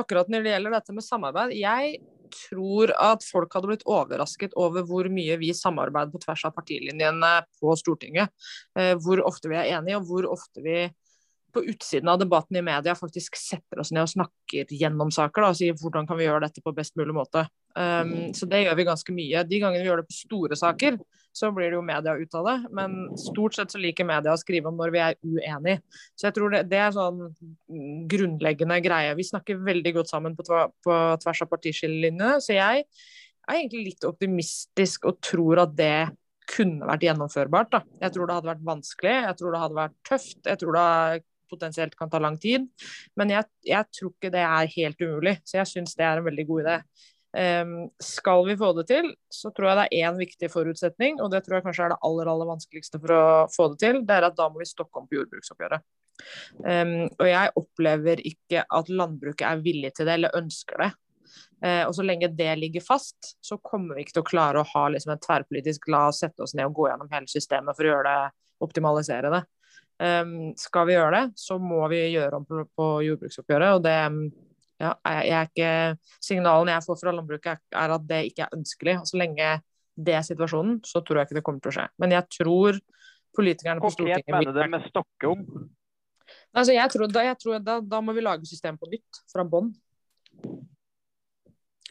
akkurat 0.00 0.30
når 0.32 0.46
det 0.46 0.54
gjelder 0.54 0.76
dette 0.78 0.96
med 0.96 1.04
samarbeid, 1.04 1.52
jeg 1.58 2.00
tror 2.30 2.94
at 2.94 3.26
folk 3.26 3.52
hadde 3.56 3.72
blitt 3.72 3.84
overrasket 3.90 4.54
over 4.60 4.86
hvor 4.88 5.10
mye 5.12 5.36
vi 5.40 5.50
samarbeider 5.56 6.14
på 6.14 6.22
tvers 6.22 6.46
av 6.48 6.54
partilinjene 6.56 7.34
på 7.60 7.76
Stortinget. 7.76 8.32
Uh, 8.78 8.94
hvor 9.04 9.20
ofte 9.28 9.52
vi 9.52 9.60
er 9.60 9.74
enige, 9.76 10.00
og 10.00 10.08
hvor 10.08 10.30
ofte 10.32 10.64
vi 10.64 10.78
på 11.52 11.62
utsiden 11.72 12.10
av 12.12 12.18
debatten 12.20 12.58
i 12.58 12.64
media 12.64 12.94
faktisk 12.98 13.38
setter 13.38 13.82
oss 13.82 13.92
ned 13.94 14.04
og 14.04 14.12
snakker 14.12 14.74
gjennom 14.74 15.12
saker 15.14 15.44
da, 15.44 15.52
og 15.52 15.58
sier 15.58 15.78
hvordan 15.78 16.08
kan 16.08 16.18
vi 16.18 16.26
gjøre 16.26 16.44
dette 16.46 16.62
på 16.64 16.74
best 16.76 16.96
mulig 17.00 17.16
måte. 17.16 17.46
Um, 17.78 18.32
så 18.34 18.48
det 18.50 18.64
gjør 18.64 18.78
vi 18.78 18.86
ganske 18.88 19.14
mye. 19.14 19.42
De 19.46 19.60
gangene 19.62 19.82
vi 19.82 19.90
gjør 19.90 20.02
det 20.02 20.10
på 20.10 20.18
store 20.18 20.58
saker, 20.58 20.98
så 21.32 21.50
blir 21.54 21.70
det 21.70 21.78
jo 21.78 21.84
media 21.86 22.14
ut 22.18 22.38
av 22.40 22.48
det. 22.48 22.56
Men 22.76 22.96
stort 23.20 23.56
sett 23.58 23.74
så 23.74 23.80
liker 23.82 24.08
media 24.08 24.34
å 24.34 24.40
skrive 24.40 24.70
om 24.70 24.78
når 24.80 24.94
vi 24.94 25.02
er 25.04 25.18
uenige. 25.22 25.80
Så 26.18 26.28
jeg 26.28 26.36
tror 26.38 26.54
det, 26.54 26.64
det 26.70 26.80
er 26.82 26.96
sånn 26.96 27.22
grunnleggende 28.10 28.80
greie. 28.84 29.16
Vi 29.18 29.28
snakker 29.30 29.62
veldig 29.66 29.94
godt 30.00 30.10
sammen 30.10 30.38
på, 30.38 30.46
på 30.84 31.00
tvers 31.22 31.44
av 31.46 31.52
partiskillelinjene. 31.52 32.40
Så 32.42 32.56
jeg 32.58 32.84
er 32.84 33.60
egentlig 33.60 33.92
litt 33.92 34.08
optimistisk 34.08 35.06
og 35.10 35.22
tror 35.24 35.64
at 35.66 35.78
det 35.78 35.94
kunne 36.50 36.86
vært 36.88 37.06
gjennomførbart. 37.06 37.74
Da. 37.74 37.80
Jeg 38.02 38.14
tror 38.14 38.26
det 38.26 38.38
hadde 38.38 38.50
vært 38.50 38.66
vanskelig, 38.66 39.16
jeg 39.28 39.38
tror 39.38 39.54
det 39.54 39.62
hadde 39.64 39.78
vært 39.78 39.98
tøft. 40.08 40.40
Jeg 40.46 40.60
tror 40.62 40.76
det 40.76 40.86
potensielt 41.50 41.96
kan 41.98 42.10
ta 42.10 42.20
lang 42.22 42.38
tid. 42.40 42.66
Men 43.18 43.34
jeg, 43.34 43.48
jeg 43.66 43.88
tror 43.96 44.12
ikke 44.14 44.32
det 44.34 44.44
er 44.46 44.74
helt 44.76 45.06
umulig. 45.06 45.38
Så 45.44 45.60
jeg 45.60 45.72
syns 45.74 45.96
det 45.98 46.06
er 46.06 46.20
en 46.20 46.28
veldig 46.28 46.46
god 46.48 46.62
idé. 46.64 46.76
Um, 47.30 47.90
skal 48.02 48.42
vi 48.48 48.56
få 48.58 48.72
det 48.74 48.88
til, 48.88 49.12
så 49.30 49.52
tror 49.54 49.68
jeg 49.68 49.78
det 49.78 49.82
er 49.86 50.08
én 50.08 50.16
viktig 50.18 50.48
forutsetning, 50.50 51.20
og 51.22 51.30
det 51.30 51.44
tror 51.46 51.60
jeg 51.60 51.66
kanskje 51.68 51.84
er 51.84 51.92
det 51.92 52.00
aller 52.08 52.30
aller 52.32 52.48
vanskeligste 52.48 52.98
for 52.98 53.14
å 53.14 53.26
få 53.54 53.68
det 53.70 53.78
til, 53.84 54.00
det 54.02 54.16
er 54.16 54.26
at 54.26 54.38
da 54.38 54.48
må 54.50 54.58
vi 54.58 54.66
stokke 54.66 54.98
om 54.98 55.06
på 55.06 55.14
jordbruksoppgjøret. 55.14 55.84
Um, 56.64 57.06
og 57.06 57.28
jeg 57.30 57.52
opplever 57.60 58.24
ikke 58.26 58.64
at 58.66 58.90
landbruket 58.90 59.46
er 59.46 59.62
villig 59.62 59.92
til 59.94 60.10
det 60.10 60.18
eller 60.18 60.34
ønsker 60.40 60.82
det. 60.82 60.90
Uh, 61.62 61.84
og 61.86 61.94
så 61.94 62.04
lenge 62.04 62.32
det 62.34 62.50
ligger 62.58 62.82
fast, 62.82 63.36
så 63.46 63.60
kommer 63.62 63.94
vi 63.94 64.08
ikke 64.08 64.18
til 64.18 64.24
å 64.24 64.30
klare 64.32 64.64
å 64.64 64.68
ha 64.72 64.84
liksom, 64.90 65.14
en 65.14 65.22
tverrpolitisk 65.22 65.86
la 65.92 66.08
oss 66.10 66.24
sette 66.24 66.42
oss 66.42 66.56
ned 66.58 66.66
og 66.66 66.80
gå 66.80 66.90
gjennom 66.90 67.14
hele 67.14 67.30
systemet 67.30 67.78
for 67.78 67.86
å 67.86 67.94
gjøre 67.94 68.10
det, 68.10 68.36
optimalisere 68.66 69.32
det. 69.36 69.44
Um, 69.44 69.59
skal 70.56 70.86
vi 70.88 70.94
gjøre 70.94 71.16
det, 71.16 71.24
så 71.36 71.58
må 71.60 71.82
vi 71.92 71.98
gjøre 72.14 72.38
om 72.38 72.46
på, 72.48 72.62
på 72.76 72.86
jordbruksoppgjøret. 73.04 73.74
og 73.76 73.82
det 73.84 73.96
ja, 74.80 74.94
jeg, 75.04 75.26
jeg 75.28 75.48
ikke, 75.50 75.72
signalene 76.24 76.72
jeg 76.72 76.84
får 76.86 76.98
fra 77.02 77.12
landbruket, 77.12 77.50
er, 77.52 77.82
er, 77.82 77.92
at 77.98 78.06
det 78.08 78.20
ikke 78.30 78.46
er 78.46 78.56
ønskelig. 78.56 78.94
og 79.02 79.10
Så 79.10 79.20
lenge 79.20 79.50
det 80.00 80.14
er 80.16 80.24
situasjonen, 80.24 80.78
så 80.86 81.02
tror 81.04 81.20
jeg 81.20 81.28
ikke 81.28 81.36
det 81.36 81.44
kommer 81.44 81.60
til 81.64 81.72
å 81.72 81.76
skje. 81.76 81.86
Men 82.00 82.14
jeg 82.16 82.28
tror 82.38 82.80
politikerne 83.36 83.84
på 83.84 83.92
Stortinget 83.92 84.24
Konkret 84.24 84.48
mener 84.48 84.56
du 84.56 84.72
med 84.72 84.88
stokke 84.88 85.34
om? 85.34 85.44
Altså, 86.54 86.72
jeg 86.74 86.92
tror, 86.94 87.10
da, 87.10 87.26
jeg 87.26 87.38
tror 87.42 87.62
da, 87.62 87.76
da, 87.82 88.00
må 88.02 88.14
vi 88.16 88.24
lage 88.24 88.48
system 88.48 88.78
på 88.80 88.88
nytt, 88.90 89.22
fra 89.30 89.44
bånn. 89.46 89.72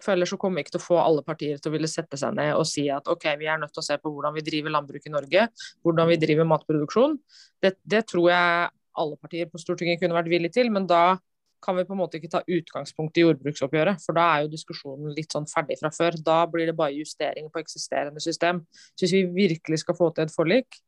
For 0.03 0.13
ellers 0.13 0.31
så 0.33 0.39
kommer 0.39 0.59
vi 0.59 0.67
ikke 0.67 0.77
til 0.77 0.81
å 0.81 0.87
få 0.87 0.97
alle 1.01 1.23
partier 1.27 1.59
til 1.59 1.71
å 1.71 1.75
ville 1.75 1.89
sette 1.91 2.19
seg 2.19 2.35
ned 2.37 2.53
og 2.55 2.67
si 2.69 2.85
at 2.93 3.07
ok, 3.11 3.25
vi 3.39 3.49
er 3.51 3.59
nødt 3.61 3.73
til 3.75 3.83
å 3.83 3.87
se 3.89 3.97
på 3.99 4.11
hvordan 4.13 4.35
vi 4.37 4.45
driver 4.47 4.75
landbruk 4.75 5.07
i 5.07 5.13
Norge, 5.13 5.47
hvordan 5.85 6.11
vi 6.11 6.19
driver 6.21 6.47
matproduksjon. 6.49 7.17
Det, 7.63 7.75
det 7.83 8.05
tror 8.11 8.29
jeg 8.31 8.69
alle 8.99 9.19
partier 9.19 9.49
på 9.51 9.61
Stortinget 9.61 10.01
kunne 10.01 10.17
vært 10.17 10.31
villige 10.31 10.57
til, 10.59 10.71
men 10.73 10.87
da 10.89 11.17
kan 11.63 11.75
vi 11.75 11.83
på 11.83 11.91
en 11.91 11.99
måte 11.99 12.19
ikke 12.19 12.31
ta 12.31 12.41
utgangspunkt 12.47 13.17
i 13.19 13.23
jordbruksoppgjøret, 13.25 13.99
for 14.03 14.15
da 14.15 14.27
er 14.31 14.45
jo 14.45 14.53
diskusjonen 14.53 15.11
litt 15.15 15.33
sånn 15.35 15.47
ferdig 15.49 15.75
fra 15.81 15.91
før. 15.91 16.15
Da 16.23 16.37
blir 16.51 16.69
det 16.69 16.75
bare 16.77 16.95
justeringer 16.95 17.51
på 17.51 17.59
eksisterende 17.59 18.23
system. 18.23 18.61
Så 18.95 19.05
hvis 19.05 19.15
vi 19.17 19.49
virkelig 19.49 19.81
skal 19.83 19.97
få 19.97 20.11
til 20.15 20.27
et 20.27 20.35
forlik, 20.35 20.79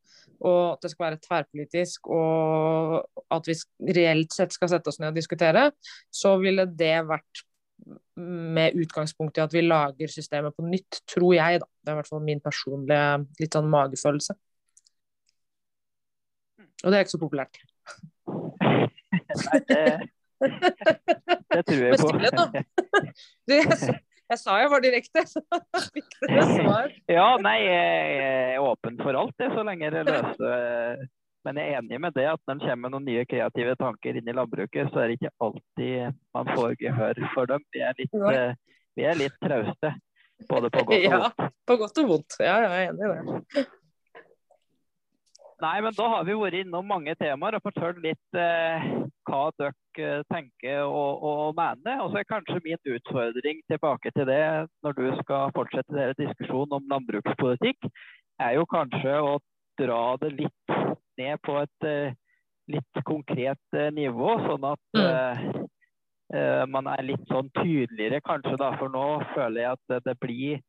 og 0.42 0.78
at 0.78 0.86
det 0.86 0.94
skal 0.94 1.10
være 1.10 1.22
tverrpolitisk, 1.26 2.10
og 2.14 3.26
at 3.36 3.50
vi 3.50 3.58
reelt 4.00 4.34
sett 4.34 4.56
skal 4.56 4.72
sette 4.72 4.92
oss 4.92 5.02
ned 5.02 5.12
og 5.12 5.20
diskutere, 5.20 5.70
så 6.14 6.38
ville 6.42 6.66
det 6.66 6.96
vært 7.10 7.44
med 8.22 8.78
utgangspunkt 8.80 9.38
i 9.38 9.44
at 9.44 9.54
vi 9.54 9.64
lager 9.66 10.12
systemet 10.12 10.56
på 10.56 10.66
nytt, 10.68 11.02
tror 11.10 11.34
jeg, 11.36 11.62
da. 11.64 11.68
Det 11.82 11.92
er 11.92 11.98
i 11.98 12.00
hvert 12.02 12.12
fall 12.12 12.24
min 12.26 12.42
personlige 12.44 13.04
litt 13.42 13.58
sånn 13.58 13.70
magefølelse. 13.72 14.38
Og 16.82 16.90
det 16.90 16.98
er 16.98 17.06
ikke 17.06 17.16
så 17.16 17.22
populært. 17.22 17.62
Nei, 18.62 19.62
det 19.70 19.84
det 21.54 21.62
tror 21.68 21.84
jeg 21.86 22.00
på. 22.02 22.12
Du, 23.46 23.54
jeg, 23.54 23.66
jeg, 23.70 24.38
sa 24.42 24.58
jeg 24.58 24.72
var 24.74 24.84
direkte, 24.84 25.26
så 25.30 25.44
fikk 25.96 26.16
dere 26.24 26.46
svar. 26.50 26.94
Ja, 27.12 27.28
nei, 27.44 27.58
jeg 27.68 28.22
er 28.56 28.66
åpen 28.66 28.98
for 29.02 29.18
alt, 29.22 29.36
det, 29.42 29.52
så 29.54 29.66
lenge 29.68 29.92
det 29.94 30.06
løser 30.10 31.06
Men 31.46 31.58
jeg 31.58 31.72
er 31.72 31.80
enig 31.80 32.00
med 32.04 32.14
det 32.14 32.28
at 32.30 32.42
når 32.46 32.60
det 32.60 32.70
kommer 32.70 32.94
noen 32.94 33.08
nye 33.08 33.26
kreative 33.26 33.74
tanker 33.80 34.18
inn 34.20 34.30
i 34.30 34.36
landbruket, 34.38 34.92
så 34.94 35.02
er 35.02 35.10
det 35.10 35.18
ikke 35.18 35.34
alltid 35.42 36.20
man 36.38 36.54
får 36.54 36.78
gehør 36.82 37.22
for 37.34 37.50
dem. 37.50 37.66
Vi 37.74 37.82
er 37.82 37.98
litt, 37.98 38.14
uh, 38.14 38.78
vi 39.00 39.08
er 39.10 39.18
litt 39.18 39.38
trauste. 39.42 39.96
Både 40.50 40.72
på 40.74 40.84
godt 40.86 40.98
og 40.98 41.14
vondt. 41.14 41.38
Ja, 41.42 41.52
på 41.70 41.78
godt 41.82 42.02
og 42.02 42.12
vondt. 42.16 42.38
Ja, 42.42 42.58
jeg 42.66 42.72
er 42.72 42.92
enig 42.92 43.06
i 43.06 43.14
det. 43.14 43.66
Nei, 45.62 45.76
men 45.86 45.94
da 45.94 46.08
har 46.10 46.24
vi 46.26 46.34
vært 46.34 46.58
innom 46.64 46.88
mange 46.90 47.14
temaer 47.20 47.60
og 47.60 47.66
fortalt 47.68 48.00
litt 48.02 48.38
eh, 48.38 48.86
hva 49.30 49.42
dere 49.62 49.74
eh, 50.02 50.24
tenker 50.34 50.88
og, 50.88 51.22
og 51.22 51.54
mener. 51.58 52.02
Og 52.02 52.10
så 52.10 52.22
er 52.22 52.30
kanskje 52.30 52.58
min 52.66 52.82
utfordring 52.96 53.62
tilbake 53.70 54.14
til 54.16 54.26
det 54.30 54.42
når 54.82 54.98
du 54.98 55.06
skal 55.22 55.54
fortsette 55.54 55.94
deres 55.94 56.18
diskusjon 56.18 56.74
om 56.78 56.90
landbrukspolitikk, 56.90 57.92
er 58.42 58.58
jo 58.58 58.66
kanskje 58.74 59.20
å 59.22 59.38
dra 59.78 60.02
det 60.24 60.34
litt 60.40 60.76
ned 61.20 61.42
på 61.46 61.58
et 61.62 61.88
eh, 61.88 62.18
litt 62.72 63.02
konkret 63.08 63.78
eh, 63.78 63.92
nivå, 63.96 64.36
sånn 64.48 64.72
at 64.74 65.00
mm. 65.00 65.68
Eh, 66.32 66.62
man 66.72 66.86
er 66.88 67.02
litt 67.04 67.26
sånn 67.28 67.50
tydeligere 67.58 68.22
kanskje 68.24 68.54
da, 68.56 68.70
for 68.80 68.88
nå 68.88 69.20
føler 69.34 69.66
jeg 69.66 69.72
at 69.76 70.06
det 70.06 70.14
blir 70.24 70.62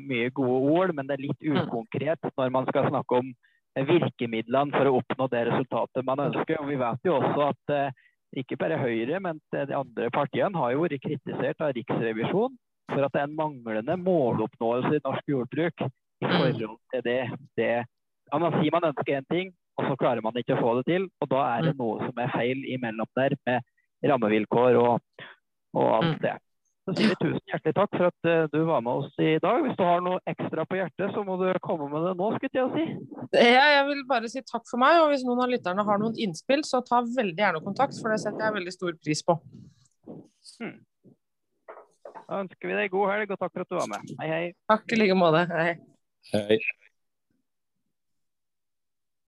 mye 0.00 0.30
gode 0.32 0.70
ord, 0.72 0.94
men 0.96 1.04
det 1.04 1.18
er 1.18 1.22
litt 1.26 1.42
mm. 1.44 1.58
ukonkret 1.66 2.24
når 2.40 2.54
man 2.54 2.64
skal 2.70 2.86
snakke 2.88 3.18
om 3.20 3.28
virkemidlene 3.76 4.72
for 4.74 4.88
å 4.88 4.94
oppnå 5.00 5.28
det 5.32 5.44
resultatet 5.50 6.06
man 6.06 6.22
ønsker. 6.28 6.56
Og 6.60 6.70
Vi 6.70 6.78
vet 6.80 7.04
jo 7.04 7.18
også 7.18 7.50
at 7.50 7.74
eh, 7.74 8.00
ikke 8.42 8.58
bare 8.60 8.80
Høyre, 8.80 9.20
men 9.24 9.40
de 9.52 9.76
andre 9.76 10.10
partiene 10.14 10.58
har 10.58 10.74
jo 10.74 10.82
vært 10.84 11.04
kritisert 11.04 11.62
av 11.64 11.72
Riksrevisjonen 11.76 12.58
for 12.88 13.04
at 13.04 13.12
det 13.12 13.20
er 13.20 13.28
en 13.28 13.36
manglende 13.36 13.96
måloppnåelse 14.00 14.96
i 14.96 15.04
norsk 15.04 15.32
jordbruk 15.32 15.84
i 15.84 16.26
mm. 16.26 16.34
forhold 16.34 16.76
til 16.92 17.04
det, 17.04 17.20
det 17.60 17.72
Man 18.32 18.58
sier 18.58 18.74
man 18.74 18.90
ønsker 18.90 19.18
én 19.18 19.28
ting, 19.32 19.54
og 19.78 19.86
så 19.88 19.96
klarer 20.00 20.24
man 20.24 20.36
ikke 20.36 20.56
å 20.56 20.60
få 20.60 20.74
det 20.80 20.88
til. 20.90 21.08
Og 21.22 21.30
da 21.30 21.44
er 21.54 21.68
det 21.68 21.76
mm. 21.76 21.80
noe 21.80 22.08
som 22.08 22.20
er 22.22 22.34
feil 22.34 22.66
imellom 22.74 23.08
der, 23.18 23.36
med 23.48 24.10
rammevilkår 24.10 24.78
og, 24.80 25.24
og 25.76 25.88
alt 25.88 26.14
mm. 26.16 26.20
det. 26.26 26.36
Så 26.88 26.94
sier 26.96 27.10
vi 27.12 27.16
tusen 27.20 27.50
hjertelig 27.50 27.74
takk 27.76 27.96
for 27.98 28.08
at 28.08 28.28
uh, 28.30 28.46
du 28.48 28.62
var 28.64 28.80
med 28.80 29.02
oss 29.02 29.20
i 29.20 29.34
dag. 29.44 29.58
Hvis 29.60 29.76
du 29.76 29.82
har 29.84 30.00
noe 30.00 30.22
ekstra 30.30 30.64
på 30.64 30.78
hjertet, 30.78 31.12
så 31.12 31.24
må 31.26 31.36
du 31.36 31.44
komme 31.64 31.88
med 31.92 32.06
det 32.06 32.14
nå, 32.16 32.30
skulle 32.38 32.62
jeg 32.62 32.70
si. 32.72 33.18
Ja, 33.36 33.66
jeg 33.74 33.82
vil 33.90 34.00
bare 34.08 34.30
si 34.32 34.40
takk 34.40 34.64
for 34.70 34.80
meg. 34.80 35.02
Og 35.02 35.12
hvis 35.12 35.26
noen 35.28 35.44
av 35.44 35.52
lytterne 35.52 35.84
har 35.84 36.00
noen 36.00 36.16
innspill, 36.16 36.64
så 36.64 36.80
ta 36.86 37.02
veldig 37.04 37.36
gjerne 37.36 37.60
kontakt, 37.66 37.98
for 38.00 38.14
det 38.14 38.22
setter 38.24 38.46
jeg 38.46 38.56
veldig 38.56 38.76
stor 38.78 38.96
pris 39.04 39.20
på. 39.26 39.36
Hmm. 40.08 40.78
Da 42.28 42.40
ønsker 42.40 42.72
vi 42.72 42.80
deg 42.80 42.92
god 42.96 43.12
helg, 43.12 43.36
og 43.36 43.44
takk 43.44 43.52
for 43.52 43.66
at 43.66 43.72
du 43.72 43.80
var 43.82 43.92
med. 43.92 44.16
Hei, 44.22 44.32
hei. 44.32 44.44
Takk 44.72 44.96
i 44.96 45.02
like 45.02 45.16
måte. 45.16 45.44
Hei. 45.52 45.72
Hei. 46.32 46.62